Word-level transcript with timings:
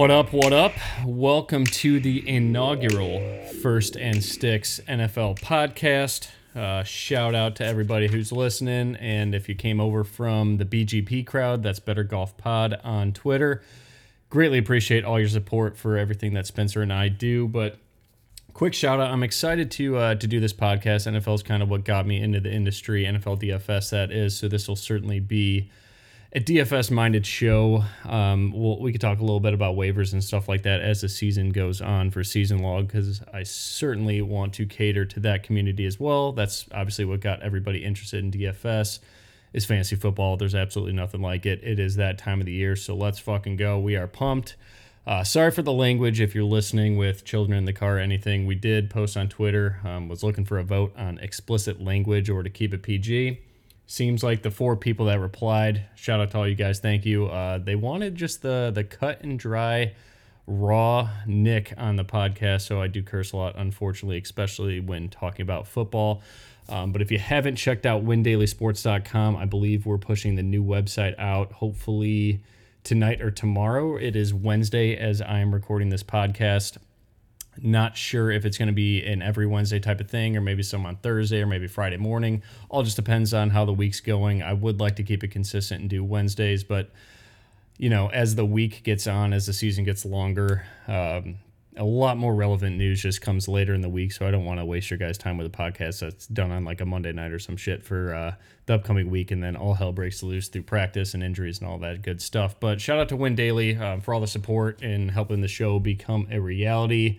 What 0.00 0.10
up? 0.10 0.32
What 0.32 0.54
up? 0.54 0.72
Welcome 1.04 1.66
to 1.66 2.00
the 2.00 2.26
inaugural 2.26 3.20
First 3.60 3.98
and 3.98 4.24
Sticks 4.24 4.80
NFL 4.88 5.40
podcast. 5.40 6.30
Uh, 6.56 6.82
shout 6.84 7.34
out 7.34 7.56
to 7.56 7.66
everybody 7.66 8.08
who's 8.08 8.32
listening. 8.32 8.96
And 8.96 9.34
if 9.34 9.46
you 9.46 9.54
came 9.54 9.78
over 9.78 10.02
from 10.02 10.56
the 10.56 10.64
BGP 10.64 11.26
crowd, 11.26 11.62
that's 11.62 11.80
Better 11.80 12.02
Golf 12.02 12.34
Pod 12.38 12.80
on 12.82 13.12
Twitter. 13.12 13.62
Greatly 14.30 14.56
appreciate 14.56 15.04
all 15.04 15.20
your 15.20 15.28
support 15.28 15.76
for 15.76 15.98
everything 15.98 16.32
that 16.32 16.46
Spencer 16.46 16.80
and 16.80 16.94
I 16.94 17.08
do. 17.08 17.46
But 17.46 17.76
quick 18.54 18.72
shout 18.72 19.00
out 19.00 19.10
i'm 19.10 19.22
excited 19.22 19.70
to 19.70 19.96
uh, 19.96 20.14
to 20.16 20.26
do 20.26 20.40
this 20.40 20.52
podcast 20.52 21.06
nfl 21.06 21.34
is 21.34 21.42
kind 21.42 21.62
of 21.62 21.70
what 21.70 21.84
got 21.84 22.04
me 22.04 22.20
into 22.20 22.40
the 22.40 22.50
industry 22.50 23.04
nfl 23.04 23.40
dfs 23.40 23.90
that 23.90 24.10
is 24.10 24.36
so 24.36 24.48
this 24.48 24.66
will 24.66 24.74
certainly 24.74 25.20
be 25.20 25.70
a 26.32 26.38
dfs 26.38 26.92
minded 26.92 27.26
show 27.26 27.82
um, 28.04 28.52
we'll, 28.54 28.78
we 28.78 28.92
could 28.92 29.00
talk 29.00 29.18
a 29.18 29.22
little 29.22 29.40
bit 29.40 29.52
about 29.52 29.74
waivers 29.74 30.12
and 30.12 30.22
stuff 30.22 30.48
like 30.48 30.62
that 30.62 30.80
as 30.80 31.00
the 31.00 31.08
season 31.08 31.50
goes 31.50 31.80
on 31.80 32.10
for 32.10 32.22
season 32.22 32.58
log 32.58 32.86
because 32.86 33.20
i 33.34 33.42
certainly 33.42 34.22
want 34.22 34.54
to 34.54 34.64
cater 34.64 35.04
to 35.04 35.18
that 35.20 35.42
community 35.42 35.84
as 35.86 35.98
well. 35.98 36.32
That's 36.32 36.66
obviously 36.72 37.04
what 37.04 37.20
got 37.20 37.42
everybody 37.42 37.84
interested 37.84 38.22
in 38.22 38.30
dfs 38.30 39.00
is 39.52 39.66
fantasy 39.66 39.96
football. 39.96 40.36
There's 40.36 40.54
absolutely 40.54 40.92
nothing 40.92 41.20
like 41.20 41.44
it. 41.44 41.64
It 41.64 41.80
is 41.80 41.96
that 41.96 42.18
time 42.18 42.38
of 42.38 42.46
the 42.46 42.52
year 42.52 42.76
so 42.76 42.94
let's 42.94 43.18
fucking 43.18 43.56
go. 43.56 43.80
We 43.80 43.96
are 43.96 44.06
pumped. 44.06 44.54
Uh, 45.06 45.24
sorry 45.24 45.50
for 45.50 45.62
the 45.62 45.72
language 45.72 46.20
if 46.20 46.34
you're 46.34 46.44
listening 46.44 46.96
with 46.96 47.24
children 47.24 47.58
in 47.58 47.64
the 47.64 47.72
car 47.72 47.96
or 47.96 47.98
anything. 47.98 48.46
We 48.46 48.54
did 48.54 48.90
post 48.90 49.16
on 49.16 49.28
Twitter, 49.28 49.80
um, 49.82 50.08
was 50.08 50.22
looking 50.22 50.44
for 50.44 50.58
a 50.58 50.62
vote 50.62 50.94
on 50.96 51.18
explicit 51.18 51.82
language 51.82 52.30
or 52.30 52.44
to 52.44 52.50
keep 52.50 52.72
it 52.72 52.84
PG. 52.84 53.40
Seems 53.90 54.22
like 54.22 54.42
the 54.42 54.52
four 54.52 54.76
people 54.76 55.06
that 55.06 55.18
replied, 55.18 55.82
shout 55.96 56.20
out 56.20 56.30
to 56.30 56.38
all 56.38 56.46
you 56.46 56.54
guys, 56.54 56.78
thank 56.78 57.04
you. 57.04 57.26
Uh, 57.26 57.58
they 57.58 57.74
wanted 57.74 58.14
just 58.14 58.40
the 58.40 58.70
the 58.72 58.84
cut 58.84 59.22
and 59.22 59.36
dry, 59.36 59.94
raw 60.46 61.10
Nick 61.26 61.74
on 61.76 61.96
the 61.96 62.04
podcast. 62.04 62.60
So 62.68 62.80
I 62.80 62.86
do 62.86 63.02
curse 63.02 63.32
a 63.32 63.36
lot, 63.36 63.56
unfortunately, 63.56 64.18
especially 64.18 64.78
when 64.78 65.08
talking 65.08 65.42
about 65.42 65.66
football. 65.66 66.22
Um, 66.68 66.92
but 66.92 67.02
if 67.02 67.10
you 67.10 67.18
haven't 67.18 67.56
checked 67.56 67.84
out 67.84 68.04
windailysports.com, 68.04 69.34
I 69.36 69.44
believe 69.44 69.86
we're 69.86 69.98
pushing 69.98 70.36
the 70.36 70.44
new 70.44 70.62
website 70.62 71.18
out. 71.18 71.50
Hopefully 71.54 72.42
tonight 72.84 73.20
or 73.20 73.32
tomorrow. 73.32 73.96
It 73.96 74.14
is 74.14 74.32
Wednesday 74.32 74.96
as 74.96 75.20
I 75.20 75.40
am 75.40 75.52
recording 75.52 75.88
this 75.88 76.04
podcast. 76.04 76.76
Not 77.62 77.96
sure 77.96 78.30
if 78.30 78.44
it's 78.44 78.58
going 78.58 78.68
to 78.68 78.74
be 78.74 79.04
an 79.04 79.22
every 79.22 79.46
Wednesday 79.46 79.80
type 79.80 80.00
of 80.00 80.10
thing, 80.10 80.36
or 80.36 80.40
maybe 80.40 80.62
some 80.62 80.86
on 80.86 80.96
Thursday, 80.96 81.42
or 81.42 81.46
maybe 81.46 81.66
Friday 81.66 81.96
morning. 81.96 82.42
All 82.68 82.82
just 82.82 82.96
depends 82.96 83.34
on 83.34 83.50
how 83.50 83.64
the 83.64 83.72
week's 83.72 84.00
going. 84.00 84.42
I 84.42 84.52
would 84.52 84.80
like 84.80 84.96
to 84.96 85.02
keep 85.02 85.22
it 85.24 85.28
consistent 85.28 85.80
and 85.80 85.90
do 85.90 86.02
Wednesdays, 86.02 86.64
but 86.64 86.90
you 87.78 87.88
know, 87.88 88.08
as 88.08 88.34
the 88.34 88.44
week 88.44 88.82
gets 88.82 89.06
on, 89.06 89.32
as 89.32 89.46
the 89.46 89.54
season 89.54 89.84
gets 89.84 90.04
longer, 90.04 90.66
um, 90.86 91.36
a 91.76 91.84
lot 91.84 92.18
more 92.18 92.34
relevant 92.34 92.76
news 92.76 93.00
just 93.00 93.22
comes 93.22 93.48
later 93.48 93.72
in 93.72 93.80
the 93.80 93.88
week. 93.88 94.12
So 94.12 94.26
I 94.26 94.30
don't 94.30 94.44
want 94.44 94.60
to 94.60 94.66
waste 94.66 94.90
your 94.90 94.98
guys' 94.98 95.16
time 95.16 95.38
with 95.38 95.46
a 95.46 95.50
podcast 95.50 96.00
that's 96.00 96.26
done 96.26 96.50
on 96.50 96.64
like 96.64 96.82
a 96.82 96.84
Monday 96.84 97.12
night 97.12 97.32
or 97.32 97.38
some 97.38 97.56
shit 97.56 97.82
for 97.82 98.14
uh, 98.14 98.34
the 98.66 98.74
upcoming 98.74 99.08
week, 99.08 99.30
and 99.30 99.42
then 99.42 99.56
all 99.56 99.74
hell 99.74 99.92
breaks 99.92 100.22
loose 100.22 100.48
through 100.48 100.64
practice 100.64 101.14
and 101.14 101.22
injuries 101.22 101.60
and 101.60 101.68
all 101.68 101.78
that 101.78 102.02
good 102.02 102.20
stuff. 102.20 102.58
But 102.60 102.82
shout 102.82 102.98
out 102.98 103.08
to 103.10 103.16
Win 103.16 103.34
Daily 103.34 103.76
um, 103.76 104.02
for 104.02 104.12
all 104.12 104.20
the 104.20 104.26
support 104.26 104.82
and 104.82 105.10
helping 105.10 105.40
the 105.40 105.48
show 105.48 105.78
become 105.78 106.28
a 106.30 106.38
reality. 106.38 107.18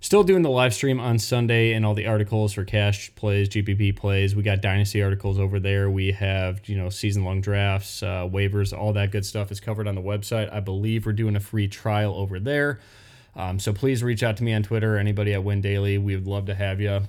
Still 0.00 0.22
doing 0.22 0.42
the 0.42 0.50
live 0.50 0.72
stream 0.72 1.00
on 1.00 1.18
Sunday 1.18 1.72
and 1.72 1.84
all 1.84 1.94
the 1.94 2.06
articles 2.06 2.52
for 2.52 2.64
cash 2.64 3.12
plays, 3.16 3.48
GPP 3.48 3.96
plays. 3.96 4.36
We 4.36 4.44
got 4.44 4.62
dynasty 4.62 5.02
articles 5.02 5.40
over 5.40 5.58
there. 5.58 5.90
We 5.90 6.12
have 6.12 6.68
you 6.68 6.76
know 6.76 6.88
season 6.88 7.24
long 7.24 7.40
drafts, 7.40 8.02
uh, 8.04 8.28
waivers, 8.28 8.76
all 8.76 8.92
that 8.92 9.10
good 9.10 9.26
stuff 9.26 9.50
is 9.50 9.58
covered 9.58 9.88
on 9.88 9.96
the 9.96 10.00
website. 10.00 10.52
I 10.52 10.60
believe 10.60 11.04
we're 11.04 11.12
doing 11.12 11.34
a 11.34 11.40
free 11.40 11.66
trial 11.66 12.14
over 12.14 12.38
there. 12.38 12.78
Um, 13.34 13.58
so 13.58 13.72
please 13.72 14.02
reach 14.04 14.22
out 14.22 14.36
to 14.36 14.44
me 14.44 14.54
on 14.54 14.62
Twitter, 14.62 14.96
anybody 14.98 15.34
at 15.34 15.42
Win 15.42 15.60
Daily. 15.60 15.98
We 15.98 16.14
would 16.14 16.28
love 16.28 16.46
to 16.46 16.54
have 16.54 16.80
you. 16.80 17.02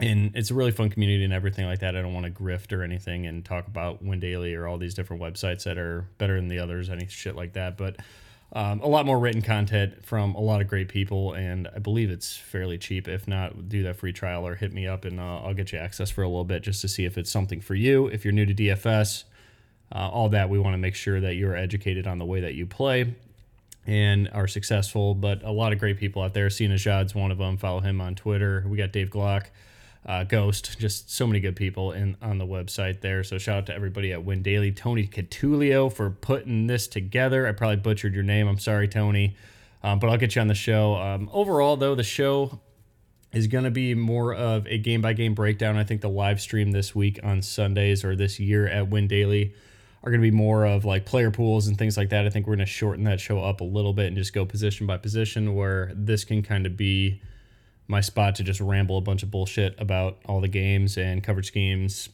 And 0.00 0.34
it's 0.34 0.50
a 0.50 0.54
really 0.54 0.72
fun 0.72 0.90
community 0.90 1.24
and 1.24 1.32
everything 1.32 1.66
like 1.66 1.80
that. 1.80 1.94
I 1.94 2.02
don't 2.02 2.14
want 2.14 2.26
to 2.26 2.32
grift 2.32 2.76
or 2.76 2.82
anything 2.82 3.26
and 3.26 3.44
talk 3.44 3.66
about 3.66 4.02
Win 4.02 4.18
Daily 4.18 4.54
or 4.54 4.66
all 4.66 4.78
these 4.78 4.94
different 4.94 5.22
websites 5.22 5.64
that 5.64 5.78
are 5.78 6.06
better 6.18 6.36
than 6.36 6.48
the 6.48 6.58
others, 6.58 6.88
any 6.88 7.06
shit 7.06 7.36
like 7.36 7.52
that. 7.52 7.76
But 7.76 7.96
um, 8.52 8.80
a 8.80 8.86
lot 8.86 9.06
more 9.06 9.18
written 9.18 9.42
content 9.42 10.04
from 10.06 10.34
a 10.34 10.40
lot 10.40 10.60
of 10.60 10.68
great 10.68 10.88
people, 10.88 11.32
and 11.32 11.68
I 11.74 11.78
believe 11.78 12.10
it's 12.10 12.36
fairly 12.36 12.78
cheap. 12.78 13.08
If 13.08 13.26
not, 13.26 13.68
do 13.68 13.82
that 13.84 13.96
free 13.96 14.12
trial 14.12 14.46
or 14.46 14.54
hit 14.54 14.72
me 14.72 14.86
up, 14.86 15.04
and 15.04 15.18
uh, 15.18 15.40
I'll 15.40 15.54
get 15.54 15.72
you 15.72 15.78
access 15.78 16.10
for 16.10 16.22
a 16.22 16.28
little 16.28 16.44
bit 16.44 16.62
just 16.62 16.80
to 16.82 16.88
see 16.88 17.04
if 17.04 17.18
it's 17.18 17.30
something 17.30 17.60
for 17.60 17.74
you. 17.74 18.06
If 18.06 18.24
you're 18.24 18.32
new 18.32 18.46
to 18.46 18.54
DFS, 18.54 19.24
uh, 19.92 20.08
all 20.08 20.28
that 20.30 20.48
we 20.48 20.58
want 20.58 20.74
to 20.74 20.78
make 20.78 20.94
sure 20.94 21.20
that 21.20 21.34
you're 21.34 21.56
educated 21.56 22.06
on 22.06 22.18
the 22.18 22.24
way 22.24 22.40
that 22.40 22.54
you 22.54 22.66
play 22.66 23.14
and 23.86 24.28
are 24.32 24.46
successful. 24.46 25.14
But 25.14 25.42
a 25.42 25.50
lot 25.50 25.72
of 25.72 25.78
great 25.78 25.98
people 25.98 26.22
out 26.22 26.34
there. 26.34 26.50
Sina 26.50 26.76
Jad's 26.76 27.14
one 27.14 27.30
of 27.30 27.38
them. 27.38 27.56
Follow 27.56 27.80
him 27.80 28.00
on 28.00 28.14
Twitter. 28.14 28.64
We 28.66 28.76
got 28.76 28.92
Dave 28.92 29.10
Glock, 29.10 29.46
uh, 30.06 30.24
Ghost, 30.24 30.78
just 30.78 31.10
so 31.10 31.26
many 31.26 31.40
good 31.40 31.56
people 31.56 31.92
in 31.92 32.16
on 32.20 32.38
the 32.38 32.46
website 32.46 33.00
there. 33.00 33.24
So 33.24 33.38
shout 33.38 33.56
out 33.56 33.66
to 33.66 33.74
everybody 33.74 34.12
at 34.12 34.24
Win 34.24 34.42
Daily. 34.42 34.70
Tony 34.70 35.06
Catulio 35.06 35.92
for 35.92 36.10
putting 36.10 36.66
this 36.66 36.86
together. 36.86 37.46
I 37.46 37.52
probably 37.52 37.76
butchered 37.76 38.14
your 38.14 38.22
name. 38.22 38.46
I'm 38.46 38.58
sorry, 38.58 38.88
Tony. 38.88 39.36
Um, 39.82 39.98
but 39.98 40.08
I'll 40.08 40.18
get 40.18 40.34
you 40.34 40.40
on 40.40 40.48
the 40.48 40.54
show. 40.54 40.94
Um, 40.94 41.30
overall, 41.32 41.76
though, 41.76 41.94
the 41.94 42.02
show 42.02 42.60
is 43.32 43.46
going 43.46 43.64
to 43.64 43.70
be 43.70 43.94
more 43.94 44.34
of 44.34 44.66
a 44.66 44.78
game 44.78 45.00
by 45.00 45.12
game 45.12 45.34
breakdown. 45.34 45.76
I 45.76 45.84
think 45.84 46.00
the 46.00 46.08
live 46.08 46.40
stream 46.40 46.72
this 46.72 46.94
week 46.94 47.20
on 47.22 47.42
Sundays 47.42 48.04
or 48.04 48.14
this 48.14 48.38
year 48.38 48.66
at 48.68 48.88
Win 48.88 49.08
Daily 49.08 49.54
are 50.02 50.10
going 50.10 50.20
to 50.20 50.30
be 50.30 50.36
more 50.36 50.66
of 50.66 50.84
like 50.84 51.06
player 51.06 51.30
pools 51.30 51.66
and 51.66 51.78
things 51.78 51.96
like 51.96 52.10
that. 52.10 52.26
I 52.26 52.30
think 52.30 52.46
we're 52.46 52.56
going 52.56 52.66
to 52.66 52.72
shorten 52.72 53.04
that 53.04 53.20
show 53.20 53.42
up 53.42 53.60
a 53.60 53.64
little 53.64 53.94
bit 53.94 54.06
and 54.06 54.16
just 54.16 54.34
go 54.34 54.44
position 54.44 54.86
by 54.86 54.98
position 54.98 55.54
where 55.54 55.92
this 55.94 56.24
can 56.24 56.42
kind 56.42 56.66
of 56.66 56.76
be 56.76 57.22
my 57.86 58.00
spot 58.00 58.34
to 58.36 58.42
just 58.42 58.60
ramble 58.60 58.98
a 58.98 59.00
bunch 59.00 59.22
of 59.22 59.30
bullshit 59.30 59.78
about 59.80 60.18
all 60.26 60.40
the 60.40 60.48
games 60.48 60.96
and 60.96 61.22
coverage 61.22 61.46
schemes, 61.46 62.08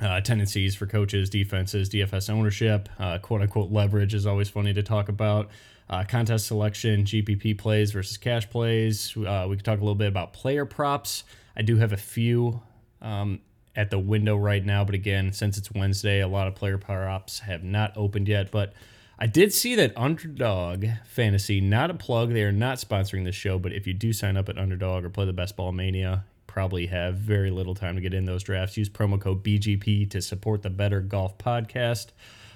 uh, 0.00 0.20
tendencies 0.20 0.74
for 0.74 0.86
coaches, 0.86 1.30
defenses, 1.30 1.88
DFS 1.88 2.30
ownership, 2.30 2.88
uh, 2.98 3.18
quote 3.18 3.42
unquote 3.42 3.70
leverage 3.70 4.14
is 4.14 4.26
always 4.26 4.48
funny 4.48 4.72
to 4.72 4.82
talk 4.82 5.08
about. 5.08 5.48
Uh, 5.90 6.04
contest 6.04 6.46
selection, 6.46 7.04
GPP 7.04 7.58
plays 7.58 7.92
versus 7.92 8.16
cash 8.16 8.48
plays. 8.48 9.14
Uh, 9.16 9.46
we 9.48 9.56
could 9.56 9.64
talk 9.64 9.78
a 9.78 9.82
little 9.82 9.94
bit 9.94 10.08
about 10.08 10.32
player 10.32 10.64
props. 10.64 11.24
I 11.56 11.62
do 11.62 11.76
have 11.76 11.92
a 11.92 11.98
few 11.98 12.62
um, 13.02 13.40
at 13.76 13.90
the 13.90 13.98
window 13.98 14.36
right 14.36 14.64
now. 14.64 14.84
But 14.84 14.94
again, 14.94 15.32
since 15.32 15.58
it's 15.58 15.70
Wednesday, 15.72 16.20
a 16.20 16.28
lot 16.28 16.48
of 16.48 16.54
player 16.54 16.78
props 16.78 17.40
have 17.40 17.62
not 17.62 17.92
opened 17.96 18.28
yet. 18.28 18.50
But 18.50 18.72
I 19.18 19.26
did 19.26 19.52
see 19.52 19.74
that 19.76 19.92
Underdog 19.96 20.86
Fantasy, 21.06 21.60
not 21.60 21.90
a 21.90 21.94
plug, 21.94 22.32
they 22.32 22.42
are 22.42 22.52
not 22.52 22.78
sponsoring 22.78 23.24
this 23.24 23.34
show. 23.34 23.58
But 23.58 23.72
if 23.72 23.86
you 23.86 23.94
do 23.94 24.12
sign 24.12 24.36
up 24.36 24.48
at 24.48 24.58
Underdog 24.58 25.04
or 25.04 25.10
play 25.10 25.26
the 25.26 25.32
Best 25.32 25.56
Ball 25.56 25.72
Mania, 25.72 26.24
probably 26.46 26.86
have 26.86 27.14
very 27.16 27.50
little 27.50 27.74
time 27.74 27.94
to 27.94 28.00
get 28.00 28.14
in 28.14 28.24
those 28.24 28.42
drafts. 28.42 28.76
Use 28.76 28.88
promo 28.88 29.20
code 29.20 29.42
BGP 29.42 30.10
to 30.10 30.20
support 30.20 30.62
the 30.62 30.70
Better 30.70 31.00
Golf 31.00 31.38
Podcast. 31.38 32.08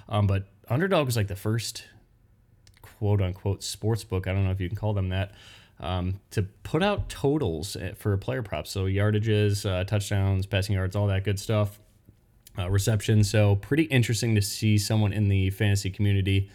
Um, 0.09 0.27
but 0.27 0.45
Underdog 0.69 1.05
was 1.05 1.15
like 1.15 1.27
the 1.27 1.35
first 1.35 1.85
quote 2.81 3.21
unquote 3.21 3.63
sports 3.63 4.03
book. 4.03 4.27
I 4.27 4.33
don't 4.33 4.45
know 4.45 4.51
if 4.51 4.59
you 4.59 4.67
can 4.67 4.77
call 4.77 4.93
them 4.93 5.09
that 5.09 5.31
um, 5.79 6.19
to 6.31 6.43
put 6.63 6.83
out 6.83 7.09
totals 7.09 7.75
eh, 7.75 7.93
for 7.95 8.15
player 8.17 8.41
props. 8.41 8.71
So 8.71 8.85
yardages, 8.85 9.69
uh, 9.69 9.83
touchdowns, 9.83 10.45
passing 10.45 10.75
yards, 10.75 10.95
all 10.95 11.07
that 11.07 11.23
good 11.23 11.39
stuff, 11.39 11.79
uh, 12.57 12.69
reception. 12.69 13.23
So 13.23 13.55
pretty 13.55 13.83
interesting 13.83 14.35
to 14.35 14.41
see 14.41 14.77
someone 14.77 15.13
in 15.13 15.27
the 15.29 15.49
fantasy 15.51 15.89
community 15.89 16.49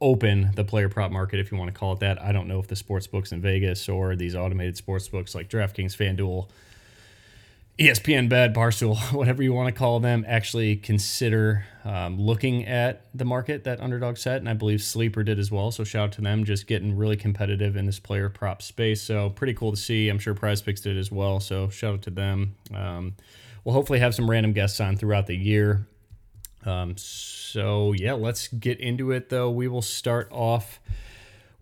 open 0.00 0.50
the 0.54 0.64
player 0.64 0.88
prop 0.88 1.10
market, 1.10 1.40
if 1.40 1.50
you 1.50 1.58
want 1.58 1.72
to 1.72 1.78
call 1.78 1.94
it 1.94 2.00
that. 2.00 2.20
I 2.20 2.32
don't 2.32 2.48
know 2.48 2.58
if 2.58 2.68
the 2.68 2.76
sports 2.76 3.06
books 3.06 3.32
in 3.32 3.40
Vegas 3.40 3.88
or 3.88 4.14
these 4.14 4.34
automated 4.34 4.76
sports 4.76 5.08
books 5.08 5.34
like 5.34 5.48
DraftKings, 5.48 5.96
FanDuel, 5.96 6.48
ESPN 7.78 8.28
Bet, 8.28 8.54
Barstool, 8.54 8.96
whatever 9.12 9.42
you 9.42 9.52
want 9.52 9.74
to 9.74 9.78
call 9.78 10.00
them, 10.00 10.24
actually 10.26 10.76
consider 10.76 11.66
um, 11.84 12.18
looking 12.18 12.64
at 12.66 13.06
the 13.14 13.24
market 13.24 13.64
that 13.64 13.80
Underdog 13.80 14.16
set, 14.16 14.38
and 14.38 14.48
I 14.48 14.54
believe 14.54 14.82
Sleeper 14.82 15.22
did 15.22 15.38
as 15.38 15.50
well. 15.50 15.70
So 15.70 15.84
shout 15.84 16.04
out 16.04 16.12
to 16.12 16.22
them, 16.22 16.44
just 16.44 16.66
getting 16.66 16.96
really 16.96 17.16
competitive 17.16 17.76
in 17.76 17.84
this 17.84 17.98
player 17.98 18.28
prop 18.28 18.62
space. 18.62 19.02
So 19.02 19.30
pretty 19.30 19.54
cool 19.54 19.72
to 19.72 19.76
see. 19.76 20.08
I'm 20.08 20.18
sure 20.18 20.34
Prize 20.34 20.62
Picks 20.62 20.80
did 20.80 20.96
as 20.96 21.12
well. 21.12 21.38
So 21.40 21.68
shout 21.68 21.94
out 21.94 22.02
to 22.02 22.10
them. 22.10 22.54
Um, 22.74 23.14
we'll 23.66 23.74
hopefully 23.74 23.98
have 23.98 24.14
some 24.14 24.30
random 24.30 24.52
guests 24.52 24.78
on 24.80 24.96
throughout 24.96 25.26
the 25.26 25.34
year. 25.34 25.88
Um, 26.64 26.96
so 26.96 27.92
yeah, 27.92 28.12
let's 28.12 28.46
get 28.46 28.78
into 28.78 29.10
it 29.10 29.28
though. 29.28 29.50
We 29.50 29.66
will 29.66 29.82
start 29.82 30.28
off 30.30 30.80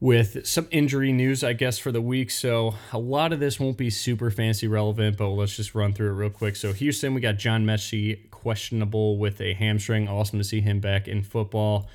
with 0.01 0.47
some 0.47 0.69
injury 0.71 1.12
news, 1.12 1.43
I 1.43 1.55
guess, 1.55 1.79
for 1.79 1.91
the 1.91 2.03
week. 2.03 2.31
So 2.31 2.75
a 2.93 2.99
lot 2.99 3.33
of 3.33 3.41
this 3.41 3.59
won't 3.59 3.79
be 3.79 3.89
super 3.89 4.31
fancy 4.31 4.69
relevant, 4.69 5.17
but 5.17 5.29
let's 5.31 5.56
just 5.56 5.75
run 5.75 5.95
through 5.95 6.11
it 6.11 6.15
real 6.15 6.29
quick. 6.29 6.56
So 6.56 6.75
Houston, 6.75 7.15
we 7.15 7.23
got 7.23 7.39
John 7.39 7.65
Metchie 7.65 8.31
questionable 8.31 9.17
with 9.17 9.41
a 9.41 9.55
hamstring. 9.55 10.07
Awesome 10.07 10.39
to 10.39 10.45
see 10.45 10.61
him 10.61 10.81
back 10.81 11.09
in 11.09 11.23
football. 11.23 11.89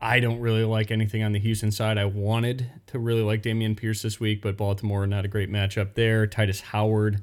I 0.00 0.18
don't 0.18 0.40
really 0.40 0.64
like 0.64 0.90
anything 0.90 1.22
on 1.22 1.30
the 1.30 1.38
Houston 1.38 1.70
side. 1.70 1.96
I 1.96 2.06
wanted 2.06 2.68
to 2.88 2.98
really 2.98 3.22
like 3.22 3.42
Dameon 3.44 3.76
Pierce 3.76 4.02
this 4.02 4.18
week, 4.18 4.42
but 4.42 4.56
Baltimore 4.56 5.06
not 5.06 5.24
a 5.24 5.28
great 5.28 5.50
matchup 5.50 5.94
there. 5.94 6.26
Tytus 6.26 6.60
Howard 6.60 7.22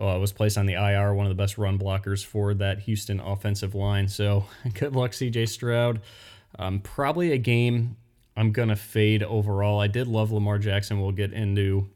uh, 0.00 0.18
was 0.20 0.32
placed 0.32 0.58
on 0.58 0.66
the 0.66 0.74
IR, 0.74 1.14
one 1.14 1.26
of 1.26 1.30
the 1.30 1.40
best 1.40 1.58
run 1.58 1.78
blockers 1.78 2.24
for 2.24 2.54
that 2.54 2.80
Houston 2.80 3.20
offensive 3.20 3.74
line. 3.74 4.08
So 4.08 4.46
good 4.74 4.94
luck, 4.94 5.12
CJ 5.12 5.48
Stroud. 5.48 6.00
Um, 6.58 6.80
probably 6.80 7.32
a 7.32 7.38
game 7.38 7.96
I'm 8.36 8.52
gonna 8.52 8.76
fade 8.76 9.22
overall. 9.22 9.80
I 9.80 9.86
did 9.86 10.08
love 10.08 10.32
Lamar 10.32 10.58
Jackson. 10.58 11.00
We'll 11.00 11.12
get 11.12 11.32
into 11.32 11.88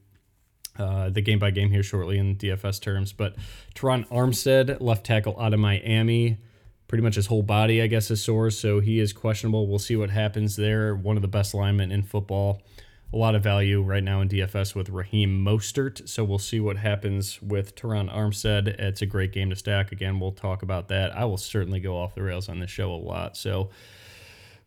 uh, 0.79 1.11
the 1.11 1.21
game 1.21 1.39
by 1.39 1.51
game 1.51 1.71
here 1.71 1.83
shortly 1.83 2.19
in 2.19 2.37
DFS 2.37 2.81
terms. 2.81 3.13
But 3.13 3.37
Terron 3.75 4.07
Armstead, 4.09 4.81
left 4.81 5.05
tackle 5.05 5.39
out 5.41 5.53
of 5.53 5.61
Miami, 5.61 6.39
pretty 6.87 7.03
much 7.03 7.17
his 7.17 7.27
whole 7.27 7.43
body, 7.43 7.83
I 7.83 7.89
guess, 7.89 8.11
is 8.11 8.23
sore, 8.23 8.51
so 8.51 8.81
he 8.81 9.01
is 9.01 9.13
questionable. 9.13 9.67
We'll 9.67 9.81
see 9.81 9.97
what 9.97 10.11
happens 10.11 10.57
there. 10.57 10.95
One 10.95 11.17
of 11.17 11.23
the 11.23 11.29
best 11.29 11.55
linemen 11.55 11.91
in 11.91 12.03
football. 12.03 12.63
A 13.11 13.17
lot 13.17 13.35
of 13.35 13.43
value 13.43 13.81
right 13.81 14.05
now 14.05 14.21
in 14.21 14.29
DFS 14.29 14.75
with 14.75 14.91
Raheem 14.91 15.43
Mostert, 15.43 16.07
so 16.07 16.25
we'll 16.25 16.39
see 16.39 16.61
what 16.61 16.77
happens 16.77 17.41
with 17.41 17.75
Terron 17.75 18.15
Armstead. 18.15 18.69
It's 18.69 19.01
a 19.01 19.07
great 19.07 19.33
game 19.33 19.49
to 19.49 19.57
stack. 19.57 19.93
Again, 19.93 20.21
we'll 20.21 20.33
talk 20.33 20.63
about 20.63 20.89
that. 20.89 21.17
I 21.17 21.25
will 21.25 21.39
certainly 21.39 21.81
go 21.81 21.97
off 21.97 22.15
the 22.15 22.23
rails 22.23 22.51
on 22.51 22.61
this 22.61 22.71
show 22.71 22.93
a 22.93 22.97
lot, 22.97 23.37
so. 23.37 23.71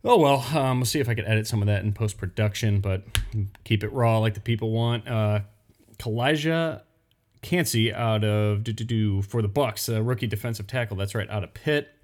Oh 0.04 0.18
well, 0.18 0.44
um, 0.58 0.78
we'll 0.80 0.86
see 0.86 0.98
if 0.98 1.08
I 1.08 1.14
can 1.14 1.24
edit 1.24 1.46
some 1.46 1.62
of 1.62 1.66
that 1.66 1.84
in 1.84 1.92
post 1.92 2.18
production, 2.18 2.80
but 2.80 3.04
keep 3.62 3.84
it 3.84 3.92
raw 3.92 4.18
like 4.18 4.34
the 4.34 4.40
people 4.40 4.72
want. 4.72 5.06
Uh, 5.06 5.40
Calijah 5.98 6.82
Kancey 7.42 7.92
out 7.92 8.24
of 8.24 8.64
do, 8.64 8.72
do, 8.72 8.84
do, 8.84 9.22
for 9.22 9.42
the 9.42 9.48
Bucs, 9.48 9.94
a 9.94 10.02
rookie 10.02 10.26
defensive 10.26 10.66
tackle. 10.66 10.96
That's 10.96 11.14
right, 11.14 11.30
out 11.30 11.44
of 11.44 11.54
Pitt. 11.54 11.94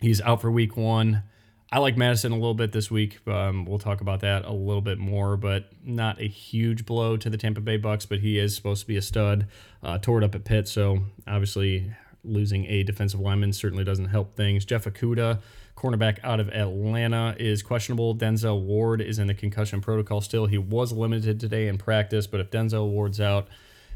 He's 0.00 0.20
out 0.20 0.40
for 0.40 0.50
week 0.50 0.76
one. 0.76 1.22
I 1.70 1.80
like 1.80 1.98
Madison 1.98 2.32
a 2.32 2.36
little 2.36 2.54
bit 2.54 2.72
this 2.72 2.90
week. 2.90 3.18
Um, 3.28 3.66
we'll 3.66 3.78
talk 3.78 4.00
about 4.00 4.20
that 4.20 4.46
a 4.46 4.52
little 4.52 4.80
bit 4.80 4.98
more, 4.98 5.36
but 5.36 5.70
not 5.84 6.18
a 6.18 6.26
huge 6.26 6.86
blow 6.86 7.18
to 7.18 7.28
the 7.28 7.36
Tampa 7.36 7.60
Bay 7.60 7.78
Bucs. 7.78 8.08
But 8.08 8.20
he 8.20 8.38
is 8.38 8.56
supposed 8.56 8.80
to 8.82 8.86
be 8.86 8.96
a 8.96 9.02
stud. 9.02 9.46
Uh, 9.82 9.98
tore 9.98 10.18
it 10.18 10.24
up 10.24 10.34
at 10.34 10.44
Pitt, 10.44 10.66
so 10.66 11.00
obviously 11.26 11.92
losing 12.24 12.64
a 12.66 12.82
defensive 12.84 13.20
lineman 13.20 13.52
certainly 13.52 13.84
doesn't 13.84 14.06
help 14.06 14.34
things. 14.34 14.64
Jeff 14.64 14.86
Okudah, 14.86 15.40
cornerback 15.76 16.18
out 16.24 16.40
of 16.40 16.48
Atlanta, 16.48 17.36
is 17.38 17.62
questionable. 17.62 18.16
Denzel 18.16 18.62
Ward 18.62 19.02
is 19.02 19.18
in 19.18 19.26
the 19.26 19.34
concussion 19.34 19.82
protocol 19.82 20.22
still. 20.22 20.46
He 20.46 20.58
was 20.58 20.90
limited 20.90 21.38
today 21.38 21.68
in 21.68 21.76
practice, 21.76 22.26
but 22.26 22.40
if 22.40 22.50
Denzel 22.50 22.88
Ward's 22.88 23.20
out, 23.20 23.46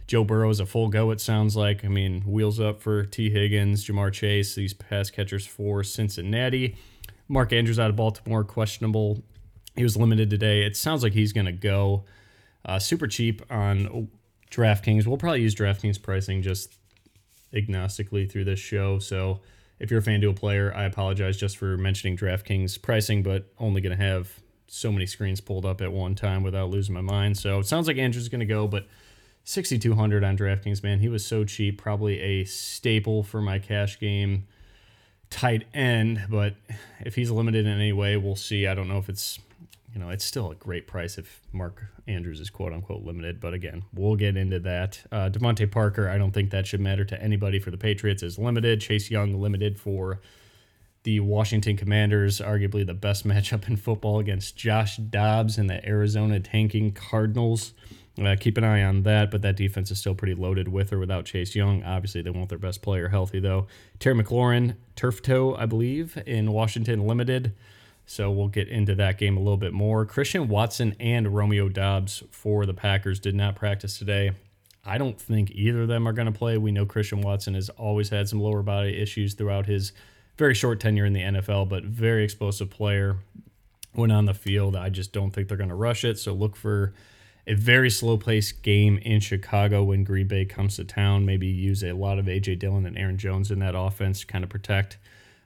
Joe 0.07 0.25
Burrow 0.25 0.51
is 0.51 0.61
a 0.61 0.67
full 0.67 0.89
go, 0.89 1.11
it 1.11 1.21
sounds 1.23 1.57
like. 1.57 1.85
I 1.87 1.89
mean, 1.89 2.21
wheels 2.23 2.61
up 2.61 2.83
for 2.83 3.05
Tee 3.05 3.31
Higgins, 3.31 3.85
Ja'Marr 3.87 4.13
Chase, 4.13 4.55
these 4.55 4.75
pass 4.75 5.11
catchers 5.11 5.47
for 5.47 5.83
Cincinnati. 5.83 6.77
Mark 7.33 7.51
Andrews 7.55 7.79
out 7.79 7.89
of 7.89 7.97
Baltimore, 7.97 8.45
questionable. 8.45 9.23
He 9.75 9.83
was 9.83 9.97
limited 9.97 10.29
today. 10.29 10.65
It 10.65 10.77
sounds 10.77 11.03
like 11.03 11.15
he's 11.15 11.33
going 11.33 11.47
to 11.47 11.53
go 11.53 12.05
uh, 12.67 12.79
super 12.79 13.07
cheap 13.07 13.41
on 13.51 14.11
DraftKings. 14.51 15.07
We'll 15.07 15.17
probably 15.17 15.41
use 15.41 15.55
DraftKings 15.55 16.01
pricing 16.03 16.43
just 16.43 16.77
agnostically 17.55 18.31
through 18.31 18.45
this 18.45 18.61
show. 18.61 18.99
So 18.99 19.41
if 19.79 19.91
you're 19.91 20.01
a 20.01 20.03
FanDuel 20.03 20.37
player, 20.37 20.75
I 20.77 20.85
apologize 20.85 21.39
just 21.39 21.57
for 21.57 21.79
mentioning 21.79 22.19
DraftKings 22.19 22.81
pricing, 22.83 23.23
but 23.23 23.51
only 23.59 23.81
going 23.81 23.97
to 23.97 24.05
have 24.05 24.41
so 24.67 24.93
many 24.93 25.07
screens 25.07 25.41
pulled 25.41 25.65
up 25.65 25.81
at 25.81 25.91
one 25.91 26.15
time 26.15 26.43
without 26.43 26.69
losing 26.69 26.95
my 26.95 27.01
mind. 27.01 27.39
So 27.39 27.61
it 27.61 27.67
sounds 27.67 27.87
like 27.87 27.97
Andrews 27.97 28.25
is 28.25 28.29
going 28.29 28.41
to 28.41 28.47
go, 28.47 28.69
but 28.69 28.89
6200 29.45 30.23
on 30.23 30.37
DraftKings, 30.37 30.83
man. 30.83 30.99
He 30.99 31.09
was 31.09 31.25
so 31.25 31.45
cheap, 31.45 31.81
probably 31.81 32.21
a 32.21 32.45
staple 32.45 33.23
for 33.23 33.41
my 33.41 33.59
cash 33.59 33.99
game 33.99 34.49
tight 35.33 35.65
end, 35.75 36.27
but 36.29 36.55
if 37.01 37.15
he's 37.15 37.31
limited 37.31 37.67
in 37.67 37.73
any 37.73 37.93
way, 37.93 38.17
we'll 38.17 38.37
see. 38.37 38.67
I 38.67 38.75
don't 38.75 38.89
know 38.89 38.99
if 38.99 39.09
it's 39.09 39.39
you 39.95 40.01
know, 40.01 40.09
it's 40.09 40.25
still 40.25 40.51
a 40.51 40.55
great 40.55 40.87
price 40.87 41.19
if 41.19 41.43
Mark 41.53 41.85
Andrews 42.07 42.41
is 42.41 42.51
quote 42.51 42.73
unquote 42.73 43.05
limited. 43.05 43.41
But 43.41 43.53
again, 43.53 43.83
we'll 43.95 44.17
get 44.17 44.37
into 44.37 44.59
that. 44.61 45.03
Uh, 45.13 45.29
DeVante 45.31 45.71
Parker, 45.71 46.09
I 46.09 46.17
don't 46.19 46.33
think 46.33 46.51
that 46.51 46.67
should 46.67 46.81
matter 46.81 47.05
to 47.05 47.23
anybody 47.23 47.59
for 47.59 47.71
the 47.71 47.77
Patriots, 47.77 48.23
is 48.23 48.39
limited. 48.39 48.81
Chase 48.81 49.11
Young, 49.11 49.41
limited 49.41 49.79
for 49.79 50.21
the 51.03 51.21
Washington 51.21 51.77
Commanders, 51.77 52.41
arguably 52.41 52.87
the 52.87 52.95
best 52.95 53.27
matchup 53.29 53.69
in 53.69 53.77
football 53.77 54.19
against 54.19 54.57
Josh 54.57 54.97
Dobbs 54.97 55.59
and 55.59 55.69
the 55.69 55.87
Arizona 55.87 56.41
tanking 56.41 56.93
Cardinals. 56.93 57.75
Uh, 58.21 58.37
keep 58.39 58.59
an 58.59 58.65
eye 58.65 58.83
on 58.83 59.05
that, 59.05 59.31
but 59.31 59.41
that 59.41 59.57
defense 59.57 59.91
is 59.91 59.99
still 59.99 60.15
pretty 60.15 60.35
loaded 60.35 60.69
with 60.69 60.93
or 60.93 60.99
without 60.99 61.25
Chase 61.25 61.55
Young. 61.55 61.83
Obviously, 61.83 62.21
they 62.21 62.31
want 62.31 62.51
their 62.51 62.59
best 62.59 62.83
player 62.83 63.09
healthy, 63.09 63.41
though. 63.41 63.67
Terry 63.99 64.23
McLaurin, 64.23 64.77
turf 64.97 65.23
toe, 65.23 65.55
I 65.55 65.65
believe, 65.65 66.23
in 66.27 66.53
Washington 66.53 67.07
Limited. 67.07 67.55
So 68.05 68.31
we'll 68.31 68.49
get 68.49 68.69
into 68.69 68.95
that 68.97 69.17
game 69.17 69.37
a 69.37 69.41
little 69.41 69.57
bit 69.57 69.73
more. 69.73 70.05
Christian 70.05 70.49
Watson 70.49 70.95
and 71.01 71.35
Romeo 71.35 71.69
Doubs 71.69 72.23
for 72.31 72.67
the 72.67 72.75
Packers 72.75 73.19
did 73.19 73.35
not 73.35 73.57
practice 73.57 73.99
today. 73.99 74.33
I 74.85 74.99
don't 74.99 75.19
think 75.19 75.51
either 75.53 75.83
of 75.83 75.89
them 75.89 76.07
are 76.07 76.13
going 76.13 76.31
to 76.31 76.37
play. 76.37 76.59
We 76.59 76.73
know 76.73 76.85
Christian 76.85 77.23
Watson 77.23 77.55
has 77.55 77.71
always 77.71 78.11
had 78.11 78.29
some 78.29 78.41
lower 78.41 78.63
body 78.63 79.01
issues 79.01 79.35
throughout 79.35 79.67
his 79.67 79.93
very 80.37 80.55
short 80.55 80.81
tenure 80.81 81.07
in 81.07 81.13
the 81.13 81.21
NFL, 81.21 81.69
but 81.69 81.85
very 81.85 82.25
explosive 82.25 82.69
player. 82.69 83.17
When 83.95 84.11
on 84.11 84.25
the 84.25 84.35
field, 84.35 84.75
I 84.75 84.89
just 84.89 85.13
don't 85.13 85.31
think 85.31 85.49
they're 85.49 85.57
going 85.57 85.69
to 85.69 85.75
rush 85.75 86.05
it. 86.05 86.19
So 86.19 86.33
look 86.33 86.57
for 86.57 86.95
a 87.47 87.55
very 87.55 87.91
slow 87.91 88.17
paced 88.17 88.63
game 88.63 88.99
in 88.99 89.21
Chicago 89.21 89.83
when 89.83 90.05
Green 90.05 90.29
Bay 90.29 90.45
comes 90.45 90.77
to 90.77 90.85
town. 90.85 91.27
Maybe 91.27 91.47
use 91.47 91.83
a 91.83 91.93
lot 91.93 92.19
of 92.19 92.29
A.J. 92.29 92.57
Dillon 92.57 92.87
and 92.87 92.97
Aaron 92.97 93.19
Jones 93.19 93.51
in 93.51 93.59
that 93.61 93.75
offense 93.77 94.21
to 94.21 94.27
kind 94.27 94.45
of 94.45 94.51
protect. 94.51 94.99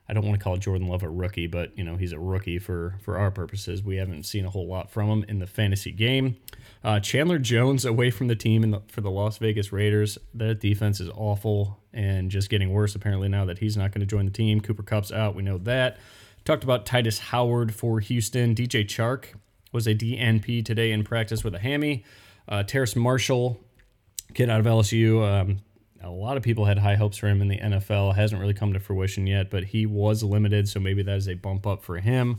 I 0.08 0.12
don't 0.12 0.24
want 0.24 0.38
to 0.38 0.44
call 0.44 0.56
Jordan 0.56 0.86
Love 0.86 1.02
a 1.02 1.08
rookie, 1.08 1.48
but 1.48 1.76
you 1.76 1.82
know 1.82 1.96
he's 1.96 2.12
a 2.12 2.18
rookie 2.18 2.58
for 2.58 2.94
for 3.02 3.18
our 3.18 3.30
purposes. 3.30 3.82
We 3.82 3.96
haven't 3.96 4.24
seen 4.24 4.44
a 4.44 4.50
whole 4.50 4.68
lot 4.68 4.90
from 4.90 5.08
him 5.08 5.24
in 5.28 5.40
the 5.40 5.46
fantasy 5.46 5.90
game. 5.90 6.36
Uh, 6.84 7.00
Chandler 7.00 7.38
Jones 7.38 7.84
away 7.84 8.10
from 8.10 8.28
the 8.28 8.36
team 8.36 8.70
the, 8.70 8.82
for 8.86 9.00
the 9.00 9.10
Las 9.10 9.38
Vegas 9.38 9.72
Raiders. 9.72 10.18
That 10.34 10.60
defense 10.60 11.00
is 11.00 11.10
awful 11.16 11.80
and 11.92 12.30
just 12.30 12.50
getting 12.50 12.72
worse 12.72 12.94
apparently 12.94 13.28
now 13.28 13.46
that 13.46 13.58
he's 13.58 13.76
not 13.76 13.90
going 13.90 14.00
to 14.00 14.06
join 14.06 14.26
the 14.26 14.30
team. 14.30 14.60
Cooper 14.60 14.84
Kupp's 14.84 15.10
out. 15.10 15.34
We 15.34 15.42
know 15.42 15.58
that. 15.58 15.98
Talked 16.44 16.62
about 16.62 16.86
Tytus 16.86 17.18
Howard 17.18 17.74
for 17.74 17.98
Houston. 17.98 18.54
DJ 18.54 18.84
Chark 18.84 19.34
was 19.76 19.86
a 19.86 19.94
DNP 19.94 20.64
today 20.64 20.90
in 20.90 21.04
practice 21.04 21.44
with 21.44 21.54
a 21.54 21.58
hammy. 21.58 22.02
Uh, 22.48 22.62
Terrace 22.62 22.96
Marshall, 22.96 23.60
kid 24.32 24.48
out 24.48 24.58
of 24.58 24.64
LSU. 24.64 25.22
Um, 25.22 25.58
a 26.02 26.08
lot 26.08 26.38
of 26.38 26.42
people 26.42 26.64
had 26.64 26.78
high 26.78 26.94
hopes 26.94 27.18
for 27.18 27.28
him 27.28 27.42
in 27.42 27.48
the 27.48 27.58
NFL. 27.58 28.16
Hasn't 28.16 28.40
really 28.40 28.54
come 28.54 28.72
to 28.72 28.80
fruition 28.80 29.26
yet, 29.26 29.50
but 29.50 29.64
he 29.64 29.84
was 29.84 30.22
limited, 30.22 30.66
so 30.66 30.80
maybe 30.80 31.02
that 31.02 31.18
is 31.18 31.28
a 31.28 31.34
bump 31.34 31.66
up 31.66 31.84
for 31.84 31.98
him. 31.98 32.38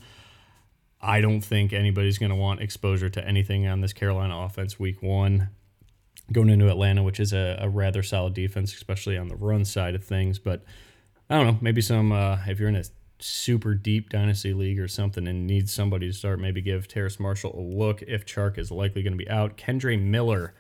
I 0.99 1.21
don't 1.21 1.41
think 1.41 1.73
anybody's 1.73 2.17
going 2.17 2.31
to 2.31 2.35
want 2.35 2.59
exposure 2.59 3.09
to 3.09 3.23
anything 3.23 3.67
on 3.67 3.81
this 3.81 3.93
Carolina 3.93 4.35
offense 4.39 4.79
week 4.79 5.03
one. 5.03 5.49
Going 6.31 6.49
into 6.49 6.69
Atlanta, 6.69 7.03
which 7.03 7.19
is 7.19 7.33
a, 7.33 7.59
a 7.61 7.69
rather 7.69 8.01
solid 8.01 8.33
defense, 8.33 8.73
especially 8.73 9.15
on 9.15 9.27
the 9.27 9.35
run 9.35 9.63
side 9.63 9.93
of 9.93 10.03
things. 10.03 10.39
But 10.39 10.63
I 11.29 11.35
don't 11.35 11.45
know, 11.45 11.57
maybe 11.61 11.81
some, 11.81 12.11
uh, 12.11 12.39
if 12.47 12.59
you're 12.59 12.67
in 12.67 12.75
a 12.75 12.83
super 13.19 13.73
deep 13.73 14.09
dynasty 14.09 14.53
league 14.53 14.79
or 14.79 14.87
something 14.87 15.27
and 15.27 15.47
needs 15.47 15.73
somebody 15.73 16.07
to 16.07 16.13
start, 16.13 16.39
maybe 16.39 16.61
give 16.61 16.87
Terrace 16.87 17.19
Marshall 17.19 17.57
a 17.57 17.61
look 17.61 18.01
if 18.03 18.25
Chark 18.25 18.57
is 18.57 18.71
likely 18.71 19.03
going 19.03 19.13
to 19.13 19.17
be 19.17 19.29
out. 19.29 19.57
Kendre 19.57 20.01
Miller 20.01 20.53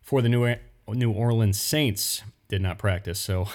for 0.00 0.22
the 0.22 0.28
New 0.28 0.56
New 0.88 1.12
Orleans 1.12 1.60
Saints 1.60 2.22
did 2.48 2.62
not 2.62 2.78
practice, 2.78 3.20
so 3.20 3.48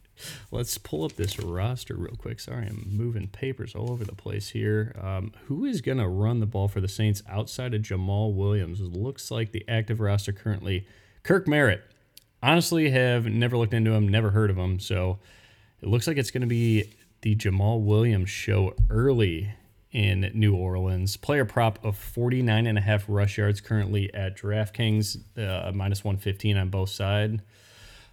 let's 0.50 0.76
pull 0.78 1.04
up 1.04 1.12
this 1.12 1.38
roster 1.38 1.94
real 1.94 2.16
quick. 2.16 2.40
Sorry, 2.40 2.66
I'm 2.66 2.86
moving 2.90 3.28
papers 3.28 3.74
all 3.74 3.90
over 3.90 4.04
the 4.04 4.14
place 4.14 4.50
here. 4.50 4.94
Um, 5.00 5.32
who 5.46 5.64
is 5.64 5.80
going 5.80 5.98
to 5.98 6.08
run 6.08 6.40
the 6.40 6.46
ball 6.46 6.68
for 6.68 6.80
the 6.80 6.88
Saints 6.88 7.22
outside 7.28 7.72
of 7.74 7.82
Jamaal 7.82 8.34
Williams? 8.34 8.80
It 8.80 8.92
looks 8.92 9.30
like 9.30 9.52
the 9.52 9.64
active 9.68 10.00
roster 10.00 10.32
currently 10.32 10.86
Kirk 11.22 11.46
Merritt. 11.46 11.82
Honestly, 12.42 12.90
have 12.90 13.26
never 13.26 13.56
looked 13.56 13.72
into 13.72 13.92
him, 13.92 14.08
never 14.08 14.30
heard 14.30 14.50
of 14.50 14.58
him, 14.58 14.80
so 14.80 15.20
it 15.80 15.88
looks 15.88 16.08
like 16.08 16.16
it's 16.16 16.32
going 16.32 16.40
to 16.40 16.46
be 16.48 16.92
the 17.22 17.36
Jamaal 17.36 17.80
Williams 17.80 18.30
show 18.30 18.74
early 18.90 19.54
in 19.92 20.30
New 20.34 20.54
Orleans. 20.54 21.16
Player 21.16 21.44
prop 21.44 21.84
of 21.84 21.96
49 21.96 22.66
and 22.66 22.78
a 22.78 22.80
half 22.80 23.04
rush 23.08 23.38
yards 23.38 23.60
currently 23.60 24.12
at 24.12 24.36
DraftKings, 24.36 25.18
uh, 25.38 25.72
minus 25.72 26.02
115 26.02 26.56
on 26.56 26.68
both 26.68 26.90
sides. 26.90 27.40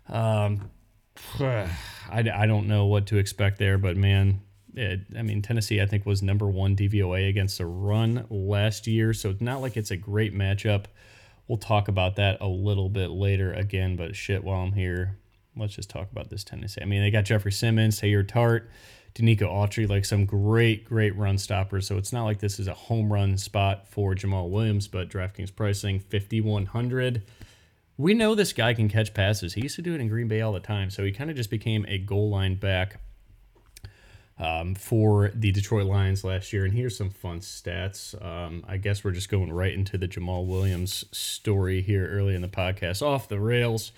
Um, 0.07 0.69
I, 1.39 1.67
I 2.11 2.45
don't 2.45 2.67
know 2.67 2.85
what 2.85 3.07
to 3.07 3.17
expect 3.17 3.59
there, 3.59 3.77
but 3.77 3.97
man, 3.97 4.41
it, 4.75 5.01
I 5.17 5.23
mean, 5.23 5.41
Tennessee, 5.41 5.81
I 5.81 5.85
think, 5.85 6.05
was 6.05 6.21
number 6.21 6.47
one 6.47 6.75
DVOA 6.75 7.29
against 7.29 7.57
the 7.57 7.65
run 7.65 8.25
last 8.29 8.87
year. 8.87 9.13
So 9.13 9.29
it's 9.29 9.41
not 9.41 9.61
like 9.61 9.77
it's 9.77 9.91
a 9.91 9.97
great 9.97 10.35
matchup. 10.35 10.85
We'll 11.47 11.57
talk 11.57 11.87
about 11.87 12.15
that 12.17 12.37
a 12.41 12.47
little 12.47 12.89
bit 12.89 13.09
later 13.09 13.51
again, 13.53 13.95
but 13.95 14.15
shit, 14.15 14.43
while 14.43 14.61
I'm 14.61 14.73
here, 14.73 15.17
let's 15.55 15.75
just 15.75 15.89
talk 15.89 16.11
about 16.11 16.29
this 16.29 16.43
Tennessee. 16.43 16.81
I 16.81 16.85
mean, 16.85 17.01
they 17.01 17.09
got 17.09 17.25
Jeffrey 17.25 17.51
Simmons, 17.51 17.99
Teair 17.99 18.27
Tart. 18.27 18.69
Denico 19.19 19.41
Autry, 19.41 19.87
like 19.87 20.05
some 20.05 20.25
great, 20.25 20.85
great 20.85 21.15
run 21.15 21.37
stoppers. 21.37 21.87
So 21.87 21.97
it's 21.97 22.13
not 22.13 22.23
like 22.23 22.39
this 22.39 22.59
is 22.59 22.67
a 22.67 22.73
home 22.73 23.11
run 23.11 23.37
spot 23.37 23.87
for 23.87 24.15
Jamaal 24.15 24.49
Williams, 24.49 24.87
but 24.87 25.09
DraftKings 25.09 25.53
pricing 25.53 25.99
5,100. 25.99 27.23
We 27.97 28.13
know 28.13 28.33
this 28.33 28.53
guy 28.53 28.73
can 28.73 28.87
catch 28.87 29.13
passes. 29.13 29.53
He 29.53 29.61
used 29.61 29.75
to 29.75 29.81
do 29.81 29.93
it 29.93 29.99
in 29.99 30.07
Green 30.07 30.29
Bay 30.29 30.39
all 30.39 30.53
the 30.53 30.61
time. 30.61 30.89
So 30.89 31.03
he 31.03 31.11
kind 31.11 31.29
of 31.29 31.35
just 31.35 31.49
became 31.49 31.85
a 31.89 31.97
goal 31.97 32.29
line 32.29 32.55
back 32.55 33.01
um, 34.37 34.73
for 34.73 35.31
the 35.35 35.51
Detroit 35.51 35.85
Lions 35.85 36.23
last 36.23 36.53
year. 36.53 36.63
And 36.63 36.73
here's 36.73 36.97
some 36.97 37.09
fun 37.09 37.41
stats. 37.41 38.15
Um, 38.25 38.63
I 38.69 38.77
guess 38.77 39.03
we're 39.03 39.11
just 39.11 39.27
going 39.27 39.51
right 39.51 39.73
into 39.73 39.97
the 39.97 40.07
Jamaal 40.07 40.45
Williams 40.45 41.03
story 41.11 41.81
here 41.81 42.07
early 42.07 42.35
in 42.35 42.41
the 42.41 42.47
podcast. 42.47 43.01
Off 43.01 43.27
the 43.27 43.39
rails. 43.39 43.91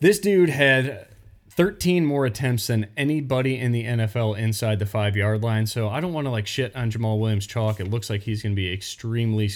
This 0.00 0.18
dude 0.18 0.48
had 0.48 1.06
13 1.54 2.06
more 2.06 2.24
attempts 2.24 2.68
than 2.68 2.86
anybody 2.96 3.58
in 3.58 3.72
the 3.72 3.84
NFL 3.84 4.38
inside 4.38 4.78
the 4.78 4.86
five 4.86 5.16
yard 5.16 5.42
line. 5.42 5.66
So 5.66 5.88
I 5.88 6.00
don't 6.00 6.14
want 6.14 6.26
to 6.26 6.30
like 6.30 6.46
shit 6.46 6.74
on 6.74 6.90
Jamaal 6.90 7.20
Williams 7.20 7.46
chalk. 7.46 7.78
It 7.78 7.90
looks 7.90 8.08
like 8.08 8.22
he's 8.22 8.42
going 8.42 8.52
to 8.52 8.56
be 8.56 8.72
extremely, 8.72 9.50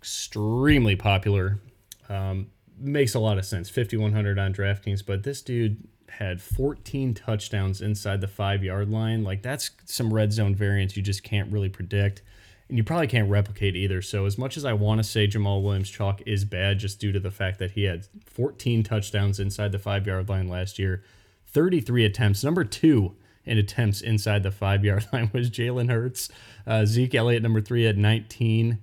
extremely 0.00 0.96
popular. 0.96 1.60
Um, 2.08 2.46
makes 2.78 3.14
a 3.14 3.18
lot 3.18 3.36
of 3.36 3.44
sense. 3.44 3.68
5,100 3.68 4.38
on 4.38 4.54
DraftKings, 4.54 5.04
but 5.04 5.22
this 5.22 5.42
dude 5.42 5.86
had 6.08 6.40
14 6.40 7.12
touchdowns 7.12 7.82
inside 7.82 8.22
the 8.22 8.28
five 8.28 8.64
yard 8.64 8.88
line. 8.88 9.22
Like 9.22 9.42
that's 9.42 9.70
some 9.84 10.14
red 10.14 10.32
zone 10.32 10.54
variance 10.54 10.96
you 10.96 11.02
just 11.02 11.24
can't 11.24 11.52
really 11.52 11.68
predict. 11.68 12.22
And 12.70 12.78
you 12.78 12.84
probably 12.84 13.06
can't 13.06 13.28
replicate 13.28 13.76
either. 13.76 14.00
So, 14.00 14.24
as 14.24 14.38
much 14.38 14.56
as 14.56 14.64
I 14.64 14.72
want 14.72 14.98
to 14.98 15.04
say 15.04 15.26
Jamaal 15.26 15.62
Williams 15.62 15.90
chalk 15.90 16.22
is 16.24 16.46
bad 16.46 16.78
just 16.78 16.98
due 16.98 17.12
to 17.12 17.20
the 17.20 17.30
fact 17.30 17.58
that 17.58 17.72
he 17.72 17.84
had 17.84 18.06
14 18.24 18.82
touchdowns 18.82 19.38
inside 19.38 19.72
the 19.72 19.78
five 19.78 20.06
yard 20.06 20.30
line 20.30 20.48
last 20.48 20.78
year, 20.78 21.04
33 21.54 22.04
attempts. 22.04 22.44
Number 22.44 22.64
two 22.64 23.14
in 23.44 23.56
attempts 23.56 24.00
inside 24.00 24.42
the 24.42 24.50
five 24.50 24.84
yard 24.84 25.06
line 25.12 25.30
was 25.32 25.50
Jalen 25.50 25.90
Hurts. 25.90 26.28
Uh, 26.66 26.84
Zeke 26.84 27.14
Elliott, 27.14 27.42
number 27.42 27.60
three, 27.60 27.86
at 27.86 27.96
19. 27.96 28.78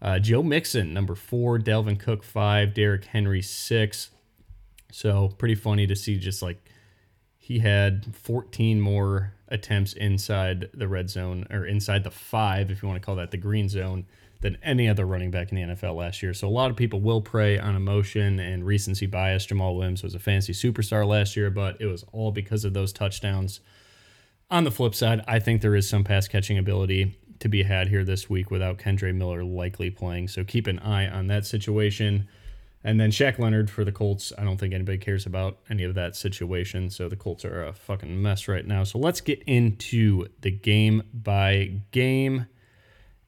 Uh, 0.00 0.18
Joe 0.18 0.42
Mixon, 0.42 0.94
number 0.94 1.14
four. 1.14 1.58
Dalvin 1.58 1.98
Cook, 1.98 2.22
five. 2.22 2.72
Derrick 2.72 3.04
Henry, 3.06 3.42
six. 3.42 4.10
So 4.90 5.28
pretty 5.38 5.54
funny 5.54 5.86
to 5.86 5.96
see 5.96 6.18
just 6.18 6.42
like 6.42 6.70
he 7.38 7.58
had 7.58 8.14
14 8.14 8.80
more 8.80 9.34
attempts 9.48 9.92
inside 9.94 10.70
the 10.72 10.86
red 10.86 11.10
zone 11.10 11.46
or 11.50 11.66
inside 11.66 12.04
the 12.04 12.10
five, 12.10 12.70
if 12.70 12.82
you 12.82 12.88
want 12.88 13.00
to 13.00 13.04
call 13.04 13.16
that 13.16 13.30
the 13.30 13.36
green 13.36 13.68
zone, 13.68 14.06
than 14.42 14.58
any 14.62 14.88
other 14.88 15.06
running 15.06 15.30
back 15.30 15.50
in 15.50 15.56
the 15.56 15.74
NFL 15.74 15.96
last 15.96 16.22
year. 16.22 16.34
So 16.34 16.46
a 16.46 16.50
lot 16.50 16.70
of 16.70 16.76
people 16.76 17.00
will 17.00 17.20
prey 17.20 17.58
on 17.58 17.74
emotion 17.74 18.38
and 18.38 18.66
recency 18.66 19.06
bias. 19.06 19.46
Jamaal 19.46 19.76
Williams 19.76 20.02
was 20.02 20.14
a 20.14 20.18
fancy 20.18 20.52
superstar 20.52 21.06
last 21.06 21.36
year, 21.36 21.50
but 21.50 21.80
it 21.80 21.86
was 21.86 22.04
all 22.12 22.32
because 22.32 22.64
of 22.64 22.74
those 22.74 22.92
touchdowns. 22.92 23.60
On 24.50 24.64
the 24.64 24.70
flip 24.70 24.94
side, 24.94 25.22
I 25.26 25.38
think 25.38 25.62
there 25.62 25.74
is 25.74 25.88
some 25.88 26.04
pass 26.04 26.28
catching 26.28 26.58
ability 26.58 27.16
to 27.38 27.48
be 27.48 27.62
had 27.62 27.88
here 27.88 28.04
this 28.04 28.28
week 28.28 28.50
without 28.50 28.78
Kendre 28.78 29.14
Miller 29.14 29.42
likely 29.42 29.90
playing. 29.90 30.28
So 30.28 30.44
keep 30.44 30.66
an 30.66 30.78
eye 30.80 31.08
on 31.08 31.28
that 31.28 31.46
situation. 31.46 32.28
And 32.84 33.00
then 33.00 33.10
Shaq 33.10 33.38
Leonard 33.38 33.70
for 33.70 33.84
the 33.84 33.92
Colts. 33.92 34.32
I 34.36 34.44
don't 34.44 34.58
think 34.58 34.74
anybody 34.74 34.98
cares 34.98 35.24
about 35.24 35.58
any 35.70 35.84
of 35.84 35.94
that 35.94 36.16
situation. 36.16 36.90
So 36.90 37.08
the 37.08 37.16
Colts 37.16 37.44
are 37.44 37.64
a 37.64 37.72
fucking 37.72 38.20
mess 38.20 38.48
right 38.48 38.66
now. 38.66 38.82
So 38.84 38.98
let's 38.98 39.20
get 39.20 39.42
into 39.44 40.26
the 40.40 40.50
game 40.50 41.02
by 41.14 41.80
game. 41.92 42.46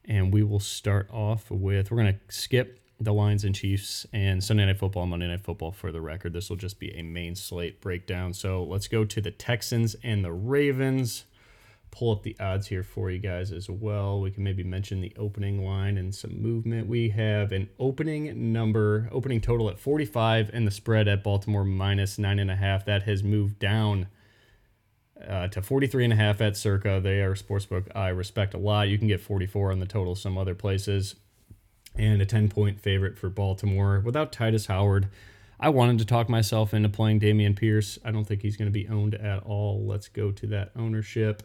And 0.07 0.33
we 0.33 0.43
will 0.43 0.59
start 0.59 1.09
off 1.11 1.49
with 1.49 1.91
we're 1.91 1.97
going 1.97 2.13
to 2.13 2.19
skip 2.35 2.79
the 2.99 3.13
Lions 3.13 3.43
and 3.43 3.53
Chiefs 3.53 4.05
and 4.13 4.43
Sunday 4.43 4.65
Night 4.65 4.77
Football, 4.77 5.05
Monday 5.05 5.27
Night 5.27 5.41
Football 5.41 5.71
for 5.71 5.91
the 5.91 6.01
record. 6.01 6.33
This 6.33 6.49
will 6.49 6.57
just 6.57 6.79
be 6.79 6.95
a 6.95 7.03
main 7.03 7.35
slate 7.35 7.81
breakdown. 7.81 8.33
So 8.33 8.63
let's 8.63 8.87
go 8.87 9.03
to 9.03 9.21
the 9.21 9.31
Texans 9.31 9.95
and 10.03 10.23
the 10.23 10.31
Ravens. 10.31 11.25
Pull 11.91 12.11
up 12.11 12.23
the 12.23 12.35
odds 12.39 12.67
here 12.67 12.83
for 12.83 13.09
you 13.09 13.19
guys 13.19 13.51
as 13.51 13.69
well. 13.69 14.19
We 14.19 14.31
can 14.31 14.43
maybe 14.43 14.63
mention 14.63 15.01
the 15.01 15.13
opening 15.17 15.65
line 15.65 15.97
and 15.97 16.13
some 16.13 16.41
movement. 16.41 16.87
We 16.87 17.09
have 17.09 17.51
an 17.51 17.69
opening 17.79 18.51
number, 18.51 19.09
opening 19.11 19.39
total 19.39 19.69
at 19.69 19.79
45, 19.79 20.49
and 20.53 20.67
the 20.67 20.71
spread 20.71 21.07
at 21.07 21.23
Baltimore 21.23 21.63
minus 21.63 22.17
nine 22.17 22.39
and 22.39 22.51
a 22.51 22.55
half. 22.55 22.85
That 22.85 23.03
has 23.03 23.23
moved 23.23 23.59
down 23.59 24.07
uh, 25.27 25.47
to 25.47 25.61
43 25.61 26.05
and 26.05 26.13
a 26.13 26.15
half 26.15 26.41
at 26.41 26.57
Circa. 26.57 26.99
They 27.01 27.21
are 27.21 27.31
a 27.31 27.35
sportsbook 27.35 27.87
I 27.95 28.09
respect 28.09 28.53
a 28.53 28.57
lot. 28.57 28.89
You 28.89 28.97
can 28.97 29.07
get 29.07 29.21
44 29.21 29.71
on 29.71 29.79
the 29.79 29.85
total 29.85 30.15
some 30.15 30.37
other 30.37 30.55
places. 30.55 31.15
And 31.95 32.21
a 32.21 32.25
10 32.25 32.49
point 32.49 32.81
favorite 32.81 33.17
for 33.17 33.29
Baltimore 33.29 34.01
without 34.03 34.31
tytus 34.31 34.67
Howard. 34.67 35.07
I 35.57 35.69
wanted 35.69 35.99
to 35.99 36.05
talk 36.05 36.27
myself 36.27 36.73
into 36.73 36.89
playing 36.89 37.21
dameon 37.21 37.55
Pierce. 37.55 37.97
I 38.03 38.11
don't 38.11 38.25
think 38.25 38.41
he's 38.41 38.57
going 38.57 38.67
to 38.67 38.73
be 38.73 38.89
owned 38.89 39.15
at 39.15 39.43
all. 39.43 39.85
Let's 39.85 40.09
go 40.09 40.31
to 40.31 40.47
that 40.47 40.71
ownership. 40.75 41.43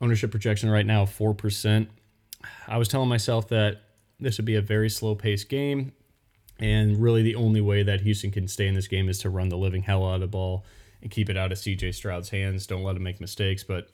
Ownership 0.00 0.32
projection 0.32 0.68
right 0.68 0.84
now, 0.84 1.04
4%. 1.04 1.86
I 2.66 2.76
was 2.76 2.88
telling 2.88 3.08
myself 3.08 3.48
that 3.48 3.82
this 4.18 4.36
would 4.38 4.44
be 4.44 4.56
a 4.56 4.60
very 4.60 4.90
slow 4.90 5.14
paced 5.14 5.48
game. 5.48 5.92
And 6.58 7.00
really, 7.00 7.22
the 7.22 7.36
only 7.36 7.60
way 7.60 7.84
that 7.84 8.00
Houston 8.00 8.32
can 8.32 8.48
stay 8.48 8.66
in 8.66 8.74
this 8.74 8.88
game 8.88 9.08
is 9.08 9.18
to 9.20 9.30
run 9.30 9.50
the 9.50 9.56
living 9.56 9.82
hell 9.82 10.04
out 10.04 10.16
of 10.16 10.20
the 10.22 10.26
ball 10.26 10.64
keep 11.10 11.28
it 11.28 11.36
out 11.36 11.52
of 11.52 11.58
CJ 11.58 11.94
Stroud's 11.94 12.30
hands. 12.30 12.66
Don't 12.66 12.82
let 12.82 12.96
him 12.96 13.02
make 13.02 13.20
mistakes. 13.20 13.64
But 13.64 13.88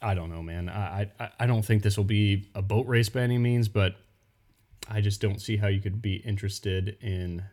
I 0.00 0.14
don't 0.14 0.30
know, 0.30 0.42
man. 0.42 0.68
I, 0.68 1.10
I, 1.18 1.30
I 1.40 1.46
don't 1.46 1.64
think 1.64 1.82
this 1.82 1.96
will 1.96 2.04
be 2.04 2.48
a 2.54 2.62
boat 2.62 2.86
race 2.86 3.08
by 3.08 3.20
any 3.20 3.38
means, 3.38 3.68
but 3.68 3.96
I 4.88 5.00
just 5.00 5.20
don't 5.20 5.40
see 5.40 5.56
how 5.56 5.68
you 5.68 5.80
could 5.80 6.00
be 6.00 6.16
interested 6.16 6.96
in 7.00 7.44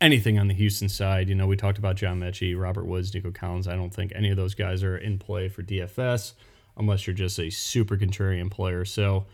anything 0.00 0.38
on 0.38 0.48
the 0.48 0.54
Houston 0.54 0.88
side. 0.88 1.28
You 1.28 1.34
know, 1.34 1.46
we 1.46 1.56
talked 1.56 1.78
about 1.78 1.96
John 1.96 2.20
Metchie, 2.20 2.60
Robert 2.60 2.86
Woods, 2.86 3.14
Nico 3.14 3.30
Collins. 3.30 3.68
I 3.68 3.76
don't 3.76 3.94
think 3.94 4.12
any 4.14 4.30
of 4.30 4.36
those 4.36 4.54
guys 4.54 4.82
are 4.82 4.96
in 4.96 5.18
play 5.18 5.48
for 5.48 5.62
DFS 5.62 6.34
unless 6.76 7.06
you're 7.06 7.14
just 7.14 7.38
a 7.38 7.50
super 7.50 7.96
contrarian 7.96 8.50
player. 8.50 8.84
So, 8.84 9.26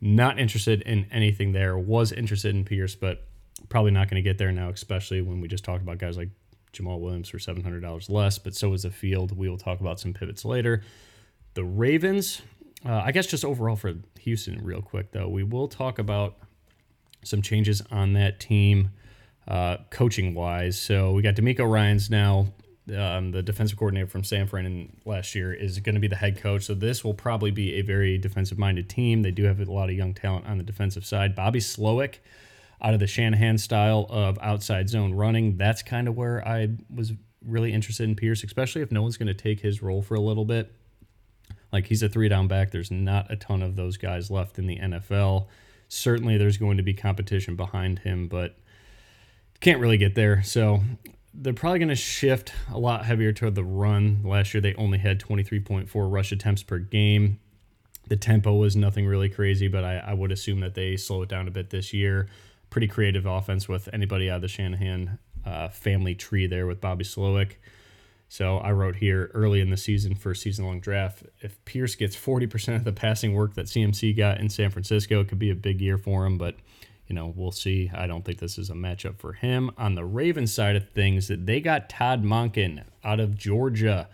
not 0.00 0.38
interested 0.38 0.80
in 0.82 1.06
anything 1.12 1.52
there. 1.52 1.76
Was 1.76 2.10
interested 2.10 2.54
in 2.54 2.64
Pierce, 2.64 2.94
but 2.94 3.26
probably 3.68 3.90
not 3.90 4.08
going 4.08 4.22
to 4.22 4.28
get 4.28 4.38
there 4.38 4.50
now, 4.50 4.70
especially 4.70 5.20
when 5.20 5.40
we 5.40 5.48
just 5.48 5.62
talked 5.62 5.82
about 5.82 5.98
guys 5.98 6.16
like 6.16 6.30
Jamaal 6.72 7.00
Williams 7.00 7.28
for 7.28 7.38
$700 7.38 8.10
less, 8.10 8.38
but 8.38 8.54
so 8.54 8.72
is 8.72 8.82
the 8.82 8.90
field. 8.90 9.36
We 9.36 9.48
will 9.48 9.58
talk 9.58 9.80
about 9.80 10.00
some 10.00 10.12
pivots 10.12 10.44
later. 10.44 10.82
The 11.54 11.64
Ravens, 11.64 12.42
uh, 12.86 13.02
I 13.04 13.12
guess 13.12 13.26
just 13.26 13.44
overall 13.44 13.76
for 13.76 13.94
Houston, 14.20 14.62
real 14.62 14.82
quick, 14.82 15.12
though, 15.12 15.28
we 15.28 15.42
will 15.42 15.68
talk 15.68 15.98
about 15.98 16.36
some 17.24 17.42
changes 17.42 17.82
on 17.90 18.12
that 18.14 18.40
team 18.40 18.90
uh, 19.48 19.78
coaching 19.90 20.34
wise. 20.34 20.78
So 20.78 21.12
we 21.12 21.22
got 21.22 21.34
DeMeco 21.34 21.68
Ryans 21.68 22.08
now, 22.08 22.46
um, 22.96 23.32
the 23.32 23.42
defensive 23.42 23.78
coordinator 23.78 24.06
from 24.06 24.24
San 24.24 24.46
Fran 24.46 24.96
last 25.04 25.34
year, 25.34 25.52
is 25.52 25.80
going 25.80 25.94
to 25.94 26.00
be 26.00 26.08
the 26.08 26.16
head 26.16 26.40
coach. 26.40 26.64
So 26.64 26.74
this 26.74 27.04
will 27.04 27.14
probably 27.14 27.50
be 27.50 27.74
a 27.74 27.82
very 27.82 28.16
defensive 28.16 28.58
minded 28.58 28.88
team. 28.88 29.22
They 29.22 29.30
do 29.30 29.44
have 29.44 29.60
a 29.60 29.70
lot 29.70 29.90
of 29.90 29.96
young 29.96 30.14
talent 30.14 30.46
on 30.46 30.58
the 30.58 30.64
defensive 30.64 31.04
side. 31.04 31.34
Bobby 31.34 31.60
Slowik 31.60 32.16
out 32.82 32.94
of 32.94 33.00
the 33.00 33.06
Shanahan 33.06 33.58
style 33.58 34.06
of 34.08 34.38
outside 34.40 34.88
zone 34.88 35.14
running. 35.14 35.56
That's 35.56 35.82
kind 35.82 36.08
of 36.08 36.16
where 36.16 36.46
I 36.46 36.68
was 36.94 37.12
really 37.44 37.72
interested 37.72 38.08
in 38.08 38.16
Pierce, 38.16 38.44
especially 38.44 38.82
if 38.82 38.90
no 38.90 39.02
one's 39.02 39.16
going 39.16 39.28
to 39.28 39.34
take 39.34 39.60
his 39.60 39.82
role 39.82 40.02
for 40.02 40.14
a 40.14 40.20
little 40.20 40.44
bit. 40.44 40.72
Like 41.72 41.86
he's 41.86 42.02
a 42.02 42.08
three 42.08 42.28
down 42.28 42.48
back. 42.48 42.70
There's 42.70 42.90
not 42.90 43.30
a 43.30 43.36
ton 43.36 43.62
of 43.62 43.76
those 43.76 43.96
guys 43.96 44.30
left 44.30 44.58
in 44.58 44.66
the 44.66 44.78
NFL. 44.78 45.46
Certainly, 45.88 46.38
there's 46.38 46.56
going 46.56 46.76
to 46.76 46.82
be 46.82 46.94
competition 46.94 47.56
behind 47.56 48.00
him, 48.00 48.28
but 48.28 48.56
can't 49.60 49.80
really 49.80 49.98
get 49.98 50.14
there. 50.14 50.42
So 50.42 50.80
they're 51.34 51.52
probably 51.52 51.78
going 51.78 51.88
to 51.88 51.96
shift 51.96 52.52
a 52.72 52.78
lot 52.78 53.04
heavier 53.04 53.32
toward 53.32 53.54
the 53.54 53.64
run. 53.64 54.22
Last 54.24 54.54
year, 54.54 54.60
they 54.60 54.74
only 54.74 54.98
had 54.98 55.20
23.4 55.20 55.88
rush 56.12 56.32
attempts 56.32 56.62
per 56.62 56.78
game. 56.78 57.38
The 58.08 58.16
tempo 58.16 58.54
was 58.54 58.74
nothing 58.74 59.06
really 59.06 59.28
crazy, 59.28 59.68
but 59.68 59.84
I, 59.84 59.98
I 59.98 60.14
would 60.14 60.32
assume 60.32 60.60
that 60.60 60.74
they 60.74 60.96
slow 60.96 61.22
it 61.22 61.28
down 61.28 61.46
a 61.46 61.50
bit 61.52 61.70
this 61.70 61.92
year. 61.92 62.28
Pretty 62.70 62.86
creative 62.86 63.26
offense 63.26 63.68
with 63.68 63.88
anybody 63.92 64.30
out 64.30 64.36
of 64.36 64.42
the 64.42 64.48
Shanahan 64.48 65.18
uh, 65.44 65.68
family 65.68 66.14
tree 66.14 66.46
there 66.46 66.66
with 66.66 66.80
Bobby 66.80 67.04
Slowik. 67.04 67.52
So 68.28 68.58
I 68.58 68.70
wrote 68.70 68.96
here 68.96 69.30
early 69.34 69.60
in 69.60 69.70
the 69.70 69.76
season 69.76 70.14
for 70.14 70.34
season 70.36 70.64
long 70.64 70.78
draft 70.78 71.24
if 71.40 71.62
Pierce 71.64 71.96
gets 71.96 72.14
40% 72.14 72.76
of 72.76 72.84
the 72.84 72.92
passing 72.92 73.34
work 73.34 73.54
that 73.54 73.66
CMC 73.66 74.16
got 74.16 74.38
in 74.38 74.48
San 74.48 74.70
Francisco, 74.70 75.20
it 75.20 75.28
could 75.28 75.40
be 75.40 75.50
a 75.50 75.54
big 75.56 75.80
year 75.80 75.98
for 75.98 76.24
him. 76.24 76.38
But 76.38 76.54
you 77.08 77.16
know, 77.16 77.32
we'll 77.34 77.50
see. 77.50 77.90
I 77.92 78.06
don't 78.06 78.24
think 78.24 78.38
this 78.38 78.56
is 78.56 78.70
a 78.70 78.74
matchup 78.74 79.18
for 79.18 79.32
him. 79.32 79.72
On 79.76 79.96
the 79.96 80.04
Ravens 80.04 80.54
side 80.54 80.76
of 80.76 80.88
things, 80.90 81.26
that 81.26 81.44
they 81.44 81.60
got 81.60 81.88
Todd 81.88 82.22
Monken 82.22 82.84
out 83.02 83.18
of 83.18 83.36
Georgia. 83.36 84.08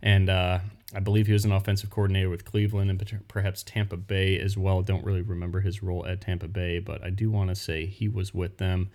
And 0.00 0.30
uh, 0.30 0.60
I 0.94 1.00
believe 1.00 1.26
he 1.26 1.32
was 1.32 1.44
an 1.44 1.52
offensive 1.52 1.90
coordinator 1.90 2.28
with 2.28 2.44
Cleveland 2.44 2.90
and 2.90 3.28
perhaps 3.28 3.62
Tampa 3.62 3.96
Bay 3.96 4.38
as 4.38 4.56
well. 4.56 4.82
Don't 4.82 5.04
really 5.04 5.22
remember 5.22 5.60
his 5.60 5.82
role 5.82 6.04
at 6.06 6.20
Tampa 6.20 6.48
Bay, 6.48 6.80
but 6.80 7.04
I 7.04 7.10
do 7.10 7.30
want 7.30 7.50
to 7.50 7.54
say 7.54 7.86
he 7.86 8.08
was 8.08 8.34
with 8.34 8.58
them. 8.58 8.90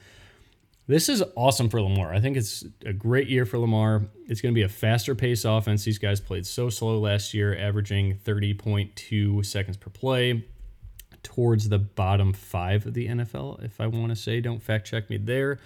This 0.87 1.09
is 1.09 1.23
awesome 1.35 1.69
for 1.69 1.81
Lamar. 1.81 2.13
I 2.13 2.19
think 2.19 2.37
it's 2.37 2.63
a 2.85 2.93
great 2.93 3.27
year 3.27 3.45
for 3.45 3.57
Lamar. 3.57 4.03
It's 4.27 4.41
going 4.41 4.53
to 4.53 4.55
be 4.55 4.61
a 4.61 4.69
faster 4.69 5.15
pace 5.15 5.43
offense. 5.43 5.83
These 5.83 5.97
guys 5.97 6.19
played 6.19 6.45
so 6.45 6.69
slow 6.69 6.99
last 6.99 7.33
year, 7.33 7.57
averaging 7.57 8.17
30.2 8.17 9.43
seconds 9.45 9.77
per 9.77 9.89
play 9.89 10.45
towards 11.23 11.69
the 11.69 11.79
bottom 11.79 12.33
five 12.33 12.85
of 12.85 12.93
the 12.93 13.07
NFL, 13.07 13.63
if 13.63 13.81
I 13.81 13.87
want 13.87 14.09
to 14.09 14.15
say. 14.15 14.41
Don't 14.41 14.61
fact 14.61 14.85
check 14.85 15.09
me 15.09 15.17
there. 15.17 15.59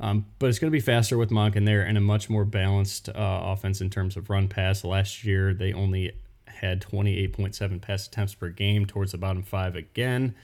Um, 0.00 0.26
but 0.38 0.48
it's 0.48 0.58
going 0.58 0.70
to 0.70 0.76
be 0.76 0.80
faster 0.80 1.18
with 1.18 1.30
Monken 1.30 1.66
there 1.66 1.82
and 1.82 1.98
a 1.98 2.00
much 2.00 2.30
more 2.30 2.44
balanced 2.44 3.08
uh, 3.08 3.12
offense 3.16 3.80
in 3.80 3.90
terms 3.90 4.16
of 4.16 4.30
run 4.30 4.48
pass. 4.48 4.84
Last 4.84 5.24
year, 5.24 5.52
they 5.52 5.72
only 5.72 6.12
had 6.46 6.80
28.7 6.80 7.80
pass 7.80 8.06
attempts 8.06 8.34
per 8.34 8.48
game 8.48 8.86
towards 8.86 9.12
the 9.12 9.18
bottom 9.18 9.42
five 9.42 9.76
again. 9.76 10.34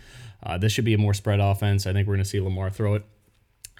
Uh, 0.42 0.58
this 0.58 0.72
should 0.72 0.84
be 0.84 0.94
a 0.94 0.98
more 0.98 1.14
spread 1.14 1.40
offense. 1.40 1.86
I 1.86 1.92
think 1.92 2.06
we're 2.06 2.14
going 2.14 2.24
to 2.24 2.28
see 2.28 2.40
Lamar 2.40 2.70
throw 2.70 2.94
it 2.94 3.04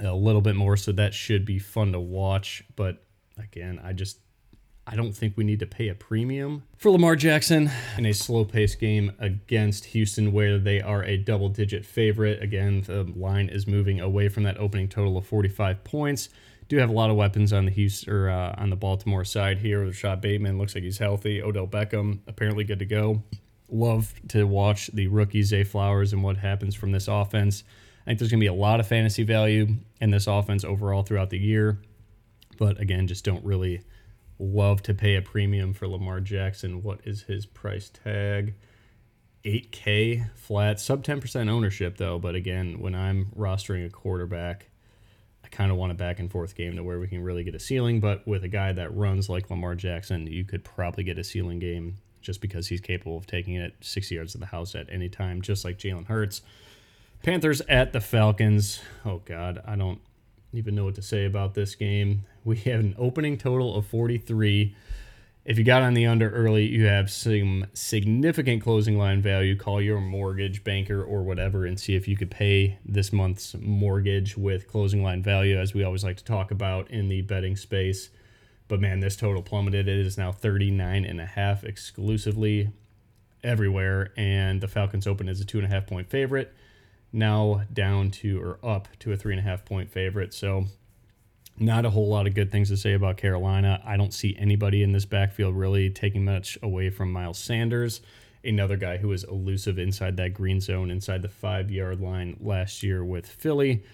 a 0.00 0.14
little 0.14 0.40
bit 0.40 0.56
more, 0.56 0.76
so 0.76 0.92
that 0.92 1.14
should 1.14 1.44
be 1.44 1.58
fun 1.58 1.92
to 1.92 2.00
watch. 2.00 2.64
But 2.76 3.04
again, 3.38 3.80
I 3.82 3.92
just 3.92 4.18
I 4.86 4.96
don't 4.96 5.12
think 5.12 5.36
we 5.36 5.44
need 5.44 5.60
to 5.60 5.66
pay 5.66 5.88
a 5.88 5.94
premium 5.94 6.64
for 6.76 6.90
Lamar 6.90 7.16
Jackson 7.16 7.70
in 7.96 8.04
a 8.04 8.12
slow 8.12 8.44
paced 8.44 8.78
game 8.78 9.12
against 9.18 9.86
Houston, 9.86 10.30
where 10.30 10.58
they 10.58 10.82
are 10.82 11.02
a 11.02 11.16
double 11.16 11.48
digit 11.48 11.86
favorite. 11.86 12.42
Again, 12.42 12.82
the 12.82 13.04
line 13.16 13.48
is 13.48 13.66
moving 13.66 14.00
away 14.00 14.28
from 14.28 14.42
that 14.42 14.58
opening 14.58 14.88
total 14.88 15.16
of 15.16 15.26
45 15.26 15.84
points. 15.84 16.28
Do 16.68 16.76
have 16.78 16.90
a 16.90 16.92
lot 16.92 17.08
of 17.08 17.16
weapons 17.16 17.52
on 17.52 17.64
the 17.64 17.70
Houston 17.70 18.12
or 18.12 18.28
uh, 18.28 18.54
on 18.58 18.68
the 18.68 18.76
Baltimore 18.76 19.24
side 19.24 19.58
here. 19.58 19.84
Rashod 19.84 20.20
Bateman 20.20 20.58
looks 20.58 20.74
like 20.74 20.84
he's 20.84 20.98
healthy. 20.98 21.42
Odell 21.42 21.66
Beckham 21.66 22.20
apparently 22.26 22.64
good 22.64 22.78
to 22.80 22.86
go. 22.86 23.22
Love 23.70 24.12
to 24.28 24.44
watch 24.44 24.88
the 24.92 25.06
rookie 25.08 25.42
Zay 25.42 25.64
Flowers 25.64 26.12
and 26.12 26.22
what 26.22 26.36
happens 26.36 26.74
from 26.74 26.92
this 26.92 27.08
offense. 27.08 27.64
I 28.02 28.10
think 28.10 28.18
there's 28.18 28.30
going 28.30 28.40
to 28.40 28.44
be 28.44 28.48
a 28.48 28.52
lot 28.52 28.80
of 28.80 28.86
fantasy 28.86 29.22
value 29.22 29.76
in 30.02 30.10
this 30.10 30.26
offense 30.26 30.62
overall 30.62 31.02
throughout 31.02 31.30
the 31.30 31.38
year. 31.38 31.80
But 32.58 32.78
again, 32.78 33.06
just 33.06 33.24
don't 33.24 33.44
really 33.44 33.82
love 34.44 34.82
to 34.82 34.94
pay 34.94 35.16
a 35.16 35.22
premium 35.22 35.72
for 35.72 35.88
Lamar 35.88 36.20
Jackson. 36.20 36.82
What 36.82 37.00
is 37.04 37.22
his 37.22 37.46
price 37.46 37.90
tag? 37.90 38.54
8K 39.44 40.30
flat, 40.34 40.80
sub 40.80 41.04
10% 41.04 41.48
ownership 41.48 41.96
though. 41.96 42.18
But 42.18 42.34
again, 42.34 42.80
when 42.80 42.94
I'm 42.94 43.26
rostering 43.36 43.86
a 43.86 43.90
quarterback, 43.90 44.70
I 45.44 45.48
kind 45.48 45.70
of 45.70 45.76
want 45.76 45.92
a 45.92 45.94
back 45.94 46.18
and 46.18 46.30
forth 46.30 46.54
game 46.54 46.76
to 46.76 46.82
where 46.82 46.98
we 46.98 47.08
can 47.08 47.22
really 47.22 47.44
get 47.44 47.54
a 47.54 47.60
ceiling. 47.60 48.00
But 48.00 48.26
with 48.26 48.44
a 48.44 48.48
guy 48.48 48.72
that 48.72 48.94
runs 48.96 49.28
like 49.28 49.50
Lamar 49.50 49.74
Jackson, 49.74 50.26
you 50.26 50.44
could 50.44 50.64
probably 50.64 51.04
get 51.04 51.18
a 51.18 51.24
ceiling 51.24 51.58
game 51.58 51.98
just 52.22 52.40
because 52.40 52.68
he's 52.68 52.80
capable 52.80 53.18
of 53.18 53.26
taking 53.26 53.54
it 53.54 53.74
60 53.82 54.14
yards 54.14 54.32
to 54.32 54.38
the 54.38 54.46
house 54.46 54.74
at 54.74 54.88
any 54.90 55.10
time, 55.10 55.42
just 55.42 55.64
like 55.64 55.78
Jalen 55.78 56.06
Hurts. 56.06 56.40
Panthers 57.22 57.60
at 57.68 57.92
the 57.92 58.00
Falcons. 58.00 58.80
Oh, 59.04 59.18
God, 59.18 59.62
I 59.66 59.76
don't 59.76 60.00
even 60.58 60.74
know 60.74 60.84
what 60.84 60.94
to 60.96 61.02
say 61.02 61.24
about 61.24 61.54
this 61.54 61.74
game. 61.74 62.24
We 62.44 62.56
have 62.58 62.80
an 62.80 62.94
opening 62.98 63.38
total 63.38 63.74
of 63.74 63.86
43. 63.86 64.74
If 65.44 65.58
you 65.58 65.64
got 65.64 65.82
on 65.82 65.94
the 65.94 66.06
under 66.06 66.30
early, 66.30 66.66
you 66.66 66.86
have 66.86 67.10
some 67.10 67.66
significant 67.74 68.62
closing 68.62 68.96
line 68.96 69.20
value. 69.20 69.56
Call 69.56 69.82
your 69.82 70.00
mortgage 70.00 70.64
banker 70.64 71.02
or 71.02 71.22
whatever 71.22 71.66
and 71.66 71.78
see 71.78 71.94
if 71.94 72.08
you 72.08 72.16
could 72.16 72.30
pay 72.30 72.78
this 72.84 73.12
month's 73.12 73.54
mortgage 73.60 74.36
with 74.36 74.68
closing 74.68 75.02
line 75.02 75.22
value, 75.22 75.58
as 75.58 75.74
we 75.74 75.84
always 75.84 76.02
like 76.02 76.16
to 76.16 76.24
talk 76.24 76.50
about 76.50 76.90
in 76.90 77.08
the 77.08 77.20
betting 77.20 77.56
space. 77.56 78.08
But 78.68 78.80
man, 78.80 79.00
this 79.00 79.16
total 79.16 79.42
plummeted. 79.42 79.86
It 79.86 80.06
is 80.06 80.16
now 80.16 80.32
39 80.32 81.04
and 81.04 81.20
a 81.20 81.26
half 81.26 81.64
exclusively 81.64 82.70
everywhere. 83.42 84.12
And 84.16 84.60
the 84.62 84.68
Falcons 84.68 85.06
open 85.06 85.28
as 85.28 85.40
a 85.40 85.44
two 85.44 85.58
and 85.58 85.66
a 85.66 85.70
half 85.70 85.86
point 85.86 86.08
favorite 86.08 86.54
now 87.14 87.62
down 87.72 88.10
to 88.10 88.42
or 88.42 88.58
up 88.62 88.88
to 89.00 89.12
a 89.12 89.16
three 89.16 89.32
and 89.32 89.40
a 89.40 89.48
half 89.48 89.64
point 89.64 89.90
favorite. 89.90 90.34
So, 90.34 90.66
not 91.58 91.84
a 91.84 91.90
whole 91.90 92.08
lot 92.08 92.26
of 92.26 92.34
good 92.34 92.50
things 92.50 92.68
to 92.70 92.76
say 92.76 92.94
about 92.94 93.16
Carolina. 93.16 93.80
I 93.84 93.96
don't 93.96 94.12
see 94.12 94.36
anybody 94.38 94.82
in 94.82 94.92
this 94.92 95.04
backfield 95.04 95.54
really 95.54 95.88
taking 95.88 96.24
much 96.24 96.58
away 96.62 96.90
from 96.90 97.12
Miles 97.12 97.38
Sanders, 97.38 98.00
another 98.42 98.76
guy 98.76 98.96
who 98.96 99.08
was 99.08 99.22
elusive 99.22 99.78
inside 99.78 100.16
that 100.16 100.34
green 100.34 100.60
zone, 100.60 100.90
inside 100.90 101.22
the 101.22 101.28
five 101.28 101.70
yard 101.70 102.00
line 102.00 102.36
last 102.40 102.82
year 102.82 103.04
with 103.04 103.26
Philly. 103.28 103.84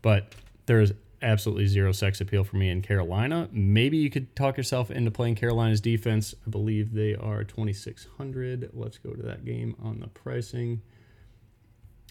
But 0.00 0.34
there's 0.66 0.92
absolutely 1.20 1.66
zero 1.66 1.90
sex 1.92 2.20
appeal 2.20 2.44
for 2.44 2.56
me 2.56 2.68
in 2.70 2.82
Carolina. 2.82 3.48
Maybe 3.50 3.96
you 3.96 4.10
could 4.10 4.34
talk 4.36 4.56
yourself 4.56 4.90
into 4.90 5.10
playing 5.10 5.34
Carolina's 5.34 5.80
defense. 5.80 6.34
I 6.46 6.50
believe 6.50 6.92
they 6.92 7.16
are 7.16 7.42
2,600. 7.42 8.70
Let's 8.72 8.98
go 8.98 9.10
to 9.10 9.22
that 9.22 9.44
game 9.44 9.74
on 9.82 10.00
the 10.00 10.08
pricing. 10.08 10.82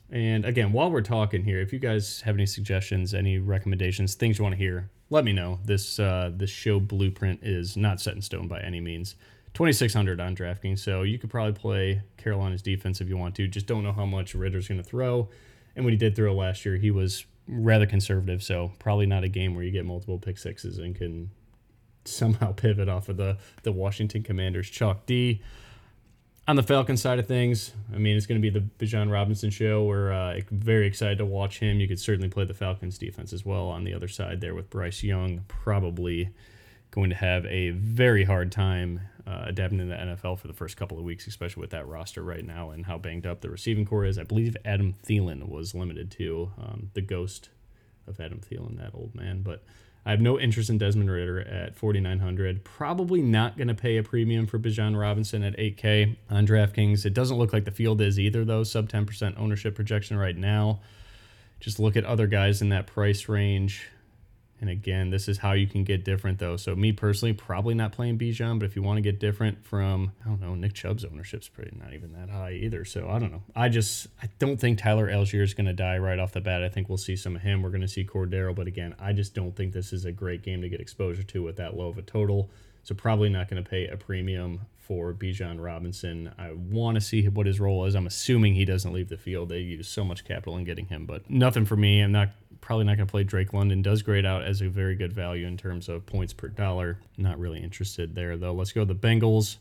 And 0.09 0.45
again, 0.45 0.71
while 0.71 0.89
we're 0.89 1.01
talking 1.01 1.43
here, 1.43 1.59
if 1.59 1.73
you 1.73 1.79
guys 1.79 2.21
have 2.21 2.35
any 2.35 2.45
suggestions, 2.45 3.13
any 3.13 3.39
recommendations, 3.39 4.15
things 4.15 4.37
you 4.37 4.43
want 4.43 4.53
to 4.53 4.59
hear, 4.59 4.89
let 5.09 5.25
me 5.25 5.33
know. 5.33 5.59
This 5.65 5.99
uh, 5.99 6.31
this 6.33 6.49
show 6.49 6.79
blueprint 6.79 7.41
is 7.43 7.75
not 7.75 7.99
set 7.99 8.15
in 8.15 8.21
stone 8.21 8.47
by 8.47 8.61
any 8.61 8.79
means. 8.79 9.15
2600 9.53 10.19
on 10.19 10.35
DraftKings, 10.35 10.79
so 10.79 11.01
you 11.01 11.17
could 11.17 11.29
probably 11.29 11.53
play 11.53 12.01
Carolina's 12.17 12.61
defense 12.61 13.01
if 13.01 13.09
you 13.09 13.17
want 13.17 13.33
to. 13.35 13.47
Just 13.47 13.65
don't 13.65 13.83
know 13.83 13.91
how 13.91 14.05
much 14.05 14.35
Ridder's 14.35 14.67
going 14.67 14.81
to 14.81 14.87
throw. 14.87 15.29
And 15.75 15.83
when 15.83 15.93
he 15.93 15.97
did 15.97 16.15
throw 16.15 16.33
last 16.35 16.63
year, 16.65 16.77
he 16.77 16.91
was 16.91 17.25
rather 17.47 17.85
conservative, 17.85 18.43
so 18.43 18.71
probably 18.77 19.05
not 19.07 19.23
a 19.23 19.27
game 19.27 19.55
where 19.55 19.63
you 19.63 19.71
get 19.71 19.85
multiple 19.85 20.19
pick 20.19 20.37
sixes 20.37 20.77
and 20.77 20.95
can 20.95 21.31
somehow 22.05 22.51
pivot 22.55 22.87
off 22.87 23.09
of 23.09 23.17
the 23.17 23.37
the 23.63 23.71
Washington 23.71 24.23
Commanders 24.23 24.69
chalk 24.69 25.05
D 25.05 25.41
on 26.47 26.55
the 26.55 26.63
Falcon 26.63 26.95
side 26.95 27.19
of 27.19 27.27
things, 27.27 27.73
I 27.93 27.97
mean, 27.97 28.15
it's 28.15 28.25
going 28.25 28.41
to 28.41 28.51
be 28.51 28.57
the 28.57 28.65
Bijan 28.79 29.11
Robinson 29.11 29.49
show. 29.49 29.83
We're 29.83 30.13
uh, 30.13 30.39
very 30.49 30.87
excited 30.87 31.17
to 31.17 31.25
watch 31.25 31.59
him. 31.59 31.79
You 31.79 31.87
could 31.87 31.99
certainly 31.99 32.29
play 32.29 32.45
the 32.45 32.53
Falcons 32.53 32.97
defense 32.97 33.33
as 33.33 33.45
well 33.45 33.67
on 33.67 33.83
the 33.83 33.93
other 33.93 34.07
side 34.07 34.39
there 34.39 34.55
with 34.55 34.69
Bryce 34.69 35.03
Young, 35.03 35.43
probably 35.49 36.29
going 36.91 37.09
to 37.09 37.15
have 37.17 37.45
a 37.47 37.71
very 37.71 38.23
hard 38.23 38.51
time 38.51 39.01
uh, 39.27 39.43
adapting 39.47 39.79
to 39.79 39.85
the 39.85 39.95
NFL 39.95 40.39
for 40.39 40.47
the 40.47 40.53
first 40.53 40.77
couple 40.77 40.97
of 40.97 41.03
weeks, 41.03 41.27
especially 41.27 41.59
with 41.59 41.71
that 41.71 41.85
roster 41.85 42.23
right 42.23 42.45
now 42.45 42.69
and 42.69 42.85
how 42.85 42.97
banged 42.97 43.27
up 43.27 43.41
the 43.41 43.49
receiving 43.49 43.85
core 43.85 44.05
is. 44.05 44.17
I 44.17 44.23
believe 44.23 44.55
Adam 44.63 44.93
Thielen 45.05 45.49
was 45.49 45.75
limited 45.75 46.09
to 46.11 46.51
um, 46.57 46.91
the 46.93 47.01
ghost 47.01 47.49
of 48.07 48.21
Adam 48.21 48.39
Thielen, 48.39 48.77
that 48.77 48.91
old 48.93 49.13
man, 49.13 49.41
but 49.41 49.63
I 50.07 50.11
have 50.11 50.21
no 50.21 50.39
interest 50.39 50.69
in 50.69 50.77
Desmond 50.77 51.11
Ridder 51.11 51.41
at 51.41 51.75
4,900. 51.75 52.63
Probably 52.63 53.21
not 53.21 53.57
going 53.57 53.67
to 53.67 53.75
pay 53.75 53.97
a 53.97 54.03
premium 54.03 54.47
for 54.47 54.57
Bijan 54.57 54.97
Robinson 54.97 55.43
at 55.43 55.57
8K 55.57 56.15
on 56.29 56.47
DraftKings. 56.47 57.05
It 57.05 57.13
doesn't 57.13 57.37
look 57.37 57.51
like 57.51 57.65
the 57.65 57.71
field 57.71 57.99
is 57.99 58.17
either, 58.17 58.45
though. 58.45 58.63
Sub 58.63 58.87
10% 58.87 59.37
ownership 59.37 59.75
projection 59.75 60.15
right 60.15 60.37
now. 60.37 60.79
Just 61.59 61.77
look 61.77 61.97
at 61.97 62.05
other 62.05 62.25
guys 62.25 62.61
in 62.61 62.69
that 62.69 62.87
price 62.87 63.27
range. 63.27 63.85
And 64.59 64.69
again, 64.69 65.11
this 65.11 65.27
is 65.27 65.37
how 65.37 65.51
you 65.51 65.67
can 65.67 65.83
get 65.83 66.03
different 66.03 66.39
though. 66.39 66.57
So 66.57 66.75
me 66.75 66.91
personally, 66.91 67.33
probably 67.33 67.75
not 67.75 67.91
playing 67.91 68.17
Bijan, 68.17 68.59
but 68.59 68.65
if 68.65 68.75
you 68.75 68.81
want 68.81 68.97
to 68.97 69.01
get 69.01 69.19
different 69.19 69.63
from, 69.63 70.11
I 70.25 70.29
don't 70.29 70.41
know, 70.41 70.55
Nick 70.55 70.73
Chubb's 70.73 71.05
ownership's 71.05 71.47
pretty 71.47 71.77
not 71.77 71.93
even 71.93 72.13
that 72.13 72.29
high 72.29 72.53
either. 72.53 72.83
So 72.83 73.09
I 73.09 73.19
don't 73.19 73.31
know. 73.31 73.43
I 73.55 73.69
just 73.69 74.07
I 74.21 74.29
don't 74.39 74.57
think 74.57 74.79
Tyler 74.79 75.07
Allgeier 75.07 75.43
is 75.43 75.53
going 75.53 75.67
to 75.67 75.73
die 75.73 75.97
right 75.97 76.19
off 76.19 76.31
the 76.31 76.41
bat. 76.41 76.63
I 76.63 76.69
think 76.69 76.89
we'll 76.89 76.97
see 76.97 77.15
some 77.15 77.35
of 77.35 77.43
him. 77.43 77.61
We're 77.61 77.69
going 77.69 77.81
to 77.81 77.87
see 77.87 78.03
Cordero, 78.03 78.55
but 78.55 78.67
again, 78.67 78.95
I 78.99 79.13
just 79.13 79.35
don't 79.35 79.55
think 79.55 79.73
this 79.73 79.93
is 79.93 80.05
a 80.05 80.11
great 80.11 80.41
game 80.41 80.61
to 80.61 80.69
get 80.69 80.81
exposure 80.81 81.23
to 81.23 81.43
with 81.43 81.57
that 81.57 81.75
low 81.75 81.89
of 81.89 81.97
a 81.97 82.01
total. 82.01 82.49
So 82.83 82.95
probably 82.95 83.29
not 83.29 83.49
going 83.49 83.61
to 83.61 83.69
pay 83.69 83.87
a 83.87 83.97
premium 83.97 84.61
for 84.87 85.13
Bijan 85.13 85.61
Robinson. 85.61 86.31
I 86.37 86.53
want 86.53 86.95
to 86.95 87.01
see 87.01 87.27
what 87.27 87.45
his 87.45 87.59
role 87.59 87.83
is. 87.83 87.95
I'm 87.95 88.07
assuming 88.07 88.55
he 88.55 88.63
doesn't 88.63 88.93
leave 88.93 89.09
the 89.09 89.17
field. 89.17 89.49
They 89.49 89.59
use 89.59 89.89
so 89.89 90.05
much 90.05 90.23
capital 90.23 90.55
in 90.55 90.63
getting 90.63 90.85
him, 90.85 91.05
but 91.05 91.29
nothing 91.29 91.65
for 91.65 91.75
me. 91.75 91.99
I'm 91.99 92.13
not 92.13 92.29
probably 92.61 92.85
not 92.85 92.97
going 92.97 93.07
to 93.07 93.11
play 93.11 93.23
Drake 93.23 93.53
London. 93.53 93.81
Does 93.81 94.01
grade 94.01 94.25
out 94.25 94.43
as 94.43 94.61
a 94.61 94.69
very 94.69 94.95
good 94.95 95.13
value 95.13 95.47
in 95.47 95.57
terms 95.57 95.89
of 95.89 96.05
points 96.05 96.33
per 96.33 96.47
dollar. 96.47 96.99
Not 97.17 97.39
really 97.39 97.61
interested 97.61 98.15
there 98.15 98.37
though. 98.37 98.53
Let's 98.53 98.71
go 98.71 98.85
the 98.85 98.95
Bengals. 98.95 99.57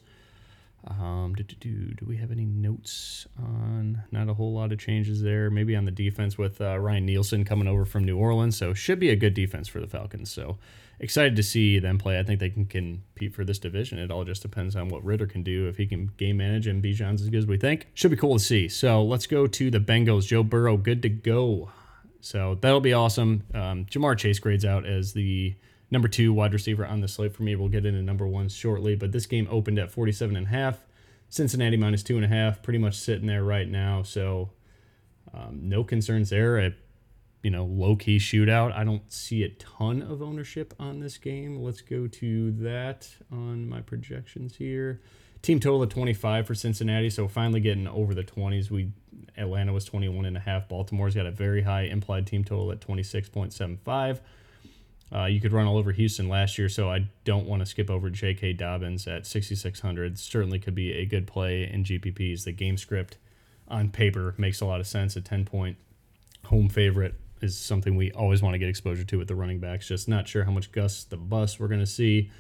Um, 0.88 1.35
do, 1.37 1.42
do, 1.42 1.56
do, 1.56 1.94
do 1.94 2.06
we 2.06 2.16
have 2.18 2.30
any 2.30 2.44
notes 2.44 3.26
on? 3.38 4.02
Not 4.12 4.28
a 4.28 4.35
whole 4.35 4.52
lot 4.52 4.72
of 4.72 4.78
changes 4.78 5.20
there. 5.20 5.50
Maybe 5.50 5.74
on 5.74 5.85
the 5.85 5.90
defense 5.90 6.38
with 6.38 6.61
uh, 6.61 6.78
Ryan 6.78 7.06
Nielsen 7.06 7.44
coming 7.44 7.66
over 7.66 7.85
from 7.85 8.04
New 8.04 8.16
Orleans. 8.16 8.56
So 8.56 8.72
should 8.72 9.00
be 9.00 9.11
a 9.11 9.16
good 9.16 9.35
defense 9.35 9.66
for 9.66 9.80
the 9.80 9.88
Falcons. 9.88 10.30
So 10.30 10.59
excited 11.00 11.35
to 11.37 11.42
see 11.42 11.78
them 11.80 11.98
play. 11.98 12.18
I 12.18 12.22
think 12.22 12.38
they 12.38 12.50
can 12.50 12.66
compete 12.66 13.35
for 13.35 13.44
this 13.44 13.59
division. 13.59 13.98
It 13.98 14.12
all 14.12 14.24
just 14.24 14.42
depends 14.42 14.76
on 14.76 14.88
what 14.88 15.04
Ridder 15.04 15.26
can 15.26 15.42
do. 15.42 15.66
If 15.66 15.76
he 15.76 15.87
can 15.87 16.12
game 16.18 16.37
manage 16.37 16.68
and 16.68 16.82
Bijan's 16.82 17.22
as 17.22 17.30
good 17.30 17.38
as 17.38 17.46
we 17.46 17.56
think, 17.56 17.88
should 17.94 18.12
be 18.12 18.16
cool 18.16 18.38
to 18.38 18.44
see. 18.44 18.68
So 18.68 19.02
let's 19.02 19.26
go 19.26 19.46
to 19.48 19.70
the 19.70 19.80
Bengals. 19.80 20.26
Joe 20.26 20.44
Burrow, 20.44 20.76
good 20.76 21.02
to 21.02 21.09
go. 21.09 21.70
So 22.27 22.59
that'll 22.61 22.81
be 22.81 22.93
awesome. 22.93 23.45
Um, 23.55 23.85
Ja'Marr 23.85 24.19
Chase 24.19 24.41
grades 24.41 24.65
out 24.65 24.85
as 24.85 25.12
the 25.12 25.55
number 25.93 26.09
two 26.09 26.33
wide 26.33 26.53
receiver 26.53 26.85
on 26.85 27.01
the 27.01 27.07
slate 27.07 27.33
for 27.33 27.45
me. 27.45 27.55
We'll 27.55 27.69
get 27.69 27.87
into 27.87 28.03
number 28.03 28.27
one 28.27 28.49
shortly, 28.49 28.97
but 28.97 29.12
this 29.12 29.27
game 29.27 29.47
opened 29.49 29.79
at 29.79 29.93
47 29.93 30.35
and 30.35 30.47
a 30.47 30.51
half. 30.51 30.81
Cincinnati 31.29 31.77
minus 31.77 32.03
two 32.03 32.17
and 32.17 32.25
a 32.25 32.29
half, 32.29 32.62
pretty 32.62 32.81
much 32.81 32.97
sitting 32.97 33.29
there 33.29 33.45
right 33.45 33.69
now. 33.69 34.03
So 34.03 34.51
um, 35.33 35.61
no 35.69 35.85
concerns 35.85 36.31
there. 36.31 36.59
A 36.59 36.73
you 37.45 37.51
know 37.51 37.65
low 37.65 37.95
key 37.95 38.17
shootout. 38.17 38.73
I 38.73 38.83
don't 38.83 39.11
see 39.12 39.45
a 39.45 39.51
ton 39.51 40.03
of 40.03 40.21
ownership 40.21 40.75
on 40.81 40.99
this 40.99 41.19
game. 41.19 41.62
Let's 41.62 41.81
go 41.81 42.09
to 42.09 42.51
that 42.53 43.09
on 43.31 43.69
my 43.69 43.83
projections 43.83 44.57
here. 44.57 45.01
Team 45.46 45.61
total 45.61 45.80
of 45.80 45.90
25 45.90 46.44
for 46.44 46.56
Cincinnati, 46.56 47.09
so 47.09 47.28
finally 47.28 47.61
getting 47.61 47.87
over 47.87 48.14
the 48.14 48.24
20s. 48.24 48.68
We 48.68 48.90
Atlanta 49.37 49.72
was 49.72 49.85
21 49.85 50.24
and 50.24 50.37
a 50.37 50.40
half. 50.40 50.68
Baltimore's 50.68 51.14
got 51.14 51.24
a 51.24 51.30
very 51.30 51.62
high 51.62 51.82
implied 51.82 52.26
team 52.26 52.42
total 52.42 52.72
at 52.72 52.80
26.75. 52.80 54.18
Uh, 55.14 55.24
you 55.26 55.40
could 55.40 55.52
run 55.52 55.66
all 55.68 55.78
over 55.78 55.92
Houston 55.92 56.28
last 56.28 56.59
year, 56.59 56.68
so 56.68 56.90
I 56.90 57.06
don't 57.22 57.46
want 57.46 57.61
to 57.61 57.66
skip 57.66 57.90
over 57.90 58.11
J.K. 58.11 58.54
Dobbins 58.54 59.06
at 59.06 59.24
6,600. 59.24 60.18
Certainly 60.18 60.59
could 60.59 60.74
be 60.74 60.92
a 60.94 61.06
good 61.06 61.28
play 61.28 61.70
in 61.72 61.85
GPPs. 61.85 62.42
The 62.42 62.50
game 62.50 62.76
script 62.76 63.16
on 63.68 63.90
paper 63.90 64.35
makes 64.37 64.61
a 64.61 64.66
lot 64.66 64.80
of 64.80 64.88
sense. 64.88 65.14
A 65.14 65.20
10 65.20 65.44
point 65.44 65.76
home 66.46 66.68
favorite 66.68 67.14
is 67.40 67.56
something 67.56 67.94
we 67.94 68.11
always 68.11 68.42
want 68.42 68.54
to 68.54 68.59
get 68.59 68.68
exposure 68.68 69.04
to 69.04 69.16
with 69.16 69.28
the 69.28 69.37
running 69.37 69.61
backs. 69.61 69.87
Just 69.87 70.09
not 70.09 70.26
sure 70.26 70.42
how 70.42 70.50
much 70.50 70.72
Gus 70.72 71.04
the 71.04 71.16
bus 71.16 71.61
we're 71.61 71.68
going 71.68 71.78
to 71.78 71.87
see. 71.87 72.32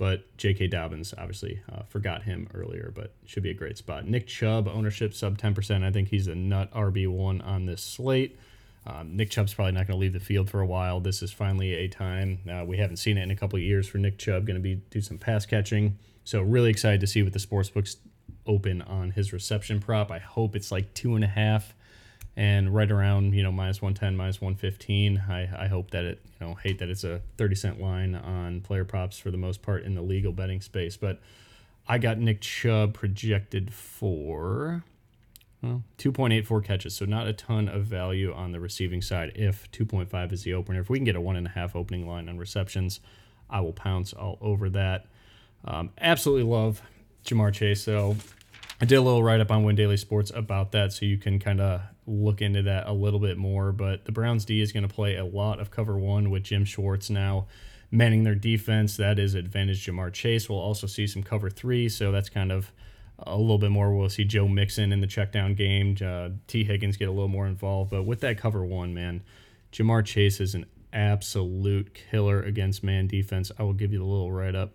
But 0.00 0.34
J.K. 0.38 0.68
Dobbins, 0.68 1.12
obviously, 1.18 1.60
uh, 1.70 1.82
forgot 1.82 2.22
him 2.22 2.48
earlier, 2.54 2.90
but 2.94 3.12
should 3.26 3.42
be 3.42 3.50
a 3.50 3.54
great 3.54 3.76
spot. 3.76 4.06
Nick 4.06 4.26
Chubb, 4.26 4.66
ownership 4.66 5.12
sub 5.12 5.36
10%. 5.36 5.84
I 5.84 5.92
think 5.92 6.08
he's 6.08 6.26
a 6.26 6.34
nut 6.34 6.72
RB1 6.72 7.46
on 7.46 7.66
this 7.66 7.82
slate. 7.82 8.38
Um, 8.86 9.14
Nick 9.14 9.28
Chubb's 9.28 9.52
probably 9.52 9.72
not 9.72 9.86
going 9.86 9.98
to 9.98 10.00
leave 10.00 10.14
the 10.14 10.18
field 10.18 10.48
for 10.48 10.62
a 10.62 10.66
while. 10.66 11.00
This 11.00 11.22
is 11.22 11.32
finally 11.32 11.74
a 11.74 11.86
time 11.86 12.38
uh, 12.50 12.64
we 12.64 12.78
haven't 12.78 12.96
seen 12.96 13.18
it 13.18 13.24
in 13.24 13.30
a 13.30 13.36
couple 13.36 13.58
of 13.58 13.62
years 13.62 13.86
for 13.86 13.98
Nick 13.98 14.16
Chubb. 14.16 14.46
Going 14.46 14.56
to 14.56 14.62
be 14.62 14.76
do 14.88 15.02
some 15.02 15.18
pass 15.18 15.44
catching. 15.44 15.98
So 16.24 16.40
really 16.40 16.70
excited 16.70 17.02
to 17.02 17.06
see 17.06 17.22
what 17.22 17.34
the 17.34 17.38
sports 17.38 17.68
books 17.68 17.98
open 18.46 18.80
on 18.80 19.10
his 19.10 19.34
reception 19.34 19.80
prop. 19.80 20.10
I 20.10 20.18
hope 20.18 20.56
it's 20.56 20.72
like 20.72 20.94
two 20.94 21.14
and 21.14 21.24
a 21.24 21.28
half 21.28 21.74
and 22.36 22.74
right 22.74 22.90
around 22.90 23.34
you 23.34 23.42
know 23.42 23.52
minus 23.52 23.82
110 23.82 24.16
minus 24.16 24.40
115 24.40 25.24
I, 25.28 25.64
I 25.64 25.68
hope 25.68 25.90
that 25.90 26.04
it 26.04 26.20
you 26.40 26.46
know 26.46 26.54
hate 26.54 26.78
that 26.78 26.88
it's 26.88 27.04
a 27.04 27.20
30 27.36 27.54
cent 27.54 27.80
line 27.80 28.14
on 28.14 28.60
player 28.60 28.84
props 28.84 29.18
for 29.18 29.30
the 29.30 29.36
most 29.36 29.62
part 29.62 29.84
in 29.84 29.94
the 29.94 30.02
legal 30.02 30.32
betting 30.32 30.60
space. 30.60 30.96
But 30.96 31.20
i 31.88 31.98
got 31.98 32.18
nick 32.18 32.40
chubb 32.40 32.94
projected 32.94 33.72
for 33.72 34.84
well, 35.62 35.82
2.84 35.98 36.64
catches. 36.64 36.96
So 36.96 37.04
not 37.04 37.26
a 37.26 37.34
ton 37.34 37.68
of 37.68 37.84
value 37.84 38.32
on 38.32 38.52
the 38.52 38.60
receiving 38.60 39.02
side 39.02 39.32
if 39.34 39.70
2.5 39.72 40.32
is 40.32 40.42
the 40.42 40.54
opener. 40.54 40.80
If 40.80 40.88
we 40.88 40.96
can 40.96 41.04
get 41.04 41.16
a 41.16 41.20
one 41.20 41.36
and 41.36 41.46
a 41.46 41.50
half 41.50 41.76
opening 41.76 42.08
line 42.08 42.28
on 42.28 42.38
receptions 42.38 43.00
i 43.50 43.60
will 43.60 43.72
pounce 43.72 44.12
all 44.12 44.38
over 44.40 44.70
that. 44.70 45.06
Um, 45.64 45.90
absolutely 46.00 46.50
love 46.50 46.80
ja'marr 47.24 47.52
chase 47.52 47.82
so 47.82 48.16
I 48.82 48.86
did 48.86 48.94
a 48.94 49.02
little 49.02 49.22
write 49.22 49.40
up 49.40 49.50
on 49.50 49.62
Win 49.62 49.76
Daily 49.76 49.98
Sports 49.98 50.32
about 50.34 50.72
that, 50.72 50.94
so 50.94 51.04
you 51.04 51.18
can 51.18 51.38
kind 51.38 51.60
of 51.60 51.82
look 52.06 52.40
into 52.40 52.62
that 52.62 52.86
a 52.86 52.92
little 52.94 53.20
bit 53.20 53.36
more. 53.36 53.72
But 53.72 54.06
the 54.06 54.12
Browns 54.12 54.46
D 54.46 54.62
is 54.62 54.72
going 54.72 54.88
to 54.88 54.94
play 54.94 55.16
a 55.16 55.24
lot 55.24 55.60
of 55.60 55.70
cover 55.70 55.98
one 55.98 56.30
with 56.30 56.44
Jim 56.44 56.64
Schwartz 56.64 57.10
now 57.10 57.46
manning 57.90 58.24
their 58.24 58.34
defense. 58.34 58.96
That 58.96 59.18
is 59.18 59.34
advantage 59.34 59.84
Ja'Marr 59.84 60.14
Chase. 60.14 60.48
We'll 60.48 60.60
also 60.60 60.86
see 60.86 61.06
some 61.06 61.22
cover 61.22 61.50
three, 61.50 61.90
so 61.90 62.10
that's 62.10 62.30
kind 62.30 62.50
of 62.50 62.72
a 63.18 63.36
little 63.36 63.58
bit 63.58 63.70
more. 63.70 63.94
We'll 63.94 64.08
see 64.08 64.24
Joe 64.24 64.48
Mixon 64.48 64.92
in 64.92 65.02
the 65.02 65.06
check 65.06 65.30
down 65.30 65.54
game. 65.54 65.98
Uh, 66.02 66.30
Tee 66.46 66.64
Higgins 66.64 66.96
get 66.96 67.08
a 67.08 67.12
little 67.12 67.28
more 67.28 67.46
involved. 67.46 67.90
But 67.90 68.04
with 68.04 68.20
that 68.20 68.38
cover 68.38 68.64
one, 68.64 68.94
man, 68.94 69.22
Ja'Marr 69.74 70.06
Chase 70.06 70.40
is 70.40 70.54
an 70.54 70.64
absolute 70.90 71.92
killer 71.92 72.42
against 72.42 72.82
man 72.82 73.08
defense. 73.08 73.52
I 73.58 73.62
will 73.62 73.74
give 73.74 73.92
you 73.92 73.98
the 73.98 74.06
little 74.06 74.32
write 74.32 74.54
up 74.54 74.72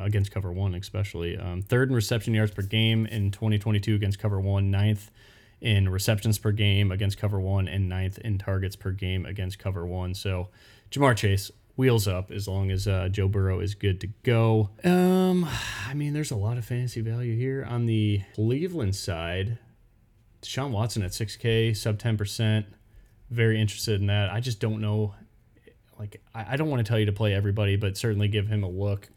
against 0.00 0.30
cover 0.30 0.52
one, 0.52 0.74
especially. 0.74 1.36
Um, 1.36 1.62
third 1.62 1.88
in 1.88 1.94
reception 1.94 2.34
yards 2.34 2.52
per 2.52 2.62
game 2.62 3.06
in 3.06 3.30
2022 3.30 3.94
against 3.94 4.18
cover 4.18 4.40
one, 4.40 4.70
ninth 4.70 5.10
in 5.60 5.88
receptions 5.88 6.38
per 6.38 6.52
game 6.52 6.90
against 6.90 7.18
cover 7.18 7.38
one, 7.38 7.68
and 7.68 7.88
ninth 7.88 8.18
in 8.18 8.38
targets 8.38 8.76
per 8.76 8.90
game 8.90 9.26
against 9.26 9.58
cover 9.58 9.86
one. 9.86 10.14
So 10.14 10.48
Ja'Marr 10.90 11.16
Chase, 11.16 11.50
wheels 11.80 12.06
up 12.06 12.30
as 12.30 12.46
long 12.46 12.70
as 12.70 12.86
uh, 12.86 13.08
Joe 13.08 13.26
Burrow 13.26 13.60
is 13.60 13.74
good 13.74 14.02
to 14.02 14.06
go. 14.22 14.68
Um, 14.84 15.48
I 15.88 15.94
mean, 15.94 16.12
there's 16.12 16.30
a 16.30 16.36
lot 16.36 16.58
of 16.58 16.64
fantasy 16.66 17.00
value 17.00 17.34
here 17.34 17.64
on 17.66 17.86
the 17.86 18.20
Cleveland 18.34 18.94
side. 18.94 19.58
Deshaun 20.42 20.72
Watson 20.72 21.02
at 21.02 21.12
6K, 21.12 21.74
sub 21.74 21.98
10%. 21.98 22.66
Very 23.30 23.58
interested 23.58 23.98
in 23.98 24.08
that. 24.08 24.30
I 24.30 24.40
just 24.40 24.60
don't 24.60 24.82
know. 24.82 25.14
Like, 25.98 26.20
I, 26.34 26.52
I 26.52 26.56
don't 26.56 26.68
want 26.68 26.84
to 26.84 26.88
tell 26.88 26.98
you 26.98 27.06
to 27.06 27.12
play 27.12 27.32
everybody, 27.32 27.76
but 27.76 27.96
certainly 27.96 28.28
give 28.28 28.48
him 28.48 28.62
a 28.62 28.68
look. 28.68 29.08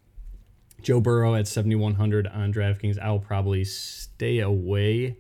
Joe 0.84 1.00
Burrow 1.00 1.36
at 1.36 1.48
7,100 1.48 2.28
on 2.28 2.54
DraftKings. 2.54 3.00
I'll 3.00 3.20
probably 3.20 3.64
stay 3.64 4.40
away 4.40 5.18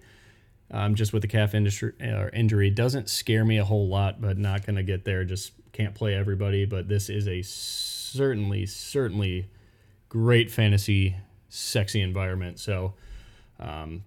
um, 0.71 0.95
just 0.95 1.13
with 1.13 1.21
the 1.21 1.27
calf 1.27 1.53
industry, 1.53 1.93
uh, 2.01 2.27
injury. 2.33 2.69
Doesn't 2.69 3.09
scare 3.09 3.45
me 3.45 3.57
a 3.57 3.63
whole 3.63 3.87
lot, 3.87 4.21
but 4.21 4.37
not 4.37 4.65
going 4.65 4.75
to 4.75 4.83
get 4.83 5.05
there. 5.05 5.23
Just 5.23 5.53
can't 5.71 5.95
play 5.95 6.15
everybody. 6.15 6.65
But 6.65 6.87
this 6.87 7.09
is 7.09 7.27
a 7.27 7.41
certainly, 7.43 8.65
certainly 8.65 9.49
great 10.09 10.51
fantasy, 10.51 11.15
sexy 11.49 12.01
environment. 12.01 12.59
So, 12.59 12.93
um, 13.59 14.03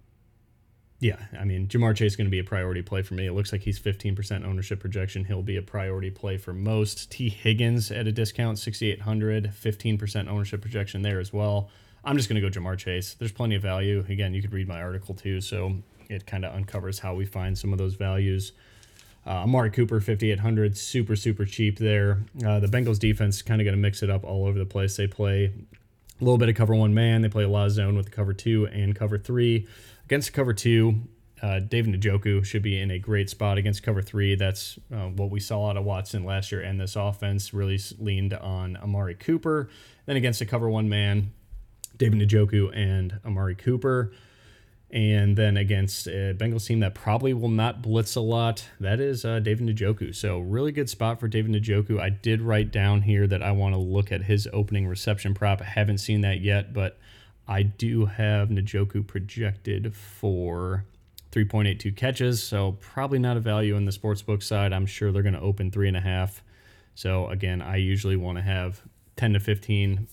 yeah, 0.99 1.17
I 1.39 1.43
mean, 1.43 1.67
Ja'Marr 1.67 1.95
Chase 1.95 2.13
is 2.13 2.15
going 2.15 2.25
to 2.25 2.31
be 2.31 2.39
a 2.39 2.43
priority 2.43 2.81
play 2.81 3.03
for 3.03 3.13
me. 3.13 3.27
It 3.27 3.33
looks 3.33 3.51
like 3.51 3.61
he's 3.61 3.79
15% 3.79 4.43
ownership 4.43 4.79
projection. 4.79 5.25
He'll 5.25 5.43
be 5.43 5.57
a 5.57 5.61
priority 5.61 6.09
play 6.09 6.37
for 6.37 6.53
most. 6.53 7.11
Tee 7.11 7.29
Higgins 7.29 7.91
at 7.91 8.07
a 8.07 8.11
discount, 8.11 8.57
6,800, 8.57 9.51
15% 9.53 10.27
ownership 10.27 10.61
projection 10.61 11.03
there 11.03 11.19
as 11.19 11.31
well. 11.31 11.69
I'm 12.03 12.17
just 12.17 12.29
going 12.29 12.41
to 12.41 12.49
go 12.49 12.59
Ja'Marr 12.59 12.77
Chase. 12.77 13.13
There's 13.13 13.31
plenty 13.31 13.55
of 13.55 13.61
value. 13.61 14.03
Again, 14.09 14.33
you 14.33 14.41
could 14.41 14.53
read 14.53 14.67
my 14.67 14.81
article 14.81 15.13
too, 15.13 15.39
so 15.39 15.75
it 16.09 16.25
kind 16.25 16.43
of 16.43 16.55
uncovers 16.55 16.99
how 16.99 17.13
we 17.13 17.25
find 17.25 17.55
some 17.55 17.73
of 17.73 17.77
those 17.77 17.93
values. 17.93 18.53
Uh, 19.25 19.43
Amari 19.43 19.69
Cooper, 19.69 19.99
5,800, 19.99 20.77
super, 20.77 21.15
super 21.15 21.45
cheap 21.45 21.77
there. 21.77 22.23
Uh, 22.43 22.59
the 22.59 22.67
Bengals 22.67 22.97
defense 22.97 23.41
kind 23.41 23.61
of 23.61 23.65
going 23.65 23.75
to 23.75 23.81
mix 23.81 24.01
it 24.01 24.09
up 24.09 24.23
all 24.23 24.47
over 24.47 24.57
the 24.57 24.65
place. 24.65 24.95
They 24.95 25.05
play 25.05 25.51
a 26.19 26.23
little 26.23 26.37
bit 26.37 26.49
of 26.49 26.55
cover 26.55 26.73
one 26.73 26.93
man. 26.93 27.21
They 27.21 27.29
play 27.29 27.43
a 27.43 27.49
lot 27.49 27.67
of 27.67 27.73
zone 27.73 27.95
with 27.95 28.05
the 28.05 28.11
cover 28.11 28.33
two 28.33 28.67
and 28.67 28.95
cover 28.95 29.17
three. 29.17 29.67
Against 30.07 30.31
cover 30.31 30.53
two, 30.53 31.01
uh, 31.41 31.59
David 31.59 32.01
Njoku 32.01 32.45
should 32.45 32.61
be 32.61 32.79
in 32.79 32.91
a 32.91 32.97
great 32.97 33.29
spot 33.29 33.57
against 33.57 33.83
cover 33.83 34.01
three. 34.01 34.35
That's 34.35 34.79
uh, 34.89 35.07
what 35.07 35.29
we 35.29 35.41
saw 35.41 35.69
out 35.69 35.75
of 35.75 35.83
Watson 35.83 36.23
last 36.23 36.49
year, 36.49 36.61
and 36.61 36.79
this 36.79 36.95
offense 36.95 37.53
really 37.53 37.77
leaned 37.99 38.33
on 38.33 38.77
Amari 38.77 39.15
Cooper. 39.15 39.67
Then 40.05 40.15
against 40.15 40.39
a 40.39 40.45
cover 40.45 40.69
one 40.69 40.87
man, 40.87 41.33
David 41.97 42.21
Njoku 42.21 42.73
and 42.73 43.19
Amari 43.25 43.53
Cooper. 43.53 44.13
And 44.89 45.37
then 45.37 45.57
against 45.57 46.07
a 46.07 46.33
Bengals 46.33 46.67
team 46.67 46.79
that 46.79 46.95
probably 46.95 47.33
will 47.33 47.49
not 47.49 47.81
blitz 47.81 48.15
a 48.15 48.21
lot, 48.21 48.65
that 48.79 49.01
is 49.01 49.25
uh, 49.25 49.39
David 49.39 49.67
Njoku. 49.75 50.15
So, 50.15 50.39
really 50.39 50.71
good 50.71 50.89
spot 50.89 51.19
for 51.19 51.27
David 51.27 51.51
Njoku. 51.51 51.99
I 51.99 52.11
did 52.11 52.41
write 52.41 52.71
down 52.71 53.01
here 53.01 53.27
that 53.27 53.43
I 53.43 53.51
want 53.51 53.75
to 53.75 53.77
look 53.77 54.09
at 54.13 54.23
his 54.23 54.47
opening 54.53 54.87
reception 54.87 55.33
prop. 55.33 55.61
I 55.61 55.65
haven't 55.65 55.97
seen 55.97 56.21
that 56.21 56.39
yet, 56.39 56.71
but 56.71 56.97
I 57.47 57.63
do 57.63 58.05
have 58.05 58.49
Njoku 58.49 59.05
projected 59.05 59.95
for 59.95 60.85
3.82 61.31 61.95
catches, 61.95 62.43
so 62.43 62.77
probably 62.79 63.19
not 63.19 63.37
a 63.37 63.39
value 63.39 63.75
in 63.75 63.85
the 63.85 63.91
sportsbook 63.91 64.43
side. 64.43 64.73
I'm 64.73 64.85
sure 64.85 65.11
they're 65.11 65.23
going 65.23 65.33
to 65.33 65.39
open 65.39 65.71
three 65.71 65.87
and 65.87 65.97
a 65.97 66.01
half. 66.01 66.43
So 66.95 67.27
again, 67.27 67.61
I 67.61 67.77
usually 67.77 68.15
want 68.15 68.37
to 68.37 68.41
have 68.41 68.81
10 69.15 69.33
to 69.33 69.39
15 69.39 70.07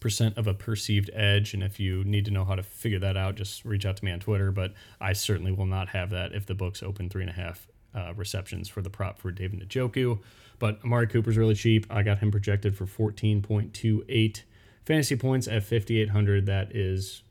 percent 0.00 0.36
of 0.38 0.46
a 0.46 0.54
perceived 0.54 1.10
edge, 1.12 1.52
and 1.54 1.62
if 1.62 1.78
you 1.78 2.02
need 2.04 2.24
to 2.24 2.30
know 2.30 2.44
how 2.44 2.54
to 2.54 2.62
figure 2.62 2.98
that 2.98 3.16
out, 3.16 3.34
just 3.34 3.64
reach 3.64 3.84
out 3.84 3.98
to 3.98 4.04
me 4.04 4.10
on 4.10 4.18
Twitter. 4.18 4.50
But 4.50 4.72
I 5.00 5.12
certainly 5.12 5.52
will 5.52 5.66
not 5.66 5.90
have 5.90 6.10
that 6.10 6.32
if 6.32 6.46
the 6.46 6.54
books 6.54 6.82
open 6.82 7.08
three 7.08 7.22
and 7.22 7.30
a 7.30 7.34
half 7.34 7.68
uh, 7.94 8.14
receptions 8.16 8.68
for 8.68 8.82
the 8.82 8.90
prop 8.90 9.18
for 9.18 9.30
David 9.30 9.60
Njoku. 9.68 10.18
But 10.58 10.80
Amari 10.84 11.06
Cooper's 11.06 11.36
really 11.36 11.54
cheap. 11.54 11.86
I 11.90 12.02
got 12.02 12.18
him 12.18 12.30
projected 12.30 12.76
for 12.76 12.86
14.28 12.86 14.42
Fantasy 14.84 15.16
points 15.16 15.46
at 15.46 15.62
5,800, 15.62 16.46
that 16.46 16.74
is 16.74 17.22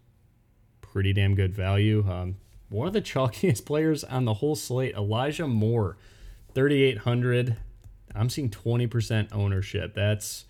pretty 0.82 1.14
damn 1.14 1.36
good 1.36 1.54
value. 1.54 2.06
Um, 2.10 2.38
one 2.70 2.88
of 2.88 2.94
the 2.94 3.02
chalkiest 3.02 3.66
players 3.66 4.04
on 4.04 4.26
the 4.26 4.36
whole 4.36 4.56
slate, 4.56 4.96
Elijah 4.96 5.48
Moore, 5.48 5.98
3,800. 6.54 7.58
I'm 8.16 8.30
seeing 8.30 8.50
20% 8.50 9.30
ownership. 9.32 9.94
That's, 9.94 10.46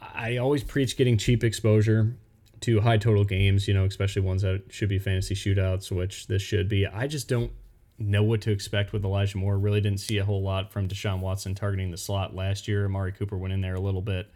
I 0.00 0.36
always 0.36 0.62
preach 0.62 0.96
getting 0.96 1.18
cheap 1.18 1.42
exposure 1.44 2.16
to 2.60 2.80
high 2.80 2.98
total 2.98 3.24
games, 3.24 3.68
you 3.68 3.74
know, 3.74 3.84
especially 3.84 4.22
ones 4.22 4.42
that 4.42 4.64
should 4.70 4.88
be 4.88 4.98
fantasy 4.98 5.34
shootouts, 5.34 5.90
which 5.90 6.26
this 6.26 6.42
should 6.42 6.68
be. 6.68 6.86
I 6.86 7.06
just 7.06 7.28
don't 7.28 7.52
know 7.98 8.22
what 8.22 8.40
to 8.42 8.50
expect 8.50 8.92
with 8.92 9.04
Elijah 9.04 9.38
Moore. 9.38 9.58
Really 9.58 9.80
didn't 9.80 10.00
see 10.00 10.18
a 10.18 10.24
whole 10.24 10.42
lot 10.42 10.72
from 10.72 10.88
Deshaun 10.88 11.20
Watson 11.20 11.54
targeting 11.54 11.90
the 11.90 11.96
slot 11.96 12.34
last 12.34 12.68
year. 12.68 12.84
Amari 12.84 13.12
Cooper 13.12 13.36
went 13.36 13.52
in 13.52 13.60
there 13.60 13.74
a 13.74 13.80
little 13.80 14.02
bit 14.02 14.30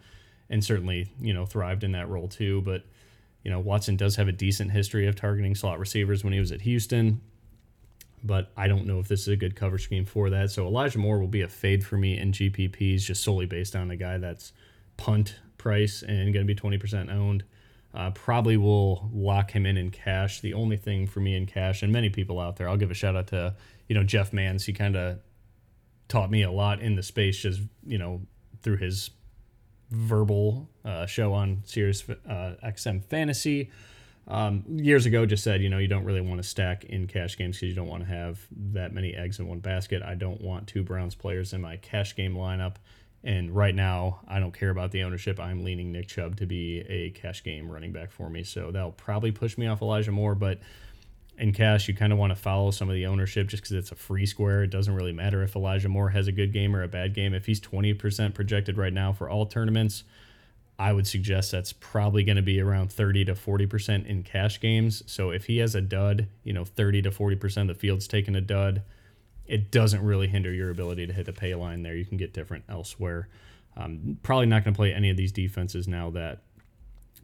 and 0.49 0.63
certainly 0.63 1.11
you 1.21 1.33
know 1.33 1.45
thrived 1.45 1.83
in 1.83 1.91
that 1.93 2.09
role 2.09 2.27
too. 2.27 2.61
But 2.61 2.83
you 3.43 3.51
know 3.51 3.59
Watson 3.59 3.97
does 3.97 4.15
have 4.15 4.27
a 4.27 4.31
decent 4.31 4.71
history 4.71 5.07
of 5.07 5.15
targeting 5.15 5.55
slot 5.55 5.79
receivers 5.79 6.23
when 6.23 6.33
he 6.33 6.39
was 6.39 6.51
at 6.51 6.61
Houston. 6.61 7.21
But 8.23 8.51
I 8.55 8.67
don't 8.67 8.85
know 8.85 8.99
if 8.99 9.07
this 9.09 9.21
is 9.21 9.27
a 9.27 9.35
good 9.35 9.55
cover 9.55 9.77
scheme 9.77 10.05
for 10.05 10.29
that. 10.29 10.49
So 10.49 10.65
Elijah 10.65 10.97
Moore 10.97 11.19
will 11.19 11.27
be 11.27 11.41
a 11.41 11.49
fade 11.49 11.85
for 11.85 11.97
me 11.97 12.17
in 12.17 12.31
GPPs 12.31 13.01
just 13.01 13.21
solely 13.21 13.45
based 13.45 13.75
on 13.75 13.91
a 13.91 13.97
guy 13.97 14.17
that's 14.17 14.53
punt 14.95 15.35
price 15.57 16.03
and 16.03 16.33
going 16.33 16.47
to 16.47 16.53
be 16.53 16.55
20% 16.55 17.11
owned. 17.11 17.43
Uh, 17.93 18.11
probably 18.11 18.57
will 18.57 19.09
lock 19.13 19.51
him 19.51 19.65
in 19.65 19.77
in 19.77 19.91
cash. 19.91 20.39
The 20.41 20.53
only 20.53 20.77
thing 20.77 21.05
for 21.05 21.19
me 21.19 21.35
in 21.35 21.45
cash, 21.45 21.83
and 21.83 21.91
many 21.91 22.09
people 22.09 22.39
out 22.39 22.55
there, 22.55 22.67
I'll 22.67 22.77
give 22.77 22.89
a 22.89 22.95
shout 22.95 23.15
out 23.15 23.27
to 23.27 23.55
you 23.87 23.93
know 23.93 24.03
Jeff 24.03 24.33
Mans. 24.33 24.65
He 24.65 24.73
kind 24.73 24.95
of 24.95 25.19
taught 26.07 26.31
me 26.31 26.41
a 26.41 26.51
lot 26.51 26.81
in 26.81 26.95
the 26.95 27.03
space, 27.03 27.37
just 27.37 27.61
you 27.85 27.99
know 27.99 28.21
through 28.63 28.77
his 28.77 29.11
verbal 29.93 30.67
uh, 30.83 31.05
show 31.05 31.33
on 31.33 31.61
Sirius 31.65 32.03
uh, 32.09 32.55
XM 32.65 33.03
Fantasy. 33.05 33.71
Um, 34.27 34.63
years 34.67 35.05
ago, 35.05 35.25
just 35.25 35.43
said, 35.43 35.61
you 35.61 35.69
know, 35.69 35.77
you 35.77 35.87
don't 35.87 36.05
really 36.05 36.21
want 36.21 36.41
to 36.41 36.47
stack 36.47 36.85
in 36.85 37.07
cash 37.07 37.37
games 37.37 37.57
because 37.57 37.69
you 37.69 37.75
don't 37.75 37.87
want 37.87 38.03
to 38.03 38.09
have 38.09 38.39
that 38.73 38.93
many 38.93 39.13
eggs 39.13 39.39
in 39.39 39.47
one 39.47 39.59
basket. 39.59 40.01
I 40.01 40.15
don't 40.15 40.41
want 40.41 40.67
two 40.67 40.83
Browns 40.83 41.13
players 41.13 41.53
in 41.53 41.61
my 41.61 41.77
cash 41.77 42.15
game 42.15 42.33
lineup. 42.35 42.75
And 43.25 43.55
right 43.55 43.75
now, 43.75 44.19
I 44.27 44.39
don't 44.39 44.53
care 44.53 44.69
about 44.69 44.91
the 44.91 45.03
ownership. 45.03 45.39
I'm 45.39 45.63
leaning 45.63 45.91
Nick 45.91 46.07
Chubb 46.07 46.37
to 46.37 46.45
be 46.45 46.79
a 46.89 47.11
cash 47.11 47.43
game 47.43 47.69
running 47.69 47.91
back 47.91 48.11
for 48.11 48.29
me. 48.29 48.43
So 48.43 48.71
that'll 48.71 48.91
probably 48.91 49.31
push 49.31 49.57
me 49.57 49.67
off 49.67 49.81
Elijah 49.81 50.11
Moore. 50.11 50.35
But 50.35 50.59
in 51.37 51.51
cash, 51.51 51.87
you 51.87 51.95
kind 51.95 52.13
of 52.13 52.19
want 52.19 52.31
to 52.31 52.35
follow 52.35 52.71
some 52.71 52.89
of 52.89 52.95
the 52.95 53.05
ownership 53.07 53.47
just 53.47 53.63
because 53.63 53.75
it's 53.75 53.91
a 53.91 53.95
free 53.95 54.25
square. 54.25 54.63
It 54.63 54.69
doesn't 54.69 54.93
really 54.93 55.11
matter 55.11 55.41
if 55.41 55.55
Elijah 55.55 55.89
Moore 55.89 56.09
has 56.09 56.27
a 56.27 56.31
good 56.31 56.53
game 56.53 56.75
or 56.75 56.83
a 56.83 56.87
bad 56.87 57.13
game. 57.13 57.33
If 57.33 57.45
he's 57.45 57.59
20% 57.59 58.33
projected 58.33 58.77
right 58.77 58.93
now 58.93 59.13
for 59.13 59.29
all 59.29 59.45
tournaments, 59.45 60.03
I 60.77 60.93
would 60.93 61.07
suggest 61.07 61.51
that's 61.51 61.73
probably 61.73 62.23
going 62.23 62.35
to 62.35 62.43
be 62.43 62.59
around 62.59 62.91
30 62.91 63.25
to 63.25 63.33
40% 63.33 64.05
in 64.05 64.23
cash 64.23 64.59
games. 64.59 65.03
So 65.05 65.31
if 65.31 65.45
he 65.45 65.57
has 65.57 65.75
a 65.75 65.81
dud, 65.81 66.27
you 66.43 66.53
know, 66.53 66.65
30 66.65 67.03
to 67.03 67.11
40% 67.11 67.61
of 67.61 67.67
the 67.67 67.75
field's 67.75 68.07
taking 68.07 68.35
a 68.35 68.41
dud, 68.41 68.83
it 69.45 69.71
doesn't 69.71 70.03
really 70.03 70.27
hinder 70.27 70.51
your 70.51 70.69
ability 70.69 71.07
to 71.07 71.13
hit 71.13 71.25
the 71.25 71.33
pay 71.33 71.53
line 71.55 71.83
there. 71.83 71.95
You 71.95 72.05
can 72.05 72.17
get 72.17 72.33
different 72.33 72.63
elsewhere. 72.69 73.27
Um, 73.75 74.17
probably 74.23 74.45
not 74.45 74.63
going 74.63 74.73
to 74.73 74.77
play 74.77 74.93
any 74.93 75.09
of 75.09 75.17
these 75.17 75.31
defenses 75.31 75.87
now 75.87 76.11
that 76.11 76.43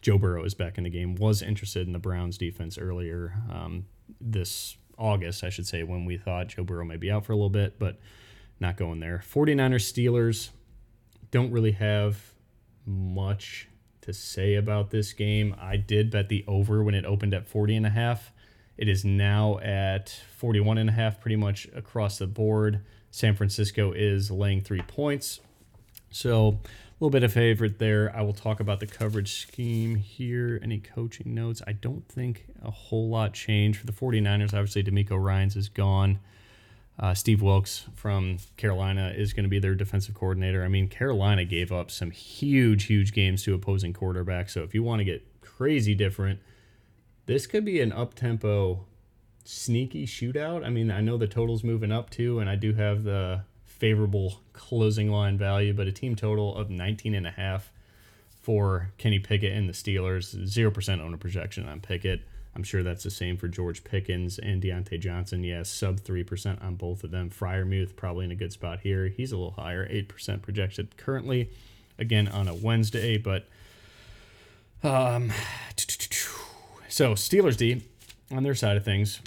Joe 0.01 0.17
Burrow 0.17 0.43
is 0.43 0.53
back 0.53 0.77
in 0.77 0.83
the 0.83 0.89
game. 0.89 1.15
Was 1.15 1.41
interested 1.41 1.85
in 1.85 1.93
the 1.93 1.99
Browns 1.99 2.37
defense 2.37 2.77
earlier 2.77 3.35
um, 3.51 3.85
this 4.19 4.77
August, 4.97 5.43
I 5.43 5.49
should 5.49 5.67
say, 5.67 5.83
when 5.83 6.05
we 6.05 6.17
thought 6.17 6.49
Joe 6.49 6.63
Burrow 6.63 6.85
might 6.85 6.99
be 6.99 7.11
out 7.11 7.25
for 7.25 7.33
a 7.33 7.35
little 7.35 7.49
bit, 7.49 7.79
but 7.79 7.99
not 8.59 8.77
going 8.77 8.99
there. 8.99 9.23
49ers 9.25 9.91
Steelers 9.91 10.49
don't 11.31 11.51
really 11.51 11.71
have 11.71 12.33
much 12.85 13.67
to 14.01 14.11
say 14.11 14.55
about 14.55 14.89
this 14.89 15.13
game. 15.13 15.55
I 15.59 15.77
did 15.77 16.09
bet 16.09 16.29
the 16.29 16.43
over 16.47 16.83
when 16.83 16.95
it 16.95 17.05
opened 17.05 17.33
at 17.33 17.47
40 17.47 17.75
and 17.75 17.85
a 17.85 17.89
half. 17.89 18.31
It 18.77 18.87
is 18.87 19.05
now 19.05 19.59
at 19.59 20.09
41 20.37 20.77
and 20.77 20.89
a 20.89 20.93
half 20.93 21.19
pretty 21.21 21.35
much 21.35 21.67
across 21.75 22.17
the 22.17 22.27
board. 22.27 22.81
San 23.11 23.35
Francisco 23.35 23.91
is 23.91 24.31
laying 24.31 24.61
3 24.61 24.81
points. 24.81 25.41
So, 26.11 26.59
little 26.99 27.11
bit 27.11 27.23
of 27.23 27.31
favorite 27.31 27.79
there. 27.79 28.13
I 28.15 28.21
will 28.21 28.33
talk 28.33 28.59
about 28.59 28.81
the 28.81 28.87
coverage 28.87 29.41
scheme 29.41 29.95
here. 29.95 30.59
Any 30.61 30.79
coaching 30.79 31.33
notes? 31.33 31.61
I 31.65 31.71
don't 31.71 32.07
think 32.09 32.47
a 32.61 32.71
whole 32.71 33.09
lot 33.09 33.33
changed 33.33 33.79
for 33.79 33.85
the 33.85 33.93
49ers. 33.93 34.53
Obviously, 34.53 34.83
DeMeco 34.83 35.21
Ryans 35.21 35.55
is 35.55 35.69
gone. 35.69 36.19
Uh, 36.99 37.13
Steve 37.13 37.41
Wilks 37.41 37.85
from 37.95 38.39
Carolina 38.57 39.13
is 39.15 39.31
going 39.31 39.45
to 39.45 39.49
be 39.49 39.59
their 39.59 39.75
defensive 39.75 40.13
coordinator. 40.13 40.65
I 40.65 40.67
mean, 40.67 40.89
Carolina 40.89 41.45
gave 41.45 41.71
up 41.71 41.89
some 41.89 42.11
huge, 42.11 42.85
huge 42.85 43.13
games 43.13 43.43
to 43.43 43.53
opposing 43.53 43.93
quarterbacks. 43.93 44.49
So 44.49 44.63
if 44.63 44.75
you 44.75 44.83
want 44.83 44.99
to 44.99 45.05
get 45.05 45.25
crazy 45.39 45.95
different, 45.95 46.39
this 47.25 47.47
could 47.47 47.63
be 47.63 47.79
an 47.79 47.93
up 47.93 48.15
tempo, 48.15 48.85
sneaky 49.45 50.05
shootout. 50.05 50.65
I 50.65 50.69
mean, 50.69 50.91
I 50.91 50.99
know 50.99 51.15
the 51.15 51.27
total's 51.27 51.63
moving 51.63 51.93
up 51.93 52.09
too, 52.09 52.39
and 52.39 52.49
I 52.49 52.57
do 52.57 52.73
have 52.73 53.05
the 53.05 53.43
favorable 53.79 54.41
closing 54.53 55.09
line 55.09 55.37
value, 55.37 55.73
but 55.73 55.87
a 55.87 55.91
team 55.91 56.15
total 56.15 56.55
of 56.55 56.69
19 56.69 57.15
and 57.15 57.25
a 57.25 57.31
half 57.31 57.71
for 58.41 58.91
Kenny 58.97 59.19
Pickett 59.19 59.53
and 59.53 59.67
the 59.67 59.73
Steelers, 59.73 60.35
0% 60.35 61.01
owner 61.01 61.17
projection 61.17 61.67
on 61.67 61.79
Pickett. 61.79 62.21
I'm 62.55 62.63
sure 62.63 62.83
that's 62.83 63.03
the 63.03 63.11
same 63.11 63.37
for 63.37 63.47
George 63.47 63.83
Pickens 63.83 64.37
and 64.37 64.61
Diontae 64.61 64.99
Johnson. 64.99 65.43
Yes, 65.43 65.69
sub 65.69 65.99
3% 65.99 66.63
on 66.63 66.75
both 66.75 67.03
of 67.03 67.11
them. 67.11 67.29
Freiermuth 67.29 67.95
probably 67.95 68.25
in 68.25 68.31
a 68.31 68.35
good 68.35 68.51
spot 68.51 68.81
here. 68.81 69.07
He's 69.07 69.31
a 69.31 69.37
little 69.37 69.51
higher, 69.51 69.87
8% 69.87 70.41
projected 70.41 70.97
currently, 70.97 71.49
again 71.97 72.27
on 72.27 72.47
a 72.47 72.53
Wednesday. 72.53 73.17
But 73.17 73.47
um, 74.83 75.31
so 76.89 77.13
Steelers 77.13 77.55
D 77.55 77.83
on 78.31 78.43
their 78.43 78.55
side 78.55 78.77
of 78.77 78.83
things. 78.83 79.21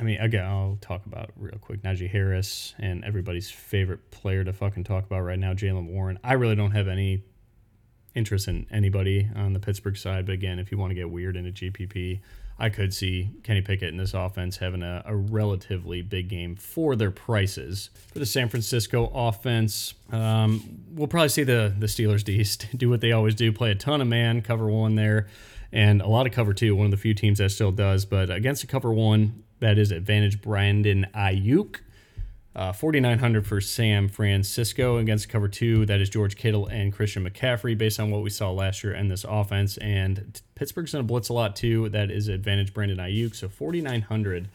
I 0.00 0.04
mean, 0.04 0.18
again, 0.20 0.44
I'll 0.44 0.78
talk 0.80 1.04
about 1.06 1.30
real 1.36 1.58
quick 1.60 1.82
Najee 1.82 2.10
Harris 2.10 2.74
and 2.78 3.04
everybody's 3.04 3.50
favorite 3.50 4.10
player 4.10 4.42
to 4.42 4.52
fucking 4.52 4.84
talk 4.84 5.04
about 5.04 5.20
right 5.20 5.38
now, 5.38 5.52
Jaylen 5.52 5.86
Warren. 5.86 6.18
I 6.24 6.32
really 6.34 6.56
don't 6.56 6.72
have 6.72 6.88
any 6.88 7.22
interest 8.14 8.48
in 8.48 8.66
anybody 8.70 9.28
on 9.34 9.52
the 9.52 9.60
Pittsburgh 9.60 9.96
side. 9.96 10.26
But 10.26 10.32
again, 10.32 10.58
if 10.58 10.70
you 10.70 10.78
want 10.78 10.90
to 10.90 10.94
get 10.94 11.10
weird 11.10 11.36
into 11.36 11.50
GPP, 11.50 12.20
I 12.58 12.68
could 12.68 12.92
see 12.92 13.30
Kenny 13.42 13.62
Pickett 13.62 13.88
in 13.88 13.96
this 13.96 14.14
offense 14.14 14.58
having 14.58 14.82
a, 14.82 15.02
a 15.06 15.16
relatively 15.16 16.02
big 16.02 16.28
game 16.28 16.54
for 16.54 16.94
their 16.94 17.10
prices. 17.10 17.90
For 18.12 18.18
the 18.18 18.26
San 18.26 18.48
Francisco 18.48 19.10
offense, 19.14 19.94
um, 20.10 20.84
we'll 20.92 21.08
probably 21.08 21.30
see 21.30 21.44
the, 21.44 21.74
the 21.78 21.86
Steelers 21.86 22.24
D 22.24 22.44
do 22.76 22.90
what 22.90 23.00
they 23.00 23.12
always 23.12 23.34
do 23.34 23.52
play 23.52 23.70
a 23.70 23.74
ton 23.74 24.00
of 24.00 24.08
man, 24.08 24.42
cover 24.42 24.66
one 24.66 24.94
there, 24.94 25.28
and 25.72 26.02
a 26.02 26.06
lot 26.08 26.26
of 26.26 26.32
cover 26.32 26.52
two. 26.52 26.76
One 26.76 26.86
of 26.86 26.90
the 26.90 26.98
few 26.98 27.14
teams 27.14 27.38
that 27.38 27.50
still 27.50 27.72
does. 27.72 28.04
But 28.04 28.30
against 28.30 28.62
a 28.62 28.66
cover 28.66 28.92
one, 28.92 29.42
that 29.62 29.78
is 29.78 29.92
advantage 29.92 30.42
Brandon 30.42 31.06
Aiyuk. 31.14 31.76
Uh, 32.54 32.72
4,900 32.72 33.46
for 33.46 33.60
San 33.60 34.08
Francisco 34.08 34.98
against 34.98 35.28
cover 35.28 35.48
two. 35.48 35.86
That 35.86 36.00
is 36.00 36.10
George 36.10 36.36
Kittle 36.36 36.66
and 36.66 36.92
Christian 36.92 37.24
McCaffrey, 37.24 37.78
based 37.78 37.98
on 37.98 38.10
what 38.10 38.22
we 38.22 38.28
saw 38.28 38.50
last 38.50 38.84
year 38.84 38.92
in 38.92 39.08
this 39.08 39.24
offense. 39.26 39.78
And 39.78 40.42
Pittsburgh's 40.54 40.92
going 40.92 41.04
to 41.04 41.06
blitz 41.06 41.30
a 41.30 41.32
lot 41.32 41.56
too. 41.56 41.88
That 41.88 42.10
is 42.10 42.28
advantage 42.28 42.74
Brandon 42.74 42.98
Aiyuk. 42.98 43.34
So 43.34 43.48
4,900 43.48 44.48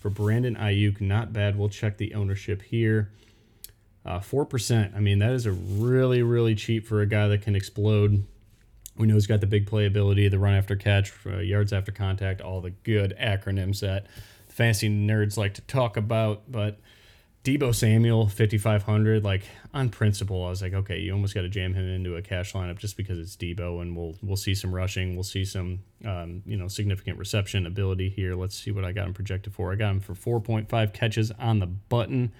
for 0.00 0.10
Brandon 0.10 0.56
Aiyuk. 0.56 1.00
Not 1.00 1.32
bad. 1.32 1.56
We'll 1.56 1.70
check 1.70 1.96
the 1.96 2.14
ownership 2.14 2.60
here. 2.60 3.10
Uh, 4.04 4.18
4%. 4.18 4.94
I 4.94 5.00
mean, 5.00 5.20
that 5.20 5.32
is 5.32 5.46
a 5.46 5.52
really, 5.52 6.22
really 6.22 6.56
cheap 6.56 6.86
for 6.86 7.00
a 7.00 7.06
guy 7.06 7.28
that 7.28 7.42
can 7.42 7.54
explode. 7.54 8.26
We 8.96 9.06
know 9.06 9.14
he's 9.14 9.28
got 9.28 9.40
the 9.40 9.46
big 9.46 9.70
playability, 9.70 10.28
the 10.28 10.40
run 10.40 10.54
after 10.54 10.74
catch, 10.74 11.12
uh, 11.24 11.38
yards 11.38 11.72
after 11.72 11.92
contact, 11.92 12.40
all 12.40 12.60
the 12.60 12.70
good 12.70 13.14
acronyms 13.18 13.80
that 13.80 14.06
fancy 14.58 14.88
nerds 14.88 15.36
like 15.36 15.54
to 15.54 15.62
talk 15.62 15.96
about. 15.96 16.50
But 16.50 16.80
Deebo 17.44 17.72
Samuel, 17.72 18.26
5,500. 18.26 19.22
Like 19.22 19.44
on 19.72 19.88
principle, 19.88 20.44
I 20.44 20.50
was 20.50 20.60
like, 20.60 20.74
okay, 20.74 20.98
you 20.98 21.12
almost 21.12 21.32
got 21.32 21.42
to 21.42 21.48
jam 21.48 21.74
him 21.74 21.88
into 21.88 22.16
a 22.16 22.22
cash 22.22 22.54
lineup 22.54 22.76
just 22.76 22.96
because 22.96 23.20
it's 23.20 23.36
Deebo, 23.36 23.80
and 23.80 23.96
we'll 23.96 24.16
we'll 24.20 24.36
see 24.36 24.56
some 24.56 24.74
rushing, 24.74 25.14
we'll 25.14 25.22
see 25.22 25.44
some 25.44 25.78
um, 26.04 26.42
you 26.44 26.56
know 26.56 26.66
significant 26.66 27.18
reception 27.18 27.66
ability 27.66 28.08
here. 28.08 28.34
Let's 28.34 28.56
see 28.56 28.72
what 28.72 28.84
I 28.84 28.90
got 28.90 29.06
him 29.06 29.14
projected 29.14 29.54
for. 29.54 29.72
I 29.72 29.76
got 29.76 29.92
him 29.92 30.00
for 30.00 30.14
4.5 30.14 30.92
catches 30.92 31.30
on 31.38 31.60
the 31.60 31.66
button 31.66 32.32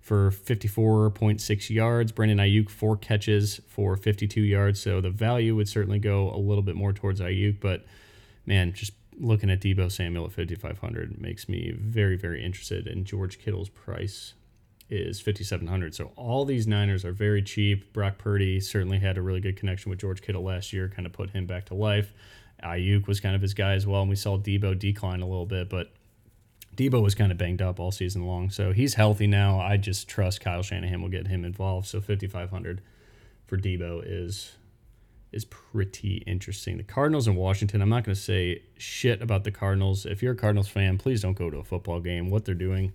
for 0.00 0.30
54.6 0.30 1.70
yards. 1.70 2.12
Brandon 2.12 2.38
Aiyuk 2.38 2.70
four 2.70 2.96
catches 2.96 3.60
for 3.66 3.96
52 3.96 4.40
yards. 4.40 4.80
So 4.80 5.00
the 5.00 5.10
value 5.10 5.56
would 5.56 5.68
certainly 5.68 5.98
go 5.98 6.30
a 6.30 6.38
little 6.38 6.62
bit 6.62 6.76
more 6.76 6.92
towards 6.92 7.20
Aiyuk, 7.20 7.58
but 7.58 7.84
man, 8.46 8.72
just 8.74 8.92
looking 9.18 9.50
at 9.50 9.60
Deebo 9.60 9.90
Samuel 9.90 10.26
at 10.26 10.32
5,500 10.32 11.20
makes 11.20 11.48
me 11.48 11.72
very, 11.76 12.16
very 12.16 12.44
interested 12.44 12.86
And 12.86 13.04
George 13.04 13.38
Kittle's 13.38 13.68
price 13.68 14.34
is 14.90 15.18
5700 15.18 15.94
so 15.94 16.12
all 16.14 16.44
these 16.44 16.66
niners 16.66 17.04
are 17.04 17.12
very 17.12 17.42
cheap. 17.42 17.92
Brock 17.92 18.18
purdy 18.18 18.60
certainly 18.60 18.98
had 18.98 19.16
a 19.16 19.22
really 19.22 19.40
good 19.40 19.56
connection 19.56 19.88
with 19.88 19.98
george 19.98 20.20
kittle 20.20 20.42
last 20.42 20.74
year 20.74 20.90
kind 20.94 21.06
of 21.06 21.12
put 21.12 21.30
him 21.30 21.46
back 21.46 21.66
to 21.66 21.74
life. 21.74 22.12
Aiyuk 22.62 23.06
was 23.06 23.18
kind 23.20 23.34
of 23.34 23.42
his 23.42 23.54
guy 23.54 23.72
as 23.72 23.86
well 23.86 24.02
and 24.02 24.10
we 24.10 24.16
saw 24.16 24.38
Deebo 24.38 24.78
decline 24.78 25.22
a 25.22 25.26
little 25.26 25.46
bit 25.46 25.70
but 25.70 25.92
Deebo 26.76 27.02
was 27.02 27.14
kind 27.14 27.30
of 27.32 27.38
banged 27.38 27.62
up 27.62 27.78
all 27.78 27.92
season 27.92 28.26
long. 28.26 28.50
So 28.50 28.72
he's 28.72 28.94
healthy 28.94 29.26
now. 29.26 29.60
I 29.60 29.76
just 29.76 30.08
trust 30.08 30.40
kyle 30.40 30.62
shanahan 30.62 31.00
will 31.00 31.08
get 31.08 31.28
him 31.28 31.44
involved. 31.44 31.86
So 31.86 32.00
5500 32.00 32.82
for 33.46 33.56
Deebo 33.56 34.02
is 34.04 34.56
is 35.34 35.44
pretty 35.44 36.22
interesting 36.26 36.76
the 36.76 36.82
cardinals 36.82 37.26
in 37.26 37.34
washington 37.34 37.82
i'm 37.82 37.88
not 37.88 38.04
going 38.04 38.14
to 38.14 38.20
say 38.20 38.62
shit 38.78 39.20
about 39.20 39.44
the 39.44 39.50
cardinals 39.50 40.06
if 40.06 40.22
you're 40.22 40.32
a 40.32 40.36
cardinals 40.36 40.68
fan 40.68 40.96
please 40.96 41.20
don't 41.20 41.36
go 41.36 41.50
to 41.50 41.58
a 41.58 41.64
football 41.64 42.00
game 42.00 42.30
what 42.30 42.44
they're 42.44 42.54
doing 42.54 42.92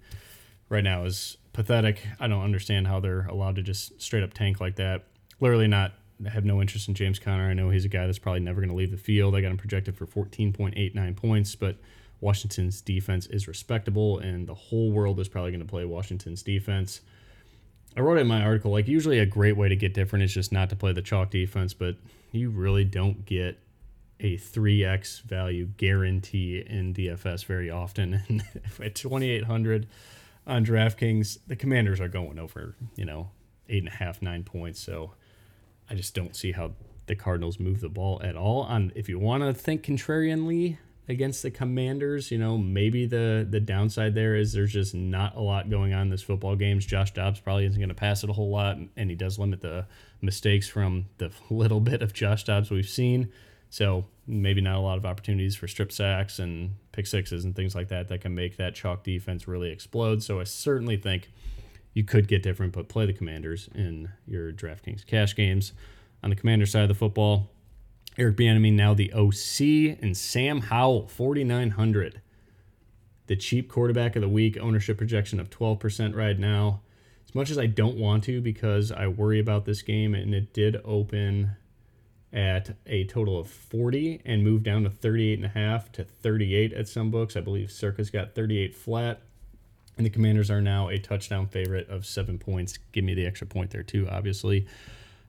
right 0.70 0.84
now 0.84 1.04
is 1.04 1.38
pathetic. 1.54 2.02
I 2.20 2.28
don't 2.28 2.44
understand 2.44 2.88
how 2.88 3.00
they're 3.00 3.26
allowed 3.26 3.56
to 3.56 3.62
just 3.62 4.02
straight 4.02 4.24
up 4.24 4.34
tank 4.34 4.62
like 4.62 4.76
that. 4.78 5.06
Literally 5.40 5.68
not 5.68 5.94
have 6.32 6.46
no 6.46 6.62
interest 6.62 6.88
in 6.88 6.94
James 6.94 7.20
Conner. 7.20 7.50
I 7.50 7.54
know 7.54 7.70
he's 7.70 7.86
a 7.86 7.90
guy 7.90 8.06
that's 8.06 8.20
probably 8.20 8.42
never 8.42 8.62
going 8.62 8.70
to 8.70 8.76
leave 8.76 8.92
the 8.92 8.98
field. 8.98 9.36
I 9.36 9.42
got 9.42 9.52
him 9.52 9.58
projected 9.58 9.98
for 9.98 10.06
14.89 10.06 11.16
points, 11.16 11.56
but 11.56 11.78
Washington's 12.22 12.82
defense 12.82 13.26
is 13.28 13.48
respectable, 13.48 14.20
and 14.20 14.48
the 14.48 14.54
whole 14.54 14.92
world 14.92 15.20
is 15.20 15.30
probably 15.30 15.52
going 15.52 15.62
to 15.62 15.70
play 15.70 15.86
Washington's 15.86 16.44
defense. 16.44 17.02
I 17.96 18.02
wrote 18.02 18.20
in 18.20 18.28
my 18.28 18.42
article 18.42 18.72
like 18.72 18.88
usually 18.88 19.20
a 19.20 19.26
great 19.26 19.58
way 19.58 19.70
to 19.70 19.76
get 19.76 19.94
different 19.94 20.24
is 20.24 20.34
just 20.34 20.52
not 20.52 20.70
to 20.70 20.76
play 20.76 20.92
the 20.92 21.02
chalk 21.02 21.32
defense, 21.32 21.74
but 21.74 21.96
you 22.32 22.50
really 22.50 22.86
don't 22.86 23.26
get 23.26 23.60
a 24.20 24.38
3x 24.38 25.22
value 25.24 25.66
guarantee 25.78 26.64
in 26.66 26.94
DFS 26.94 27.46
very 27.46 27.70
often. 27.70 28.22
And 28.30 28.44
at 28.82 28.96
2800 28.96 29.88
on 30.46 30.66
DraftKings, 30.66 31.40
the 31.48 31.56
Commanders 31.56 32.00
are 32.00 32.08
going 32.08 32.40
over, 32.40 32.76
you 32.96 33.06
know, 33.06 33.32
eight 33.70 33.84
and 33.84 33.88
a 33.88 33.96
half, 33.96 34.22
nine 34.22 34.44
points. 34.44 34.80
So 34.80 35.14
I 35.90 35.96
just 35.96 36.14
don't 36.16 36.36
see 36.36 36.52
how 36.52 36.72
the 37.06 37.16
Cardinals 37.16 37.60
move 37.60 37.82
the 37.82 37.90
ball 37.90 38.22
at 38.24 38.36
all. 38.36 38.64
On 38.64 38.92
if 38.96 39.10
you 39.10 39.20
want 39.20 39.44
to 39.44 39.54
think 39.54 39.84
contrarianly 39.84 40.78
against 41.10 41.42
the 41.42 41.50
Commanders, 41.50 42.30
you 42.30 42.38
know, 42.38 42.58
maybe 42.58 43.08
the 43.08 43.46
the 43.50 43.60
downside 43.60 44.14
there 44.14 44.36
is 44.36 44.54
there's 44.54 44.72
just 44.72 44.94
not 44.94 45.36
a 45.36 45.42
lot 45.42 45.70
going 45.70 45.92
on 45.94 46.04
in 46.04 46.10
this 46.10 46.22
football 46.22 46.56
games. 46.56 46.86
Josh 46.86 47.12
Dobbs 47.12 47.40
probably 47.40 47.66
isn't 47.66 47.80
going 47.80 47.90
to 47.90 47.96
pass 47.96 48.24
it 48.24 48.30
a 48.30 48.34
whole 48.34 48.52
lot, 48.52 48.78
and 48.96 49.10
he 49.10 49.16
does 49.16 49.40
limit 49.40 49.62
the 49.62 49.88
mistakes 50.22 50.70
from 50.70 51.08
the 51.18 51.32
little 51.50 51.82
bit 51.82 52.04
of 52.04 52.14
Josh 52.14 52.44
Dobbs 52.44 52.70
we've 52.70 52.88
seen. 52.88 53.32
So 53.72 54.06
maybe 54.26 54.62
not 54.62 54.78
a 54.78 54.80
lot 54.80 54.98
of 54.98 55.06
opportunities 55.06 55.56
for 55.56 55.68
strip 55.68 55.92
sacks 55.92 56.40
and 56.40 56.76
pick 56.92 57.06
sixes 57.08 57.44
and 57.44 57.56
things 57.56 57.76
like 57.76 57.90
that 57.90 58.08
that 58.08 58.22
can 58.22 58.34
make 58.34 58.58
that 58.58 58.76
chalk 58.76 59.04
defense 59.04 59.48
really 59.48 59.72
explode. 59.72 60.24
So 60.24 60.40
I 60.40 60.44
certainly 60.44 60.98
think 60.98 61.32
you 61.94 62.04
could 62.04 62.28
get 62.28 62.42
different, 62.42 62.74
but 62.74 62.88
play 62.88 63.06
the 63.06 63.14
Commanders 63.14 63.70
in 63.74 64.10
your 64.28 64.52
DraftKings 64.52 65.06
cash 65.06 65.36
games. 65.36 65.74
On 66.22 66.30
the 66.30 66.36
Commander 66.36 66.66
side 66.66 66.84
of 66.84 66.90
the 66.90 66.96
football, 66.96 67.52
Eric 68.20 68.36
Bieniemy 68.36 68.74
now 68.74 68.94
the 68.94 69.14
OC 69.14 69.98
and 70.04 70.18
Sam 70.18 70.60
Howell 70.60 71.08
4900. 71.08 72.22
The 73.28 73.38
cheap 73.38 73.72
quarterback 73.72 74.18
of 74.18 74.22
the 74.22 74.28
week 74.28 74.58
ownership 74.58 74.98
projection 74.98 75.40
of 75.40 75.50
12% 75.50 76.14
right 76.18 76.38
now. 76.38 76.82
As 77.26 77.34
much 77.34 77.50
as 77.50 77.58
I 77.58 77.68
don't 77.68 77.96
want 77.96 78.26
to 78.26 78.42
because 78.42 78.92
I 78.92 79.08
worry 79.08 79.40
about 79.40 79.64
this 79.64 79.82
game 79.82 80.14
and 80.14 80.36
it 80.36 80.52
did 80.52 80.82
open 80.84 81.52
at 82.34 82.76
a 82.86 83.06
total 83.06 83.40
of 83.40 83.50
40 83.50 84.22
and 84.26 84.44
moved 84.44 84.66
down 84.66 84.84
to 84.84 84.90
38 84.90 85.40
and 85.40 85.46
a 85.46 85.50
half 85.50 85.90
to 85.94 86.04
38 86.04 86.74
at 86.74 86.90
some 86.90 87.12
books. 87.12 87.38
I 87.38 87.42
believe 87.42 87.72
Circa's 87.72 88.10
got 88.10 88.36
38 88.36 88.76
flat. 88.76 89.22
And 89.96 90.06
the 90.06 90.10
Commanders 90.10 90.52
are 90.52 90.62
now 90.62 90.90
a 90.90 90.98
touchdown 90.98 91.48
favorite 91.48 91.88
of 91.90 92.06
seven 92.06 92.38
points. 92.38 92.80
Give 92.92 93.06
me 93.06 93.14
the 93.14 93.26
extra 93.26 93.48
point 93.48 93.72
there, 93.72 93.84
too, 93.84 94.10
obviously. 94.10 94.68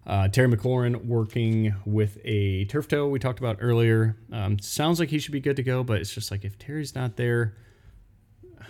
Uh, 0.07 0.29
Terry 0.29 0.49
McLaurin 0.49 1.05
working 1.05 1.75
with 1.85 2.19
a 2.25 2.65
turf 2.67 2.89
toe 2.89 3.09
we 3.09 3.19
talked 3.19 3.39
about 3.39 3.59
earlier. 3.61 4.17
Um, 4.33 4.59
sounds 4.59 4.99
like 4.99 5.11
he 5.11 5.19
should 5.19 5.33
be 5.33 5.41
good 5.41 5.57
to 5.57 5.63
go, 5.63 5.85
but 5.85 6.01
it's 6.01 6.13
just 6.13 6.31
like 6.31 6.45
if 6.45 6.59
Terry's 6.59 6.95
not 6.95 7.17
there, 7.17 7.55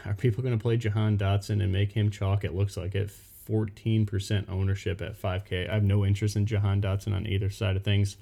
are 0.04 0.14
people 0.14 0.42
going 0.42 0.58
to 0.58 0.62
play 0.62 0.76
Jahan 0.76 1.16
Dotson 1.16 1.62
and 1.62 1.72
make 1.72 1.92
him 1.92 2.10
chalk? 2.10 2.44
It 2.44 2.54
looks 2.54 2.76
like 2.76 2.94
it. 2.94 3.10
14% 3.48 4.48
ownership 4.48 5.02
at 5.02 5.20
5K. 5.20 5.68
I 5.68 5.74
have 5.74 5.82
no 5.82 6.04
interest 6.04 6.36
in 6.36 6.46
Jahan 6.46 6.80
Dotson 6.80 7.14
on 7.14 7.26
either 7.26 7.50
side 7.50 7.76
of 7.76 7.82
things. 7.82 8.16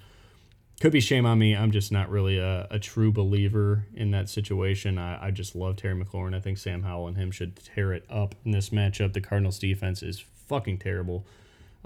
Could 0.80 0.92
be 0.92 1.00
shame 1.00 1.26
on 1.26 1.38
me. 1.38 1.56
I'm 1.56 1.72
just 1.72 1.90
not 1.90 2.08
really 2.08 2.38
a, 2.38 2.66
a 2.70 2.78
true 2.78 3.10
believer 3.10 3.86
in 3.94 4.12
that 4.12 4.28
situation. 4.28 4.96
I, 4.96 5.26
I 5.26 5.30
just 5.32 5.56
love 5.56 5.76
Terry 5.76 6.02
McLaurin. 6.02 6.36
I 6.36 6.40
think 6.40 6.56
Sam 6.56 6.82
Howell 6.84 7.08
and 7.08 7.16
him 7.16 7.30
should 7.30 7.56
tear 7.56 7.92
it 7.92 8.04
up 8.08 8.36
in 8.44 8.52
this 8.52 8.70
matchup. 8.70 9.12
The 9.12 9.20
Cardinals 9.20 9.58
defense 9.58 10.02
is 10.02 10.20
fucking 10.20 10.78
terrible. 10.78 11.26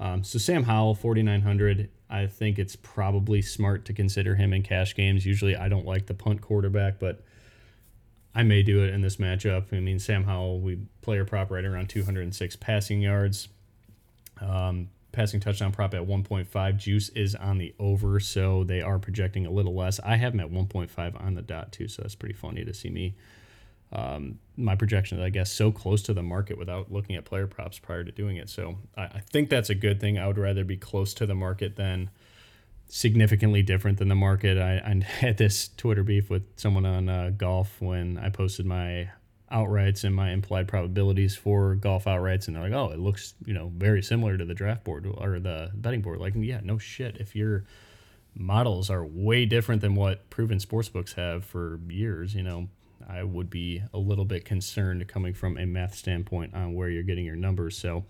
Um, 0.02 0.24
so 0.24 0.36
Sam 0.36 0.64
Howell, 0.64 0.96
4,900. 0.96 1.88
I 2.10 2.26
think 2.26 2.58
it's 2.58 2.74
probably 2.74 3.40
smart 3.40 3.84
to 3.84 3.92
consider 3.92 4.34
him 4.34 4.52
in 4.52 4.64
cash 4.64 4.96
games. 4.96 5.24
Usually 5.24 5.54
I 5.54 5.68
don't 5.68 5.86
like 5.86 6.06
the 6.06 6.14
punt 6.14 6.40
quarterback, 6.40 6.98
but 6.98 7.22
I 8.34 8.42
may 8.42 8.64
do 8.64 8.82
it 8.82 8.92
in 8.92 9.00
this 9.00 9.16
matchup. 9.16 9.72
I 9.72 9.78
mean, 9.78 10.00
Sam 10.00 10.24
Howell, 10.24 10.60
we 10.60 10.80
player 11.02 11.24
prop 11.24 11.52
right 11.52 11.64
around 11.64 11.88
206 11.88 12.56
passing 12.56 13.00
yards. 13.00 13.48
Um, 14.40 14.88
passing 15.12 15.38
touchdown 15.38 15.70
prop 15.70 15.94
at 15.94 16.02
1.5. 16.02 16.76
Juice 16.76 17.08
is 17.10 17.36
on 17.36 17.58
the 17.58 17.72
over, 17.78 18.18
so 18.18 18.64
they 18.64 18.82
are 18.82 18.98
projecting 18.98 19.46
a 19.46 19.52
little 19.52 19.74
less. 19.74 20.00
I 20.00 20.16
have 20.16 20.34
him 20.34 20.40
at 20.40 20.50
1.5 20.50 21.24
on 21.24 21.34
the 21.34 21.42
dot, 21.42 21.70
too, 21.70 21.86
so 21.86 22.02
that's 22.02 22.16
pretty 22.16 22.34
funny 22.34 22.64
to 22.64 22.74
see 22.74 22.90
me. 22.90 23.14
Um, 23.92 24.38
my 24.57 24.74
projection, 24.74 25.20
I 25.20 25.28
guess, 25.28 25.52
so 25.52 25.70
close 25.70 26.02
to 26.02 26.14
the 26.14 26.22
market 26.22 26.57
without 26.57 26.90
looking 26.90 27.14
at 27.16 27.24
player 27.24 27.46
props 27.46 27.78
prior 27.78 28.05
to 28.05 28.11
doing 28.11 28.37
it. 28.37 28.48
So 28.48 28.78
I, 28.96 29.02
I 29.02 29.20
think 29.20 29.50
that's 29.50 29.68
a 29.70 29.74
good 29.74 30.00
thing. 30.00 30.18
I 30.18 30.26
would 30.26 30.38
rather 30.38 30.64
be 30.64 30.78
close 30.78 31.12
to 31.14 31.26
the 31.26 31.35
market 31.35 31.76
than 31.76 32.11
significantly 32.87 33.62
different 33.62 33.98
than 33.98 34.09
the 34.09 34.14
market. 34.14 34.59
I, 34.59 34.76
I 34.78 35.02
had 35.05 35.37
this 35.37 35.68
Twitter 35.76 36.02
beef 36.02 36.31
with 36.31 36.42
someone 36.57 36.87
on 36.87 37.09
uh, 37.09 37.31
golf 37.37 37.81
when 37.81 38.18
I 38.18 38.31
posted 38.31 38.66
my 38.66 39.11
outrights 39.52 40.05
and 40.05 40.14
my 40.14 40.31
implied 40.31 40.66
probabilities 40.66 41.37
for 41.37 41.74
golf 41.74 42.05
outrights, 42.05 42.46
and 42.46 42.57
they're 42.57 42.62
like, 42.62 42.72
"Oh, 42.72 42.90
it 42.90 42.98
looks 42.98 43.35
you 43.44 43.52
know 43.52 43.70
very 43.76 44.02
similar 44.02 44.38
to 44.38 44.44
the 44.44 44.55
draft 44.55 44.85
board 44.85 45.07
or 45.07 45.38
the 45.38 45.70
betting 45.74 46.00
board." 46.00 46.20
Like, 46.20 46.35
yeah, 46.37 46.61
no 46.62 46.78
shit. 46.78 47.18
If 47.18 47.37
your 47.37 47.64
models 48.35 48.88
are 48.88 49.05
way 49.05 49.44
different 49.44 49.83
than 49.83 49.94
what 49.94 50.31
proven 50.31 50.59
sportsbooks 50.59 51.14
have 51.14 51.44
for 51.44 51.81
years, 51.88 52.35
you 52.35 52.42
know, 52.42 52.68
I 53.08 53.22
would 53.22 53.50
be 53.50 53.82
a 53.92 53.98
little 53.98 54.24
bit 54.24 54.44
concerned 54.44 55.06
coming 55.08 55.34
from 55.34 55.58
a 55.58 55.66
math 55.66 55.94
standpoint 55.94 56.54
on 56.54 56.74
where 56.74 56.88
you're 56.88 57.02
getting 57.02 57.24
your 57.24 57.36
numbers. 57.36 57.76
So. 57.76 58.04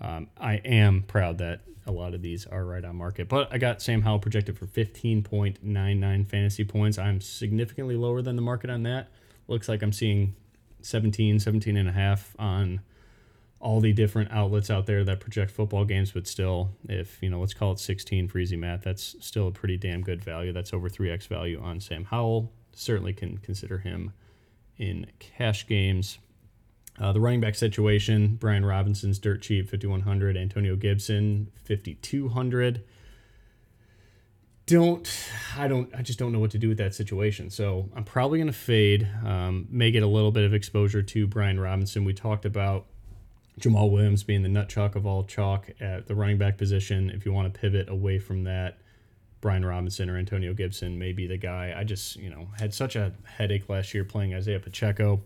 Um, 0.00 0.28
I 0.40 0.54
am 0.56 1.02
proud 1.02 1.38
that 1.38 1.62
a 1.86 1.92
lot 1.92 2.14
of 2.14 2.22
these 2.22 2.46
are 2.46 2.64
right 2.64 2.84
on 2.84 2.96
market. 2.96 3.28
But 3.28 3.52
I 3.52 3.58
got 3.58 3.82
Sam 3.82 4.02
Howell 4.02 4.20
projected 4.20 4.58
for 4.58 4.66
15.99 4.66 6.26
fantasy 6.26 6.64
points. 6.64 6.98
I'm 6.98 7.20
significantly 7.20 7.96
lower 7.96 8.22
than 8.22 8.36
the 8.36 8.42
market 8.42 8.70
on 8.70 8.82
that. 8.84 9.08
Looks 9.48 9.68
like 9.68 9.82
I'm 9.82 9.92
seeing 9.92 10.36
17, 10.82 11.40
17 11.40 11.76
and 11.76 11.88
a 11.88 11.92
half 11.92 12.36
on 12.38 12.80
all 13.60 13.80
the 13.80 13.92
different 13.92 14.30
outlets 14.30 14.70
out 14.70 14.86
there 14.86 15.02
that 15.02 15.18
project 15.18 15.50
football 15.50 15.84
games, 15.84 16.12
but 16.12 16.28
still, 16.28 16.70
if 16.88 17.20
you 17.20 17.28
know, 17.28 17.40
let's 17.40 17.54
call 17.54 17.72
it 17.72 17.80
16 17.80 18.28
for 18.28 18.38
easy 18.38 18.56
math, 18.56 18.82
that's 18.82 19.16
still 19.20 19.48
a 19.48 19.50
pretty 19.50 19.76
damn 19.76 20.02
good 20.02 20.22
value. 20.22 20.52
That's 20.52 20.72
over 20.72 20.88
3x 20.88 21.26
value 21.26 21.60
on 21.60 21.80
Sam 21.80 22.04
Howell. 22.04 22.52
Certainly 22.72 23.14
can 23.14 23.38
consider 23.38 23.78
him 23.78 24.12
in 24.78 25.06
cash 25.18 25.66
games. 25.66 26.18
Uh, 26.98 27.12
the 27.12 27.20
running 27.20 27.40
back 27.40 27.54
situation: 27.54 28.36
Brian 28.40 28.64
Robinson's 28.64 29.18
dirt 29.18 29.42
cheap, 29.42 29.68
5100. 29.70 30.36
Antonio 30.36 30.76
Gibson, 30.76 31.50
5200. 31.64 32.84
Don't 34.66 35.08
I 35.56 35.66
don't 35.66 35.94
I 35.94 36.02
just 36.02 36.18
don't 36.18 36.30
know 36.30 36.40
what 36.40 36.50
to 36.50 36.58
do 36.58 36.68
with 36.68 36.78
that 36.78 36.94
situation. 36.94 37.48
So 37.48 37.88
I'm 37.96 38.04
probably 38.04 38.38
gonna 38.38 38.52
fade. 38.52 39.08
Um, 39.24 39.66
may 39.70 39.90
get 39.90 40.02
a 40.02 40.06
little 40.06 40.30
bit 40.32 40.44
of 40.44 40.52
exposure 40.52 41.02
to 41.02 41.26
Brian 41.26 41.58
Robinson. 41.58 42.04
We 42.04 42.12
talked 42.12 42.44
about 42.44 42.86
Jamaal 43.58 43.90
Williams 43.90 44.22
being 44.22 44.42
the 44.42 44.48
nut 44.48 44.68
chalk 44.68 44.94
of 44.94 45.06
all 45.06 45.24
chalk 45.24 45.70
at 45.80 46.06
the 46.06 46.14
running 46.14 46.38
back 46.38 46.58
position. 46.58 47.10
If 47.10 47.24
you 47.24 47.32
want 47.32 47.52
to 47.52 47.60
pivot 47.60 47.88
away 47.88 48.18
from 48.18 48.44
that, 48.44 48.78
Brian 49.40 49.64
Robinson 49.64 50.10
or 50.10 50.16
Antonio 50.16 50.52
Gibson 50.52 50.98
may 50.98 51.12
be 51.12 51.26
the 51.26 51.36
guy. 51.36 51.74
I 51.76 51.84
just 51.84 52.16
you 52.16 52.30
know 52.30 52.48
had 52.58 52.74
such 52.74 52.96
a 52.96 53.12
headache 53.24 53.68
last 53.68 53.94
year 53.94 54.04
playing 54.04 54.34
Isaiah 54.34 54.60
Pacheco 54.60 55.20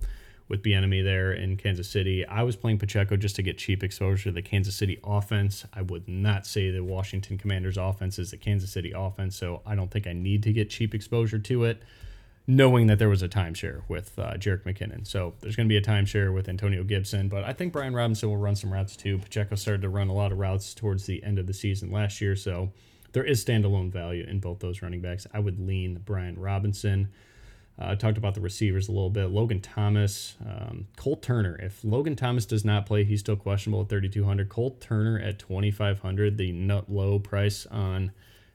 with 0.48 0.62
Bieniemy 0.62 1.02
there 1.02 1.32
in 1.32 1.56
Kansas 1.56 1.88
City. 1.88 2.26
I 2.26 2.42
was 2.42 2.56
playing 2.56 2.78
Pacheco 2.78 3.16
just 3.16 3.36
to 3.36 3.42
get 3.42 3.56
cheap 3.56 3.82
exposure 3.82 4.24
to 4.24 4.32
the 4.32 4.42
Kansas 4.42 4.74
City 4.74 4.98
offense. 5.02 5.64
I 5.72 5.80
would 5.80 6.06
not 6.06 6.46
say 6.46 6.70
the 6.70 6.84
Washington 6.84 7.38
Commanders 7.38 7.78
offense 7.78 8.18
is 8.18 8.32
the 8.32 8.36
Kansas 8.36 8.70
City 8.70 8.92
offense, 8.94 9.34
so 9.34 9.62
I 9.64 9.74
don't 9.74 9.90
think 9.90 10.06
I 10.06 10.12
need 10.12 10.42
to 10.42 10.52
get 10.52 10.68
cheap 10.68 10.94
exposure 10.94 11.38
to 11.38 11.64
it, 11.64 11.82
knowing 12.46 12.86
that 12.88 12.98
there 12.98 13.08
was 13.08 13.22
a 13.22 13.30
timeshare 13.30 13.80
with 13.88 14.18
uh, 14.18 14.34
McKinnon. 14.34 15.06
So 15.06 15.32
there's 15.40 15.56
going 15.56 15.68
to 15.68 15.72
be 15.72 15.78
a 15.78 15.82
timeshare 15.82 16.34
with 16.34 16.50
Antonio 16.50 16.84
Gibson, 16.84 17.28
but 17.28 17.44
I 17.44 17.54
think 17.54 17.72
Brian 17.72 17.94
Robinson 17.94 18.28
will 18.28 18.36
run 18.36 18.54
some 18.54 18.70
routes 18.70 18.94
too. 18.94 19.16
Pacheco 19.16 19.54
started 19.54 19.80
to 19.80 19.88
run 19.88 20.08
a 20.08 20.14
lot 20.14 20.32
of 20.32 20.38
routes 20.38 20.74
towards 20.74 21.06
the 21.06 21.24
end 21.24 21.38
of 21.38 21.46
the 21.46 21.54
season 21.54 21.90
last 21.90 22.20
year, 22.20 22.36
so 22.36 22.72
there 23.12 23.24
is 23.24 23.44
standalone 23.44 23.90
value 23.90 24.24
in 24.26 24.40
both 24.40 24.60
those 24.60 24.82
running 24.82 25.00
backs. 25.00 25.26
I 25.32 25.38
would 25.38 25.58
lean 25.58 26.00
Brian 26.04 26.38
Robinson. 26.38 27.08
Uh, 27.80 27.90
I 27.90 27.94
talked 27.94 28.18
about 28.18 28.34
the 28.34 28.40
receivers 28.40 28.88
a 28.88 28.92
little 28.92 29.10
bit. 29.10 29.30
Logan 29.30 29.60
Thomas, 29.60 30.36
um, 30.44 30.86
Cole 30.96 31.16
Turner. 31.16 31.56
If 31.60 31.82
Logan 31.84 32.16
Thomas 32.16 32.44
does 32.44 32.64
not 32.64 32.86
play, 32.86 33.04
he's 33.04 33.20
still 33.20 33.36
questionable 33.36 33.82
at 33.82 33.88
3,200. 33.88 34.48
Cole 34.48 34.76
Turner 34.80 35.18
at 35.18 35.38
2,500, 35.38 36.36
the 36.36 36.52
nut 36.52 36.90
low 36.90 37.18
price 37.18 37.66
on 37.66 38.12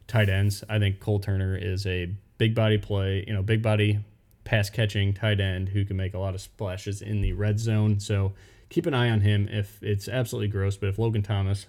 tight 0.08 0.30
ends. 0.30 0.64
I 0.70 0.80
think 0.80 1.00
Cole 1.00 1.20
Turner 1.20 1.56
is 1.56 1.86
a 1.86 2.16
big 2.38 2.54
body 2.54 2.78
play, 2.78 3.24
you 3.28 3.34
know, 3.34 3.42
big 3.42 3.62
body 3.62 4.00
pass 4.44 4.70
catching 4.70 5.14
tight 5.14 5.40
end 5.40 5.70
who 5.70 5.84
can 5.84 5.98
make 5.98 6.14
a 6.14 6.20
lot 6.20 6.34
of 6.34 6.42
splashes 6.42 7.02
in 7.02 7.22
the 7.22 7.34
red 7.34 7.60
zone. 7.60 8.00
So 8.00 8.34
keep 8.70 8.86
an 8.86 8.94
eye 8.94 9.10
on 9.10 9.22
him 9.22 9.50
if 9.52 9.82
it's 9.84 10.08
absolutely 10.08 10.48
gross. 10.48 10.78
But 10.78 10.90
if 10.90 11.00
Logan 11.00 11.24
Thomas 11.24 11.66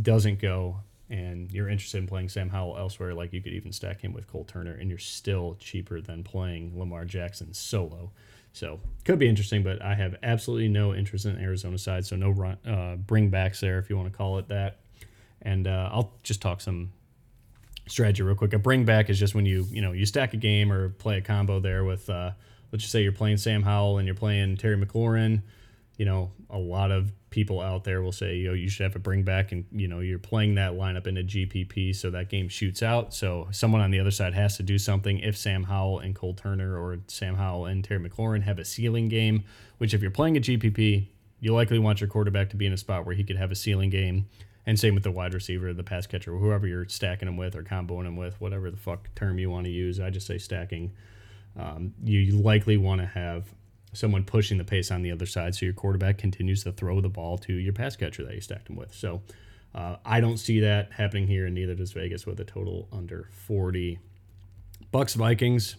doesn't 0.00 0.40
go, 0.40 0.80
and 1.08 1.50
you're 1.52 1.68
interested 1.68 1.98
in 1.98 2.06
playing 2.06 2.28
Sam 2.28 2.48
Howell 2.48 2.76
elsewhere, 2.76 3.14
like 3.14 3.32
you 3.32 3.40
could 3.40 3.52
even 3.52 3.72
stack 3.72 4.00
him 4.00 4.12
with 4.12 4.26
Cole 4.26 4.44
Turner, 4.44 4.72
and 4.72 4.88
you're 4.88 4.98
still 4.98 5.56
cheaper 5.60 6.00
than 6.00 6.24
playing 6.24 6.78
Lamar 6.78 7.04
Jackson 7.04 7.54
solo. 7.54 8.10
So 8.52 8.80
could 9.04 9.18
be 9.18 9.28
interesting, 9.28 9.62
but 9.62 9.82
I 9.82 9.94
have 9.94 10.16
absolutely 10.22 10.68
no 10.68 10.94
interest 10.94 11.26
in 11.26 11.38
Arizona 11.38 11.78
side, 11.78 12.06
so 12.06 12.16
no 12.16 12.30
run, 12.30 12.56
uh, 12.66 12.96
bring 12.96 13.28
backs 13.28 13.60
there 13.60 13.78
if 13.78 13.90
you 13.90 13.96
want 13.96 14.10
to 14.10 14.16
call 14.16 14.38
it 14.38 14.48
that. 14.48 14.78
And 15.42 15.66
uh, 15.66 15.90
I'll 15.92 16.14
just 16.22 16.40
talk 16.40 16.60
some 16.60 16.90
strategy 17.86 18.22
real 18.22 18.34
quick. 18.34 18.52
A 18.52 18.58
bring 18.58 18.84
back 18.84 19.10
is 19.10 19.18
just 19.18 19.34
when 19.34 19.46
you 19.46 19.66
you 19.70 19.82
know 19.82 19.92
you 19.92 20.06
stack 20.06 20.34
a 20.34 20.38
game 20.38 20.72
or 20.72 20.88
play 20.88 21.18
a 21.18 21.20
combo 21.20 21.60
there 21.60 21.84
with 21.84 22.08
uh, 22.10 22.30
let's 22.72 22.82
just 22.82 22.92
say 22.92 23.02
you're 23.02 23.12
playing 23.12 23.36
Sam 23.36 23.62
Howell 23.62 23.98
and 23.98 24.06
you're 24.06 24.14
playing 24.14 24.56
Terry 24.56 24.76
McLaurin. 24.76 25.42
You 25.98 26.04
know, 26.04 26.30
a 26.50 26.58
lot 26.58 26.90
of 26.90 27.12
people 27.36 27.60
out 27.60 27.84
there 27.84 28.00
will 28.00 28.12
say, 28.12 28.36
yo, 28.36 28.54
you 28.54 28.66
should 28.66 28.84
have 28.84 28.96
a 28.96 28.98
bring 28.98 29.22
back, 29.22 29.52
and 29.52 29.66
you 29.70 29.86
know, 29.86 30.00
you're 30.00 30.18
playing 30.18 30.54
that 30.54 30.72
lineup 30.72 31.06
in 31.06 31.18
a 31.18 31.22
GPP, 31.22 31.94
so 31.94 32.08
that 32.08 32.30
game 32.30 32.48
shoots 32.48 32.82
out. 32.82 33.12
So 33.12 33.46
someone 33.50 33.82
on 33.82 33.90
the 33.90 34.00
other 34.00 34.10
side 34.10 34.32
has 34.32 34.56
to 34.56 34.62
do 34.62 34.78
something. 34.78 35.18
If 35.18 35.36
Sam 35.36 35.64
Howell 35.64 35.98
and 35.98 36.14
Cole 36.14 36.32
Turner 36.32 36.82
or 36.82 36.98
Sam 37.08 37.34
Howell 37.34 37.66
and 37.66 37.84
Terry 37.84 38.00
McLaurin 38.00 38.42
have 38.44 38.58
a 38.58 38.64
ceiling 38.64 39.10
game, 39.10 39.44
which 39.76 39.92
if 39.92 40.00
you're 40.00 40.10
playing 40.10 40.38
a 40.38 40.40
GPP, 40.40 41.08
you 41.40 41.52
likely 41.52 41.78
want 41.78 42.00
your 42.00 42.08
quarterback 42.08 42.48
to 42.50 42.56
be 42.56 42.64
in 42.64 42.72
a 42.72 42.78
spot 42.78 43.04
where 43.04 43.14
he 43.14 43.22
could 43.22 43.36
have 43.36 43.50
a 43.50 43.54
ceiling 43.54 43.90
game. 43.90 44.30
And 44.64 44.80
same 44.80 44.94
with 44.94 45.04
the 45.04 45.10
wide 45.10 45.34
receiver, 45.34 45.74
the 45.74 45.84
pass 45.84 46.06
catcher, 46.06 46.34
whoever 46.34 46.66
you're 46.66 46.88
stacking 46.88 47.26
them 47.26 47.36
with 47.36 47.54
or 47.54 47.62
comboing 47.62 48.04
them 48.04 48.16
with, 48.16 48.40
whatever 48.40 48.70
the 48.70 48.78
fuck 48.78 49.14
term 49.14 49.38
you 49.38 49.50
want 49.50 49.66
to 49.66 49.70
use. 49.70 50.00
I 50.00 50.08
just 50.08 50.26
say 50.26 50.38
stacking. 50.38 50.92
Um, 51.54 51.92
you 52.02 52.38
likely 52.38 52.78
want 52.78 53.02
to 53.02 53.06
have 53.06 53.44
someone 53.96 54.24
pushing 54.24 54.58
the 54.58 54.64
pace 54.64 54.90
on 54.90 55.02
the 55.02 55.10
other 55.10 55.26
side 55.26 55.54
so 55.54 55.64
your 55.64 55.74
quarterback 55.74 56.18
continues 56.18 56.62
to 56.64 56.72
throw 56.72 57.00
the 57.00 57.08
ball 57.08 57.38
to 57.38 57.52
your 57.52 57.72
pass 57.72 57.96
catcher 57.96 58.24
that 58.24 58.34
you 58.34 58.40
stacked 58.40 58.68
him 58.68 58.76
with. 58.76 58.94
So 58.94 59.22
uh, 59.74 59.96
I 60.04 60.20
don't 60.20 60.38
see 60.38 60.60
that 60.60 60.92
happening 60.92 61.26
here, 61.26 61.46
and 61.46 61.54
neither 61.54 61.74
does 61.74 61.92
Vegas 61.92 62.26
with 62.26 62.40
a 62.40 62.44
total 62.44 62.88
under 62.92 63.28
40. 63.32 63.98
Bucs 64.92 65.14
Vikings. 65.14 65.76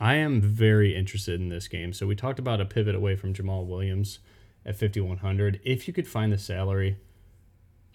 I 0.00 0.14
am 0.14 0.40
very 0.40 0.94
interested 0.94 1.40
in 1.40 1.48
this 1.48 1.66
game. 1.66 1.92
So 1.92 2.06
we 2.06 2.14
talked 2.14 2.38
about 2.38 2.60
a 2.60 2.64
pivot 2.64 2.94
away 2.94 3.16
from 3.16 3.34
Jamaal 3.34 3.66
Williams 3.66 4.20
at 4.64 4.78
5100. 4.78 5.60
If 5.64 5.88
you 5.88 5.94
could 5.94 6.06
find 6.06 6.32
the 6.32 6.38
salary, 6.38 6.98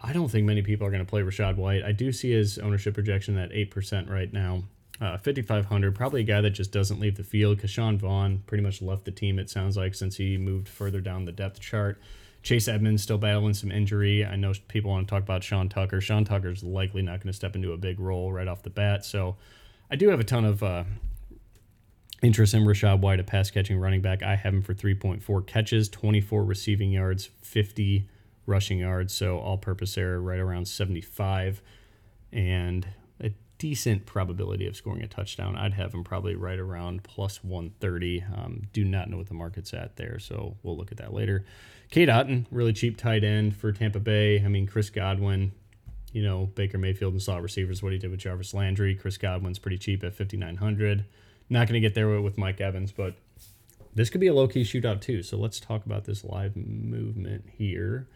I 0.01 0.11
don't 0.11 0.29
think 0.29 0.45
many 0.45 0.61
people 0.61 0.85
are 0.85 0.91
going 0.91 1.03
to 1.03 1.09
play 1.09 1.21
Rachaad 1.21 1.55
White. 1.55 1.83
I 1.83 1.93
do 1.93 2.11
see 2.11 2.31
his 2.31 2.57
ownership 2.57 2.93
projection 2.93 3.37
at 3.37 3.51
8% 3.51 4.09
right 4.09 4.31
now. 4.31 4.63
Uh, 5.01 5.17
5,500, 5.17 5.95
probably 5.95 6.21
a 6.21 6.23
guy 6.23 6.39
that 6.39 6.51
just 6.51 6.71
doesn't 6.71 6.99
leave 6.99 7.17
the 7.17 7.23
field 7.23 7.59
Sean 7.67 7.97
Vaughn 7.97 8.43
pretty 8.45 8.63
much 8.63 8.81
left 8.81 9.05
the 9.05 9.11
team, 9.11 9.39
it 9.39 9.49
sounds 9.49 9.75
like, 9.75 9.95
since 9.95 10.17
he 10.17 10.37
moved 10.37 10.67
further 10.67 11.01
down 11.01 11.25
the 11.25 11.31
depth 11.31 11.59
chart. 11.59 11.99
Chase 12.43 12.67
Edmonds 12.67 13.01
still 13.01 13.17
battling 13.17 13.53
some 13.53 13.71
injury. 13.71 14.25
I 14.25 14.35
know 14.35 14.53
people 14.67 14.91
want 14.91 15.07
to 15.07 15.11
talk 15.11 15.23
about 15.23 15.43
Sean 15.43 15.69
Tucker. 15.69 16.01
Sean 16.01 16.25
Tucker's 16.25 16.61
likely 16.61 17.01
not 17.01 17.21
going 17.21 17.31
to 17.31 17.33
step 17.33 17.55
into 17.55 17.71
a 17.71 17.77
big 17.77 17.99
role 17.99 18.31
right 18.31 18.47
off 18.47 18.63
the 18.63 18.69
bat. 18.69 19.05
So 19.05 19.37
I 19.89 19.95
do 19.95 20.09
have 20.09 20.19
a 20.19 20.25
ton 20.25 20.43
of 20.43 20.61
uh, 20.61 20.83
interest 22.21 22.53
in 22.53 22.63
Rachaad 22.63 22.99
White, 22.99 23.21
a 23.21 23.23
pass 23.23 23.49
catching 23.49 23.79
running 23.79 24.01
back. 24.01 24.21
I 24.23 24.35
have 24.35 24.53
him 24.53 24.61
for 24.61 24.73
3.4 24.73 25.47
catches, 25.47 25.87
24 25.87 26.43
receiving 26.43 26.91
yards, 26.91 27.29
50 27.41 28.09
rushing 28.45 28.79
yards. 28.79 29.13
So 29.13 29.39
all 29.39 29.57
purpose 29.57 29.97
error 29.97 30.21
right 30.21 30.39
around 30.39 30.67
75 30.67 31.61
and 32.33 32.85
decent 33.63 34.05
probability 34.05 34.67
of 34.67 34.75
scoring 34.75 35.01
a 35.03 35.07
touchdown. 35.07 35.55
I'd 35.55 35.75
have 35.75 35.93
him 35.93 36.03
probably 36.03 36.35
right 36.35 36.59
around 36.59 37.01
plus 37.03 37.41
130. 37.45 38.21
Um, 38.35 38.63
do 38.73 38.83
not 38.83 39.09
know 39.09 39.15
what 39.15 39.29
the 39.29 39.35
market's 39.35 39.73
at 39.73 39.95
there. 39.95 40.19
So 40.19 40.57
we'll 40.63 40.75
look 40.75 40.91
at 40.91 40.97
that 40.97 41.13
later. 41.13 41.45
Cade 41.89 42.09
Otton, 42.09 42.45
really 42.51 42.73
cheap 42.73 42.97
tight 42.97 43.23
end 43.23 43.55
for 43.55 43.71
Tampa 43.71 44.01
Bay. 44.01 44.43
I 44.43 44.49
mean, 44.49 44.67
Chris 44.67 44.89
Godwin, 44.89 45.53
you 46.11 46.21
know, 46.21 46.47
Baker 46.47 46.77
Mayfield 46.77 47.13
and 47.13 47.21
slot 47.21 47.41
receivers, 47.41 47.81
what 47.81 47.93
he 47.93 47.97
did 47.97 48.11
with 48.11 48.19
Jarvis 48.19 48.53
Landry. 48.53 48.95
Chris 48.95 49.17
Godwin's 49.17 49.59
pretty 49.59 49.77
cheap 49.77 50.03
at 50.03 50.13
5,900. 50.13 51.05
Not 51.49 51.69
going 51.69 51.75
to 51.75 51.79
get 51.79 51.95
there 51.95 52.19
with 52.19 52.37
Mike 52.37 52.59
Evans, 52.59 52.91
but 52.91 53.15
this 53.95 54.09
could 54.09 54.19
be 54.19 54.27
a 54.27 54.33
low 54.33 54.49
key 54.49 54.63
shootout 54.63 54.99
too. 54.99 55.23
So 55.23 55.37
let's 55.37 55.61
talk 55.61 55.85
about 55.85 56.03
this 56.03 56.25
live 56.25 56.57
movement 56.57 57.45
here. 57.57 58.09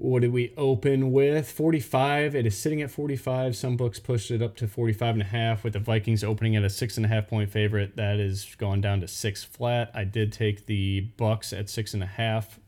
What 0.00 0.22
did 0.22 0.32
we 0.32 0.54
open 0.56 1.12
with? 1.12 1.50
45. 1.50 2.34
It 2.34 2.46
is 2.46 2.56
sitting 2.56 2.80
at 2.80 2.90
45. 2.90 3.54
Some 3.54 3.76
books 3.76 3.98
pushed 3.98 4.30
it 4.30 4.40
up 4.40 4.56
to 4.56 4.66
45 4.66 5.16
and 5.16 5.20
a 5.20 5.26
half 5.26 5.62
with 5.62 5.74
the 5.74 5.78
Vikings 5.78 6.24
opening 6.24 6.56
at 6.56 6.64
a 6.64 6.70
six 6.70 6.96
and 6.96 7.04
a 7.04 7.08
half 7.10 7.28
point 7.28 7.50
favorite. 7.50 7.96
That 7.96 8.18
is 8.18 8.56
gone 8.56 8.80
down 8.80 9.02
to 9.02 9.08
six 9.08 9.44
flat. 9.44 9.90
I 9.92 10.04
did 10.04 10.32
take 10.32 10.64
the 10.64 11.10
Bucs 11.18 11.56
at 11.56 11.68
six 11.68 11.92
and 11.92 12.02
a 12.02 12.06
half. 12.06 12.58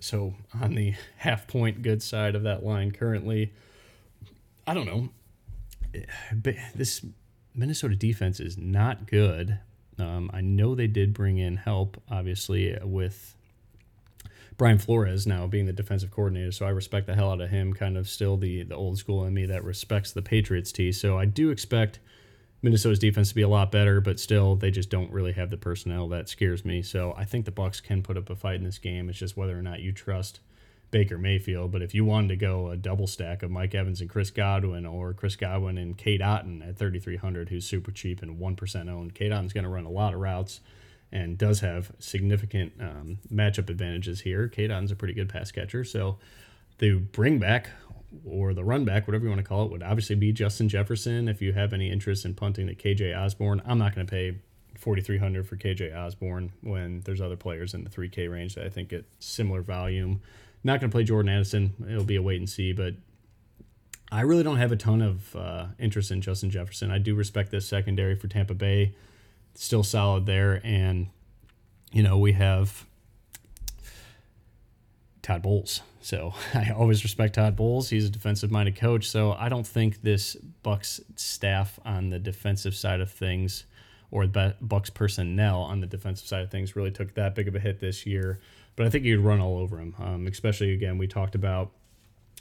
So 0.00 0.34
on 0.60 0.74
the 0.74 0.96
half 1.16 1.46
point 1.46 1.80
good 1.80 2.02
side 2.02 2.34
of 2.34 2.42
that 2.42 2.62
line 2.62 2.90
currently. 2.90 3.54
I 4.66 4.74
don't 4.74 4.86
know. 4.86 5.08
This 6.74 7.06
Minnesota 7.54 7.96
defense 7.96 8.38
is 8.38 8.58
not 8.58 9.06
good. 9.06 9.58
Um, 9.98 10.30
I 10.34 10.42
know 10.42 10.74
they 10.74 10.88
did 10.88 11.14
bring 11.14 11.38
in 11.38 11.56
help, 11.56 12.02
obviously, 12.10 12.76
with 12.82 13.34
Brian 14.60 14.76
Flores 14.76 15.26
now 15.26 15.46
being 15.46 15.64
the 15.64 15.72
defensive 15.72 16.10
coordinator. 16.10 16.52
So 16.52 16.66
I 16.66 16.68
respect 16.68 17.06
the 17.06 17.14
hell 17.14 17.30
out 17.30 17.40
of 17.40 17.48
him. 17.48 17.72
Kind 17.72 17.96
of 17.96 18.06
still 18.06 18.36
the 18.36 18.62
the 18.62 18.76
old 18.76 18.98
school 18.98 19.24
in 19.24 19.32
me 19.32 19.46
that 19.46 19.64
respects 19.64 20.12
the 20.12 20.20
Patriots 20.20 20.70
T. 20.70 20.92
So 20.92 21.18
I 21.18 21.24
do 21.24 21.48
expect 21.48 21.98
Minnesota's 22.60 22.98
defense 22.98 23.30
to 23.30 23.34
be 23.34 23.40
a 23.40 23.48
lot 23.48 23.72
better, 23.72 24.02
but 24.02 24.20
still 24.20 24.56
they 24.56 24.70
just 24.70 24.90
don't 24.90 25.10
really 25.10 25.32
have 25.32 25.48
the 25.48 25.56
personnel 25.56 26.08
that 26.08 26.28
scares 26.28 26.62
me. 26.62 26.82
So 26.82 27.14
I 27.16 27.24
think 27.24 27.46
the 27.46 27.50
Bucs 27.50 27.82
can 27.82 28.02
put 28.02 28.18
up 28.18 28.28
a 28.28 28.36
fight 28.36 28.56
in 28.56 28.64
this 28.64 28.76
game. 28.76 29.08
It's 29.08 29.18
just 29.18 29.34
whether 29.34 29.58
or 29.58 29.62
not 29.62 29.80
you 29.80 29.92
trust 29.92 30.40
Baker 30.90 31.16
Mayfield. 31.16 31.72
But 31.72 31.80
if 31.80 31.94
you 31.94 32.04
wanted 32.04 32.28
to 32.28 32.36
go 32.36 32.68
a 32.68 32.76
double 32.76 33.06
stack 33.06 33.42
of 33.42 33.50
Mike 33.50 33.74
Evans 33.74 34.02
and 34.02 34.10
Chris 34.10 34.30
Godwin 34.30 34.84
or 34.84 35.14
Chris 35.14 35.36
Godwin 35.36 35.78
and 35.78 35.96
Cade 35.96 36.20
Otton 36.20 36.68
at 36.68 36.76
3,300, 36.76 37.48
who's 37.48 37.64
super 37.64 37.92
cheap 37.92 38.20
and 38.20 38.38
1% 38.38 38.90
owned, 38.90 39.14
Cade 39.14 39.32
Otton's 39.32 39.54
going 39.54 39.64
to 39.64 39.70
run 39.70 39.86
a 39.86 39.90
lot 39.90 40.12
of 40.12 40.20
routes 40.20 40.60
and 41.12 41.36
does 41.36 41.60
have 41.60 41.92
significant 41.98 42.72
um, 42.80 43.18
matchup 43.32 43.68
advantages 43.68 44.20
here. 44.20 44.48
Cade 44.48 44.70
Otton's 44.70 44.92
a 44.92 44.96
pretty 44.96 45.14
good 45.14 45.28
pass 45.28 45.50
catcher. 45.50 45.84
So 45.84 46.18
the 46.78 46.94
bring 46.94 47.38
back 47.38 47.70
or 48.24 48.54
the 48.54 48.64
run 48.64 48.84
back, 48.84 49.06
whatever 49.06 49.24
you 49.24 49.30
want 49.30 49.40
to 49.40 49.48
call 49.48 49.64
it, 49.64 49.70
would 49.70 49.82
obviously 49.82 50.16
be 50.16 50.32
Justin 50.32 50.68
Jefferson. 50.68 51.28
If 51.28 51.42
you 51.42 51.52
have 51.52 51.72
any 51.72 51.90
interest 51.90 52.24
in 52.24 52.34
punting 52.34 52.66
the 52.66 52.74
KJ 52.74 53.16
Osborn, 53.16 53.62
I'm 53.66 53.78
not 53.78 53.94
going 53.94 54.06
to 54.06 54.10
pay 54.10 54.38
4300 54.78 55.46
for 55.46 55.56
KJ 55.56 55.96
Osborn 55.96 56.52
when 56.62 57.02
there's 57.04 57.20
other 57.20 57.36
players 57.36 57.74
in 57.74 57.84
the 57.84 57.90
3K 57.90 58.30
range 58.30 58.54
that 58.54 58.64
I 58.64 58.68
think 58.68 58.88
get 58.88 59.04
similar 59.18 59.62
volume. 59.62 60.22
Not 60.64 60.80
going 60.80 60.90
to 60.90 60.94
play 60.94 61.04
Jordan 61.04 61.30
Addison. 61.30 61.74
It'll 61.88 62.04
be 62.04 62.16
a 62.16 62.22
wait 62.22 62.38
and 62.38 62.48
see, 62.48 62.72
but 62.72 62.94
I 64.12 64.22
really 64.22 64.42
don't 64.42 64.56
have 64.56 64.72
a 64.72 64.76
ton 64.76 65.02
of 65.02 65.36
uh, 65.36 65.66
interest 65.78 66.10
in 66.10 66.20
Justin 66.20 66.50
Jefferson. 66.50 66.90
I 66.90 66.98
do 66.98 67.14
respect 67.14 67.50
this 67.50 67.66
secondary 67.66 68.16
for 68.16 68.28
Tampa 68.28 68.54
Bay. 68.54 68.94
Still 69.54 69.82
solid 69.82 70.26
there. 70.26 70.60
And, 70.64 71.08
you 71.92 72.02
know, 72.02 72.18
we 72.18 72.32
have 72.32 72.86
Todd 75.22 75.42
Bowles. 75.42 75.82
So 76.00 76.34
I 76.54 76.70
always 76.70 77.02
respect 77.02 77.34
Todd 77.34 77.56
Bowles. 77.56 77.90
He's 77.90 78.06
a 78.06 78.10
defensive 78.10 78.50
minded 78.50 78.76
coach. 78.76 79.08
So 79.08 79.32
I 79.32 79.48
don't 79.48 79.66
think 79.66 80.02
this 80.02 80.36
Bucs 80.64 81.00
staff 81.16 81.78
on 81.84 82.10
the 82.10 82.18
defensive 82.18 82.74
side 82.74 83.00
of 83.00 83.10
things 83.10 83.64
or 84.10 84.26
the 84.26 84.56
Bucs 84.64 84.92
personnel 84.92 85.60
on 85.60 85.80
the 85.80 85.86
defensive 85.86 86.26
side 86.26 86.42
of 86.42 86.50
things 86.50 86.74
really 86.74 86.90
took 86.90 87.14
that 87.14 87.34
big 87.34 87.46
of 87.46 87.54
a 87.54 87.60
hit 87.60 87.80
this 87.80 88.06
year 88.06 88.40
but 88.80 88.86
I 88.86 88.90
think 88.90 89.04
you'd 89.04 89.20
run 89.20 89.40
all 89.40 89.58
over 89.58 89.78
him. 89.78 89.94
Um, 89.98 90.26
especially 90.26 90.72
again, 90.72 90.96
we 90.96 91.06
talked 91.06 91.34
about 91.34 91.72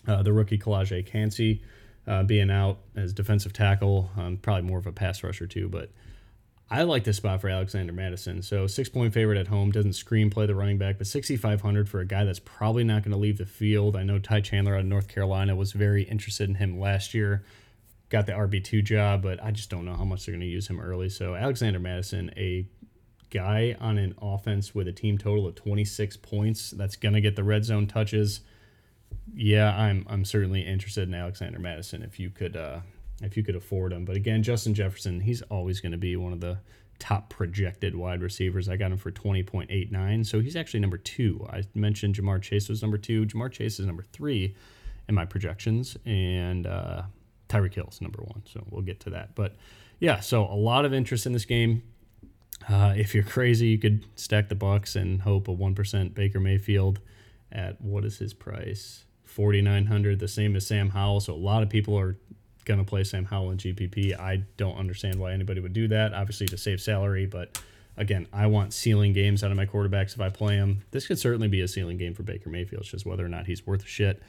uh, 0.07 0.23
the 0.23 0.31
rookie 0.31 0.57
Calijah 0.57 1.05
Kancey 1.05 1.61
uh, 2.07 2.23
being 2.23 2.49
out 2.49 2.77
as 2.95 3.11
defensive 3.11 3.51
tackle, 3.51 4.09
um, 4.17 4.37
probably 4.37 4.61
more 4.61 4.79
of 4.79 4.87
a 4.87 4.93
pass 4.93 5.21
rusher 5.21 5.47
too. 5.47 5.67
But 5.67 5.91
I 6.71 6.83
like 6.83 7.03
this 7.03 7.17
spot 7.17 7.41
for 7.41 7.49
Alexander 7.49 7.91
Mattison. 7.91 8.43
So 8.43 8.67
six 8.67 8.89
point 8.89 9.13
favorite 9.13 9.39
at 9.39 9.47
home 9.47 9.71
doesn't 9.71 9.93
scream 9.93 10.29
play 10.29 10.45
the 10.45 10.53
running 10.53 10.77
back, 10.77 10.99
but 10.99 11.07
6,500 11.07 11.89
for 11.89 11.99
a 11.99 12.05
guy 12.05 12.25
that's 12.25 12.39
probably 12.39 12.83
not 12.83 13.03
going 13.03 13.11
to 13.11 13.17
leave 13.17 13.39
the 13.39 13.45
field. 13.45 13.95
I 13.95 14.03
know 14.03 14.19
Ty 14.19 14.41
Chandler 14.41 14.75
out 14.75 14.81
of 14.81 14.85
North 14.85 15.07
Carolina 15.07 15.55
was 15.55 15.71
very 15.71 16.03
interested 16.03 16.47
in 16.47 16.55
him 16.55 16.79
last 16.79 17.13
year. 17.13 17.43
Got 18.09 18.27
the 18.27 18.33
RB 18.33 18.63
two 18.63 18.81
job, 18.81 19.23
but 19.23 19.43
I 19.43 19.51
just 19.51 19.69
don't 19.69 19.85
know 19.85 19.95
how 19.95 20.05
much 20.05 20.25
they're 20.25 20.33
going 20.33 20.41
to 20.41 20.47
use 20.47 20.67
him 20.67 20.79
early. 20.79 21.09
So 21.09 21.35
Alexander 21.35 21.79
Mattison, 21.79 22.31
a 22.37 22.67
guy 23.31 23.75
on 23.79 23.97
an 23.97 24.13
offense 24.21 24.75
with 24.75 24.87
a 24.87 24.93
team 24.93 25.17
total 25.17 25.47
of 25.47 25.55
26 25.55 26.17
points 26.17 26.71
that's 26.71 26.95
going 26.95 27.13
to 27.13 27.21
get 27.21 27.35
the 27.35 27.43
red 27.43 27.65
zone 27.65 27.87
touches, 27.87 28.41
yeah, 29.33 29.75
I'm 29.75 30.05
I'm 30.07 30.25
certainly 30.25 30.61
interested 30.61 31.07
in 31.07 31.13
Alexander 31.13 31.59
Mattison 31.59 32.03
if 32.03 32.19
you 32.19 32.29
could 32.29 32.55
uh, 32.55 32.79
if 33.21 33.37
you 33.37 33.43
could 33.43 33.55
afford 33.55 33.93
him. 33.93 34.05
But 34.05 34.15
again, 34.15 34.43
Justin 34.43 34.73
Jefferson, 34.73 35.19
he's 35.19 35.41
always 35.43 35.79
going 35.79 35.91
to 35.91 35.97
be 35.97 36.15
one 36.15 36.33
of 36.33 36.39
the 36.39 36.59
top 36.99 37.29
projected 37.29 37.95
wide 37.95 38.21
receivers. 38.21 38.69
I 38.69 38.75
got 38.75 38.91
him 38.91 38.97
for 38.97 39.11
20.89, 39.11 40.25
so 40.25 40.39
he's 40.39 40.55
actually 40.55 40.81
number 40.81 40.97
two. 40.97 41.47
I 41.51 41.63
mentioned 41.73 42.15
Ja'Marr 42.15 42.41
Chase 42.41 42.69
was 42.69 42.81
number 42.81 42.97
two. 42.97 43.25
Ja'Marr 43.25 43.51
Chase 43.51 43.79
is 43.79 43.85
number 43.85 44.03
three 44.11 44.55
in 45.07 45.15
my 45.15 45.25
projections, 45.25 45.97
and 46.05 46.67
uh, 46.67 47.03
Tyreek 47.47 47.73
Hill's 47.73 48.01
number 48.01 48.21
one. 48.21 48.43
So 48.45 48.65
we'll 48.69 48.83
get 48.83 48.99
to 49.01 49.09
that. 49.11 49.33
But 49.35 49.55
yeah, 49.99 50.19
so 50.19 50.43
a 50.45 50.55
lot 50.55 50.85
of 50.85 50.93
interest 50.93 51.25
in 51.25 51.33
this 51.33 51.45
game. 51.45 51.83
Uh, 52.67 52.93
if 52.95 53.15
you're 53.15 53.23
crazy, 53.23 53.67
you 53.67 53.79
could 53.79 54.05
stack 54.15 54.49
the 54.49 54.55
Bucs 54.55 54.95
and 54.95 55.21
hope 55.21 55.47
a 55.47 55.51
one 55.51 55.73
percent 55.73 56.13
Baker 56.13 56.39
Mayfield 56.39 56.99
at 57.51 57.79
what 57.81 58.03
is 58.05 58.17
his 58.17 58.33
price? 58.33 59.05
Forty 59.23 59.61
nine 59.61 59.85
hundred, 59.85 60.19
the 60.19 60.27
same 60.27 60.55
as 60.55 60.67
Sam 60.67 60.89
Howell. 60.89 61.21
So 61.21 61.33
a 61.33 61.35
lot 61.35 61.63
of 61.63 61.69
people 61.69 61.97
are 61.97 62.17
gonna 62.69 62.85
play 62.85 63.03
Sam 63.03 63.25
Howell 63.25 63.51
in 63.51 63.57
GPP. 63.57 64.17
I 64.17 64.43
don't 64.55 64.77
understand 64.77 65.15
why 65.15 65.33
anybody 65.33 65.59
would 65.59 65.73
do 65.73 65.87
that. 65.89 66.13
Obviously 66.13 66.47
to 66.47 66.57
save 66.57 66.79
salary, 66.79 67.25
but 67.25 67.61
again, 67.97 68.27
I 68.31 68.45
want 68.45 68.73
ceiling 68.73 69.11
games 69.11 69.43
out 69.43 69.49
of 69.51 69.57
my 69.57 69.65
quarterbacks 69.65 70.13
if 70.13 70.21
I 70.21 70.29
play 70.29 70.55
them. 70.55 70.83
This 70.91 71.07
could 71.07 71.19
certainly 71.19 71.47
be 71.47 71.61
a 71.61 71.67
ceiling 71.67 71.97
game 71.97 72.13
for 72.13 72.23
Baker 72.23 72.49
Mayfield. 72.49 72.83
It's 72.83 72.91
just 72.91 73.05
whether 73.05 73.25
or 73.25 73.29
not 73.29 73.47
he's 73.47 73.65
worth 73.65 73.83
a 73.83 73.87
shit. 73.87 74.21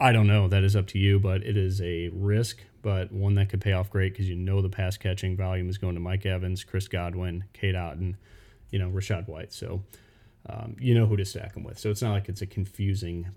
I 0.00 0.12
don't 0.12 0.26
know. 0.26 0.48
That 0.48 0.64
is 0.64 0.74
up 0.74 0.88
to 0.88 0.98
you, 0.98 1.20
but 1.20 1.42
it 1.42 1.56
is 1.56 1.80
a 1.82 2.08
risk, 2.08 2.58
but 2.82 3.12
one 3.12 3.34
that 3.34 3.50
could 3.50 3.60
pay 3.60 3.72
off 3.72 3.90
great 3.90 4.12
because 4.12 4.28
you 4.28 4.34
know 4.34 4.62
the 4.62 4.70
pass 4.70 4.96
catching 4.96 5.36
volume 5.36 5.68
is 5.68 5.78
going 5.78 5.94
to 5.94 6.00
Mike 6.00 6.26
Evans, 6.26 6.64
Chris 6.64 6.88
Godwin, 6.88 7.44
Cade 7.52 7.76
Otton, 7.76 8.16
you 8.70 8.78
know, 8.78 8.88
Rachaad 8.88 9.28
White. 9.28 9.52
So 9.52 9.84
um, 10.48 10.74
you 10.80 10.94
know 10.94 11.06
who 11.06 11.16
to 11.16 11.24
stack 11.24 11.52
them 11.52 11.62
with. 11.62 11.78
So 11.78 11.90
it's 11.90 12.02
not 12.02 12.12
like 12.12 12.28
it's 12.28 12.42
a 12.42 12.46
confusing 12.46 13.28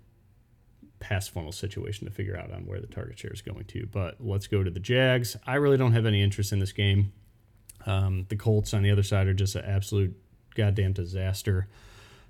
pass 1.00 1.28
funnel 1.28 1.52
situation 1.52 2.06
to 2.06 2.12
figure 2.12 2.36
out 2.36 2.52
on 2.52 2.66
where 2.66 2.80
the 2.80 2.86
target 2.86 3.18
share 3.18 3.32
is 3.32 3.42
going 3.42 3.64
to. 3.64 3.86
But 3.90 4.16
let's 4.20 4.46
go 4.46 4.62
to 4.62 4.70
the 4.70 4.80
Jags. 4.80 5.36
I 5.46 5.56
really 5.56 5.76
don't 5.76 5.92
have 5.92 6.06
any 6.06 6.22
interest 6.22 6.52
in 6.52 6.58
this 6.58 6.72
game. 6.72 7.12
Um, 7.86 8.26
the 8.28 8.36
Colts 8.36 8.74
on 8.74 8.82
the 8.82 8.90
other 8.90 9.02
side 9.02 9.26
are 9.28 9.34
just 9.34 9.54
an 9.54 9.64
absolute 9.64 10.16
goddamn 10.54 10.92
disaster. 10.92 11.68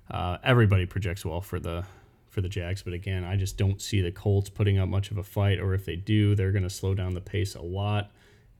Uh, 0.09 0.37
everybody 0.43 0.85
projects 0.85 1.25
well 1.25 1.41
for 1.41 1.59
the 1.59 1.85
for 2.29 2.41
the 2.41 2.49
Jags. 2.49 2.83
But 2.83 2.93
again, 2.93 3.23
I 3.23 3.35
just 3.35 3.57
don't 3.57 3.81
see 3.81 4.01
the 4.01 4.11
Colts 4.11 4.49
putting 4.49 4.77
up 4.77 4.87
much 4.87 5.11
of 5.11 5.17
a 5.17 5.23
fight, 5.23 5.59
or 5.59 5.73
if 5.73 5.85
they 5.85 5.95
do, 5.95 6.35
they're 6.35 6.51
going 6.51 6.63
to 6.63 6.69
slow 6.69 6.93
down 6.93 7.15
the 7.15 7.21
pace 7.21 7.55
a 7.55 7.61
lot 7.61 8.11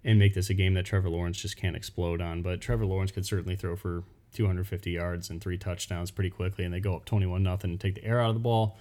and 0.03 0.18
make 0.18 0.34
this 0.34 0.49
a 0.49 0.53
game 0.53 0.74
that 0.74 0.86
Trevor 0.86 1.10
Lawrence 1.10 1.38
just 1.38 1.57
can't 1.57 1.76
explode 1.76 2.22
on. 2.22 2.41
But 2.41 2.62
Trevor 2.62 2.86
Lawrence 2.86 3.12
could 3.12 3.26
certainly 3.26 3.55
throw 3.55 3.76
for 3.76 4.03
250 4.34 4.91
yards 4.91 5.30
and 5.30 5.41
three 5.41 5.57
touchdowns 5.57 6.12
pretty 6.12 6.30
quickly, 6.30 6.66
and 6.66 6.74
they 6.74 6.80
go 6.80 6.95
up 6.95 7.05
21 7.05 7.43
nothing 7.43 7.72
and 7.72 7.80
take 7.80 7.95
the 7.95 8.05
air 8.05 8.20
out 8.20 8.30
of 8.30 8.36
the 8.36 8.39
ball 8.39 8.78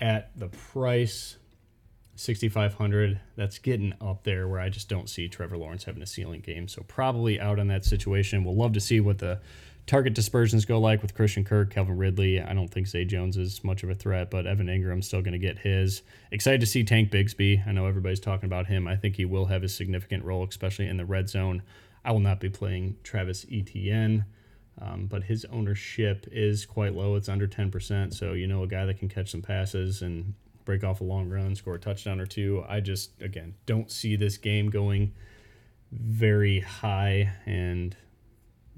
at 0.00 0.30
the 0.38 0.48
price 0.48 1.36
6500 2.16 3.20
that's 3.36 3.58
getting 3.58 3.94
up 4.00 4.24
there 4.24 4.46
where 4.46 4.60
i 4.60 4.68
just 4.68 4.88
don't 4.88 5.08
see 5.08 5.28
trevor 5.28 5.56
lawrence 5.56 5.84
having 5.84 6.02
a 6.02 6.06
ceiling 6.06 6.40
game 6.40 6.68
so 6.68 6.82
probably 6.86 7.40
out 7.40 7.58
on 7.58 7.68
that 7.68 7.84
situation 7.84 8.44
we'll 8.44 8.56
love 8.56 8.72
to 8.72 8.80
see 8.80 9.00
what 9.00 9.18
the 9.18 9.40
target 9.90 10.14
dispersions 10.14 10.64
go 10.64 10.78
like 10.78 11.02
with 11.02 11.14
Christian 11.14 11.42
Kirk, 11.42 11.70
Calvin 11.70 11.96
Ridley. 11.96 12.40
I 12.40 12.52
don't 12.52 12.68
think 12.68 12.86
Zay 12.86 13.04
Jones 13.04 13.36
is 13.36 13.64
much 13.64 13.82
of 13.82 13.90
a 13.90 13.94
threat, 13.94 14.30
but 14.30 14.46
Evan 14.46 14.68
Engram's 14.68 15.08
still 15.08 15.20
going 15.20 15.32
to 15.32 15.38
get 15.38 15.58
his. 15.58 16.02
Excited 16.30 16.60
to 16.60 16.66
see 16.66 16.84
Tank 16.84 17.10
Bigsby. 17.10 17.66
I 17.66 17.72
know 17.72 17.86
everybody's 17.86 18.20
talking 18.20 18.46
about 18.46 18.68
him. 18.68 18.86
I 18.86 18.94
think 18.94 19.16
he 19.16 19.24
will 19.24 19.46
have 19.46 19.64
a 19.64 19.68
significant 19.68 20.24
role, 20.24 20.46
especially 20.48 20.86
in 20.86 20.96
the 20.96 21.04
red 21.04 21.28
zone. 21.28 21.62
I 22.04 22.12
will 22.12 22.20
not 22.20 22.38
be 22.38 22.48
playing 22.48 22.98
Travis 23.02 23.44
Etienne, 23.50 24.26
um, 24.80 25.06
but 25.06 25.24
his 25.24 25.44
ownership 25.46 26.26
is 26.30 26.66
quite 26.66 26.94
low. 26.94 27.16
It's 27.16 27.28
under 27.28 27.46
10%. 27.46 28.14
So, 28.14 28.32
you 28.32 28.46
know, 28.46 28.62
a 28.62 28.66
guy 28.66 28.86
that 28.86 28.98
can 28.98 29.08
catch 29.08 29.30
some 29.30 29.42
passes 29.42 30.02
and 30.02 30.34
break 30.64 30.84
off 30.84 31.00
a 31.00 31.04
long 31.04 31.28
run, 31.28 31.54
score 31.56 31.74
a 31.74 31.78
touchdown 31.78 32.20
or 32.20 32.26
two. 32.26 32.64
I 32.68 32.80
just, 32.80 33.20
again, 33.20 33.54
don't 33.66 33.90
see 33.90 34.16
this 34.16 34.36
game 34.36 34.70
going 34.70 35.12
very 35.92 36.60
high 36.60 37.32
and 37.46 37.96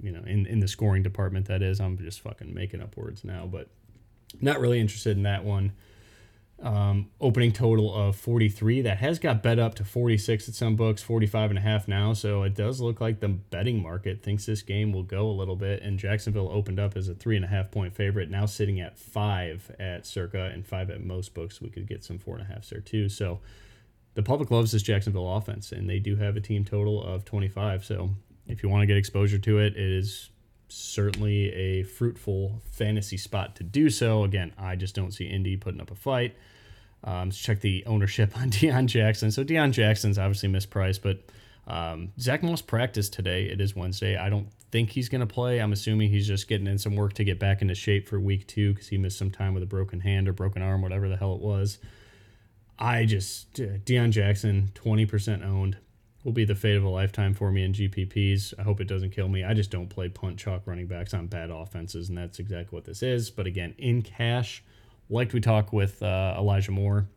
you 0.03 0.11
know, 0.11 0.23
in, 0.27 0.47
in 0.47 0.61
the 0.61 0.69
scoring 0.69 1.03
department, 1.03 1.47
that 1.47 1.63
is. 1.63 1.81
I'm 1.81 1.97
just 1.97 2.21
fucking 2.21 2.53
making 2.53 2.83
up 2.83 2.97
words 2.97 3.25
now, 3.25 3.47
but 3.47 3.69
not 4.41 4.61
really 4.61 4.81
interested 4.81 5.17
in 5.17 5.23
that 5.23 5.45
one. 5.45 5.73
Um, 6.63 7.11
opening 7.21 7.51
total 7.51 7.93
of 7.93 8.15
43. 8.15 8.83
That 8.83 8.99
has 8.99 9.19
got 9.19 9.43
bet 9.43 9.59
up 9.59 9.75
to 9.77 9.85
46 9.85 10.49
at 10.49 10.55
some 10.55 10.77
books, 10.77 11.03
45 11.03 11.51
and 11.51 11.59
a 11.59 11.63
half 11.63 11.89
now. 11.89 12.13
So 12.13 12.45
it 12.45 12.55
does 12.55 12.81
look 12.81 13.01
like 13.01 13.19
the 13.19 13.29
betting 13.29 13.83
market 13.83 14.23
thinks 14.23 14.47
this 14.47 14.63
game 14.63 14.93
will 14.93 15.03
go 15.03 15.29
a 15.29 15.33
little 15.33 15.57
bit. 15.57 15.83
And 15.83 15.99
Jacksonville 15.99 16.49
opened 16.53 16.79
up 16.79 16.97
as 16.97 17.09
a 17.09 17.15
three 17.15 17.35
and 17.35 17.45
a 17.45 17.49
half 17.49 17.73
point 17.73 17.97
favorite, 17.97 18.31
now 18.31 18.47
sitting 18.47 18.81
at 18.81 18.97
five 18.97 19.75
at 19.81 20.07
circa 20.07 20.51
and 20.55 20.65
five 20.65 20.89
at 20.91 21.03
most 21.03 21.35
books. 21.35 21.61
We 21.61 21.69
could 21.69 21.89
get 21.89 22.05
some 22.05 22.19
four 22.19 22.37
and 22.37 22.45
a 22.49 22.53
half 22.53 22.69
there 22.69 22.81
too. 22.81 23.09
So 23.09 23.41
the 24.15 24.23
public 24.23 24.51
loves 24.51 24.73
this 24.73 24.83
Jacksonville 24.83 25.35
offense, 25.35 25.73
and 25.73 25.89
they 25.89 25.99
do 25.99 26.17
have 26.17 26.37
a 26.37 26.41
team 26.41 26.65
total 26.65 27.03
of 27.03 27.25
25. 27.25 27.85
So 27.85 28.11
if 28.47 28.63
you 28.63 28.69
want 28.69 28.83
to 28.83 28.87
get 28.87 28.97
exposure 28.97 29.39
to 29.39 29.59
it, 29.59 29.77
it 29.77 29.91
is 29.91 30.31
certainly 30.73 31.53
a 31.53 31.83
fruitful 31.83 32.61
fantasy 32.71 33.17
spot 33.17 33.57
to 33.57 33.65
do 33.65 33.91
so. 33.91 34.25
Again, 34.25 34.53
I 34.59 34.77
just 34.77 34.95
don't 34.95 35.13
see 35.13 35.27
Indy 35.27 35.57
putting 35.57 35.81
up 35.81 35.91
a 35.91 35.95
fight. 35.95 36.35
Um, 37.05 37.29
let's 37.29 37.39
check 37.39 37.61
the 37.61 37.85
ownership 37.87 38.37
on 38.39 38.51
Deon 38.51 38.87
Jackson. 38.87 39.31
So 39.31 39.45
Deon 39.45 39.73
Jackson's 39.73 40.19
obviously 40.19 40.49
mispriced, 40.49 41.01
but 41.03 41.21
um, 41.67 42.13
Zack 42.19 42.43
Moss 42.43 42.63
practiced 42.63 43.13
today. 43.13 43.45
It 43.45 43.61
is 43.61 43.77
Wednesday. 43.77 44.17
I 44.17 44.29
don't 44.29 44.49
think 44.71 44.91
he's 44.91 45.09
going 45.09 45.21
to 45.21 45.27
play. 45.27 45.61
I'm 45.61 45.73
assuming 45.73 46.11
he's 46.11 46.27
just 46.27 46.49
getting 46.49 46.67
in 46.67 46.79
some 46.79 46.97
work 46.97 47.13
to 47.15 47.25
get 47.25 47.39
back 47.39 47.63
into 47.63 47.75
shape 47.75 48.09
for 48.09 48.19
week 48.19 48.47
two 48.47 48.73
because 48.73 48.89
he 48.89 48.99
missed 48.99 49.19
some 49.19 49.31
time 49.31 49.55
with 49.55 49.63
a 49.63 49.67
broken 49.67 50.01
hand 50.01 50.29
or 50.29 50.33
broken 50.33 50.63
arm, 50.63 50.83
whatever 50.83 51.09
the 51.09 51.17
hell 51.17 51.35
it 51.35 51.41
was. 51.41 51.79
I 52.79 53.05
just, 53.05 53.61
uh, 53.61 53.79
Deon 53.85 54.11
Jackson, 54.11 54.73
20% 54.75 55.45
owned, 55.45 55.77
will 56.25 56.33
be 56.33 56.45
the 56.45 56.55
fate 56.55 56.77
of 56.77 56.85
a 56.85 56.89
lifetime 56.89 57.35
for 57.35 57.51
me 57.51 57.65
in 57.65 57.73
GPPs. 57.73 58.55
I 58.59 58.63
hope 58.63 58.81
it 58.81 58.87
doesn't 58.87 59.11
kill 59.11 59.29
me. 59.29 59.43
I 59.43 59.55
just 59.55 59.71
don't 59.71 59.89
play 59.89 60.09
punt 60.09 60.39
chalk 60.39 60.63
running 60.67 60.87
backs 60.87 61.15
on 61.15 61.27
bad 61.27 61.51
offenses, 61.51 62.09
and 62.09 62.17
that's 62.17 62.39
exactly 62.39 62.77
what 62.77 62.85
this 62.85 63.03
is. 63.03 63.31
But 63.31 63.47
again, 63.47 63.75
in 63.79 64.03
cash, 64.03 64.63
like 65.11 65.33
we 65.33 65.41
talk 65.41 65.73
with 65.73 66.03
uh, 66.03 66.35
Elijah 66.39 66.71
Moore, 66.71 67.09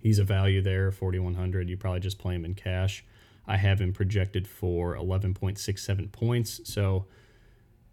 he's 0.00 0.18
a 0.18 0.24
value 0.24 0.62
there, 0.62 0.90
4,100. 0.90 1.68
You 1.68 1.76
probably 1.76 2.00
just 2.00 2.18
play 2.18 2.34
him 2.34 2.44
in 2.44 2.54
cash. 2.54 3.04
I 3.46 3.56
have 3.56 3.80
him 3.80 3.92
projected 3.92 4.48
for 4.48 4.96
11.67 4.96 6.10
points. 6.10 6.60
So, 6.64 7.06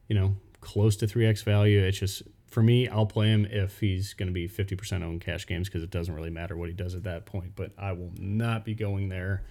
you 0.08 0.16
know, 0.16 0.36
close 0.60 0.96
to 0.98 1.08
3x 1.08 1.44
value. 1.44 1.82
It's 1.82 2.00
just, 2.00 2.24
for 2.48 2.64
me, 2.64 2.88
I'll 2.88 3.06
play 3.06 3.28
him 3.28 3.46
if 3.46 3.80
he's 3.80 4.14
going 4.14 4.28
to 4.28 4.34
be 4.34 4.48
50% 4.48 5.04
owned 5.04 5.22
cash 5.22 5.46
games 5.46 5.68
because 5.68 5.84
it 5.84 5.92
doesn't 5.92 6.14
really 6.14 6.30
matter 6.30 6.56
what 6.56 6.70
he 6.70 6.74
does 6.74 6.96
at 6.96 7.04
that 7.04 7.26
point. 7.26 7.52
But 7.56 7.74
I 7.78 7.92
will 7.92 8.14
not 8.18 8.66
be 8.66 8.74
going 8.74 9.10
there 9.10 9.44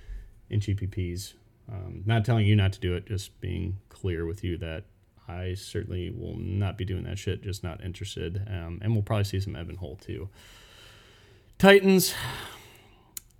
in 0.50 0.60
GPPs. 0.60 1.34
Um, 1.70 2.02
not 2.04 2.24
telling 2.24 2.46
you 2.46 2.56
not 2.56 2.72
to 2.74 2.80
do 2.80 2.94
it, 2.94 3.06
just 3.06 3.40
being 3.40 3.78
clear 3.88 4.26
with 4.26 4.42
you 4.42 4.58
that 4.58 4.84
I 5.28 5.54
certainly 5.54 6.10
will 6.10 6.36
not 6.36 6.76
be 6.76 6.84
doing 6.84 7.04
that 7.04 7.18
shit. 7.18 7.42
Just 7.42 7.62
not 7.62 7.82
interested. 7.82 8.42
Um, 8.48 8.80
and 8.82 8.92
we'll 8.92 9.02
probably 9.02 9.24
see 9.24 9.40
some 9.40 9.54
Evan 9.54 9.76
Hull 9.76 9.96
too. 9.96 10.28
Titans 11.58 12.14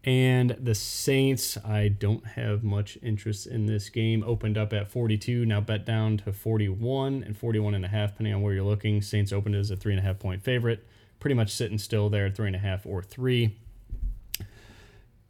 and 0.05 0.57
the 0.61 0.75
Saints. 0.75 1.59
I 1.65 1.89
don't 1.89 2.25
have 2.27 2.63
much 2.63 2.99
interest 3.03 3.47
in 3.47 3.67
this 3.67 3.89
game. 3.89 4.23
Opened 4.25 4.57
up 4.57 4.73
at 4.73 4.89
42, 4.89 5.45
now 5.45 5.61
bet 5.61 5.85
down 5.85 6.19
to 6.19 6.33
41 6.33 7.23
and 7.25 7.37
41 7.37 7.75
and 7.75 7.85
a 7.85 7.89
half, 7.89 8.13
depending 8.13 8.35
on 8.35 8.43
where 8.43 8.55
you're 8.55 8.63
looking. 8.63 9.03
Saints 9.03 9.33
opened 9.33 9.57
as 9.57 9.71
a 9.71 9.77
three 9.77 9.93
and 9.93 10.01
a 10.01 10.03
half 10.05 10.19
point 10.19 10.43
favorite. 10.43 10.87
Pretty 11.19 11.35
much 11.35 11.53
sitting 11.53 11.79
still 11.79 12.09
there 12.09 12.31
three 12.31 12.47
and 12.47 12.57
a 12.57 12.61
half 12.61 12.87
or 12.87 13.03
three. 13.03 13.57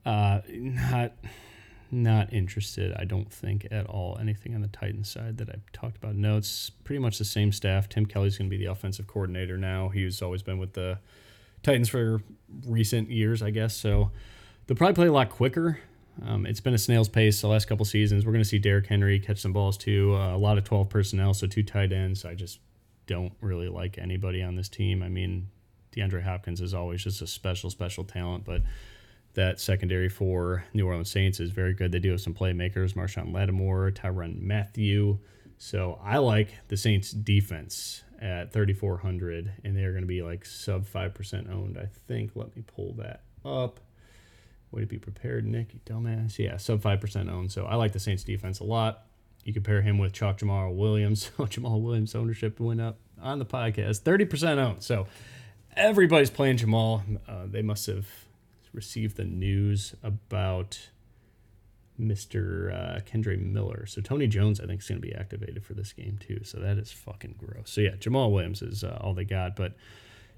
Uh, 0.05 0.41
not 0.49 1.13
not 1.93 2.33
interested, 2.33 2.95
I 2.99 3.05
don't 3.05 3.33
think, 3.33 3.67
at 3.71 3.87
all. 3.87 4.19
Anything 4.21 4.55
on 4.55 4.63
the 4.63 4.69
Titans 4.69 5.11
side 5.11 5.39
that 5.39 5.49
I've 5.49 5.71
talked 5.73 5.97
about. 5.97 6.15
No, 6.15 6.37
it's 6.37 6.71
pretty 6.71 7.01
much 7.01 7.19
the 7.19 7.25
same 7.25 7.53
staff. 7.53 7.89
Tim 7.89 8.07
Kelly's 8.07 8.39
going 8.39 8.51
to 8.51 8.57
be 8.57 8.63
the 8.63 8.71
offensive 8.71 9.07
coordinator 9.07 9.57
now. 9.57 9.89
He's 9.89 10.23
always 10.23 10.43
been 10.43 10.59
with 10.59 10.73
the 10.73 10.99
Titans 11.63 11.89
for 11.89 12.23
recent 12.67 13.11
years, 13.11 13.43
I 13.43 13.51
guess. 13.51 13.77
So 13.77 14.11
they'll 14.67 14.77
probably 14.77 14.95
play 14.95 15.07
a 15.07 15.13
lot 15.13 15.31
quicker. 15.31 15.79
Um, 16.27 16.47
it's 16.47 16.61
been 16.61 16.75
a 16.75 16.79
snail's 16.79 17.09
pace 17.09 17.41
the 17.41 17.49
last 17.49 17.67
couple 17.67 17.85
seasons. 17.85 18.27
We're 18.27 18.33
going 18.33 18.45
to 18.45 18.49
see 18.49 18.59
Derrick 18.59 18.87
Henry 18.87 19.19
catch 19.19 19.39
some 19.39 19.53
balls 19.53 19.77
too. 19.77 20.15
Uh, 20.15 20.35
a 20.35 20.39
lot 20.39 20.59
of 20.59 20.65
12 20.65 20.89
personnel, 20.89 21.35
so 21.35 21.47
two 21.47 21.63
tight 21.63 21.93
ends. 21.93 22.25
I 22.25 22.35
just 22.35 22.59
don't 23.07 23.33
really 23.41 23.69
like 23.69 23.99
anybody 23.99 24.43
on 24.43 24.57
this 24.57 24.69
team. 24.69 25.03
I 25.03 25.09
mean, 25.09 25.49
DeAndre 25.93 26.23
Hopkins 26.23 26.61
is 26.61 26.75
always 26.75 27.03
just 27.03 27.23
a 27.23 27.27
special, 27.27 27.71
special 27.71 28.05
talent, 28.05 28.45
but 28.45 28.63
that 29.41 29.59
secondary 29.59 30.11
for 30.11 30.63
New 30.75 30.87
Orleans 30.87 31.11
Saints 31.11 31.41
is 31.41 31.51
very 31.51 31.73
good. 31.73 31.93
They 31.93 31.99
do 31.99 32.11
have 32.11 32.21
some 32.21 32.35
playmakers, 32.35 32.93
Marshon 32.93 33.33
Lattimore, 33.33 33.91
Tyrann 33.91 34.39
Mathieu. 34.39 35.19
So 35.57 35.99
I 36.05 36.19
like 36.19 36.49
the 36.69 36.77
Saints 36.77 37.11
defense 37.11 38.05
at 38.21 38.53
3,400, 38.53 39.51
and 39.65 39.75
they're 39.75 39.93
going 39.93 40.03
to 40.03 40.07
be 40.07 40.21
like 40.21 40.45
sub 40.45 40.87
5% 40.87 41.51
owned, 41.51 41.79
I 41.79 41.87
think. 42.07 42.33
Let 42.35 42.55
me 42.55 42.63
pull 42.67 42.93
that 42.99 43.23
up. 43.43 43.81
Way 44.73 44.83
to 44.83 44.87
be 44.87 44.99
prepared, 44.99 45.47
Nick, 45.47 45.73
you 45.73 45.81
dumbass. 45.87 46.39
Yeah, 46.39 46.59
sub 46.59 46.83
5% 46.83 47.31
owned. 47.33 47.51
So 47.51 47.65
I 47.65 47.77
like 47.77 47.93
the 47.93 47.99
Saints 47.99 48.25
defense 48.25 48.61
a 48.61 48.65
lot. 48.65 49.07
You 49.43 49.55
compare 49.55 49.81
him 49.81 49.97
with 49.97 50.13
Chalk 50.13 50.37
Jamaal 50.37 50.77
Williams. 50.77 51.31
Jamaal 51.39 51.81
Williams' 51.81 52.15
ownership 52.15 52.61
went 52.61 52.83
up 52.83 52.99
on 53.23 53.39
the 53.39 53.47
podcast, 53.47 54.03
30% 54.03 54.59
owned. 54.59 54.83
So 54.83 55.07
everybody's 55.75 56.29
playing 56.29 56.59
Jamaal. 56.59 57.19
Uh, 57.27 57.47
they 57.47 57.63
must 57.63 57.87
have 57.87 58.07
received 58.73 59.17
the 59.17 59.25
news 59.25 59.95
about 60.03 60.91
Mr. 62.01 62.73
Uh, 62.75 63.01
Kendre 63.01 63.39
Miller. 63.39 63.87
So 63.87 64.01
Tony 64.01 64.27
Jones, 64.27 64.61
I 64.61 64.67
think, 64.67 64.81
is 64.81 64.89
going 64.89 65.01
to 65.01 65.07
be 65.07 65.15
activated 65.15 65.65
for 65.65 65.75
this 65.75 65.93
game 65.93 66.19
too. 66.19 66.41
So 66.45 66.59
that 66.59 66.79
is 66.79 66.91
fucking 66.91 67.37
gross. 67.39 67.71
So 67.71 67.81
yeah, 67.83 67.91
Jamaal 67.91 68.33
Williams 68.33 68.63
is 68.63 68.83
uh, 68.83 68.99
all 69.01 69.15
they 69.15 69.25
got. 69.25 69.57
But 69.57 69.75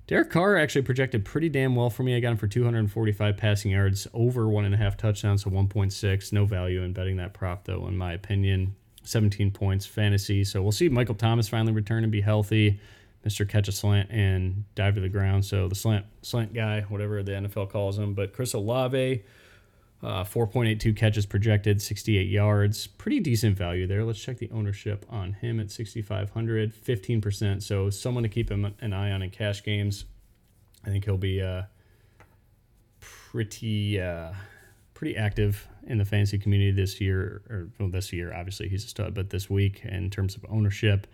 Derek 0.06 0.30
Carr 0.30 0.56
actually 0.56 0.82
projected 0.82 1.24
pretty 1.24 1.48
damn 1.48 1.76
well 1.76 1.90
for 1.90 2.02
me. 2.02 2.16
I 2.16 2.20
got 2.20 2.32
him 2.32 2.36
for 2.36 2.48
245 2.48 3.36
passing 3.36 3.70
yards, 3.70 4.08
over 4.12 4.48
one 4.48 4.64
and 4.64 4.74
a 4.74 4.78
half 4.78 4.96
touchdowns, 4.96 5.44
so 5.44 5.50
1.6. 5.50 6.32
No 6.32 6.44
value 6.44 6.82
in 6.82 6.92
betting 6.92 7.16
that 7.18 7.34
prop 7.34 7.64
though, 7.64 7.86
in 7.86 7.96
my 7.96 8.12
opinion. 8.12 8.74
17 9.04 9.50
points 9.50 9.86
fantasy. 9.86 10.44
So 10.44 10.62
we'll 10.62 10.72
see 10.72 10.88
Michael 10.88 11.14
Thomas 11.14 11.48
finally 11.48 11.72
return 11.72 12.02
and 12.02 12.12
be 12.12 12.20
healthy. 12.20 12.80
Mr. 13.24 13.48
Catch 13.48 13.68
a 13.68 13.72
Slant 13.72 14.10
and 14.10 14.64
Dive 14.74 14.96
to 14.96 15.00
the 15.00 15.08
Ground. 15.08 15.44
So 15.44 15.68
the 15.68 15.74
slant 15.74 16.06
slant 16.22 16.52
guy, 16.52 16.82
whatever 16.82 17.22
the 17.22 17.32
NFL 17.32 17.70
calls 17.70 17.98
him. 17.98 18.14
But 18.14 18.32
Chris 18.32 18.52
Olave, 18.54 19.22
uh, 20.02 20.24
4.82 20.24 20.96
catches 20.96 21.26
projected, 21.26 21.80
68 21.80 22.28
yards. 22.28 22.88
Pretty 22.88 23.20
decent 23.20 23.56
value 23.56 23.86
there. 23.86 24.04
Let's 24.04 24.20
check 24.20 24.38
the 24.38 24.50
ownership 24.50 25.06
on 25.08 25.34
him 25.34 25.60
at 25.60 25.70
6,500, 25.70 26.74
15%. 26.74 27.62
So 27.62 27.88
someone 27.90 28.24
to 28.24 28.28
keep 28.28 28.50
an 28.50 28.74
eye 28.92 29.12
on 29.12 29.22
in 29.22 29.30
cash 29.30 29.62
games. 29.62 30.04
I 30.84 30.88
think 30.88 31.04
he'll 31.04 31.16
be 31.16 31.40
uh, 31.40 31.62
pretty 32.98 34.00
uh, 34.00 34.32
pretty 34.94 35.16
active 35.16 35.68
in 35.86 35.98
the 35.98 36.04
fantasy 36.04 36.38
community 36.38 36.72
this 36.72 37.00
year. 37.00 37.42
Or 37.48 37.68
well, 37.78 37.88
this 37.88 38.12
year, 38.12 38.34
obviously 38.34 38.68
he's 38.68 38.84
a 38.84 38.88
stud, 38.88 39.14
but 39.14 39.30
this 39.30 39.48
week 39.48 39.82
in 39.84 40.10
terms 40.10 40.34
of 40.34 40.44
ownership. 40.48 41.06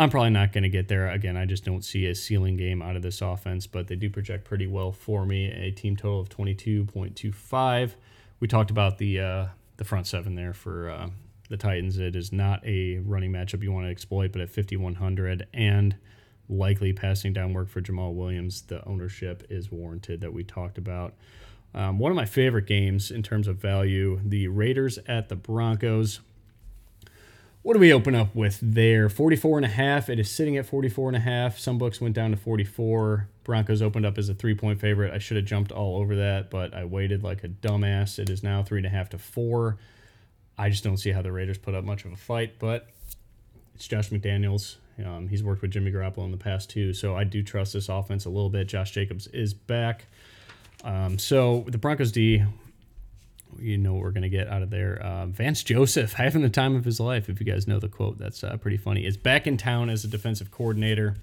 I'm 0.00 0.10
probably 0.10 0.30
not 0.30 0.52
going 0.52 0.62
to 0.62 0.68
get 0.68 0.86
there. 0.86 1.08
Again, 1.08 1.36
I 1.36 1.44
just 1.44 1.64
don't 1.64 1.84
see 1.84 2.06
a 2.06 2.14
ceiling 2.14 2.56
game 2.56 2.80
out 2.82 2.94
of 2.94 3.02
this 3.02 3.20
offense, 3.20 3.66
but 3.66 3.88
they 3.88 3.96
do 3.96 4.08
project 4.08 4.44
pretty 4.44 4.68
well 4.68 4.92
for 4.92 5.26
me. 5.26 5.46
A 5.46 5.72
team 5.72 5.96
total 5.96 6.20
of 6.20 6.28
22.25. 6.28 7.94
We 8.38 8.46
talked 8.46 8.70
about 8.70 8.98
the 8.98 9.20
uh, 9.20 9.46
the 9.76 9.84
front 9.84 10.06
seven 10.06 10.36
there 10.36 10.54
for 10.54 10.88
uh, 10.88 11.08
the 11.50 11.56
Titans. 11.56 11.98
It 11.98 12.14
is 12.14 12.32
not 12.32 12.64
a 12.64 12.98
running 12.98 13.32
matchup 13.32 13.62
you 13.62 13.72
want 13.72 13.86
to 13.86 13.90
exploit, 13.90 14.30
but 14.30 14.40
at 14.40 14.50
5,100 14.50 15.48
and 15.52 15.96
likely 16.48 16.92
passing 16.92 17.32
down 17.32 17.52
work 17.52 17.68
for 17.68 17.80
Jamaal 17.80 18.14
Williams, 18.14 18.62
the 18.62 18.86
ownership 18.86 19.46
is 19.50 19.70
warranted 19.70 20.20
that 20.20 20.32
we 20.32 20.44
talked 20.44 20.78
about. 20.78 21.14
Um, 21.74 21.98
one 21.98 22.10
of 22.10 22.16
my 22.16 22.24
favorite 22.24 22.66
games 22.66 23.10
in 23.10 23.22
terms 23.22 23.46
of 23.46 23.56
value, 23.56 24.20
the 24.24 24.48
Raiders 24.48 24.98
at 25.06 25.28
the 25.28 25.36
Broncos. 25.36 26.20
What 27.62 27.74
do 27.74 27.80
we 27.80 27.92
open 27.92 28.14
up 28.14 28.34
with 28.34 28.58
there? 28.62 29.08
44 29.08 29.58
and 29.58 29.66
a 29.66 29.68
half. 29.68 30.08
It 30.08 30.18
is 30.18 30.30
sitting 30.30 30.56
at 30.56 30.64
44 30.64 31.08
and 31.08 31.16
a 31.16 31.20
half. 31.20 31.58
Some 31.58 31.76
books 31.76 32.00
went 32.00 32.14
down 32.14 32.30
to 32.30 32.36
44. 32.36 33.28
Broncos 33.42 33.82
opened 33.82 34.06
up 34.06 34.16
as 34.16 34.28
a 34.28 34.34
three 34.34 34.54
point 34.54 34.80
favorite. 34.80 35.12
I 35.12 35.18
should 35.18 35.36
have 35.36 35.46
jumped 35.46 35.72
all 35.72 35.98
over 35.98 36.16
that, 36.16 36.50
but 36.50 36.72
I 36.72 36.84
waited 36.84 37.22
like 37.24 37.42
a 37.42 37.48
dumbass. 37.48 38.18
It 38.18 38.30
is 38.30 38.42
now 38.42 38.62
three 38.62 38.78
and 38.78 38.86
a 38.86 38.90
half 38.90 39.10
to 39.10 39.18
four. 39.18 39.78
I 40.56 40.70
just 40.70 40.84
don't 40.84 40.96
see 40.98 41.10
how 41.10 41.20
the 41.20 41.32
Raiders 41.32 41.58
put 41.58 41.74
up 41.74 41.84
much 41.84 42.04
of 42.04 42.12
a 42.12 42.16
fight, 42.16 42.58
but 42.58 42.88
it's 43.74 43.88
Josh 43.88 44.10
McDaniels. 44.10 44.76
Um, 45.04 45.28
he's 45.28 45.42
worked 45.42 45.62
with 45.62 45.70
Jimmy 45.70 45.92
Garoppolo 45.92 46.24
in 46.24 46.30
the 46.30 46.36
past 46.36 46.70
too, 46.70 46.92
so 46.92 47.16
I 47.16 47.24
do 47.24 47.42
trust 47.42 47.72
this 47.72 47.88
offense 47.88 48.24
a 48.24 48.30
little 48.30 48.50
bit. 48.50 48.66
Josh 48.66 48.90
Jacobs 48.90 49.28
is 49.28 49.54
back. 49.54 50.06
Um, 50.84 51.18
so 51.18 51.64
the 51.68 51.78
Broncos 51.78 52.12
D, 52.12 52.44
you 53.58 53.78
know 53.78 53.94
what 53.94 54.02
we're 54.02 54.10
going 54.10 54.22
to 54.22 54.28
get 54.28 54.48
out 54.48 54.62
of 54.62 54.70
there. 54.70 55.00
Uh, 55.02 55.26
Vance 55.26 55.62
Joseph 55.62 56.12
having 56.14 56.42
the 56.42 56.50
time 56.50 56.74
of 56.74 56.84
his 56.84 57.00
life, 57.00 57.28
if 57.28 57.40
you 57.40 57.46
guys 57.46 57.66
know 57.66 57.78
the 57.78 57.88
quote. 57.88 58.18
That's 58.18 58.42
uh, 58.44 58.56
pretty 58.56 58.76
funny. 58.76 59.06
Is 59.06 59.16
back 59.16 59.46
in 59.46 59.56
town 59.56 59.90
as 59.90 60.04
a 60.04 60.08
defensive 60.08 60.50
coordinator 60.50 61.16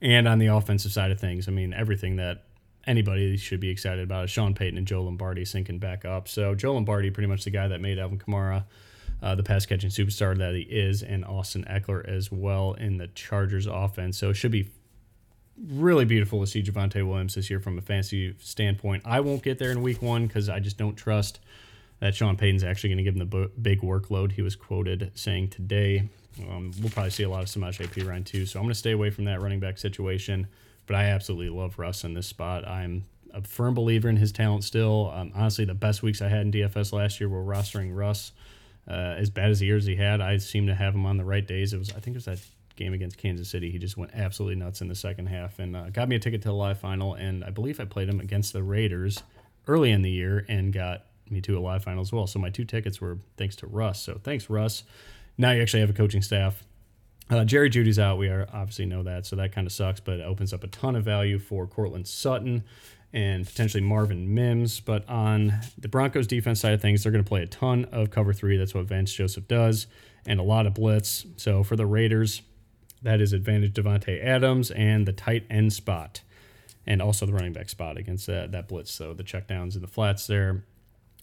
and 0.00 0.28
on 0.28 0.38
the 0.38 0.46
offensive 0.46 0.92
side 0.92 1.10
of 1.10 1.20
things. 1.20 1.48
I 1.48 1.50
mean, 1.50 1.72
everything 1.72 2.16
that 2.16 2.44
anybody 2.86 3.36
should 3.36 3.60
be 3.60 3.68
excited 3.68 4.04
about 4.04 4.24
is 4.24 4.30
Sean 4.30 4.54
Payton 4.54 4.78
and 4.78 4.86
Joe 4.86 5.02
Lombardi 5.02 5.44
sinking 5.44 5.78
back 5.78 6.04
up. 6.04 6.28
So 6.28 6.54
Joe 6.54 6.74
Lombardi, 6.74 7.10
pretty 7.10 7.26
much 7.26 7.44
the 7.44 7.50
guy 7.50 7.68
that 7.68 7.80
made 7.80 7.98
Alvin 7.98 8.18
Kamara 8.18 8.64
uh, 9.22 9.34
the 9.34 9.42
pass 9.42 9.66
catching 9.66 9.90
superstar 9.90 10.36
that 10.38 10.54
he 10.54 10.62
is, 10.62 11.02
and 11.02 11.24
Austin 11.24 11.64
Ekeler 11.68 12.06
as 12.06 12.30
well 12.30 12.74
in 12.74 12.98
the 12.98 13.08
Chargers 13.08 13.66
offense. 13.66 14.18
So 14.18 14.30
it 14.30 14.34
should 14.34 14.52
be 14.52 14.70
really 15.66 16.04
beautiful 16.04 16.40
to 16.40 16.46
see 16.46 16.62
Javonte 16.62 17.06
Williams 17.06 17.34
this 17.34 17.50
year 17.50 17.60
from 17.60 17.78
a 17.78 17.82
fantasy 17.82 18.34
standpoint. 18.38 19.02
I 19.04 19.20
won't 19.20 19.42
get 19.42 19.58
there 19.58 19.70
in 19.70 19.82
week 19.82 20.02
one 20.02 20.26
because 20.26 20.48
I 20.48 20.60
just 20.60 20.78
don't 20.78 20.96
trust 20.96 21.40
that 22.00 22.14
Sean 22.14 22.36
Payton's 22.36 22.64
actually 22.64 22.90
going 22.90 22.98
to 22.98 23.04
give 23.04 23.16
him 23.16 23.28
the 23.28 23.50
big 23.60 23.80
workload. 23.80 24.32
He 24.32 24.42
was 24.42 24.56
quoted 24.56 25.10
saying 25.14 25.48
today. 25.48 26.08
Um, 26.48 26.70
we'll 26.80 26.90
probably 26.90 27.10
see 27.10 27.24
a 27.24 27.28
lot 27.28 27.42
of 27.42 27.48
Samaje 27.48 27.88
Perine 27.88 28.24
too. 28.24 28.46
So 28.46 28.58
I'm 28.58 28.64
going 28.64 28.72
to 28.72 28.78
stay 28.78 28.92
away 28.92 29.10
from 29.10 29.24
that 29.24 29.40
running 29.40 29.60
back 29.60 29.78
situation. 29.78 30.46
But 30.86 30.96
I 30.96 31.04
absolutely 31.04 31.50
love 31.50 31.78
Russ 31.78 32.04
in 32.04 32.14
this 32.14 32.26
spot. 32.26 32.66
I'm 32.66 33.04
a 33.34 33.42
firm 33.42 33.74
believer 33.74 34.08
in 34.08 34.16
his 34.16 34.32
talent 34.32 34.64
still. 34.64 35.12
Um, 35.14 35.32
honestly, 35.34 35.64
the 35.64 35.74
best 35.74 36.02
weeks 36.02 36.22
I 36.22 36.28
had 36.28 36.42
in 36.42 36.52
DFS 36.52 36.92
last 36.92 37.20
year 37.20 37.28
were 37.28 37.44
rostering 37.44 37.94
Russ. 37.94 38.32
Uh, 38.88 39.14
as 39.18 39.28
bad 39.28 39.50
as 39.50 39.60
the 39.60 39.66
years 39.66 39.84
he 39.84 39.96
had, 39.96 40.22
I 40.22 40.38
seem 40.38 40.66
to 40.68 40.74
have 40.74 40.94
him 40.94 41.04
on 41.04 41.18
the 41.18 41.24
right 41.24 41.46
days. 41.46 41.74
It 41.74 41.78
was, 41.78 41.90
I 41.90 42.00
think, 42.00 42.14
it 42.14 42.14
was 42.14 42.24
that 42.24 42.40
game 42.78 42.94
against 42.94 43.18
Kansas 43.18 43.50
City. 43.50 43.70
He 43.70 43.78
just 43.78 43.98
went 43.98 44.12
absolutely 44.14 44.56
nuts 44.56 44.80
in 44.80 44.88
the 44.88 44.94
second 44.94 45.26
half 45.26 45.58
and 45.58 45.76
uh, 45.76 45.90
got 45.90 46.08
me 46.08 46.16
a 46.16 46.18
ticket 46.18 46.40
to 46.42 46.48
the 46.48 46.54
live 46.54 46.78
final. 46.78 47.12
And 47.12 47.44
I 47.44 47.50
believe 47.50 47.78
I 47.78 47.84
played 47.84 48.08
him 48.08 48.20
against 48.20 48.54
the 48.54 48.62
Raiders 48.62 49.22
early 49.66 49.90
in 49.90 50.00
the 50.00 50.10
year 50.10 50.46
and 50.48 50.72
got 50.72 51.04
me 51.28 51.42
to 51.42 51.58
a 51.58 51.60
live 51.60 51.84
final 51.84 52.00
as 52.00 52.12
well. 52.12 52.26
So 52.26 52.38
my 52.38 52.48
two 52.48 52.64
tickets 52.64 53.00
were 53.00 53.18
thanks 53.36 53.56
to 53.56 53.66
Russ. 53.66 54.00
So 54.00 54.18
thanks, 54.22 54.48
Russ. 54.48 54.84
Now 55.36 55.50
you 55.50 55.60
actually 55.60 55.80
have 55.80 55.90
a 55.90 55.94
coaching 55.94 56.22
staff. 56.22 56.64
Uh, 57.30 57.44
Jerry 57.44 57.68
Jeudy's 57.68 57.98
out. 57.98 58.16
We 58.16 58.28
are 58.28 58.48
obviously 58.52 58.86
know 58.86 59.02
that, 59.02 59.26
so 59.26 59.36
that 59.36 59.52
kind 59.52 59.66
of 59.66 59.72
sucks. 59.72 60.00
But 60.00 60.20
it 60.20 60.22
opens 60.22 60.52
up 60.54 60.64
a 60.64 60.68
ton 60.68 60.96
of 60.96 61.04
value 61.04 61.38
for 61.38 61.66
Courtland 61.66 62.08
Sutton 62.08 62.64
and 63.12 63.46
potentially 63.46 63.82
Marvin 63.82 64.34
Mims. 64.34 64.80
But 64.80 65.08
on 65.08 65.52
the 65.76 65.88
Broncos 65.88 66.26
defense 66.26 66.60
side 66.60 66.72
of 66.72 66.80
things, 66.80 67.02
they're 67.02 67.12
going 67.12 67.24
to 67.24 67.28
play 67.28 67.42
a 67.42 67.46
ton 67.46 67.84
of 67.86 68.10
cover 68.10 68.32
three. 68.32 68.56
That's 68.56 68.74
what 68.74 68.86
Vance 68.86 69.12
Joseph 69.12 69.46
does, 69.46 69.86
and 70.26 70.40
a 70.40 70.42
lot 70.42 70.66
of 70.66 70.74
blitz. 70.74 71.26
So 71.36 71.62
for 71.62 71.76
the 71.76 71.86
Raiders, 71.86 72.42
that 73.02 73.20
is 73.20 73.32
advantage 73.32 73.74
Davante 73.74 74.22
Adams 74.22 74.70
and 74.70 75.06
the 75.06 75.12
tight 75.12 75.44
end 75.50 75.72
spot, 75.72 76.22
and 76.86 77.00
also 77.00 77.26
the 77.26 77.32
running 77.32 77.52
back 77.52 77.68
spot 77.68 77.96
against 77.96 78.26
that, 78.26 78.52
that 78.52 78.68
blitz. 78.68 78.90
So 78.90 79.14
the 79.14 79.24
checkdowns 79.24 79.74
and 79.74 79.82
the 79.82 79.88
flats 79.88 80.26
there. 80.26 80.64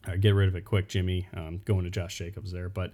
Uh, 0.08 0.16
get 0.18 0.36
rid 0.36 0.48
of 0.48 0.56
it 0.56 0.66
quick, 0.66 0.88
Jimmy. 0.88 1.28
Um, 1.34 1.62
going 1.66 1.84
to 1.84 1.90
Josh 1.90 2.18
Jacobs 2.18 2.52
there, 2.52 2.70
but 2.70 2.94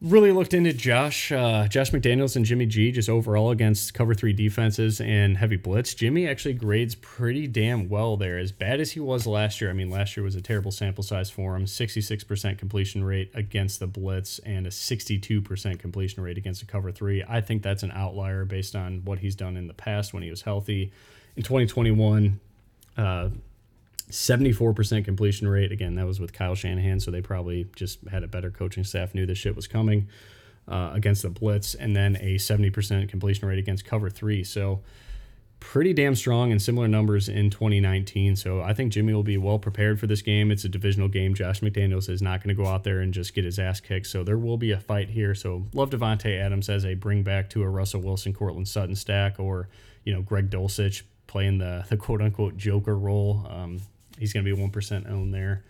really 0.00 0.32
looked 0.32 0.52
into 0.52 0.72
Josh, 0.72 1.32
uh, 1.32 1.66
Josh 1.68 1.90
McDaniels 1.90 2.36
and 2.36 2.44
Jimmy 2.44 2.66
G 2.66 2.92
just 2.92 3.08
overall 3.08 3.50
against 3.50 3.94
cover 3.94 4.14
three 4.14 4.32
defenses 4.32 5.00
and 5.00 5.36
heavy 5.36 5.56
blitz. 5.56 5.94
Jimmy 5.94 6.28
actually 6.28 6.54
grades 6.54 6.94
pretty 6.96 7.46
damn 7.46 7.88
well 7.88 8.16
there. 8.16 8.38
As 8.38 8.52
bad 8.52 8.80
as 8.80 8.92
he 8.92 9.00
was 9.00 9.26
last 9.26 9.60
year, 9.60 9.70
I 9.70 9.72
mean, 9.72 9.90
last 9.90 10.16
year 10.16 10.24
was 10.24 10.34
a 10.34 10.42
terrible 10.42 10.70
sample 10.72 11.02
size 11.02 11.30
for 11.30 11.56
him 11.56 11.64
66% 11.64 12.58
completion 12.58 13.02
rate 13.02 13.30
against 13.34 13.80
the 13.80 13.86
blitz 13.86 14.38
and 14.40 14.66
a 14.66 14.70
62% 14.70 15.78
completion 15.78 16.22
rate 16.22 16.36
against 16.36 16.60
the 16.60 16.66
cover 16.66 16.92
three. 16.92 17.24
I 17.26 17.40
think 17.40 17.62
that's 17.62 17.82
an 17.82 17.92
outlier 17.92 18.44
based 18.44 18.76
on 18.76 19.02
what 19.04 19.20
he's 19.20 19.34
done 19.34 19.56
in 19.56 19.68
the 19.68 19.74
past 19.74 20.12
when 20.12 20.22
he 20.22 20.30
was 20.30 20.42
healthy. 20.42 20.92
In 21.36 21.42
2021, 21.42 22.40
uh, 22.96 23.28
74% 24.10 25.04
completion 25.04 25.48
rate. 25.48 25.72
Again, 25.72 25.94
that 25.96 26.06
was 26.06 26.20
with 26.20 26.32
Kyle 26.32 26.54
Shanahan, 26.54 27.00
so 27.00 27.10
they 27.10 27.22
probably 27.22 27.66
just 27.76 28.06
had 28.08 28.22
a 28.22 28.28
better 28.28 28.50
coaching 28.50 28.84
staff, 28.84 29.14
knew 29.14 29.26
this 29.26 29.38
shit 29.38 29.56
was 29.56 29.66
coming 29.66 30.08
uh, 30.68 30.90
against 30.94 31.22
the 31.22 31.30
blitz, 31.30 31.74
and 31.74 31.94
then 31.94 32.16
a 32.16 32.36
70% 32.36 33.08
completion 33.08 33.48
rate 33.48 33.58
against 33.58 33.84
cover 33.84 34.10
three. 34.10 34.44
So 34.44 34.80
pretty 35.60 35.94
damn 35.94 36.14
strong 36.14 36.52
and 36.52 36.60
similar 36.60 36.86
numbers 36.86 37.28
in 37.28 37.48
2019. 37.48 38.36
So 38.36 38.60
I 38.60 38.74
think 38.74 38.92
Jimmy 38.92 39.14
will 39.14 39.22
be 39.22 39.38
well 39.38 39.58
prepared 39.58 39.98
for 39.98 40.06
this 40.06 40.20
game. 40.20 40.50
It's 40.50 40.64
a 40.64 40.68
divisional 40.68 41.08
game. 41.08 41.34
Josh 41.34 41.60
McDaniels 41.60 42.08
is 42.10 42.20
not 42.20 42.42
going 42.42 42.54
to 42.54 42.62
go 42.62 42.68
out 42.68 42.84
there 42.84 43.00
and 43.00 43.14
just 43.14 43.34
get 43.34 43.44
his 43.44 43.58
ass 43.58 43.80
kicked. 43.80 44.06
So 44.06 44.22
there 44.22 44.38
will 44.38 44.58
be 44.58 44.72
a 44.72 44.78
fight 44.78 45.08
here. 45.08 45.34
So 45.34 45.66
love 45.72 45.90
Davante 45.90 46.38
Adams 46.38 46.68
as 46.68 46.84
a 46.84 46.94
bring 46.94 47.22
back 47.22 47.48
to 47.50 47.62
a 47.62 47.68
Russell 47.68 48.02
Wilson, 48.02 48.34
Courtland 48.34 48.68
Sutton 48.68 48.94
stack, 48.94 49.40
or 49.40 49.68
you 50.04 50.12
know 50.12 50.20
Greg 50.20 50.50
Dulcich 50.50 51.02
playing 51.26 51.58
the 51.58 51.84
the 51.88 51.96
quote 51.96 52.20
unquote 52.20 52.56
Joker 52.56 52.96
role. 52.96 53.46
Um, 53.48 53.80
he's 54.18 54.32
going 54.32 54.44
to 54.44 54.56
be 54.56 54.60
1% 54.60 55.10
owned 55.10 55.34
there. 55.34 55.64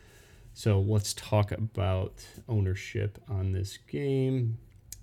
So 0.53 0.81
let's 0.81 1.15
talk 1.15 1.51
about 1.53 2.25
ownership 2.49 3.19
on 3.29 3.53
this 3.53 3.77
game. 3.91 4.59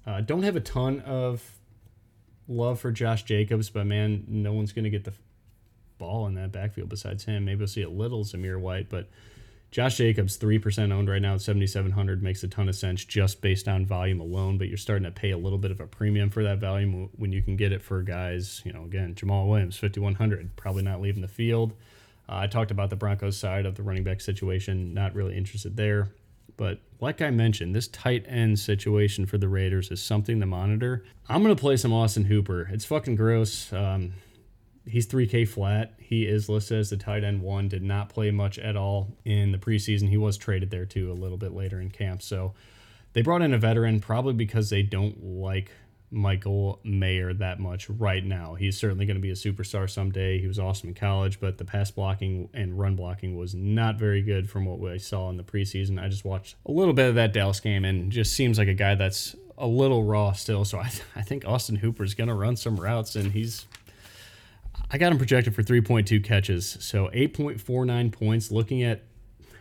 Uh, 0.06 0.22
don't 0.22 0.44
have 0.44 0.56
a 0.56 0.62
ton 0.62 1.02
of 1.02 1.44
love 2.48 2.80
for 2.80 2.92
Josh 2.92 3.24
Jacobs, 3.24 3.70
but 3.70 3.86
man, 3.86 4.24
no 4.28 4.54
one's 4.54 4.72
going 4.72 4.86
to 4.86 4.90
get 4.90 5.04
the 5.04 5.14
ball 5.98 6.28
in 6.28 6.36
that 6.36 6.52
backfield 6.52 6.90
besides 6.90 7.26
him. 7.26 7.46
Maybe 7.46 7.60
we'll 7.60 7.68
see 7.68 7.84
a 7.84 7.90
little 7.90 8.24
Zamir 8.24 8.60
White, 8.60 8.90
but 8.90 9.10
Josh 9.72 9.98
Jacobs, 9.98 10.38
3% 10.38 10.92
owned 10.92 11.10
right 11.10 11.22
now 11.22 11.36
at 11.36 11.42
7,700 11.42 12.22
makes 12.22 12.44
a 12.44 12.48
ton 12.48 12.68
of 12.68 12.76
sense 12.76 13.06
just 13.06 13.42
based 13.42 13.70
on 13.70 13.86
volume 13.86 14.20
alone, 14.20 14.58
but 14.58 14.68
you're 14.68 14.78
starting 14.78 15.06
to 15.06 15.12
pay 15.12 15.32
a 15.32 15.38
little 15.38 15.58
bit 15.58 15.72
of 15.72 15.80
a 15.80 15.88
premium 15.88 16.30
for 16.30 16.44
that 16.44 16.60
volume 16.60 17.10
when 17.16 17.32
you 17.32 17.42
can 17.42 17.56
get 17.56 17.72
it 17.72 17.82
for 17.82 18.02
guys, 18.04 18.62
you 18.66 18.74
know, 18.74 18.84
again, 18.84 19.16
Jamaal 19.16 19.48
Williams, 19.48 19.78
5,100, 19.78 20.58
probably 20.58 20.84
not 20.84 21.00
leaving 21.00 21.22
the 21.22 21.28
field. 21.30 21.74
Uh, 22.32 22.38
I 22.38 22.48
talked 22.48 22.72
about 22.72 22.90
the 22.90 22.96
Broncos 22.96 23.38
side 23.38 23.66
of 23.66 23.76
the 23.76 23.84
running 23.84 24.04
back 24.04 24.22
situation, 24.22 24.94
not 24.94 25.14
really 25.14 25.36
interested 25.36 25.76
there. 25.76 26.10
But 26.58 26.80
like 27.00 27.22
I 27.22 27.30
mentioned, 27.32 27.76
this 27.76 27.88
tight 27.88 28.26
end 28.28 28.60
situation 28.60 29.26
for 29.26 29.38
the 29.38 29.50
Raiders 29.50 29.92
is 29.92 30.02
something 30.02 30.40
to 30.40 30.46
monitor. 30.46 31.04
I'm 31.28 31.44
going 31.44 31.56
to 31.56 31.60
play 31.60 31.78
some 31.78 31.94
Austin 31.94 32.26
Hooper. 32.26 32.70
It's 32.72 32.86
fucking 32.86 33.16
gross. 33.16 33.72
Um, 33.74 34.14
he's 34.86 35.08
3K 35.08 35.48
flat. 35.48 35.94
He 35.98 36.26
is 36.26 36.50
listed 36.50 36.80
as 36.80 36.90
the 36.90 36.98
tight 36.98 37.24
end 37.24 37.42
one. 37.42 37.68
Did 37.68 37.84
not 37.84 38.10
play 38.10 38.32
much 38.32 38.60
at 38.60 38.76
all 38.76 39.10
in 39.26 39.52
the 39.52 39.58
preseason. 39.58 40.10
He 40.10 40.18
was 40.18 40.38
traded 40.38 40.70
there 40.70 40.86
too 40.86 41.12
a 41.12 41.14
little 41.14 41.38
bit 41.38 41.54
later 41.54 41.82
in 41.82 41.90
camp. 41.90 42.22
So 42.22 42.54
they 43.14 43.22
brought 43.22 43.42
in 43.42 43.54
a 43.54 43.58
veteran 43.58 44.00
probably 44.00 44.34
because 44.34 44.70
they 44.70 44.84
don't 44.84 45.24
like 45.24 45.72
Michael 46.12 46.82
Mayer 46.84 47.34
that 47.34 47.60
much 47.60 47.90
right 47.90 48.24
now. 48.24 48.56
He's 48.56 48.78
certainly 48.78 49.06
going 49.06 49.16
to 49.16 49.22
be 49.22 49.32
a 49.32 49.34
superstar 49.34 49.90
someday. 49.90 50.40
He 50.40 50.48
was 50.48 50.60
awesome 50.60 50.90
in 50.90 50.96
college, 50.96 51.40
but 51.40 51.58
the 51.58 51.64
pass 51.64 51.90
blocking 51.90 52.50
and 52.54 52.78
run 52.78 52.98
blocking 52.98 53.38
was 53.38 53.56
not 53.56 53.98
very 53.98 54.22
good 54.22 54.50
from 54.50 54.66
what 54.66 54.80
we 54.80 55.00
saw 55.00 55.30
in 55.30 55.38
the 55.38 55.44
preseason. 55.44 56.02
I 56.04 56.10
just 56.10 56.26
watched 56.26 56.56
a 56.66 56.72
little 56.72 56.94
bit 56.94 57.08
of 57.08 57.16
that 57.16 57.32
Dallas 57.32 57.62
game 57.62 57.86
and 57.86 58.12
just 58.12 58.34
seems 58.34 58.58
like 58.58 58.68
a 58.68 58.74
guy 58.74 58.96
that's 58.96 59.36
a 59.58 59.68
little 59.68 60.04
raw 60.04 60.34
still. 60.34 60.66
So 60.66 60.80
I, 60.80 60.90
th- 60.90 61.04
I 61.16 61.22
think 61.22 61.46
Austin 61.48 61.78
Hooper 61.78 62.04
is 62.04 62.14
going 62.14 62.28
to 62.28 62.36
run 62.36 62.58
some 62.58 62.76
routes 62.76 63.16
and 63.16 63.32
he's. 63.32 63.66
I 64.94 64.98
got 64.98 65.14
him 65.14 65.18
projected 65.18 65.56
for 65.56 65.64
3.2 65.64 66.22
catches. 66.22 66.78
So 66.82 67.08
8.49 67.14 68.12
points. 68.12 68.52
Looking 68.52 68.84
at 68.84 69.04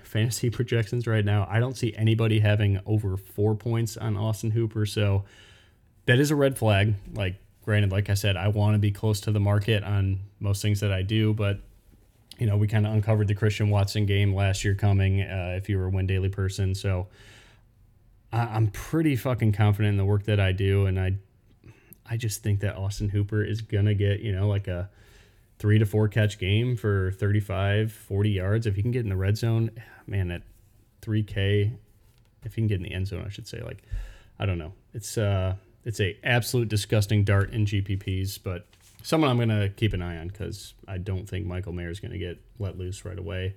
fantasy 0.03 0.51
projections 0.51 1.07
right 1.07 1.25
now, 1.25 1.47
I 1.49 1.61
don't 1.61 1.77
see 1.77 1.95
anybody 1.95 2.41
having 2.41 2.81
over 2.85 3.17
four 3.17 3.55
points 3.55 3.97
on 3.97 4.17
Austin 4.17 4.51
Hooper. 4.51 4.85
So 4.87 5.25
that 6.11 6.19
is 6.19 6.33
a 6.33 6.37
red 6.37 6.59
flag. 6.59 6.95
Like, 7.15 7.37
granted, 7.65 7.93
like 7.93 8.11
I 8.11 8.15
said, 8.15 8.37
I 8.37 8.49
want 8.49 8.75
to 8.75 8.81
be 8.81 8.91
close 8.91 9.21
to 9.23 9.31
the 9.31 9.39
market 9.39 9.85
on 9.85 10.19
most 10.41 10.61
things 10.61 10.81
that 10.81 10.91
I 10.91 11.03
do, 11.03 11.33
but 11.33 11.61
you 12.37 12.47
know, 12.47 12.57
we 12.57 12.67
kind 12.67 12.85
of 12.85 12.93
uncovered 12.93 13.29
the 13.29 13.35
Christian 13.35 13.71
Watson 13.71 14.07
game 14.07 14.35
last 14.35 14.65
year 14.65 14.75
coming. 14.75 15.21
Uh, 15.21 15.55
if 15.57 15.69
you 15.69 15.79
were 15.79 15.87
a 15.87 15.91
win 15.91 16.09
daily 16.09 16.29
person, 16.29 16.75
so 16.75 17.07
I, 18.33 18.57
am 18.57 18.69
pretty 18.69 19.15
fucking 19.15 19.53
confident 19.53 19.93
in 19.93 19.99
the 19.99 20.05
work 20.05 20.25
that 20.25 20.41
I 20.41 20.51
do, 20.51 20.87
and 20.87 20.99
I, 20.99 21.13
I 22.05 22.17
just 22.17 22.43
think 22.43 22.59
that 22.61 22.77
Austin 22.77 23.11
Hooper 23.11 23.45
is 23.45 23.61
gonna 23.61 23.95
get 23.95 24.19
you 24.19 24.33
know 24.33 24.49
like 24.49 24.67
a 24.67 24.91
three 25.61 25.79
to 25.79 25.87
four 25.87 26.09
catch 26.09 26.41
game 26.41 26.77
for 26.77 27.13
35, 27.13 27.93
40 27.93 28.31
yards. 28.31 28.67
If 28.67 28.75
he 28.75 28.83
can 28.83 28.91
get 28.91 29.05
in 29.05 29.11
the 29.11 29.17
red 29.17 29.37
zone, 29.37 29.71
man, 30.09 30.33
at 30.33 30.43
3K, 31.03 31.73
if 32.43 32.55
he 32.55 32.63
can 32.63 32.67
get 32.67 32.79
in 32.79 32.83
the 32.83 32.93
end 32.93 33.07
zone, 33.07 33.23
I 33.25 33.29
should 33.29 33.47
say, 33.47 33.61
like, 33.61 33.83
I 34.41 34.47
don't 34.47 34.59
know. 34.59 34.73
It's 34.93 35.17
uh 35.17 35.55
it's 35.85 36.01
a 36.01 36.17
absolute 36.23 36.69
disgusting 36.69 37.25
dart 37.25 37.53
in 37.53 37.67
GPPs, 37.67 38.39
but 38.43 38.67
someone 39.03 39.31
I'm 39.31 39.37
going 39.37 39.49
to 39.49 39.71
keep 39.77 39.93
an 39.93 40.03
eye 40.03 40.19
on 40.19 40.29
because 40.29 40.75
I 40.87 40.99
don't 40.99 41.29
think 41.29 41.47
Michael 41.47 41.73
Mayer 41.73 41.91
is 41.91 42.01
going 42.01 42.13
to 42.13 42.19
get 42.19 42.39
let 42.59 42.79
loose 42.79 43.05
right 43.05 43.19
away. 43.19 43.55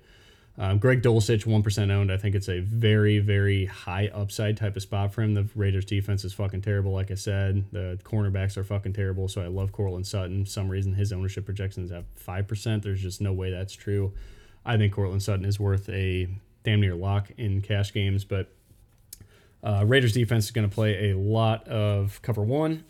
Um, 0.56 0.78
Greg 0.78 1.02
Dulcich, 1.02 1.44
1% 1.44 1.90
owned. 1.90 2.12
I 2.12 2.16
think 2.16 2.36
it's 2.36 2.48
a 2.48 2.60
very, 2.60 3.18
very 3.18 3.64
high 3.64 4.08
upside 4.14 4.56
type 4.56 4.76
of 4.76 4.82
spot 4.82 5.12
for 5.12 5.22
him. 5.22 5.34
The 5.34 5.48
Raiders 5.56 5.84
defense 5.84 6.24
is 6.24 6.32
fucking 6.32 6.62
terrible, 6.62 6.92
like 6.92 7.10
I 7.10 7.16
said. 7.16 7.64
The 7.72 7.98
cornerbacks 8.04 8.56
are 8.56 8.62
fucking 8.62 8.92
terrible, 8.92 9.26
so 9.26 9.42
I 9.42 9.48
love 9.48 9.72
Courtland 9.72 10.06
Sutton. 10.06 10.46
some 10.46 10.68
reason 10.68 10.94
his 10.94 11.12
ownership 11.12 11.44
projections 11.44 11.90
at 11.90 12.04
5%. 12.14 12.82
There's 12.82 13.02
just 13.02 13.20
no 13.20 13.32
way 13.32 13.50
that's 13.50 13.74
true. 13.74 14.12
I 14.64 14.76
think 14.76 14.92
Courtland 14.92 15.24
Sutton 15.24 15.44
is 15.44 15.58
worth 15.58 15.88
a 15.88 16.28
damn 16.62 16.80
near 16.80 16.94
lock 16.94 17.32
in 17.36 17.60
cash 17.60 17.92
games, 17.92 18.24
but 18.24 18.48
uh, 19.64 19.82
Raiders 19.86 20.12
defense 20.12 20.44
is 20.44 20.50
going 20.50 20.68
to 20.68 20.74
play 20.74 21.10
a 21.10 21.16
lot 21.16 21.66
of 21.66 22.20
cover 22.22 22.42
one, 22.42 22.84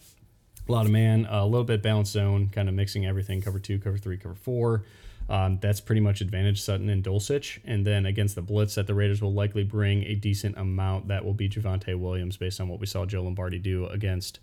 a 0.69 0.73
lot 0.73 0.87
of 0.87 0.93
man, 0.93 1.27
a 1.31 1.47
little 1.47 1.65
bit 1.65 1.83
balanced 1.83 2.13
zone, 2.13 2.51
kind 2.53 2.69
of 2.69 2.75
mixing 2.75 3.07
everything 3.07 3.41
cover 3.41 3.59
two, 3.61 3.79
cover 3.79 3.97
three, 3.97 4.17
cover 4.17 4.35
four. 4.35 4.85
Um, 5.29 5.59
that's 5.63 5.81
pretty 5.81 6.01
much 6.01 6.21
advantage 6.21 6.61
Sutton 6.61 6.91
and 6.91 7.03
Dulcich. 7.03 7.59
And 7.65 7.87
then 7.87 8.07
against 8.07 8.35
the 8.35 8.43
blitz 8.43 8.75
that 8.75 8.87
the 8.87 8.95
Raiders 8.95 9.23
will 9.23 9.33
likely 9.33 9.65
bring 9.65 10.03
a 10.03 10.15
decent 10.15 10.59
amount, 10.59 11.09
that 11.09 11.25
will 11.25 11.33
be 11.33 11.49
Javonte 11.49 11.99
Williams 11.99 12.37
based 12.37 12.61
on 12.61 12.69
what 12.69 12.81
we 12.81 12.87
saw 12.87 13.07
Joe 13.07 13.23
Lombardi 13.23 13.59
do 13.59 13.87
against 13.87 14.41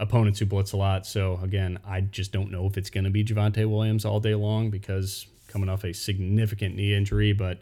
opponents 0.00 0.40
who 0.40 0.46
blitz 0.46 0.72
a 0.72 0.76
lot. 0.76 1.06
So 1.06 1.38
again, 1.42 1.78
I 1.86 2.00
just 2.00 2.32
don't 2.32 2.50
know 2.50 2.66
if 2.66 2.76
it's 2.76 2.90
going 2.90 3.04
to 3.04 3.10
be 3.10 3.24
Javonte 3.24 3.68
Williams 3.70 4.04
all 4.04 4.18
day 4.18 4.34
long 4.34 4.70
because 4.70 5.26
coming 5.46 5.68
off 5.68 5.84
a 5.84 5.92
significant 5.92 6.74
knee 6.74 6.94
injury, 6.94 7.32
but 7.32 7.60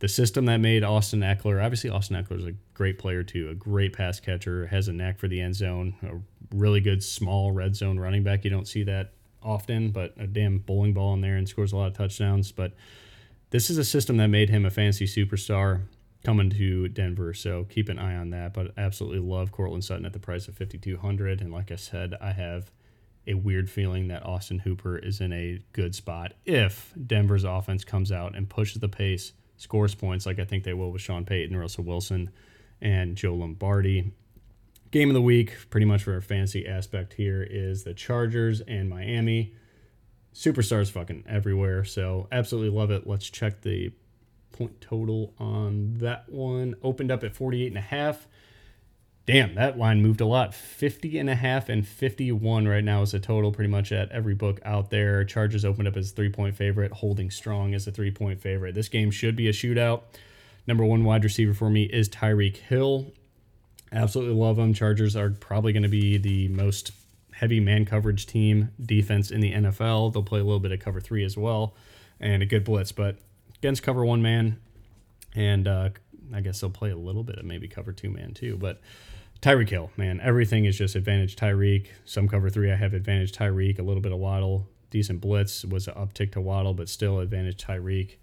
the 0.00 0.08
system 0.08 0.46
that 0.46 0.58
made 0.58 0.82
Austin 0.82 1.20
Ekeler, 1.20 1.62
obviously 1.62 1.90
Austin 1.90 2.16
Ekeler 2.16 2.38
is 2.38 2.46
a 2.46 2.54
great 2.74 2.98
player 2.98 3.22
too, 3.22 3.50
a 3.50 3.54
great 3.54 3.92
pass 3.92 4.18
catcher, 4.18 4.66
has 4.66 4.88
a 4.88 4.92
knack 4.92 5.18
for 5.18 5.28
the 5.28 5.40
end 5.40 5.54
zone, 5.54 5.94
a 6.02 6.56
really 6.56 6.80
good 6.80 7.02
small 7.02 7.52
red 7.52 7.76
zone 7.76 7.98
running 7.98 8.24
back. 8.24 8.44
You 8.44 8.50
don't 8.50 8.66
see 8.66 8.82
that 8.84 9.12
often, 9.42 9.90
but 9.90 10.14
a 10.18 10.26
damn 10.26 10.58
bowling 10.58 10.94
ball 10.94 11.12
in 11.14 11.20
there 11.20 11.36
and 11.36 11.46
scores 11.46 11.72
a 11.72 11.76
lot 11.76 11.88
of 11.88 11.92
touchdowns. 11.94 12.50
But 12.50 12.72
this 13.50 13.68
is 13.68 13.76
a 13.76 13.84
system 13.84 14.16
that 14.16 14.28
made 14.28 14.48
him 14.48 14.64
a 14.64 14.70
fantasy 14.70 15.06
superstar 15.06 15.82
coming 16.24 16.48
to 16.50 16.88
Denver. 16.88 17.34
So 17.34 17.64
keep 17.64 17.90
an 17.90 17.98
eye 17.98 18.16
on 18.16 18.30
that. 18.30 18.54
But 18.54 18.72
absolutely 18.78 19.20
love 19.20 19.52
Courtland 19.52 19.84
Sutton 19.84 20.06
at 20.06 20.14
the 20.14 20.18
price 20.18 20.48
of 20.48 20.56
5200 20.56 21.42
And 21.42 21.52
like 21.52 21.70
I 21.70 21.76
said, 21.76 22.14
I 22.22 22.32
have 22.32 22.70
a 23.26 23.34
weird 23.34 23.68
feeling 23.68 24.08
that 24.08 24.24
Austin 24.24 24.60
Hooper 24.60 24.96
is 24.96 25.20
in 25.20 25.32
a 25.32 25.60
good 25.72 25.94
spot 25.94 26.32
if 26.46 26.94
Denver's 27.06 27.44
offense 27.44 27.84
comes 27.84 28.10
out 28.10 28.34
and 28.34 28.48
pushes 28.48 28.80
the 28.80 28.88
pace 28.88 29.32
scores 29.60 29.94
points 29.94 30.24
like 30.24 30.38
I 30.38 30.44
think 30.46 30.64
they 30.64 30.72
will 30.72 30.90
with 30.90 31.02
Sean 31.02 31.26
Payton, 31.26 31.54
Russell 31.54 31.84
Wilson, 31.84 32.30
and 32.80 33.14
Joe 33.14 33.34
Lombardi. 33.34 34.10
Game 34.90 35.10
of 35.10 35.14
the 35.14 35.20
week, 35.20 35.54
pretty 35.68 35.84
much 35.84 36.02
for 36.02 36.16
a 36.16 36.22
fantasy 36.22 36.66
aspect 36.66 37.12
here, 37.12 37.46
is 37.48 37.84
the 37.84 37.92
Chargers 37.92 38.62
and 38.62 38.88
Miami. 38.88 39.54
Superstars 40.34 40.90
fucking 40.90 41.24
everywhere, 41.28 41.84
so 41.84 42.26
absolutely 42.32 42.76
love 42.76 42.90
it. 42.90 43.06
Let's 43.06 43.28
check 43.28 43.60
the 43.60 43.92
point 44.50 44.80
total 44.80 45.34
on 45.38 45.98
that 45.98 46.30
one. 46.30 46.74
Opened 46.82 47.10
up 47.10 47.22
at 47.22 47.36
48 47.36 47.68
and 47.68 47.76
a 47.76 47.82
half. 47.82 48.26
Damn, 49.30 49.54
that 49.54 49.78
line 49.78 50.02
moved 50.02 50.20
a 50.20 50.26
lot. 50.26 50.54
50 50.54 51.16
and 51.16 51.30
a 51.30 51.36
half 51.36 51.68
and 51.68 51.86
51 51.86 52.66
right 52.66 52.82
now 52.82 53.02
is 53.02 53.14
a 53.14 53.20
total 53.20 53.52
pretty 53.52 53.70
much 53.70 53.92
at 53.92 54.10
every 54.10 54.34
book 54.34 54.58
out 54.64 54.90
there. 54.90 55.22
Chargers 55.24 55.64
opened 55.64 55.86
up 55.86 55.96
as 55.96 56.10
three 56.10 56.30
point 56.30 56.56
favorite, 56.56 56.90
holding 56.90 57.30
strong 57.30 57.72
as 57.72 57.86
a 57.86 57.92
three 57.92 58.10
point 58.10 58.40
favorite. 58.40 58.74
This 58.74 58.88
game 58.88 59.12
should 59.12 59.36
be 59.36 59.46
a 59.46 59.52
shootout. 59.52 60.02
Number 60.66 60.84
one 60.84 61.04
wide 61.04 61.22
receiver 61.22 61.54
for 61.54 61.70
me 61.70 61.84
is 61.84 62.08
Tyreek 62.08 62.56
Hill. 62.56 63.12
Absolutely 63.92 64.34
love 64.34 64.58
him. 64.58 64.74
Chargers 64.74 65.14
are 65.14 65.30
probably 65.30 65.72
going 65.72 65.84
to 65.84 65.88
be 65.88 66.18
the 66.18 66.48
most 66.48 66.90
heavy 67.30 67.60
man 67.60 67.84
coverage 67.84 68.26
team 68.26 68.70
defense 68.84 69.30
in 69.30 69.40
the 69.40 69.52
NFL. 69.52 70.12
They'll 70.12 70.24
play 70.24 70.40
a 70.40 70.44
little 70.44 70.58
bit 70.58 70.72
of 70.72 70.80
cover 70.80 71.00
three 71.00 71.24
as 71.24 71.36
well 71.36 71.76
and 72.18 72.42
a 72.42 72.46
good 72.46 72.64
blitz, 72.64 72.90
but 72.90 73.14
against 73.58 73.84
cover 73.84 74.04
one 74.04 74.22
man, 74.22 74.58
and 75.36 75.68
uh, 75.68 75.90
I 76.34 76.40
guess 76.40 76.60
they'll 76.60 76.70
play 76.70 76.90
a 76.90 76.96
little 76.96 77.22
bit 77.22 77.38
of 77.38 77.44
maybe 77.44 77.68
cover 77.68 77.92
two 77.92 78.10
man 78.10 78.34
too. 78.34 78.56
But 78.56 78.80
Tyreek 79.42 79.70
Hill, 79.70 79.90
man, 79.96 80.20
everything 80.22 80.66
is 80.66 80.76
just 80.76 80.94
advantage 80.94 81.36
Tyreek. 81.36 81.86
Some 82.04 82.28
cover 82.28 82.50
three, 82.50 82.70
I 82.70 82.76
have 82.76 82.92
advantage 82.92 83.32
Tyreek. 83.32 83.78
A 83.78 83.82
little 83.82 84.02
bit 84.02 84.12
of 84.12 84.18
Waddle, 84.18 84.68
decent 84.90 85.20
blitz 85.20 85.64
was 85.64 85.88
an 85.88 85.94
uptick 85.94 86.32
to 86.32 86.40
Waddle, 86.40 86.74
but 86.74 86.88
still 86.88 87.20
advantage 87.20 87.64
Tyreek. 87.64 88.16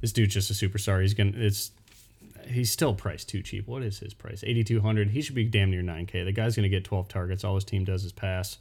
This 0.00 0.12
dude's 0.12 0.34
just 0.34 0.50
a 0.50 0.54
superstar. 0.54 1.00
He's 1.00 1.14
gonna. 1.14 1.32
It's 1.34 1.70
he's 2.48 2.72
still 2.72 2.94
priced 2.94 3.28
too 3.28 3.42
cheap. 3.42 3.68
What 3.68 3.82
is 3.82 4.00
his 4.00 4.12
price? 4.12 4.42
Eighty 4.44 4.64
Tua 4.64 4.82
hundred. 4.82 5.10
He 5.10 5.22
should 5.22 5.36
be 5.36 5.44
damn 5.44 5.70
near 5.70 5.82
nine 5.82 6.06
k. 6.06 6.24
The 6.24 6.32
guy's 6.32 6.56
gonna 6.56 6.68
get 6.68 6.84
twelve 6.84 7.06
targets. 7.06 7.44
All 7.44 7.54
his 7.54 7.64
team 7.64 7.84
does 7.84 8.04
is 8.04 8.12
pass. 8.12 8.58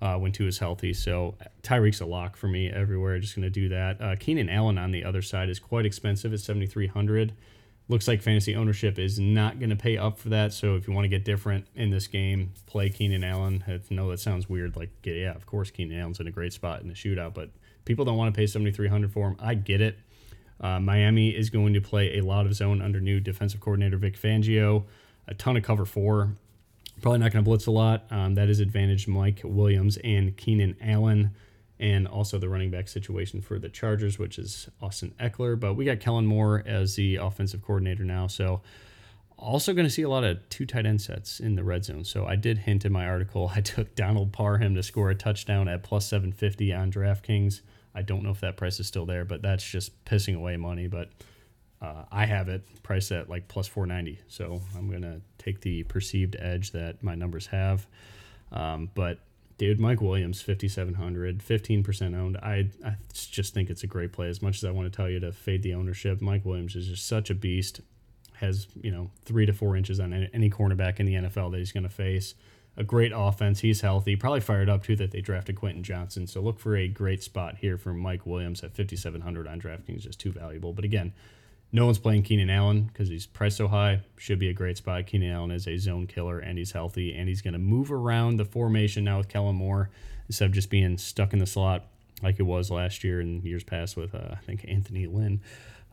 Uh, 0.00 0.16
when 0.18 0.32
two 0.32 0.48
is 0.48 0.58
healthy, 0.58 0.92
so 0.92 1.36
Tyreek's 1.62 2.00
a 2.00 2.06
lock 2.06 2.34
for 2.34 2.48
me 2.48 2.68
everywhere. 2.68 3.20
Just 3.20 3.36
going 3.36 3.44
to 3.44 3.50
do 3.50 3.68
that. 3.68 4.00
Uh, 4.00 4.16
Keenan 4.18 4.48
Allen 4.48 4.76
on 4.76 4.90
the 4.90 5.04
other 5.04 5.22
side 5.22 5.48
is 5.48 5.60
quite 5.60 5.86
expensive 5.86 6.32
at 6.32 6.40
seventy 6.40 6.66
three 6.66 6.88
hundred 6.88 7.34
looks 7.88 8.08
like 8.08 8.22
fantasy 8.22 8.54
ownership 8.54 8.98
is 8.98 9.18
not 9.18 9.58
going 9.58 9.70
to 9.70 9.76
pay 9.76 9.96
up 9.96 10.18
for 10.18 10.28
that. 10.30 10.52
So 10.52 10.76
if 10.76 10.86
you 10.86 10.94
want 10.94 11.04
to 11.04 11.08
get 11.08 11.24
different 11.24 11.66
in 11.74 11.90
this 11.90 12.06
game, 12.06 12.52
play 12.66 12.88
Keenan 12.88 13.24
Allen. 13.24 13.64
I 13.66 13.80
know 13.90 14.10
that 14.10 14.20
sounds 14.20 14.48
weird. 14.48 14.76
Like, 14.76 14.90
yeah, 15.04 15.34
of 15.34 15.46
course 15.46 15.70
Keenan 15.70 15.98
Allen's 15.98 16.20
in 16.20 16.26
a 16.26 16.30
great 16.30 16.52
spot 16.52 16.80
in 16.80 16.88
the 16.88 16.94
shootout, 16.94 17.34
but 17.34 17.50
people 17.84 18.04
don't 18.04 18.16
want 18.16 18.32
to 18.32 18.38
pay 18.38 18.46
7300 18.46 19.12
for 19.12 19.28
him. 19.28 19.36
I 19.40 19.54
get 19.54 19.80
it. 19.80 19.98
Uh, 20.60 20.78
Miami 20.78 21.30
is 21.30 21.50
going 21.50 21.74
to 21.74 21.80
play 21.80 22.18
a 22.18 22.22
lot 22.22 22.46
of 22.46 22.54
zone 22.54 22.80
under 22.80 23.00
new 23.00 23.18
defensive 23.18 23.60
coordinator 23.60 23.96
Vic 23.96 24.18
Fangio. 24.18 24.84
A 25.26 25.34
ton 25.34 25.56
of 25.56 25.62
cover 25.62 25.84
four. 25.84 26.36
Probably 27.00 27.18
not 27.18 27.32
going 27.32 27.44
to 27.44 27.48
blitz 27.48 27.66
a 27.66 27.72
lot. 27.72 28.04
Um, 28.10 28.34
that 28.36 28.48
is 28.48 28.60
advantage 28.60 29.08
Mike 29.08 29.40
Williams 29.42 29.98
and 30.04 30.36
Keenan 30.36 30.76
Allen 30.80 31.32
and 31.78 32.06
also 32.06 32.38
the 32.38 32.48
running 32.48 32.70
back 32.70 32.88
situation 32.88 33.40
for 33.40 33.58
the 33.58 33.68
Chargers, 33.68 34.18
which 34.18 34.38
is 34.38 34.68
Austin 34.80 35.14
Ekeler. 35.18 35.58
But 35.58 35.74
we 35.74 35.84
got 35.84 36.00
Kellen 36.00 36.26
Moore 36.26 36.62
as 36.66 36.94
the 36.96 37.16
offensive 37.16 37.62
coordinator 37.62 38.04
now. 38.04 38.26
So 38.26 38.62
also 39.42 39.72
going 39.74 39.86
to 39.86 39.90
see 39.90 40.02
a 40.02 40.08
lot 40.08 40.24
of 40.24 40.48
two 40.48 40.64
tight 40.64 40.86
end 40.86 41.02
sets 41.02 41.40
in 41.40 41.56
the 41.56 41.64
red 41.64 41.84
zone. 41.84 42.04
So 42.04 42.26
I 42.26 42.36
did 42.36 42.58
hint 42.58 42.84
in 42.84 42.92
my 42.92 43.06
article 43.06 43.50
I 43.56 43.60
took 43.60 43.94
Donald 43.94 44.32
Parham 44.32 44.74
to 44.74 44.82
score 44.82 45.10
a 45.10 45.14
touchdown 45.14 45.68
at 45.68 45.82
plus 45.82 46.06
750 46.06 46.72
on 46.72 46.92
DraftKings. 46.92 47.60
I 47.94 48.02
don't 48.02 48.22
know 48.22 48.30
if 48.30 48.40
that 48.40 48.56
price 48.56 48.80
is 48.80 48.86
still 48.86 49.04
there, 49.04 49.24
but 49.24 49.42
that's 49.42 49.68
just 49.68 50.04
pissing 50.04 50.36
away 50.36 50.56
money. 50.56 50.86
But 50.86 51.10
uh, 51.82 52.04
I 52.10 52.26
have 52.26 52.48
it 52.48 52.62
priced 52.82 53.10
at 53.12 53.28
like 53.28 53.48
plus 53.48 53.66
490. 53.66 54.20
So 54.28 54.62
I'm 54.76 54.88
going 54.88 55.02
to 55.02 55.20
take 55.38 55.60
the 55.60 55.82
perceived 55.84 56.36
edge 56.38 56.70
that 56.72 57.02
my 57.02 57.14
numbers 57.14 57.48
have. 57.48 57.86
Um, 58.52 58.90
but 58.94 59.18
dude, 59.62 59.78
Mike 59.78 60.00
Williams, 60.00 60.42
5,700, 60.42 61.38
15% 61.38 62.18
owned. 62.18 62.36
I, 62.38 62.68
I 62.84 62.96
just 63.12 63.54
think 63.54 63.70
it's 63.70 63.84
a 63.84 63.86
great 63.86 64.10
play. 64.10 64.28
As 64.28 64.42
much 64.42 64.56
as 64.56 64.64
I 64.64 64.72
want 64.72 64.92
to 64.92 64.96
tell 64.96 65.08
you 65.08 65.20
to 65.20 65.30
fade 65.30 65.62
the 65.62 65.74
ownership, 65.74 66.20
Mike 66.20 66.44
Williams 66.44 66.74
is 66.74 66.88
just 66.88 67.06
such 67.06 67.30
a 67.30 67.34
beast. 67.34 67.80
Has, 68.34 68.66
you 68.80 68.90
know, 68.90 69.12
three 69.24 69.46
to 69.46 69.52
four 69.52 69.76
inches 69.76 70.00
on 70.00 70.12
any 70.12 70.50
cornerback 70.50 70.98
in 70.98 71.06
the 71.06 71.14
NFL 71.14 71.52
that 71.52 71.58
he's 71.58 71.70
going 71.70 71.84
to 71.84 71.88
face. 71.88 72.34
A 72.76 72.82
great 72.82 73.12
offense. 73.14 73.60
He's 73.60 73.82
healthy. 73.82 74.16
Probably 74.16 74.40
fired 74.40 74.68
up, 74.68 74.82
too, 74.82 74.96
that 74.96 75.12
they 75.12 75.20
drafted 75.20 75.54
Quentin 75.54 75.84
Johnston. 75.84 76.26
So 76.26 76.40
look 76.40 76.58
for 76.58 76.74
a 76.74 76.88
great 76.88 77.22
spot 77.22 77.58
here 77.58 77.78
for 77.78 77.94
Mike 77.94 78.26
Williams 78.26 78.64
at 78.64 78.74
5,700 78.74 79.46
on 79.46 79.60
DraftKings. 79.60 80.00
Just 80.00 80.18
too 80.18 80.32
valuable. 80.32 80.72
But 80.72 80.84
again, 80.84 81.12
no 81.72 81.86
one's 81.86 81.98
playing 81.98 82.22
Keenan 82.22 82.50
Allen 82.50 82.84
because 82.84 83.08
he's 83.08 83.26
priced 83.26 83.56
so 83.56 83.66
high. 83.66 84.02
Should 84.18 84.38
be 84.38 84.50
a 84.50 84.54
great 84.54 84.76
spot. 84.76 85.06
Keenan 85.06 85.32
Allen 85.32 85.50
is 85.50 85.66
a 85.66 85.78
zone 85.78 86.06
killer 86.06 86.38
and 86.38 86.58
he's 86.58 86.72
healthy 86.72 87.14
and 87.14 87.28
he's 87.28 87.40
going 87.40 87.54
to 87.54 87.58
move 87.58 87.90
around 87.90 88.36
the 88.36 88.44
formation 88.44 89.04
now 89.04 89.18
with 89.18 89.28
Kellen 89.28 89.56
Moore 89.56 89.90
instead 90.28 90.46
of 90.46 90.52
just 90.52 90.68
being 90.68 90.98
stuck 90.98 91.32
in 91.32 91.38
the 91.38 91.46
slot 91.46 91.86
like 92.22 92.38
it 92.38 92.44
was 92.44 92.70
last 92.70 93.02
year 93.02 93.20
and 93.20 93.42
years 93.42 93.64
past 93.64 93.96
with, 93.96 94.14
uh, 94.14 94.28
I 94.32 94.36
think, 94.44 94.64
Anthony 94.68 95.06
Lynn. 95.06 95.40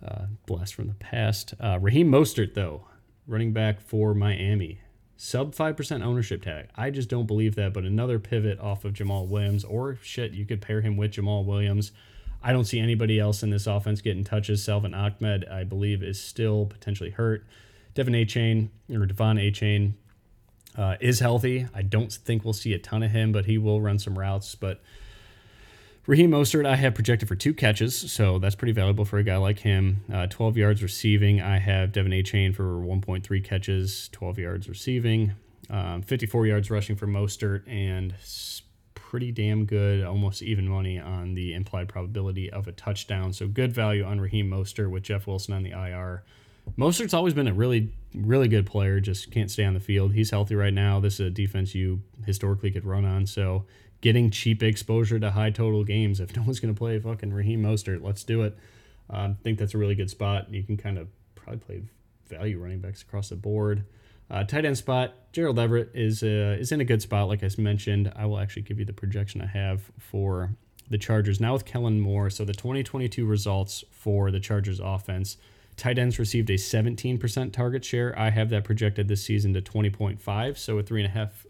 Uh, 0.05 0.25
blast 0.45 0.75
from 0.75 0.87
the 0.87 0.93
past. 0.93 1.53
Uh, 1.59 1.77
Raheem 1.81 2.09
Mostert, 2.09 2.53
though, 2.53 2.85
running 3.27 3.51
back 3.51 3.81
for 3.81 4.13
Miami. 4.13 4.79
Sub 5.17 5.53
5% 5.53 6.01
ownership 6.01 6.41
tag. 6.41 6.69
I 6.75 6.89
just 6.91 7.09
don't 7.09 7.25
believe 7.25 7.55
that, 7.55 7.73
but 7.73 7.83
another 7.83 8.19
pivot 8.19 8.59
off 8.59 8.85
of 8.85 8.93
Jamaal 8.93 9.27
Williams, 9.27 9.65
or 9.65 9.97
shit, 10.01 10.31
you 10.31 10.45
could 10.45 10.61
pair 10.61 10.79
him 10.79 10.95
with 10.95 11.11
Jamaal 11.11 11.43
Williams. 11.43 11.91
I 12.41 12.53
don't 12.53 12.65
see 12.65 12.79
anybody 12.79 13.19
else 13.19 13.43
in 13.43 13.49
this 13.49 13.67
offense 13.67 14.01
getting 14.01 14.23
touches. 14.23 14.63
Salvon 14.63 14.93
Ahmed, 14.93 15.45
I 15.45 15.63
believe, 15.63 16.01
is 16.01 16.21
still 16.21 16.65
potentially 16.65 17.09
hurt. 17.09 17.45
De'Von 17.95 18.25
Achane 18.25 18.69
or 18.89 19.05
De'Von 19.05 19.39
Achane 19.39 19.93
uh, 20.77 20.95
is 21.01 21.19
healthy. 21.19 21.67
I 21.73 21.81
don't 21.81 22.11
think 22.11 22.45
we'll 22.45 22.53
see 22.53 22.73
a 22.73 22.79
ton 22.79 23.03
of 23.03 23.11
him, 23.11 23.31
but 23.31 23.45
he 23.45 23.57
will 23.57 23.81
run 23.81 23.99
some 23.99 24.17
routes. 24.17 24.55
But 24.55 24.81
Raheem 26.05 26.31
Mostert, 26.31 26.65
I 26.65 26.77
have 26.77 26.95
projected 26.95 27.27
for 27.27 27.35
two 27.35 27.53
catches, 27.53 27.95
so 27.95 28.39
that's 28.39 28.55
pretty 28.55 28.71
valuable 28.71 29.05
for 29.05 29.17
a 29.17 29.23
guy 29.23 29.35
like 29.37 29.59
him. 29.59 30.05
Uh, 30.11 30.27
12 30.27 30.55
yards 30.57 30.81
receiving. 30.81 31.41
I 31.41 31.59
have 31.59 31.91
De'Von 31.91 32.17
Achane 32.17 32.55
for 32.55 32.79
1.3 32.79 33.43
catches, 33.43 34.09
12 34.13 34.39
yards 34.39 34.69
receiving, 34.69 35.33
um, 35.69 36.01
54 36.01 36.47
yards 36.47 36.71
rushing 36.71 36.95
for 36.95 37.05
Mostert, 37.05 37.67
and 37.67 38.13
pretty 39.09 39.31
damn 39.31 39.65
good, 39.65 40.05
almost 40.05 40.43
even 40.43 40.67
money 40.67 40.99
on 40.99 41.33
the 41.33 41.55
implied 41.55 41.89
probability 41.89 42.47
of 42.51 42.67
a 42.67 42.71
touchdown. 42.71 43.33
So 43.33 43.47
good 43.47 43.73
value 43.73 44.03
on 44.03 44.21
Raheem 44.21 44.47
Mostert 44.47 44.91
with 44.91 45.01
Jeff 45.01 45.25
Wilson 45.25 45.55
on 45.55 45.63
the 45.63 45.71
IR. 45.71 46.23
Mostert's 46.77 47.15
always 47.15 47.33
been 47.33 47.47
a 47.47 47.53
really, 47.53 47.91
really 48.13 48.47
good 48.47 48.67
player, 48.67 48.99
just 48.99 49.31
can't 49.31 49.49
stay 49.49 49.65
on 49.65 49.73
the 49.73 49.79
field. 49.79 50.13
He's 50.13 50.29
healthy 50.29 50.53
right 50.53 50.73
now. 50.73 50.99
This 50.99 51.15
is 51.15 51.21
a 51.21 51.29
defense 51.31 51.73
you 51.73 52.03
historically 52.27 52.69
could 52.69 52.85
run 52.85 53.03
on. 53.03 53.25
So 53.25 53.65
getting 54.01 54.29
cheap 54.29 54.61
exposure 54.61 55.17
to 55.17 55.31
high 55.31 55.49
total 55.49 55.83
games. 55.83 56.19
If 56.19 56.35
no 56.35 56.43
one's 56.43 56.59
going 56.59 56.75
to 56.75 56.77
play 56.77 56.99
fucking 56.99 57.33
Raheem 57.33 57.63
Mostert, 57.63 58.03
let's 58.03 58.23
do 58.23 58.43
it. 58.43 58.55
Uh, 59.11 59.29
I 59.31 59.35
think 59.41 59.57
that's 59.57 59.73
a 59.73 59.79
really 59.79 59.95
good 59.95 60.11
spot. 60.11 60.53
You 60.53 60.61
can 60.61 60.77
kind 60.77 60.99
of 60.99 61.07
probably 61.33 61.61
play 61.61 61.81
value 62.27 62.59
running 62.59 62.79
backs 62.79 63.01
across 63.01 63.29
the 63.29 63.37
board. 63.37 63.85
Uh, 64.31 64.43
tight 64.43 64.65
end 64.65 64.77
spot, 64.77 65.13
Gerald 65.31 65.57
Everett 65.57 65.91
is 65.93 66.21
uh, 66.21 66.57
is 66.59 66.71
in 66.71 66.81
a 66.81 66.85
good 66.85 67.01
spot, 67.01 67.27
like 67.27 67.43
I 67.43 67.49
mentioned. 67.57 68.11
I 68.15 68.25
will 68.25 68.39
actually 68.39 68.61
give 68.63 68.79
you 68.79 68.85
the 68.85 68.93
projection 68.93 69.41
I 69.41 69.47
have 69.47 69.91
for 69.97 70.51
the 70.89 70.97
Chargers 70.97 71.39
now 71.39 71.53
with 71.53 71.65
Kellen 71.65 71.99
Moore. 71.99 72.29
So 72.29 72.45
the 72.45 72.53
2022 72.53 73.25
results 73.25 73.83
for 73.91 74.31
the 74.31 74.39
Chargers 74.39 74.79
offense. 74.79 75.37
Tight 75.77 75.97
ends 75.97 76.19
received 76.19 76.49
a 76.49 76.55
17% 76.55 77.53
target 77.53 77.85
share. 77.85 78.17
I 78.19 78.31
have 78.31 78.49
that 78.49 78.65
projected 78.65 79.07
this 79.07 79.23
season 79.23 79.53
to 79.53 79.61
20.5, 79.61 80.57
so 80.57 80.77
a 80.77 80.83
three 80.83 81.01
and 81.01 81.09
a 81.09 81.13
half 81.13 81.45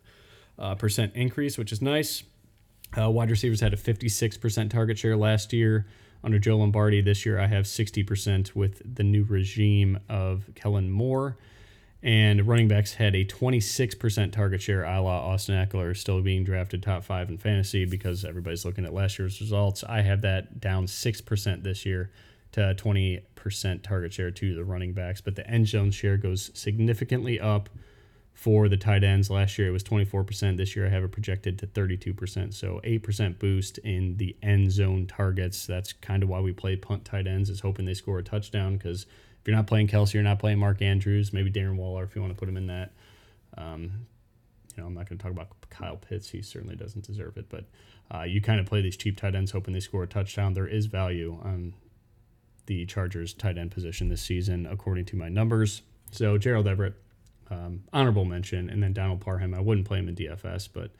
uh, 0.59 0.75
percent 0.75 1.13
increase, 1.15 1.57
which 1.57 1.71
is 1.71 1.81
nice. 1.81 2.23
Uh, 2.95 3.09
wide 3.09 3.31
receivers 3.31 3.59
had 3.59 3.73
a 3.73 3.77
56% 3.77 4.69
target 4.69 4.99
share 4.99 5.17
last 5.17 5.51
year 5.51 5.87
under 6.23 6.37
Joe 6.37 6.57
Lombardi. 6.57 7.01
This 7.01 7.25
year, 7.25 7.39
I 7.39 7.47
have 7.47 7.65
60% 7.65 8.53
with 8.55 8.81
the 8.95 9.03
new 9.03 9.23
regime 9.23 9.99
of 10.09 10.43
Kellen 10.53 10.91
Moore. 10.91 11.37
And 12.01 12.47
running 12.47 12.69
backs 12.69 12.93
had 12.93 13.13
a 13.13 13.25
26% 13.25 14.31
target 14.31 14.61
share, 14.61 14.83
a 14.85 15.01
la 15.01 15.19
Austin 15.19 15.55
Ekeler, 15.55 15.95
still 15.95 16.21
being 16.21 16.45
drafted 16.45 16.81
top 16.81 17.03
five 17.03 17.29
in 17.29 17.37
fantasy 17.37 17.83
because 17.83 18.23
everybody's 18.23 18.63
looking 18.63 18.85
at 18.85 18.93
last 18.93 19.19
year's 19.19 19.41
results. 19.41 19.83
I 19.83 20.01
have 20.01 20.21
that 20.21 20.61
down 20.61 20.85
6% 20.85 21.63
this 21.63 21.85
year 21.85 22.09
to 22.53 22.73
20% 22.77 23.83
target 23.83 24.13
share 24.13 24.31
to 24.31 24.55
the 24.55 24.63
running 24.63 24.93
backs, 24.93 25.19
but 25.19 25.35
the 25.35 25.47
end 25.49 25.67
zone 25.67 25.91
share 25.91 26.15
goes 26.15 26.51
significantly 26.53 27.37
up 27.39 27.69
for 28.33 28.69
the 28.69 28.77
tight 28.77 29.03
ends. 29.03 29.29
Last 29.29 29.59
year 29.59 29.67
it 29.67 29.71
was 29.71 29.83
24%. 29.83 30.55
This 30.55 30.73
year 30.73 30.85
I 30.85 30.89
have 30.89 31.03
it 31.03 31.11
projected 31.11 31.59
to 31.59 31.67
32%. 31.67 32.53
So 32.53 32.79
8% 32.85 33.37
boost 33.37 33.77
in 33.79 34.15
the 34.15 34.37
end 34.41 34.71
zone 34.71 35.05
targets. 35.05 35.65
That's 35.65 35.91
kind 35.91 36.23
of 36.23 36.29
why 36.29 36.39
we 36.39 36.53
play 36.53 36.77
punt 36.77 37.03
tight 37.03 37.27
ends, 37.27 37.49
is 37.49 37.59
hoping 37.59 37.83
they 37.83 37.93
score 37.93 38.19
a 38.19 38.23
touchdown 38.23 38.77
because 38.77 39.05
if 39.41 39.47
you're 39.47 39.55
not 39.55 39.67
playing 39.67 39.87
Kelce, 39.87 40.13
you're 40.13 40.23
not 40.23 40.39
playing 40.39 40.59
Mark 40.59 40.81
Andrews, 40.81 41.31
maybe 41.31 41.51
Darren 41.51 41.75
Waller 41.75 42.03
if 42.03 42.15
you 42.15 42.21
want 42.21 42.33
to 42.33 42.39
put 42.39 42.49
him 42.49 42.57
in 42.57 42.67
that. 42.67 42.91
Um, 43.57 44.07
you 44.75 44.83
know, 44.83 44.87
I'm 44.87 44.93
not 44.93 45.07
going 45.07 45.17
to 45.17 45.23
talk 45.23 45.31
about 45.31 45.49
Kyle 45.69 45.97
Pitts. 45.97 46.29
He 46.29 46.41
certainly 46.41 46.75
doesn't 46.75 47.05
deserve 47.05 47.37
it, 47.37 47.47
but 47.49 47.65
uh, 48.13 48.23
you 48.23 48.41
kind 48.41 48.59
of 48.59 48.65
play 48.65 48.81
these 48.81 48.97
cheap 48.97 49.17
tight 49.17 49.35
ends 49.35 49.51
hoping 49.51 49.73
they 49.73 49.79
score 49.79 50.03
a 50.03 50.07
touchdown. 50.07 50.53
There 50.53 50.67
is 50.67 50.85
value 50.87 51.39
on 51.43 51.73
the 52.65 52.85
Chargers 52.85 53.33
tight 53.33 53.57
end 53.57 53.71
position 53.71 54.09
this 54.09 54.21
season, 54.21 54.65
according 54.65 55.05
to 55.05 55.15
my 55.15 55.29
numbers. 55.29 55.81
So 56.11 56.37
Gerald 56.37 56.67
Everett, 56.67 56.93
um, 57.49 57.83
honorable 57.91 58.25
mention, 58.25 58.69
and 58.69 58.81
then 58.81 58.93
Donald 58.93 59.21
Parham. 59.21 59.53
I 59.53 59.59
wouldn't 59.59 59.87
play 59.87 59.99
him 59.99 60.07
in 60.07 60.15
DFS, 60.15 60.69
but 60.71 60.91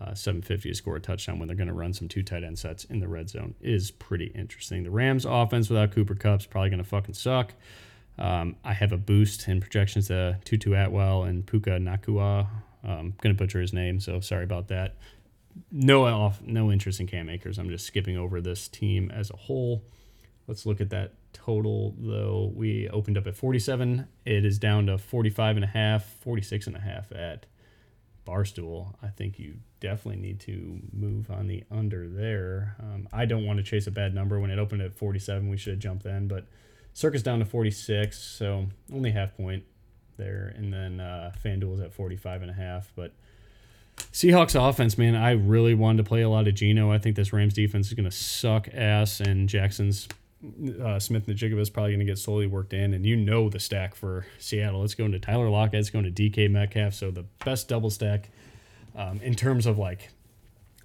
uh, 0.00 0.14
750 0.14 0.68
to 0.68 0.74
score 0.74 0.96
a 0.96 1.00
touchdown 1.00 1.38
when 1.38 1.48
they're 1.48 1.56
going 1.56 1.68
to 1.68 1.74
run 1.74 1.92
some 1.92 2.08
two 2.08 2.22
tight 2.22 2.44
end 2.44 2.58
sets 2.58 2.84
in 2.84 3.00
the 3.00 3.08
red 3.08 3.28
zone 3.28 3.54
is 3.60 3.90
pretty 3.90 4.26
interesting. 4.26 4.84
The 4.84 4.90
Rams 4.90 5.24
offense 5.24 5.68
without 5.68 5.92
Cooper 5.92 6.14
Kupp's 6.14 6.46
probably 6.46 6.70
going 6.70 6.82
to 6.82 6.88
fucking 6.88 7.14
suck. 7.14 7.54
Um, 8.18 8.56
I 8.64 8.72
have 8.74 8.92
a 8.92 8.98
boost 8.98 9.48
in 9.48 9.60
projections 9.60 10.08
to 10.08 10.38
Tutu 10.44 10.74
Atwell 10.74 11.24
and 11.24 11.46
Puka 11.46 11.70
Nacua. 11.70 12.46
I'm 12.84 12.90
um, 12.90 13.14
going 13.20 13.34
to 13.34 13.38
butcher 13.38 13.60
his 13.60 13.72
name, 13.72 14.00
so 14.00 14.20
sorry 14.20 14.44
about 14.44 14.68
that. 14.68 14.96
No 15.72 16.06
off, 16.06 16.40
no 16.42 16.70
interest 16.70 17.00
in 17.00 17.06
Cam 17.06 17.28
Akers. 17.28 17.58
I'm 17.58 17.68
just 17.68 17.86
skipping 17.86 18.16
over 18.16 18.40
this 18.40 18.68
team 18.68 19.10
as 19.10 19.30
a 19.30 19.36
whole. 19.36 19.82
Let's 20.46 20.66
look 20.66 20.80
at 20.80 20.90
that 20.90 21.14
total 21.32 21.94
though. 21.98 22.52
We 22.54 22.88
opened 22.88 23.18
up 23.18 23.26
at 23.26 23.36
47. 23.36 24.06
It 24.24 24.44
is 24.44 24.58
down 24.58 24.86
to 24.86 24.98
45 24.98 25.56
and 25.56 25.64
a 25.64 25.68
half, 25.68 26.04
46 26.04 26.68
and 26.68 26.76
a 26.76 26.80
half 26.80 27.12
at 27.12 27.46
Barstool. 28.30 28.94
I 29.02 29.08
think 29.08 29.38
you 29.38 29.56
definitely 29.80 30.20
need 30.20 30.40
to 30.40 30.80
move 30.92 31.30
on 31.30 31.48
the 31.48 31.64
under 31.70 32.08
there. 32.08 32.76
Um, 32.78 33.08
I 33.12 33.26
don't 33.26 33.44
want 33.44 33.58
to 33.58 33.62
chase 33.62 33.86
a 33.86 33.90
bad 33.90 34.14
number. 34.14 34.38
When 34.38 34.50
it 34.50 34.58
opened 34.58 34.82
at 34.82 34.94
47, 34.94 35.48
we 35.48 35.56
should 35.56 35.72
have 35.72 35.80
jumped 35.80 36.04
then, 36.04 36.28
but 36.28 36.46
Circa's 36.92 37.22
down 37.22 37.40
to 37.40 37.44
46, 37.44 38.16
so 38.18 38.66
only 38.92 39.10
half 39.10 39.36
point 39.36 39.64
there. 40.16 40.52
And 40.56 40.72
then 40.72 41.00
uh, 41.00 41.32
FanDuel 41.44 41.74
is 41.74 41.80
at 41.80 41.92
45 41.92 42.42
and 42.42 42.50
a 42.50 42.54
half, 42.54 42.92
but 42.94 43.12
Seahawks 44.12 44.54
offense, 44.56 44.96
man, 44.96 45.14
I 45.14 45.32
really 45.32 45.74
wanted 45.74 46.04
to 46.04 46.08
play 46.08 46.22
a 46.22 46.28
lot 46.28 46.48
of 46.48 46.54
Geno. 46.54 46.90
I 46.90 46.98
think 46.98 47.16
this 47.16 47.32
Rams 47.32 47.54
defense 47.54 47.88
is 47.88 47.94
going 47.94 48.08
to 48.08 48.16
suck 48.16 48.68
ass, 48.72 49.20
and 49.20 49.48
Jaxon's 49.48 50.08
uh, 50.82 50.98
Smith-Njigba 50.98 51.58
is 51.58 51.70
probably 51.70 51.92
going 51.92 52.00
to 52.00 52.06
get 52.06 52.18
slowly 52.18 52.46
worked 52.46 52.72
in, 52.72 52.94
and 52.94 53.04
you 53.04 53.16
know 53.16 53.48
the 53.48 53.60
stack 53.60 53.94
for 53.94 54.26
Seattle. 54.38 54.84
It's 54.84 54.94
going 54.94 55.12
to 55.12 55.18
Tyler 55.18 55.50
Lockett, 55.50 55.80
it's 55.80 55.90
going 55.90 56.10
to 56.10 56.10
DK 56.10 56.50
Metcalf. 56.50 56.94
So 56.94 57.10
the 57.10 57.24
best 57.44 57.68
double 57.68 57.90
stack 57.90 58.30
um, 58.96 59.20
in 59.20 59.34
terms 59.34 59.66
of 59.66 59.78
like 59.78 60.10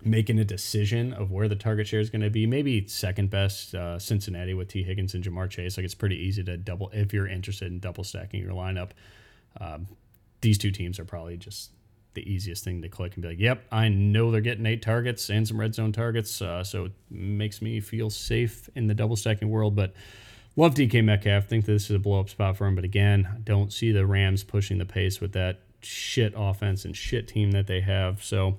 making 0.04 0.38
a 0.38 0.46
decision 0.46 1.14
of 1.14 1.32
where 1.32 1.48
the 1.48 1.56
target 1.56 1.88
share 1.88 2.00
is 2.00 2.10
going 2.10 2.22
to 2.22 2.30
be. 2.30 2.46
Maybe 2.46 2.88
second 2.88 3.30
best 3.30 3.74
uh, 3.74 3.98
Cincinnati 3.98 4.54
with 4.54 4.68
Tee 4.68 4.84
Higgins 4.84 5.16
and 5.16 5.24
Ja'Marr 5.24 5.50
Chase. 5.50 5.78
Like 5.78 5.86
it's 5.86 5.96
pretty 5.96 6.18
easy 6.18 6.44
to 6.44 6.58
double 6.58 6.90
if 6.94 7.14
you're 7.14 7.28
interested 7.28 7.72
in 7.72 7.80
double 7.80 8.04
stacking 8.04 8.42
your 8.42 8.52
lineup. 8.52 8.92
Um, 9.60 9.88
these 10.42 10.58
two 10.58 10.72
teams 10.72 11.00
are 11.00 11.06
probably 11.06 11.38
just 11.38 11.72
the 12.16 12.30
easiest 12.30 12.64
thing 12.64 12.82
to 12.82 12.90
click 12.90 13.14
and 13.14 13.22
be 13.22 13.30
like, 13.30 13.40
yep, 13.40 13.66
I 13.72 13.90
know 13.90 14.32
they're 14.32 14.42
getting 14.42 14.66
eight 14.66 14.82
targets 14.82 15.30
and 15.30 15.48
some 15.48 15.60
red 15.60 15.76
zone 15.76 15.92
targets. 15.92 16.42
Uh, 16.42 16.64
so 16.64 16.86
it 16.86 16.92
makes 17.10 17.62
me 17.62 17.80
feel 17.80 18.10
safe 18.10 18.70
in 18.76 18.88
the 18.88 18.94
double 18.94 19.16
stacking 19.16 19.50
world. 19.50 19.76
But 19.76 19.94
love 20.56 20.74
DK 20.74 21.04
Metcalf. 21.04 21.46
Think 21.46 21.66
this 21.66 21.86
is 21.86 21.96
a 21.96 22.00
blow 22.00 22.20
up 22.20 22.30
spot 22.30 22.58
for 22.58 22.66
him. 22.66 22.76
But 22.76 22.84
again, 22.84 23.28
I 23.32 23.40
don't 23.40 23.72
see 23.72 23.92
the 23.92 24.06
Rams 24.06 24.44
pushing 24.44 24.78
the 24.78 24.86
pace 24.86 25.22
with 25.22 25.34
that 25.34 25.60
shit 25.82 26.34
offense 26.36 26.86
and 26.86 26.96
shit 26.96 27.28
team 27.28 27.52
that 27.52 27.68
they 27.68 27.82
have. 27.82 28.24
So 28.24 28.58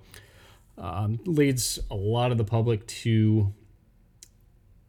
um, 0.79 1.19
leads 1.25 1.79
a 1.91 1.95
lot 1.97 2.33
of 2.33 2.39
the 2.39 2.45
public 2.45 2.87
to 2.87 3.53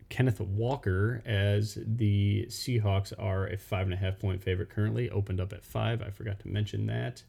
Kenneth 0.10 0.40
Walker 0.40 1.22
as 1.26 1.78
the 1.86 2.46
Seahawks 2.50 3.12
are 3.18 3.48
a 3.48 3.58
five 3.58 3.88
and 3.88 3.94
a 3.94 3.98
half 3.98 4.20
point 4.20 4.42
favorite 4.42 4.70
currently. 4.70 5.10
Opened 5.10 5.42
up 5.42 5.54
at 5.54 5.66
five. 5.66 6.02
I 6.02 6.10
forgot 6.10 6.40
to 6.40 6.48
mention 6.48 6.86
that. 6.88 7.24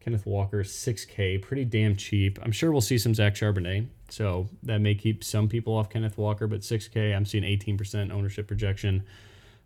Kenneth 0.00 0.26
Walker, 0.26 0.62
6K, 0.62 1.42
pretty 1.42 1.64
damn 1.64 1.94
cheap. 1.94 2.38
I'm 2.42 2.52
sure 2.52 2.72
we'll 2.72 2.80
see 2.80 2.98
some 2.98 3.14
Zach 3.14 3.34
Charbonnet, 3.34 3.86
so 4.08 4.48
that 4.62 4.80
may 4.80 4.94
keep 4.94 5.22
some 5.22 5.48
people 5.48 5.76
off 5.76 5.90
Kenneth 5.90 6.16
Walker, 6.16 6.46
but 6.46 6.60
6K, 6.60 7.14
I'm 7.14 7.26
seeing 7.26 7.44
18% 7.44 8.10
ownership 8.10 8.48
projection. 8.48 9.04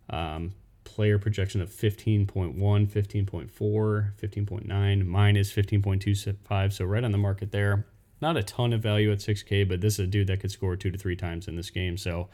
Um, 0.09 0.53
player 0.83 1.17
projection 1.17 1.61
of 1.61 1.69
15.1, 1.69 2.55
15.4, 2.55 3.49
15.9. 3.49 5.05
Mine 5.05 5.35
is 5.35 5.51
15.25, 5.51 6.73
so 6.73 6.85
right 6.85 7.03
on 7.03 7.11
the 7.11 7.17
market 7.17 7.51
there. 7.51 7.85
Not 8.21 8.37
a 8.37 8.43
ton 8.43 8.71
of 8.71 8.81
value 8.81 9.11
at 9.11 9.19
6K, 9.19 9.67
but 9.67 9.81
this 9.81 9.95
is 9.95 9.99
a 9.99 10.07
dude 10.07 10.27
that 10.27 10.39
could 10.39 10.51
score 10.51 10.75
two 10.75 10.91
to 10.91 10.97
three 10.97 11.15
times 11.15 11.47
in 11.47 11.55
this 11.55 11.69
game. 11.69 11.97
So, 11.97 12.29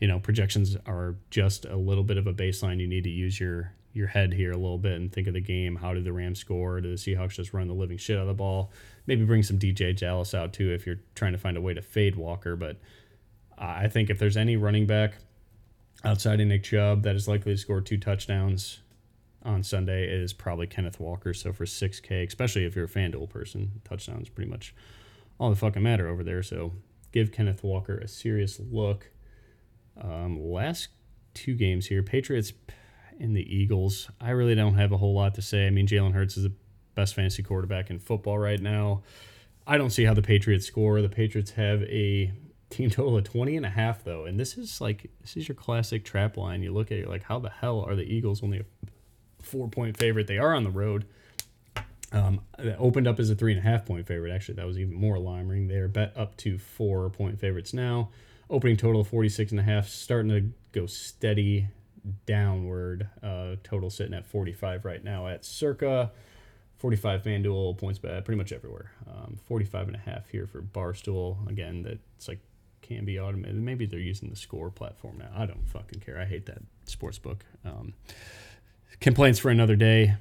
you 0.00 0.08
know, 0.08 0.18
projections 0.18 0.76
are 0.86 1.16
just 1.30 1.64
a 1.64 1.76
little 1.76 2.04
bit 2.04 2.18
of 2.18 2.26
a 2.26 2.32
baseline. 2.32 2.80
You 2.80 2.86
need 2.86 3.04
to 3.04 3.10
use 3.10 3.38
your 3.40 3.72
your 3.96 4.06
head 4.06 4.34
here 4.34 4.52
a 4.52 4.56
little 4.56 4.76
bit 4.76 4.92
and 4.92 5.10
think 5.10 5.26
of 5.26 5.32
the 5.32 5.40
game. 5.40 5.76
How 5.76 5.94
did 5.94 6.04
the 6.04 6.12
Rams 6.12 6.38
score? 6.38 6.82
Did 6.82 6.92
the 6.92 6.96
Seahawks 6.96 7.36
just 7.36 7.54
run 7.54 7.66
the 7.66 7.72
living 7.72 7.96
shit 7.96 8.18
out 8.18 8.22
of 8.22 8.28
the 8.28 8.34
ball? 8.34 8.70
Maybe 9.06 9.24
bring 9.24 9.42
some 9.42 9.58
DeeJay 9.58 9.96
Dallas 9.96 10.34
out 10.34 10.52
too 10.52 10.70
if 10.70 10.84
you're 10.84 11.00
trying 11.14 11.32
to 11.32 11.38
find 11.38 11.56
a 11.56 11.62
way 11.62 11.72
to 11.72 11.80
fade 11.80 12.14
Walker. 12.14 12.56
But 12.56 12.76
I 13.56 13.88
think 13.88 14.10
if 14.10 14.18
there's 14.18 14.36
any 14.36 14.56
running 14.56 14.86
back 14.86 15.14
outside 16.04 16.40
of 16.40 16.46
Nick 16.46 16.62
Chubb 16.62 17.04
that 17.04 17.16
is 17.16 17.26
likely 17.26 17.54
to 17.54 17.58
score 17.58 17.80
two 17.80 17.96
touchdowns 17.96 18.80
on 19.42 19.62
Sunday, 19.62 20.04
it 20.04 20.20
is 20.20 20.34
probably 20.34 20.66
Kenneth 20.66 21.00
Walker. 21.00 21.32
So 21.32 21.54
for 21.54 21.64
6K, 21.64 22.26
especially 22.26 22.66
if 22.66 22.76
you're 22.76 22.84
a 22.84 22.88
FanDuel 22.88 23.30
person, 23.30 23.80
touchdowns 23.82 24.28
pretty 24.28 24.50
much 24.50 24.74
all 25.40 25.48
the 25.48 25.56
fucking 25.56 25.82
matter 25.82 26.06
over 26.06 26.22
there. 26.22 26.42
So 26.42 26.72
give 27.12 27.32
Kenneth 27.32 27.64
Walker 27.64 27.96
a 27.96 28.08
serious 28.08 28.60
look. 28.60 29.10
Um, 30.00 30.40
last 30.40 30.88
two 31.34 31.54
games 31.54 31.86
here, 31.86 32.02
Patriots 32.02 32.52
and 33.18 33.36
the 33.36 33.54
Eagles. 33.54 34.10
I 34.20 34.30
really 34.30 34.54
don't 34.54 34.74
have 34.74 34.92
a 34.92 34.96
whole 34.96 35.14
lot 35.14 35.34
to 35.34 35.42
say. 35.42 35.66
I 35.66 35.70
mean, 35.70 35.86
Jalen 35.86 36.12
Hurts 36.12 36.36
is 36.36 36.44
the 36.44 36.52
best 36.94 37.14
fantasy 37.14 37.42
quarterback 37.42 37.90
in 37.90 37.98
football 37.98 38.38
right 38.38 38.60
now. 38.60 39.02
I 39.66 39.78
don't 39.78 39.90
see 39.90 40.04
how 40.04 40.14
the 40.14 40.22
Patriots 40.22 40.66
score. 40.66 41.00
The 41.02 41.08
Patriots 41.08 41.52
have 41.52 41.82
a 41.84 42.32
team 42.70 42.90
total 42.90 43.16
of 43.16 43.24
20 43.24 43.56
and 43.56 43.66
a 43.66 43.70
half 43.70 44.04
though. 44.04 44.24
And 44.24 44.38
this 44.38 44.56
is 44.56 44.80
like 44.80 45.10
this 45.20 45.36
is 45.36 45.48
your 45.48 45.54
classic 45.54 46.04
trap 46.04 46.36
line. 46.36 46.62
You 46.62 46.72
look 46.72 46.92
at 46.92 46.98
it 46.98 47.08
like 47.08 47.24
how 47.24 47.38
the 47.38 47.50
hell 47.50 47.80
are 47.80 47.96
the 47.96 48.02
Eagles 48.02 48.42
only 48.42 48.60
a 48.60 48.64
4 49.42 49.68
point 49.68 49.96
favorite? 49.96 50.26
They 50.26 50.38
are 50.38 50.54
on 50.54 50.64
the 50.64 50.70
road. 50.70 51.06
Um, 52.12 52.40
opened 52.78 53.08
up 53.08 53.18
as 53.18 53.30
a 53.30 53.34
three 53.34 53.52
and 53.52 53.58
a 53.58 53.68
half 53.68 53.84
point 53.84 54.06
favorite. 54.06 54.32
Actually, 54.32 54.54
that 54.54 54.66
was 54.66 54.78
even 54.78 54.94
more 54.94 55.16
alarming. 55.16 55.66
They're 55.66 55.88
bet 55.88 56.16
up 56.16 56.36
to 56.38 56.56
four 56.56 57.10
point 57.10 57.40
favorites 57.40 57.74
now. 57.74 58.10
Opening 58.48 58.76
total 58.76 59.00
of 59.00 59.08
46 59.08 59.50
and 59.52 59.60
a 59.60 59.64
half, 59.64 59.88
starting 59.88 60.30
to 60.30 60.52
go 60.72 60.86
steady 60.86 61.68
downward. 62.26 63.08
Uh, 63.22 63.56
total 63.64 63.90
sitting 63.90 64.14
at 64.14 64.26
45 64.26 64.84
right 64.84 65.02
now 65.02 65.26
at 65.26 65.44
circa 65.44 66.12
45 66.78 67.22
FanDuel 67.22 67.78
PointsBet 67.80 68.24
pretty 68.24 68.38
much 68.38 68.52
everywhere. 68.52 68.92
Um, 69.10 69.38
45 69.44 69.88
and 69.88 69.96
a 69.96 70.00
half 70.00 70.28
here 70.28 70.46
for 70.46 70.62
Barstool. 70.62 71.48
Again, 71.48 71.82
that's 71.82 72.28
like 72.28 72.40
can 72.82 73.04
be 73.04 73.18
automated. 73.18 73.56
Maybe 73.56 73.86
they're 73.86 73.98
using 73.98 74.30
the 74.30 74.36
score 74.36 74.70
platform 74.70 75.18
now. 75.18 75.30
I 75.34 75.46
don't 75.46 75.66
fucking 75.68 76.00
care. 76.00 76.20
I 76.20 76.24
hate 76.24 76.46
that 76.46 76.62
sports 76.84 77.18
book. 77.18 77.44
Um, 77.64 77.94
complaints 79.00 79.38
for 79.38 79.50
another 79.50 79.74
day. 79.76 80.14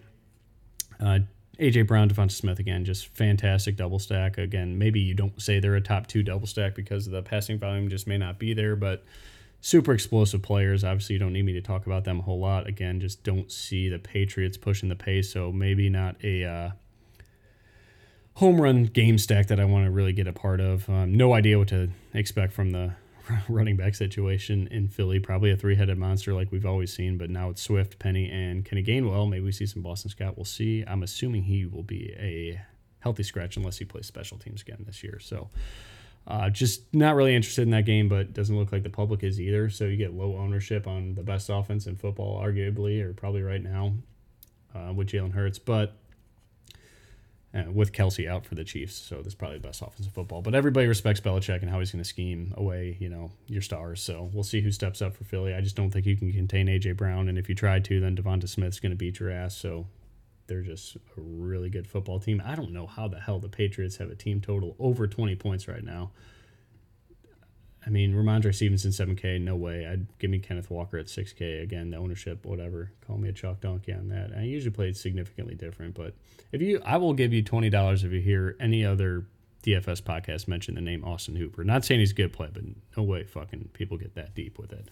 Uh, 0.99 1.19
AJ 1.59 1.87
Brown, 1.87 2.09
Devonta 2.09 2.31
Smith 2.31 2.59
again, 2.59 2.85
just 2.85 3.07
fantastic 3.07 3.75
double 3.75 3.99
stack. 3.99 4.37
Again, 4.37 4.77
maybe 4.77 4.99
you 4.99 5.13
don't 5.13 5.41
say 5.41 5.59
they're 5.59 5.75
a 5.75 5.81
top 5.81 6.07
two 6.07 6.23
double 6.23 6.47
stack 6.47 6.75
because 6.75 7.05
the 7.05 7.21
passing 7.21 7.59
volume 7.59 7.89
just 7.89 8.07
may 8.07 8.17
not 8.17 8.39
be 8.39 8.53
there, 8.53 8.75
but 8.75 9.03
super 9.61 9.93
explosive 9.93 10.41
players. 10.41 10.83
Obviously, 10.83 11.13
you 11.13 11.19
don't 11.19 11.33
need 11.33 11.45
me 11.45 11.53
to 11.53 11.61
talk 11.61 11.85
about 11.85 12.03
them 12.03 12.19
a 12.19 12.21
whole 12.21 12.39
lot. 12.39 12.67
Again, 12.67 12.99
just 12.99 13.23
don't 13.23 13.51
see 13.51 13.89
the 13.89 13.99
Patriots 13.99 14.57
pushing 14.57 14.89
the 14.89 14.95
pace, 14.95 15.31
so 15.31 15.51
maybe 15.51 15.89
not 15.89 16.15
a 16.23 16.43
uh, 16.43 16.69
home 18.35 18.61
run 18.61 18.83
game 18.83 19.17
stack 19.17 19.47
that 19.47 19.59
I 19.59 19.65
want 19.65 19.85
to 19.85 19.91
really 19.91 20.13
get 20.13 20.27
a 20.27 20.33
part 20.33 20.59
of. 20.59 20.89
Um, 20.89 21.15
no 21.15 21.33
idea 21.33 21.57
what 21.57 21.69
to 21.69 21.89
expect 22.13 22.53
from 22.53 22.71
the 22.71 22.93
running 23.49 23.77
back 23.77 23.95
situation 23.95 24.67
in 24.71 24.87
Philly. 24.87 25.19
Probably 25.19 25.51
a 25.51 25.57
three 25.57 25.75
headed 25.75 25.97
monster 25.97 26.33
like 26.33 26.51
we've 26.51 26.65
always 26.65 26.93
seen, 26.93 27.17
but 27.17 27.29
now 27.29 27.49
it's 27.49 27.61
Swift, 27.61 27.99
Penny, 27.99 28.29
and 28.29 28.65
Kenny 28.65 28.83
Gainwell. 28.83 29.29
Maybe 29.29 29.43
we 29.43 29.51
see 29.51 29.65
some 29.65 29.81
Boston 29.81 30.09
Scott. 30.09 30.37
We'll 30.37 30.45
see. 30.45 30.83
I'm 30.87 31.03
assuming 31.03 31.43
he 31.43 31.65
will 31.65 31.83
be 31.83 32.13
a 32.17 32.61
healthy 32.99 33.23
scratch 33.23 33.57
unless 33.57 33.77
he 33.77 33.85
plays 33.85 34.05
special 34.05 34.37
teams 34.37 34.61
again 34.61 34.83
this 34.85 35.03
year. 35.03 35.19
So 35.19 35.49
uh, 36.27 36.49
just 36.49 36.93
not 36.93 37.15
really 37.15 37.35
interested 37.35 37.61
in 37.61 37.69
that 37.71 37.85
game, 37.85 38.09
but 38.09 38.33
doesn't 38.33 38.57
look 38.57 38.71
like 38.71 38.83
the 38.83 38.89
public 38.89 39.23
is 39.23 39.39
either. 39.39 39.69
So 39.69 39.85
you 39.85 39.97
get 39.97 40.13
low 40.13 40.37
ownership 40.37 40.87
on 40.87 41.13
the 41.13 41.23
best 41.23 41.49
offense 41.49 41.85
in 41.85 41.95
football, 41.95 42.41
arguably, 42.41 43.01
or 43.03 43.13
probably 43.13 43.43
right 43.43 43.61
now, 43.61 43.93
uh, 44.73 44.91
with 44.93 45.07
Jalen 45.07 45.33
Hurts. 45.33 45.59
But 45.59 45.95
uh, 47.55 47.71
with 47.71 47.93
Kelce 47.93 48.29
out 48.29 48.45
for 48.45 48.55
the 48.55 48.63
Chiefs. 48.63 48.95
So 48.95 49.17
this 49.17 49.27
is 49.27 49.35
probably 49.35 49.57
the 49.57 49.67
best 49.67 49.81
offensive 49.81 50.13
football. 50.13 50.41
But 50.41 50.55
everybody 50.55 50.87
respects 50.87 51.21
Belichick 51.21 51.61
and 51.61 51.69
how 51.69 51.79
he's 51.79 51.91
going 51.91 52.03
to 52.03 52.09
scheme 52.09 52.53
away, 52.57 52.97
you 52.99 53.09
know, 53.09 53.31
your 53.47 53.61
stars. 53.61 54.01
So 54.01 54.29
we'll 54.33 54.43
see 54.43 54.61
who 54.61 54.71
steps 54.71 55.01
up 55.01 55.15
for 55.15 55.23
Philly. 55.23 55.53
I 55.53 55.61
just 55.61 55.75
don't 55.75 55.89
think 55.89 56.05
you 56.05 56.17
can 56.17 56.31
contain 56.33 56.67
AJ 56.67 56.97
Brown, 56.97 57.29
and 57.29 57.37
if 57.37 57.47
you 57.47 57.55
try 57.55 57.79
to, 57.79 57.99
then 57.99 58.15
Devonta 58.15 58.49
Smith's 58.49 58.79
going 58.79 58.91
to 58.91 58.97
beat 58.97 59.19
your 59.19 59.31
ass. 59.31 59.55
So 59.55 59.87
they're 60.47 60.61
just 60.61 60.95
a 60.95 60.99
really 61.17 61.69
good 61.69 61.87
football 61.87 62.19
team. 62.19 62.41
I 62.45 62.55
don't 62.55 62.71
know 62.71 62.87
how 62.87 63.07
the 63.07 63.19
hell 63.19 63.39
the 63.39 63.49
Patriots 63.49 63.97
have 63.97 64.09
a 64.09 64.15
team 64.15 64.41
total 64.41 64.75
over 64.79 65.07
20 65.07 65.35
points 65.35 65.67
right 65.67 65.83
now. 65.83 66.11
I 67.85 67.89
mean, 67.89 68.13
Rhamondre 68.13 68.53
Stevenson, 68.53 68.91
7K, 68.91 69.39
no 69.39 69.55
way. 69.55 69.85
I'd 69.85 70.07
give 70.17 70.31
me 70.31 70.39
Kenneth 70.39 70.71
Walker 70.71 70.97
at 70.97 71.05
6K. 71.05 71.61
Again, 71.61 71.91
the 71.91 71.97
ownership, 71.97 72.43
whatever. 72.45 72.91
Call 73.05 73.17
me 73.17 73.29
a 73.29 73.33
chalk 73.33 73.61
donkey 73.61 73.93
on 73.93 74.09
that. 74.09 74.31
I 74.35 74.41
usually 74.41 74.71
play 74.71 74.89
it 74.89 74.97
significantly 74.97 75.53
different, 75.53 75.93
but 75.93 76.15
if 76.51 76.61
you, 76.61 76.81
I 76.83 76.97
will 76.97 77.13
give 77.13 77.31
you 77.31 77.43
$20 77.43 78.03
if 78.03 78.11
you 78.11 78.21
hear 78.21 78.55
any 78.59 78.83
other 78.83 79.27
DFS 79.63 80.01
podcast 80.01 80.47
mention 80.47 80.75
the 80.75 80.81
name 80.81 81.03
Austin 81.03 81.35
Hooper. 81.35 81.63
Not 81.63 81.85
saying 81.85 81.99
he's 81.99 82.11
a 82.11 82.15
good 82.15 82.33
play, 82.33 82.49
but 82.51 82.63
no 82.97 83.03
way 83.03 83.23
fucking 83.23 83.69
people 83.73 83.97
get 83.97 84.15
that 84.15 84.33
deep 84.35 84.57
with 84.57 84.71
it. 84.73 84.87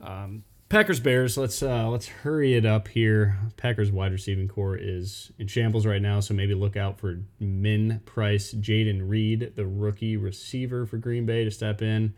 Um, 0.00 0.44
Packers 0.70 1.00
Bears. 1.00 1.36
Let's 1.36 1.64
uh, 1.64 1.88
let's 1.88 2.06
hurry 2.06 2.54
it 2.54 2.64
up 2.64 2.86
here. 2.86 3.36
Packers 3.56 3.90
wide 3.90 4.12
receiving 4.12 4.46
core 4.46 4.76
is 4.76 5.32
in 5.36 5.48
shambles 5.48 5.84
right 5.84 6.00
now, 6.00 6.20
so 6.20 6.32
maybe 6.32 6.54
look 6.54 6.76
out 6.76 7.00
for 7.00 7.18
min 7.40 8.00
price 8.06 8.54
Jayden 8.54 9.08
Reed, 9.08 9.54
the 9.56 9.66
rookie 9.66 10.16
receiver 10.16 10.86
for 10.86 10.96
Green 10.96 11.26
Bay, 11.26 11.42
to 11.42 11.50
step 11.50 11.82
in 11.82 12.14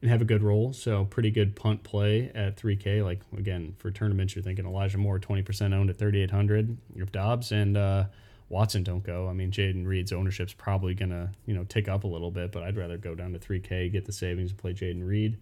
and 0.00 0.10
have 0.12 0.22
a 0.22 0.24
good 0.24 0.44
role. 0.44 0.72
So 0.72 1.06
pretty 1.06 1.32
good 1.32 1.56
punt 1.56 1.82
play 1.82 2.30
at 2.36 2.56
3K. 2.56 3.04
Like 3.04 3.20
again 3.36 3.74
for 3.78 3.90
tournaments, 3.90 4.36
you're 4.36 4.44
thinking 4.44 4.64
Elijah 4.64 4.98
Moore 4.98 5.18
20% 5.18 5.74
owned 5.74 5.90
at 5.90 5.98
3,800. 5.98 6.78
If 6.94 7.10
Doubs 7.10 7.50
and 7.50 7.76
uh, 7.76 8.04
Watson 8.48 8.84
don't 8.84 9.02
go, 9.02 9.28
I 9.28 9.32
mean 9.32 9.50
Jayden 9.50 9.84
Reed's 9.84 10.12
ownership's 10.12 10.52
probably 10.52 10.94
gonna 10.94 11.32
you 11.46 11.54
know 11.54 11.64
tick 11.64 11.88
up 11.88 12.04
a 12.04 12.08
little 12.08 12.30
bit, 12.30 12.52
but 12.52 12.62
I'd 12.62 12.76
rather 12.76 12.96
go 12.96 13.16
down 13.16 13.32
to 13.32 13.40
3K, 13.40 13.90
get 13.90 14.04
the 14.04 14.12
savings, 14.12 14.50
and 14.52 14.58
play 14.60 14.72
Jayden 14.72 15.04
Reed. 15.04 15.36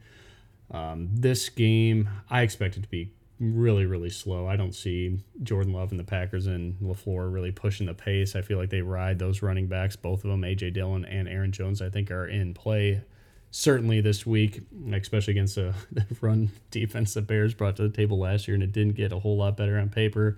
Um, 0.70 1.08
this 1.12 1.48
game, 1.48 2.08
I 2.28 2.42
expect 2.42 2.76
it 2.76 2.82
to 2.82 2.88
be 2.88 3.10
really, 3.38 3.86
really 3.86 4.10
slow. 4.10 4.46
I 4.46 4.56
don't 4.56 4.74
see 4.74 5.18
Jordan 5.42 5.72
Love 5.72 5.90
and 5.90 6.00
the 6.00 6.04
Packers 6.04 6.46
and 6.46 6.76
LaFleur 6.80 7.32
really 7.32 7.52
pushing 7.52 7.86
the 7.86 7.94
pace. 7.94 8.34
I 8.34 8.42
feel 8.42 8.58
like 8.58 8.70
they 8.70 8.82
ride 8.82 9.18
those 9.18 9.42
running 9.42 9.66
backs, 9.66 9.94
both 9.94 10.24
of 10.24 10.30
them, 10.30 10.42
A.J. 10.42 10.70
Dillon 10.70 11.04
and 11.04 11.28
Aaron 11.28 11.52
Jones, 11.52 11.82
I 11.82 11.90
think 11.90 12.10
are 12.10 12.26
in 12.26 12.54
play 12.54 13.02
certainly 13.50 14.00
this 14.00 14.26
week, 14.26 14.60
especially 14.92 15.32
against 15.32 15.54
the, 15.54 15.74
run 16.20 16.50
defense 16.70 17.14
the 17.14 17.22
Bears 17.22 17.54
brought 17.54 17.76
to 17.76 17.82
the 17.82 17.94
table 17.94 18.18
last 18.18 18.48
year, 18.48 18.54
and 18.54 18.62
it 18.62 18.72
didn't 18.72 18.94
get 18.94 19.12
a 19.12 19.18
whole 19.18 19.36
lot 19.36 19.56
better 19.56 19.78
on 19.78 19.88
paper 19.88 20.36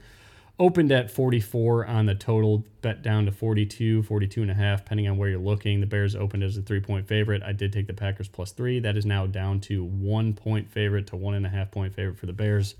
opened 0.59 0.90
at 0.90 1.11
44 1.11 1.86
on 1.86 2.06
the 2.06 2.14
total 2.14 2.64
bet 2.82 3.02
down 3.02 3.26
to 3.26 3.32
42 3.32 4.02
42 4.02 4.42
and 4.42 4.50
a 4.50 4.54
half 4.54 4.82
depending 4.82 5.09
on 5.09 5.16
where 5.16 5.28
you're 5.28 5.38
looking. 5.38 5.80
The 5.80 5.86
bears 5.86 6.16
opened 6.16 6.42
as 6.42 6.56
a 6.56 6.62
three 6.62 6.80
point 6.80 7.06
favorite. 7.06 7.42
I 7.42 7.52
did 7.52 7.72
take 7.72 7.86
the 7.86 7.94
packers 7.94 8.28
plus 8.28 8.52
three. 8.52 8.80
That 8.80 8.96
is 8.96 9.06
now 9.06 9.26
down 9.26 9.61
to 9.62 9.84
one 9.84 10.32
point 10.34 10.70
favorite 10.70 11.06
to 11.09 11.16
one 11.16 11.34
and 11.34 11.46
a 11.46 11.48
half 11.48 11.70
point 11.70 11.94
favorite 11.94 12.18
for 12.18 12.26
the 12.26 12.32
bears. 12.32 12.74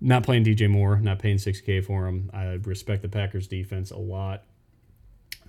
Not 0.00 0.22
playing 0.22 0.44
dj 0.44 0.70
moore 0.70 0.98
not 0.98 1.18
paying 1.18 1.36
6k 1.36 1.84
for 1.84 2.06
him. 2.06 2.30
I 2.32 2.44
respect 2.64 3.02
the 3.02 3.08
packers 3.08 3.46
defense 3.46 3.90
a 3.90 3.98
lot. 3.98 4.44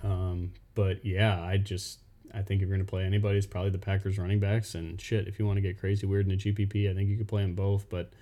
Um, 0.02 0.52
but 0.74 1.04
yeah 1.04 1.42
i 1.42 1.58
just 1.58 1.98
i 2.32 2.40
think 2.40 2.62
if 2.62 2.68
you're 2.68 2.76
going 2.76 2.86
to 2.86 2.90
play 2.90 3.04
anybody 3.04 3.36
it's 3.36 3.46
probably 3.46 3.70
the 3.70 3.78
packers 3.78 4.18
running 4.18 4.40
backs. 4.40 4.74
And 4.74 5.00
shit 5.00 5.26
if 5.26 5.38
you 5.38 5.46
want 5.46 5.56
to 5.56 5.62
get 5.62 5.78
crazy 5.78 6.06
weird 6.06 6.30
in 6.30 6.36
the 6.36 6.36
gpp 6.36 6.90
i 6.90 6.94
think 6.94 7.08
you 7.08 7.16
could 7.16 7.28
play 7.28 7.42
them 7.42 7.54
both. 7.54 7.88
But 7.88 8.12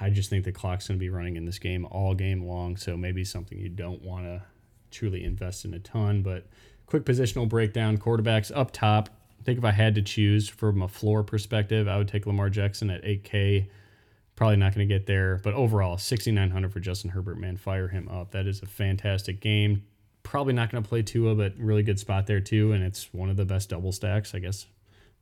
I 0.00 0.10
just 0.10 0.30
think 0.30 0.44
the 0.44 0.52
clock's 0.52 0.88
going 0.88 0.98
to 0.98 1.00
be 1.00 1.10
running 1.10 1.36
in 1.36 1.44
this 1.44 1.58
game 1.58 1.86
all 1.90 2.14
game 2.14 2.44
long. 2.44 2.76
So 2.76 2.96
maybe 2.96 3.24
something 3.24 3.58
you 3.58 3.68
don't 3.68 4.02
want 4.02 4.24
to 4.24 4.42
truly 4.90 5.24
invest 5.24 5.64
in 5.64 5.74
a 5.74 5.78
ton. 5.78 6.22
But 6.22 6.46
quick 6.86 7.04
positional 7.04 7.48
breakdown 7.48 7.98
quarterbacks 7.98 8.50
up 8.54 8.70
top. 8.70 9.10
I 9.38 9.42
think 9.42 9.58
if 9.58 9.64
I 9.64 9.72
had 9.72 9.94
to 9.96 10.02
choose 10.02 10.48
from 10.48 10.82
a 10.82 10.88
floor 10.88 11.22
perspective, 11.22 11.88
I 11.88 11.98
would 11.98 12.08
take 12.08 12.26
Lamar 12.26 12.50
Jackson 12.50 12.90
at 12.90 13.04
8K. 13.04 13.68
Probably 14.34 14.56
not 14.56 14.74
going 14.74 14.88
to 14.88 14.94
get 14.94 15.06
there. 15.06 15.40
But 15.42 15.54
overall, 15.54 15.98
6,900 15.98 16.72
for 16.72 16.80
Justin 16.80 17.10
Herbert, 17.10 17.38
man. 17.38 17.56
Fire 17.56 17.88
him 17.88 18.08
up. 18.08 18.32
That 18.32 18.46
is 18.46 18.62
a 18.62 18.66
fantastic 18.66 19.40
game. 19.40 19.84
Probably 20.22 20.52
not 20.52 20.70
going 20.70 20.82
to 20.82 20.88
play 20.88 21.02
Tua, 21.02 21.34
but 21.34 21.54
really 21.56 21.82
good 21.82 22.00
spot 22.00 22.26
there, 22.26 22.40
too. 22.40 22.72
And 22.72 22.82
it's 22.82 23.14
one 23.14 23.30
of 23.30 23.36
the 23.36 23.44
best 23.44 23.70
double 23.70 23.92
stacks, 23.92 24.34
I 24.34 24.40
guess, 24.40 24.66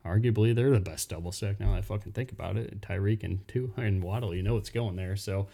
arguably 0.04 0.54
they're 0.54 0.70
the 0.70 0.80
best 0.80 1.08
double 1.08 1.32
stack 1.32 1.60
now 1.60 1.72
that 1.72 1.78
I 1.78 1.82
fucking 1.82 2.12
think 2.12 2.32
about 2.32 2.56
it. 2.56 2.80
Tyreek 2.80 3.22
and 3.22 3.46
two 3.48 3.72
and 3.76 4.02
Waddle, 4.02 4.34
you 4.34 4.42
know 4.42 4.56
it's 4.56 4.70
going 4.70 4.96
there. 4.96 5.16
So 5.16 5.48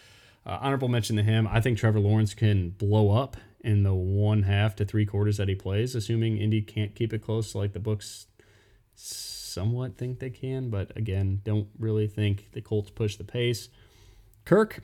uh, 0.46 0.59
honorable 0.61 0.88
mention 0.88 1.16
to 1.16 1.22
him. 1.22 1.48
I 1.51 1.61
think 1.61 1.78
Trevor 1.78 2.01
Lawrence 2.01 2.34
can 2.34 2.70
blow 2.70 3.11
up 3.11 3.36
in 3.61 3.82
the 3.82 3.94
one 3.94 4.44
half 4.44 4.74
to 4.76 4.84
three 4.84 5.07
quarters 5.07 5.36
that 5.36 5.48
he 5.48 5.55
plays, 5.55 5.94
assuming 5.94 6.38
Indy 6.38 6.62
can't 6.62 6.94
keep 6.94 7.12
it 7.12 7.22
close 7.22 7.55
like 7.55 7.72
the 7.72 7.80
books 7.80 8.26
somewhat 8.94 9.96
think 9.96 10.18
they 10.18 10.30
can. 10.30 10.70
But 10.70 10.96
again, 10.96 11.42
don't 11.44 11.68
really 11.78 12.07
think 12.07 12.53
the 12.53 12.61
Colts 12.61 12.90
push 12.90 13.16
the 13.16 13.24
pace. 13.24 13.68
Kirk, 14.44 14.82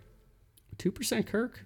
two 0.79 0.93
percent 0.93 1.27
Kirk. 1.27 1.64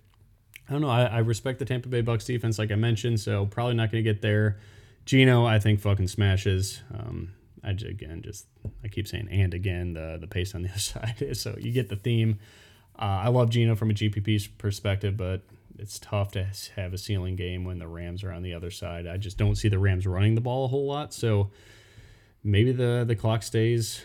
I 0.69 0.73
don't 0.73 0.83
know. 0.83 0.89
I, 0.89 1.03
I 1.03 1.19
respect 1.19 1.59
the 1.59 1.65
Tampa 1.65 1.89
Bay 1.89 2.01
Bucs 2.01 2.27
defense, 2.27 2.57
like 2.57 2.71
I 2.71 2.77
mentioned, 2.77 3.19
so 3.19 3.45
probably 3.47 3.75
not 3.75 3.91
going 3.91 4.05
to 4.05 4.09
get 4.09 4.23
there. 4.23 4.61
Geno, 5.05 5.45
I 5.45 5.59
think 5.59 5.81
fucking 5.81 6.07
smashes. 6.07 6.81
Um, 6.95 7.33
I 7.63 7.71
again 7.71 8.23
just 8.23 8.47
I 8.85 8.89
keep 8.89 9.07
saying 9.07 9.29
and 9.31 9.55
again 9.55 9.95
the 9.95 10.19
the 10.21 10.27
pace 10.27 10.55
on 10.55 10.63
the 10.63 10.69
other 10.71 10.79
side 10.79 11.17
is 11.21 11.41
so 11.41 11.57
you 11.59 11.73
get 11.73 11.89
the 11.89 11.97
theme. 11.97 12.39
Uh, 12.99 13.23
I 13.25 13.29
love 13.29 13.51
Geno 13.51 13.77
from 13.77 13.91
a 13.91 13.95
GPP 13.95 14.59
perspective, 14.59 15.17
but 15.17 15.41
it's 15.79 15.99
tough 15.99 16.33
to 16.33 16.47
have 16.77 16.93
a 16.93 16.99
ceiling 16.99 17.35
game 17.37 17.65
when 17.65 17.79
the 17.79 17.89
Rams 17.89 18.23
are 18.23 18.33
on 18.33 18.43
the 18.43 18.53
other 18.53 18.71
side. 18.71 19.07
I 19.07 19.17
just 19.17 19.39
don't 19.39 19.55
see 19.55 19.69
the 19.69 19.79
Rams 19.79 20.07
running 20.07 20.35
the 20.35 20.43
ball 20.43 20.67
a 20.67 20.69
whole 20.69 20.87
lot, 20.87 21.15
so 21.15 21.51
maybe 22.45 22.73
the 22.73 23.05
the 23.07 23.17
clock 23.17 23.43
stays 23.43 24.03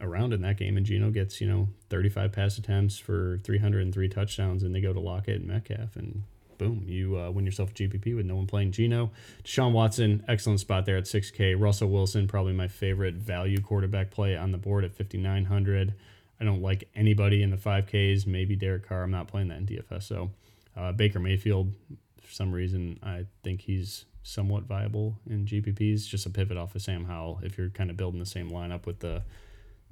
around 0.00 0.32
in 0.32 0.40
that 0.42 0.56
game 0.56 0.76
and 0.76 0.86
Geno 0.86 1.10
gets 1.10 1.40
you 1.40 1.46
know 1.46 1.68
35 1.90 2.32
pass 2.32 2.58
attempts 2.58 2.98
for 2.98 3.38
303 3.44 4.08
touchdowns 4.08 4.62
and 4.62 4.74
they 4.74 4.80
go 4.80 4.92
to 4.92 5.00
Lockett 5.00 5.40
and 5.40 5.46
Metcalf 5.46 5.96
and 5.96 6.22
boom, 6.60 6.84
you 6.86 7.18
uh, 7.18 7.30
win 7.30 7.46
yourself 7.46 7.70
a 7.70 7.72
GPP 7.72 8.14
with 8.14 8.26
no 8.26 8.36
one 8.36 8.46
playing 8.46 8.70
Geno. 8.70 9.10
Deshaun 9.42 9.72
Watson, 9.72 10.22
excellent 10.28 10.60
spot 10.60 10.84
there 10.84 10.98
at 10.98 11.04
6K. 11.04 11.58
Russell 11.58 11.88
Wilson, 11.88 12.28
probably 12.28 12.52
my 12.52 12.68
favorite 12.68 13.14
value 13.14 13.62
quarterback 13.62 14.10
play 14.10 14.36
on 14.36 14.52
the 14.52 14.58
board 14.58 14.84
at 14.84 14.94
5,900. 14.94 15.94
I 16.38 16.44
don't 16.44 16.60
like 16.60 16.86
anybody 16.94 17.42
in 17.42 17.50
the 17.50 17.56
5Ks, 17.56 18.26
maybe 18.26 18.56
Derek 18.56 18.86
Carr. 18.86 19.02
I'm 19.02 19.10
not 19.10 19.26
playing 19.26 19.48
that 19.48 19.56
in 19.56 19.66
DFS. 19.66 20.02
So 20.02 20.30
uh, 20.76 20.92
Baker 20.92 21.18
Mayfield, 21.18 21.72
for 22.20 22.30
some 22.30 22.52
reason, 22.52 22.98
I 23.02 23.24
think 23.42 23.62
he's 23.62 24.04
somewhat 24.22 24.64
viable 24.64 25.16
in 25.30 25.46
GPPs. 25.46 26.06
Just 26.06 26.26
a 26.26 26.30
pivot 26.30 26.58
off 26.58 26.74
of 26.74 26.82
Sam 26.82 27.06
Howell 27.06 27.40
if 27.42 27.56
you're 27.56 27.70
kind 27.70 27.88
of 27.88 27.96
building 27.96 28.20
the 28.20 28.26
same 28.26 28.50
lineup 28.50 28.84
with 28.84 29.00
the 29.00 29.22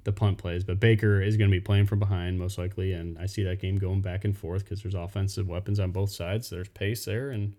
the 0.08 0.12
punt 0.12 0.38
plays. 0.38 0.64
But 0.64 0.80
Baker 0.80 1.20
is 1.20 1.36
going 1.36 1.50
to 1.50 1.54
be 1.54 1.60
playing 1.60 1.86
from 1.86 1.98
behind 1.98 2.38
most 2.38 2.56
likely, 2.56 2.94
and 2.94 3.18
I 3.18 3.26
see 3.26 3.42
that 3.44 3.60
game 3.60 3.76
going 3.76 4.00
back 4.00 4.24
and 4.24 4.36
forth 4.36 4.64
because 4.64 4.82
there's 4.82 4.94
offensive 4.94 5.46
weapons 5.46 5.78
on 5.78 5.92
both 5.92 6.10
sides. 6.10 6.48
There's 6.48 6.68
pace 6.68 7.04
there, 7.04 7.30
and 7.30 7.54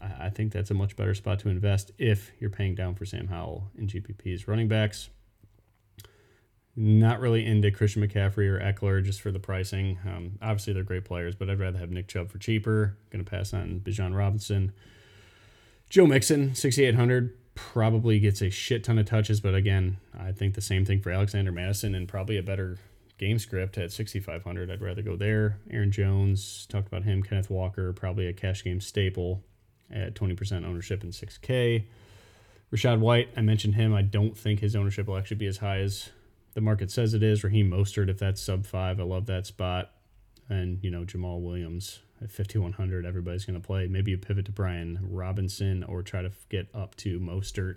I, 0.00 0.26
I 0.26 0.30
think 0.30 0.52
that's 0.52 0.70
a 0.70 0.74
much 0.74 0.96
better 0.96 1.14
spot 1.14 1.38
to 1.40 1.48
invest 1.48 1.92
if 1.96 2.32
you're 2.40 2.50
paying 2.50 2.74
down 2.74 2.96
for 2.96 3.06
Sam 3.06 3.28
Howell 3.28 3.70
in 3.78 3.86
GPPs. 3.86 4.48
Running 4.48 4.66
backs, 4.66 5.10
not 6.74 7.20
really 7.20 7.46
into 7.46 7.70
Christian 7.70 8.06
McCaffrey 8.06 8.48
or 8.48 8.58
Ekeler 8.58 9.04
just 9.04 9.20
for 9.20 9.30
the 9.30 9.38
pricing. 9.38 10.00
Um, 10.04 10.38
obviously, 10.42 10.72
they're 10.72 10.82
great 10.82 11.04
players, 11.04 11.36
but 11.36 11.48
I'd 11.48 11.60
rather 11.60 11.78
have 11.78 11.90
Nick 11.90 12.08
Chubb 12.08 12.30
for 12.30 12.38
cheaper. 12.38 12.96
Going 13.10 13.24
to 13.24 13.30
pass 13.30 13.54
on 13.54 13.80
Bijan 13.80 14.16
Robinson. 14.16 14.72
Joe 15.88 16.06
Mixon, 16.06 16.54
6,800 16.56 17.36
probably 17.54 18.18
gets 18.18 18.40
a 18.40 18.50
shit 18.50 18.84
ton 18.84 18.98
of 18.98 19.06
touches, 19.06 19.40
but 19.40 19.54
again, 19.54 19.98
I 20.18 20.32
think 20.32 20.54
the 20.54 20.60
same 20.60 20.84
thing 20.84 21.00
for 21.00 21.10
Alexander 21.10 21.52
Mattison 21.52 21.94
and 21.94 22.08
probably 22.08 22.38
a 22.38 22.42
better 22.42 22.78
game 23.18 23.38
script 23.38 23.78
at 23.78 23.92
6,500. 23.92 24.70
I'd 24.70 24.80
rather 24.80 25.02
go 25.02 25.16
there. 25.16 25.58
Aaron 25.70 25.92
Jones, 25.92 26.66
talked 26.68 26.88
about 26.88 27.04
him. 27.04 27.22
Kenneth 27.22 27.50
Walker, 27.50 27.92
probably 27.92 28.26
a 28.26 28.32
cash 28.32 28.64
game 28.64 28.80
staple 28.80 29.42
at 29.90 30.14
20% 30.14 30.66
ownership 30.66 31.04
in 31.04 31.10
6K. 31.10 31.84
Rachaad 32.72 33.00
White, 33.00 33.28
I 33.36 33.42
mentioned 33.42 33.74
him. 33.74 33.94
I 33.94 34.02
don't 34.02 34.36
think 34.36 34.60
his 34.60 34.74
ownership 34.74 35.06
will 35.06 35.18
actually 35.18 35.36
be 35.36 35.46
as 35.46 35.58
high 35.58 35.80
as 35.80 36.08
the 36.54 36.60
market 36.60 36.90
says 36.90 37.12
it 37.14 37.22
is. 37.22 37.44
Raheem 37.44 37.70
Mostert, 37.70 38.08
if 38.08 38.18
that's 38.18 38.42
sub 38.42 38.64
five, 38.66 38.98
I 38.98 39.04
love 39.04 39.26
that 39.26 39.46
spot. 39.46 39.92
And, 40.48 40.82
you 40.82 40.90
know, 40.90 41.04
Jamaal 41.04 41.42
Williams, 41.42 42.00
at 42.22 42.30
5100 42.30 43.04
everybody's 43.04 43.44
going 43.44 43.60
to 43.60 43.66
play 43.66 43.86
maybe 43.86 44.10
you 44.10 44.18
pivot 44.18 44.46
to 44.46 44.52
brian 44.52 44.98
robinson 45.02 45.82
or 45.84 46.02
try 46.02 46.22
to 46.22 46.30
get 46.48 46.68
up 46.74 46.94
to 46.96 47.18
mostert 47.18 47.76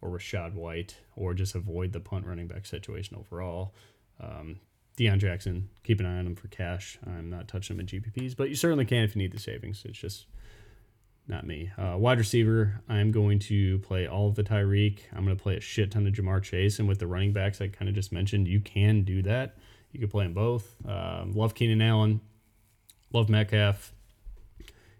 or 0.00 0.10
Rachaad 0.10 0.54
white 0.54 0.96
or 1.14 1.32
just 1.34 1.54
avoid 1.54 1.92
the 1.92 2.00
punt 2.00 2.26
running 2.26 2.48
back 2.48 2.66
situation 2.66 3.16
overall 3.16 3.74
um, 4.20 4.60
Deon 4.98 5.18
Jackson, 5.18 5.70
keep 5.84 6.00
an 6.00 6.06
eye 6.06 6.18
on 6.18 6.26
him 6.26 6.36
for 6.36 6.48
cash. 6.48 6.98
I'm 7.06 7.30
not 7.30 7.48
touching 7.48 7.76
him 7.76 7.80
in 7.80 7.86
GPPs, 7.86 8.36
but 8.36 8.50
you 8.50 8.54
certainly 8.54 8.84
can 8.84 9.04
if 9.04 9.16
you 9.16 9.22
need 9.22 9.32
the 9.32 9.40
savings. 9.40 9.82
It's 9.86 9.98
just 9.98 10.26
not 11.26 11.46
me. 11.46 11.70
Uh, 11.78 11.96
wide 11.96 12.18
receiver, 12.18 12.82
I'm 12.88 13.10
going 13.10 13.38
to 13.40 13.78
play 13.78 14.06
all 14.06 14.28
of 14.28 14.34
the 14.34 14.42
Tyreek. 14.42 15.00
I'm 15.14 15.24
going 15.24 15.36
to 15.36 15.42
play 15.42 15.56
a 15.56 15.60
shit 15.60 15.92
ton 15.92 16.06
of 16.06 16.12
Ja'Marr 16.12 16.42
Chase. 16.42 16.78
And 16.78 16.88
with 16.88 16.98
the 16.98 17.06
running 17.06 17.32
backs 17.32 17.60
I 17.60 17.68
kind 17.68 17.88
of 17.88 17.94
just 17.94 18.12
mentioned, 18.12 18.48
you 18.48 18.60
can 18.60 19.02
do 19.02 19.22
that. 19.22 19.56
You 19.92 20.00
can 20.00 20.08
play 20.08 20.24
them 20.24 20.34
both. 20.34 20.76
Um, 20.86 21.32
love 21.32 21.54
Keenan 21.54 21.80
Allen. 21.80 22.20
Love 23.12 23.28
Metcalf. 23.28 23.92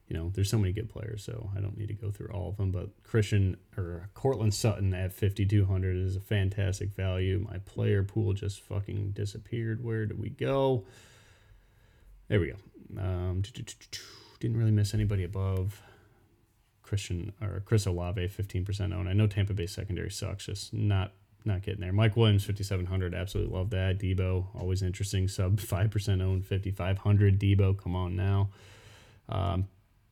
you 0.08 0.16
know, 0.16 0.30
there's 0.34 0.50
so 0.50 0.58
many 0.58 0.72
good 0.72 0.90
players, 0.90 1.24
so 1.24 1.50
I 1.56 1.60
don't 1.60 1.78
need 1.78 1.88
to 1.88 1.94
go 1.94 2.10
through 2.10 2.28
all 2.28 2.48
of 2.50 2.56
them. 2.58 2.70
But 2.70 2.90
Christian 3.02 3.56
or 3.76 4.10
Courtland 4.14 4.52
Sutton 4.52 4.92
at 4.92 5.12
5,200 5.12 5.96
is 5.96 6.16
a 6.16 6.20
fantastic 6.20 6.90
value. 6.90 7.46
My 7.50 7.58
player 7.58 8.02
pool 8.02 8.34
just 8.34 8.60
fucking 8.60 9.12
disappeared. 9.12 9.82
Where 9.82 10.04
did 10.06 10.20
we 10.20 10.28
go? 10.28 10.84
There 12.28 12.40
we 12.40 12.52
go. 12.52 13.00
Um, 13.00 13.42
didn't 14.40 14.56
really 14.56 14.70
miss 14.70 14.92
anybody 14.92 15.24
above 15.24 15.80
Christian 16.82 17.32
or 17.40 17.62
Chris 17.64 17.86
Olave, 17.86 18.28
15% 18.28 18.94
owned. 18.94 19.08
I 19.08 19.14
know 19.14 19.26
Tampa 19.26 19.54
Bay 19.54 19.66
secondary 19.66 20.10
sucks, 20.10 20.46
just 20.46 20.74
not 20.74 21.12
not 21.46 21.62
getting 21.62 21.80
there. 21.80 21.92
Mike 21.92 22.16
Williams, 22.16 22.44
5,700. 22.44 23.14
Absolutely 23.14 23.56
love 23.56 23.70
that. 23.70 23.98
Deebo, 23.98 24.46
always 24.54 24.82
interesting. 24.82 25.28
Sub 25.28 25.58
5% 25.58 26.22
owned, 26.22 26.46
5,500. 26.46 27.38
Deebo, 27.38 27.76
come 27.78 27.96
on 27.96 28.16
now. 28.16 28.50
Um, 29.28 29.68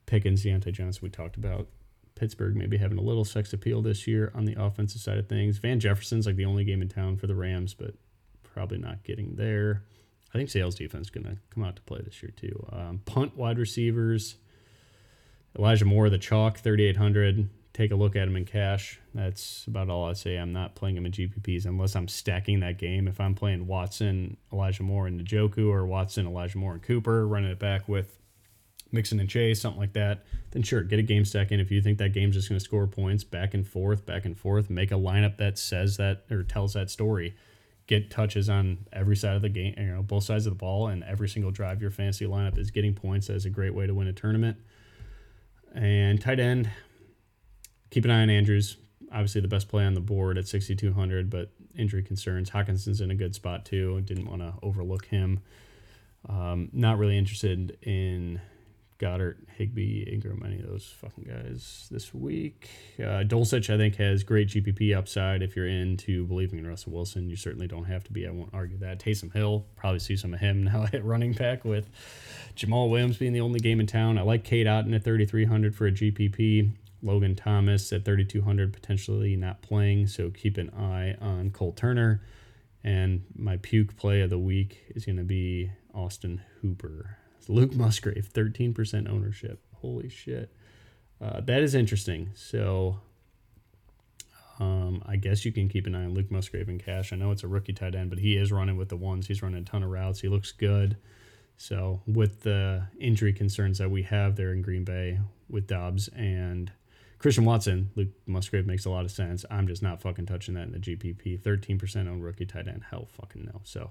Pickens, 0.06 0.44
Diontae 0.44 0.72
Johnson, 0.72 1.00
we 1.02 1.10
talked 1.10 1.36
about. 1.36 1.68
Pittsburgh 2.16 2.54
maybe 2.54 2.76
having 2.76 2.98
a 2.98 3.02
little 3.02 3.24
sex 3.24 3.52
appeal 3.52 3.80
this 3.80 4.06
year 4.06 4.30
on 4.34 4.44
the 4.44 4.62
offensive 4.62 5.00
side 5.00 5.16
of 5.16 5.26
things. 5.28 5.56
Van 5.56 5.80
Jefferson's 5.80 6.26
like 6.26 6.36
the 6.36 6.44
only 6.44 6.64
game 6.64 6.82
in 6.82 6.88
town 6.88 7.16
for 7.16 7.26
the 7.26 7.34
Rams, 7.34 7.72
but 7.72 7.94
probably 8.42 8.76
not 8.76 9.04
getting 9.04 9.36
there. 9.36 9.84
I 10.34 10.38
think 10.38 10.50
Sales 10.50 10.74
defense 10.74 11.06
is 11.06 11.10
going 11.10 11.24
to 11.24 11.38
come 11.48 11.64
out 11.64 11.76
to 11.76 11.82
play 11.82 12.00
this 12.04 12.22
year 12.22 12.32
too. 12.36 12.66
Um, 12.72 13.00
punt 13.06 13.36
wide 13.36 13.58
receivers. 13.58 14.36
Elijah 15.58 15.84
Moore, 15.84 16.10
the 16.10 16.18
chalk, 16.18 16.58
3,800. 16.58 17.48
Take 17.72 17.92
a 17.92 17.96
look 17.96 18.16
at 18.16 18.26
him 18.26 18.36
in 18.36 18.44
cash. 18.44 18.98
That's 19.14 19.64
about 19.66 19.88
all 19.90 20.08
I 20.08 20.14
say. 20.14 20.36
I'm 20.36 20.52
not 20.52 20.74
playing 20.74 20.96
him 20.96 21.06
in 21.06 21.12
GPPs 21.12 21.66
unless 21.66 21.94
I'm 21.94 22.08
stacking 22.08 22.60
that 22.60 22.78
game. 22.78 23.06
If 23.06 23.20
I'm 23.20 23.34
playing 23.34 23.66
Watson, 23.66 24.36
Elijah 24.52 24.82
Moore, 24.82 25.06
and 25.06 25.20
Njoku, 25.20 25.68
or 25.68 25.86
Watson, 25.86 26.26
Elijah 26.26 26.58
Moore, 26.58 26.72
and 26.72 26.82
Cooper, 26.82 27.26
running 27.28 27.50
it 27.50 27.60
back 27.60 27.88
with 27.88 28.18
Mixon 28.92 29.20
and 29.20 29.28
Chase, 29.28 29.60
something 29.60 29.80
like 29.80 29.92
that, 29.92 30.24
then 30.50 30.62
sure, 30.62 30.82
get 30.82 30.98
a 30.98 31.02
game 31.02 31.24
stack 31.24 31.52
in. 31.52 31.60
If 31.60 31.70
you 31.70 31.80
think 31.80 31.98
that 31.98 32.12
game's 32.12 32.34
just 32.34 32.48
going 32.48 32.58
to 32.58 32.64
score 32.64 32.88
points 32.88 33.22
back 33.22 33.54
and 33.54 33.66
forth, 33.66 34.04
back 34.04 34.24
and 34.24 34.36
forth, 34.36 34.68
make 34.68 34.90
a 34.90 34.96
lineup 34.96 35.36
that 35.36 35.58
says 35.58 35.96
that 35.98 36.24
or 36.30 36.42
tells 36.42 36.72
that 36.74 36.90
story. 36.90 37.36
Get 37.86 38.10
touches 38.10 38.48
on 38.48 38.86
every 38.92 39.16
side 39.16 39.36
of 39.36 39.42
the 39.42 39.48
game, 39.48 39.74
you 39.76 39.86
know, 39.86 40.02
both 40.02 40.24
sides 40.24 40.46
of 40.46 40.52
the 40.52 40.58
ball, 40.58 40.88
and 40.88 41.02
every 41.04 41.28
single 41.28 41.50
drive 41.50 41.80
your 41.80 41.90
fantasy 41.90 42.24
lineup 42.24 42.58
is 42.58 42.70
getting 42.70 42.94
points. 42.94 43.28
That 43.28 43.34
is 43.34 43.46
a 43.46 43.50
great 43.50 43.74
way 43.74 43.86
to 43.86 43.94
win 43.94 44.06
a 44.06 44.12
tournament. 44.12 44.58
And 45.74 46.20
tight 46.20 46.40
end, 46.40 46.70
keep 47.90 48.04
an 48.04 48.10
eye 48.10 48.22
on 48.22 48.30
Andrews. 48.30 48.76
Obviously, 49.12 49.40
the 49.40 49.48
best 49.48 49.68
play 49.68 49.84
on 49.84 49.94
the 49.94 50.00
board 50.00 50.38
at 50.38 50.46
6,200, 50.46 51.28
but 51.28 51.50
injury 51.76 52.02
concerns. 52.02 52.50
Hockenson's 52.50 53.00
in 53.00 53.10
a 53.10 53.14
good 53.14 53.34
spot 53.34 53.64
too. 53.64 54.00
Didn't 54.02 54.26
want 54.26 54.42
to 54.42 54.54
overlook 54.62 55.06
him. 55.06 55.40
Um, 56.28 56.68
not 56.72 56.98
really 56.98 57.16
interested 57.16 57.78
in 57.82 58.40
Goedert, 59.00 59.36
Higbee, 59.56 60.02
Ingram, 60.02 60.42
any 60.44 60.60
of 60.60 60.68
those 60.68 60.94
fucking 61.00 61.24
guys 61.24 61.88
this 61.90 62.12
week. 62.12 62.68
Uh, 62.98 63.24
Dulcich, 63.24 63.72
I 63.72 63.78
think, 63.78 63.96
has 63.96 64.22
great 64.22 64.48
GPP 64.48 64.94
upside. 64.94 65.42
If 65.42 65.56
you're 65.56 65.66
into 65.66 66.26
believing 66.26 66.58
in 66.58 66.66
Russell 66.66 66.92
Wilson, 66.92 67.30
you 67.30 67.36
certainly 67.36 67.66
don't 67.66 67.86
have 67.86 68.04
to 68.04 68.12
be. 68.12 68.26
I 68.26 68.30
won't 68.30 68.52
argue 68.52 68.76
that. 68.78 69.00
Taysom 69.00 69.32
Hill, 69.32 69.64
probably 69.74 70.00
see 70.00 70.16
some 70.16 70.34
of 70.34 70.40
him 70.40 70.64
now 70.64 70.86
at 70.92 71.02
running 71.02 71.32
back 71.32 71.64
with 71.64 71.88
Jamaal 72.54 72.90
Williams 72.90 73.16
being 73.16 73.32
the 73.32 73.40
only 73.40 73.58
game 73.58 73.80
in 73.80 73.86
town. 73.86 74.18
I 74.18 74.22
like 74.22 74.44
Cade 74.44 74.66
Otton 74.66 74.94
at 74.94 75.02
3,300 75.02 75.74
for 75.74 75.86
a 75.86 75.92
GPP. 75.92 76.70
Logan 77.02 77.34
Thomas 77.34 77.92
at 77.92 78.04
3,200, 78.04 78.72
potentially 78.72 79.36
not 79.36 79.62
playing. 79.62 80.06
So 80.06 80.30
keep 80.30 80.56
an 80.56 80.70
eye 80.70 81.16
on 81.20 81.50
Cole 81.50 81.72
Turner. 81.72 82.22
And 82.82 83.24
my 83.36 83.58
puke 83.58 83.96
play 83.96 84.22
of 84.22 84.30
the 84.30 84.38
week 84.38 84.84
is 84.94 85.04
going 85.04 85.18
to 85.18 85.24
be 85.24 85.70
Austin 85.94 86.42
Hooper. 86.60 87.16
Luke 87.48 87.74
Musgrave, 87.74 88.30
13% 88.32 89.10
ownership. 89.10 89.60
Holy 89.76 90.08
shit. 90.08 90.52
Uh, 91.20 91.40
that 91.42 91.62
is 91.62 91.74
interesting. 91.74 92.30
So 92.34 93.00
um, 94.58 95.02
I 95.06 95.16
guess 95.16 95.44
you 95.44 95.52
can 95.52 95.68
keep 95.68 95.86
an 95.86 95.94
eye 95.94 96.04
on 96.04 96.14
Luke 96.14 96.30
Musgrave 96.30 96.68
in 96.68 96.78
cash. 96.78 97.12
I 97.12 97.16
know 97.16 97.30
it's 97.30 97.42
a 97.42 97.48
rookie 97.48 97.72
tight 97.72 97.94
end, 97.94 98.10
but 98.10 98.18
he 98.18 98.36
is 98.36 98.52
running 98.52 98.76
with 98.76 98.88
the 98.88 98.96
ones. 98.96 99.26
He's 99.26 99.42
running 99.42 99.62
a 99.62 99.64
ton 99.64 99.82
of 99.82 99.90
routes. 99.90 100.20
He 100.20 100.28
looks 100.28 100.52
good. 100.52 100.96
So 101.56 102.00
with 102.06 102.42
the 102.42 102.86
injury 102.98 103.32
concerns 103.32 103.78
that 103.78 103.90
we 103.90 104.02
have 104.04 104.36
there 104.36 104.52
in 104.52 104.62
Green 104.62 104.84
Bay 104.84 105.18
with 105.48 105.66
Doubs 105.66 106.08
and 106.08 106.72
Christian 107.20 107.44
Watson, 107.44 107.90
Luke 107.94 108.08
Musgrave 108.26 108.66
makes 108.66 108.86
a 108.86 108.90
lot 108.90 109.04
of 109.04 109.12
sense. 109.12 109.44
I'm 109.50 109.68
just 109.68 109.82
not 109.82 110.02
fucking 110.02 110.26
touching 110.26 110.54
that 110.54 110.64
in 110.64 110.72
the 110.72 110.78
GPP. 110.78 111.40
13% 111.40 112.10
on 112.10 112.20
rookie 112.20 112.46
tight 112.46 112.66
end. 112.66 112.82
Hell 112.90 113.08
fucking 113.12 113.44
no. 113.44 113.60
So 113.62 113.90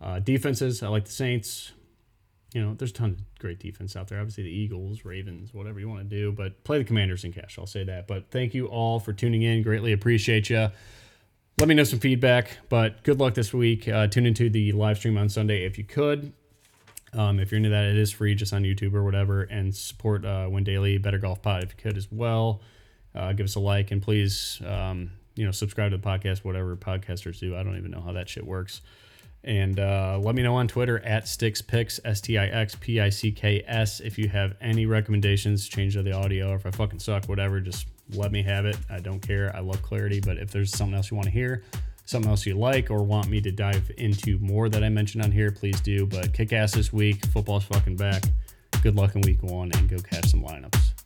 uh, 0.00 0.18
defenses, 0.18 0.82
I 0.82 0.88
like 0.88 1.04
the 1.04 1.12
Saints 1.12 1.72
you 2.52 2.60
know, 2.60 2.74
there's 2.74 2.90
a 2.90 2.94
ton 2.94 3.10
of 3.10 3.38
great 3.38 3.58
defense 3.58 3.94
out 3.94 4.08
there. 4.08 4.18
Obviously, 4.18 4.44
the 4.44 4.50
Eagles, 4.50 5.04
Ravens, 5.04 5.54
whatever 5.54 5.78
you 5.78 5.88
want 5.88 6.08
to 6.08 6.16
do, 6.16 6.32
but 6.32 6.62
play 6.64 6.78
the 6.78 6.84
Commanders 6.84 7.24
in 7.24 7.32
cash. 7.32 7.56
I'll 7.58 7.66
say 7.66 7.84
that. 7.84 8.08
But 8.08 8.30
thank 8.30 8.54
you 8.54 8.66
all 8.66 8.98
for 8.98 9.12
tuning 9.12 9.42
in. 9.42 9.62
Greatly 9.62 9.92
appreciate 9.92 10.50
you. 10.50 10.68
Let 11.58 11.68
me 11.68 11.74
know 11.74 11.84
some 11.84 12.00
feedback, 12.00 12.58
but 12.68 13.02
good 13.04 13.20
luck 13.20 13.34
this 13.34 13.52
week. 13.52 13.86
Uh, 13.86 14.06
tune 14.06 14.26
into 14.26 14.48
the 14.48 14.72
live 14.72 14.96
stream 14.98 15.18
on 15.18 15.28
Sunday 15.28 15.64
if 15.64 15.78
you 15.78 15.84
could. 15.84 16.32
Um, 17.12 17.40
if 17.40 17.50
you're 17.50 17.56
into 17.56 17.70
that, 17.70 17.84
it 17.86 17.96
is 17.96 18.12
free 18.12 18.34
just 18.34 18.52
on 18.52 18.62
YouTube 18.62 18.94
or 18.94 19.02
whatever. 19.02 19.42
And 19.42 19.74
support 19.74 20.24
uh, 20.24 20.48
Win 20.50 20.64
Daily, 20.64 20.98
Better 20.98 21.18
Golf 21.18 21.42
Pod 21.42 21.64
if 21.64 21.70
you 21.70 21.76
could 21.76 21.96
as 21.96 22.10
well. 22.10 22.60
Uh, 23.14 23.32
give 23.32 23.44
us 23.44 23.56
a 23.56 23.60
like 23.60 23.90
and 23.90 24.00
please, 24.00 24.62
um, 24.64 25.10
you 25.34 25.44
know, 25.44 25.50
subscribe 25.50 25.90
to 25.90 25.96
the 25.96 26.02
podcast, 26.06 26.38
whatever 26.44 26.76
podcasters 26.76 27.40
do. 27.40 27.56
I 27.56 27.62
don't 27.62 27.76
even 27.76 27.90
know 27.90 28.00
how 28.00 28.12
that 28.12 28.28
shit 28.28 28.46
works. 28.46 28.82
And 29.42 29.80
uh, 29.80 30.18
let 30.22 30.34
me 30.34 30.42
know 30.42 30.56
on 30.56 30.68
Twitter 30.68 30.98
at 31.00 31.26
Sticks 31.26 31.62
StixPicks, 31.62 31.98
S 32.04 32.20
T 32.20 32.36
I 32.36 32.46
X 32.46 32.76
P 32.78 33.00
I 33.00 33.08
C 33.08 33.32
K 33.32 33.64
S. 33.66 34.00
If 34.00 34.18
you 34.18 34.28
have 34.28 34.54
any 34.60 34.84
recommendations, 34.84 35.66
change 35.66 35.96
of 35.96 36.04
the 36.04 36.12
audio, 36.12 36.54
if 36.54 36.66
I 36.66 36.70
fucking 36.70 36.98
suck, 36.98 37.26
whatever, 37.26 37.58
just 37.60 37.86
let 38.12 38.32
me 38.32 38.42
have 38.42 38.66
it. 38.66 38.76
I 38.90 39.00
don't 39.00 39.20
care. 39.20 39.54
I 39.56 39.60
love 39.60 39.80
clarity. 39.82 40.20
But 40.20 40.36
if 40.36 40.50
there's 40.50 40.70
something 40.70 40.94
else 40.94 41.10
you 41.10 41.16
want 41.16 41.24
to 41.24 41.32
hear, 41.32 41.64
something 42.10 42.30
else 42.30 42.44
you 42.44 42.54
like, 42.54 42.90
or 42.90 43.02
want 43.02 43.28
me 43.28 43.40
to 43.40 43.50
dive 43.50 43.90
into 43.96 44.38
more 44.38 44.68
that 44.68 44.82
I 44.82 44.88
mentioned 44.88 45.24
on 45.24 45.30
here, 45.30 45.50
please 45.50 45.80
do. 45.80 46.06
But 46.06 46.32
kick 46.34 46.52
ass 46.52 46.72
this 46.72 46.92
week. 46.92 47.24
Football's 47.26 47.64
fucking 47.64 47.96
back. 47.96 48.24
Good 48.82 48.96
luck 48.96 49.14
in 49.14 49.22
week 49.22 49.42
one 49.42 49.70
and 49.76 49.88
go 49.88 49.98
catch 49.98 50.26
some 50.26 50.42
lineups. 50.42 50.99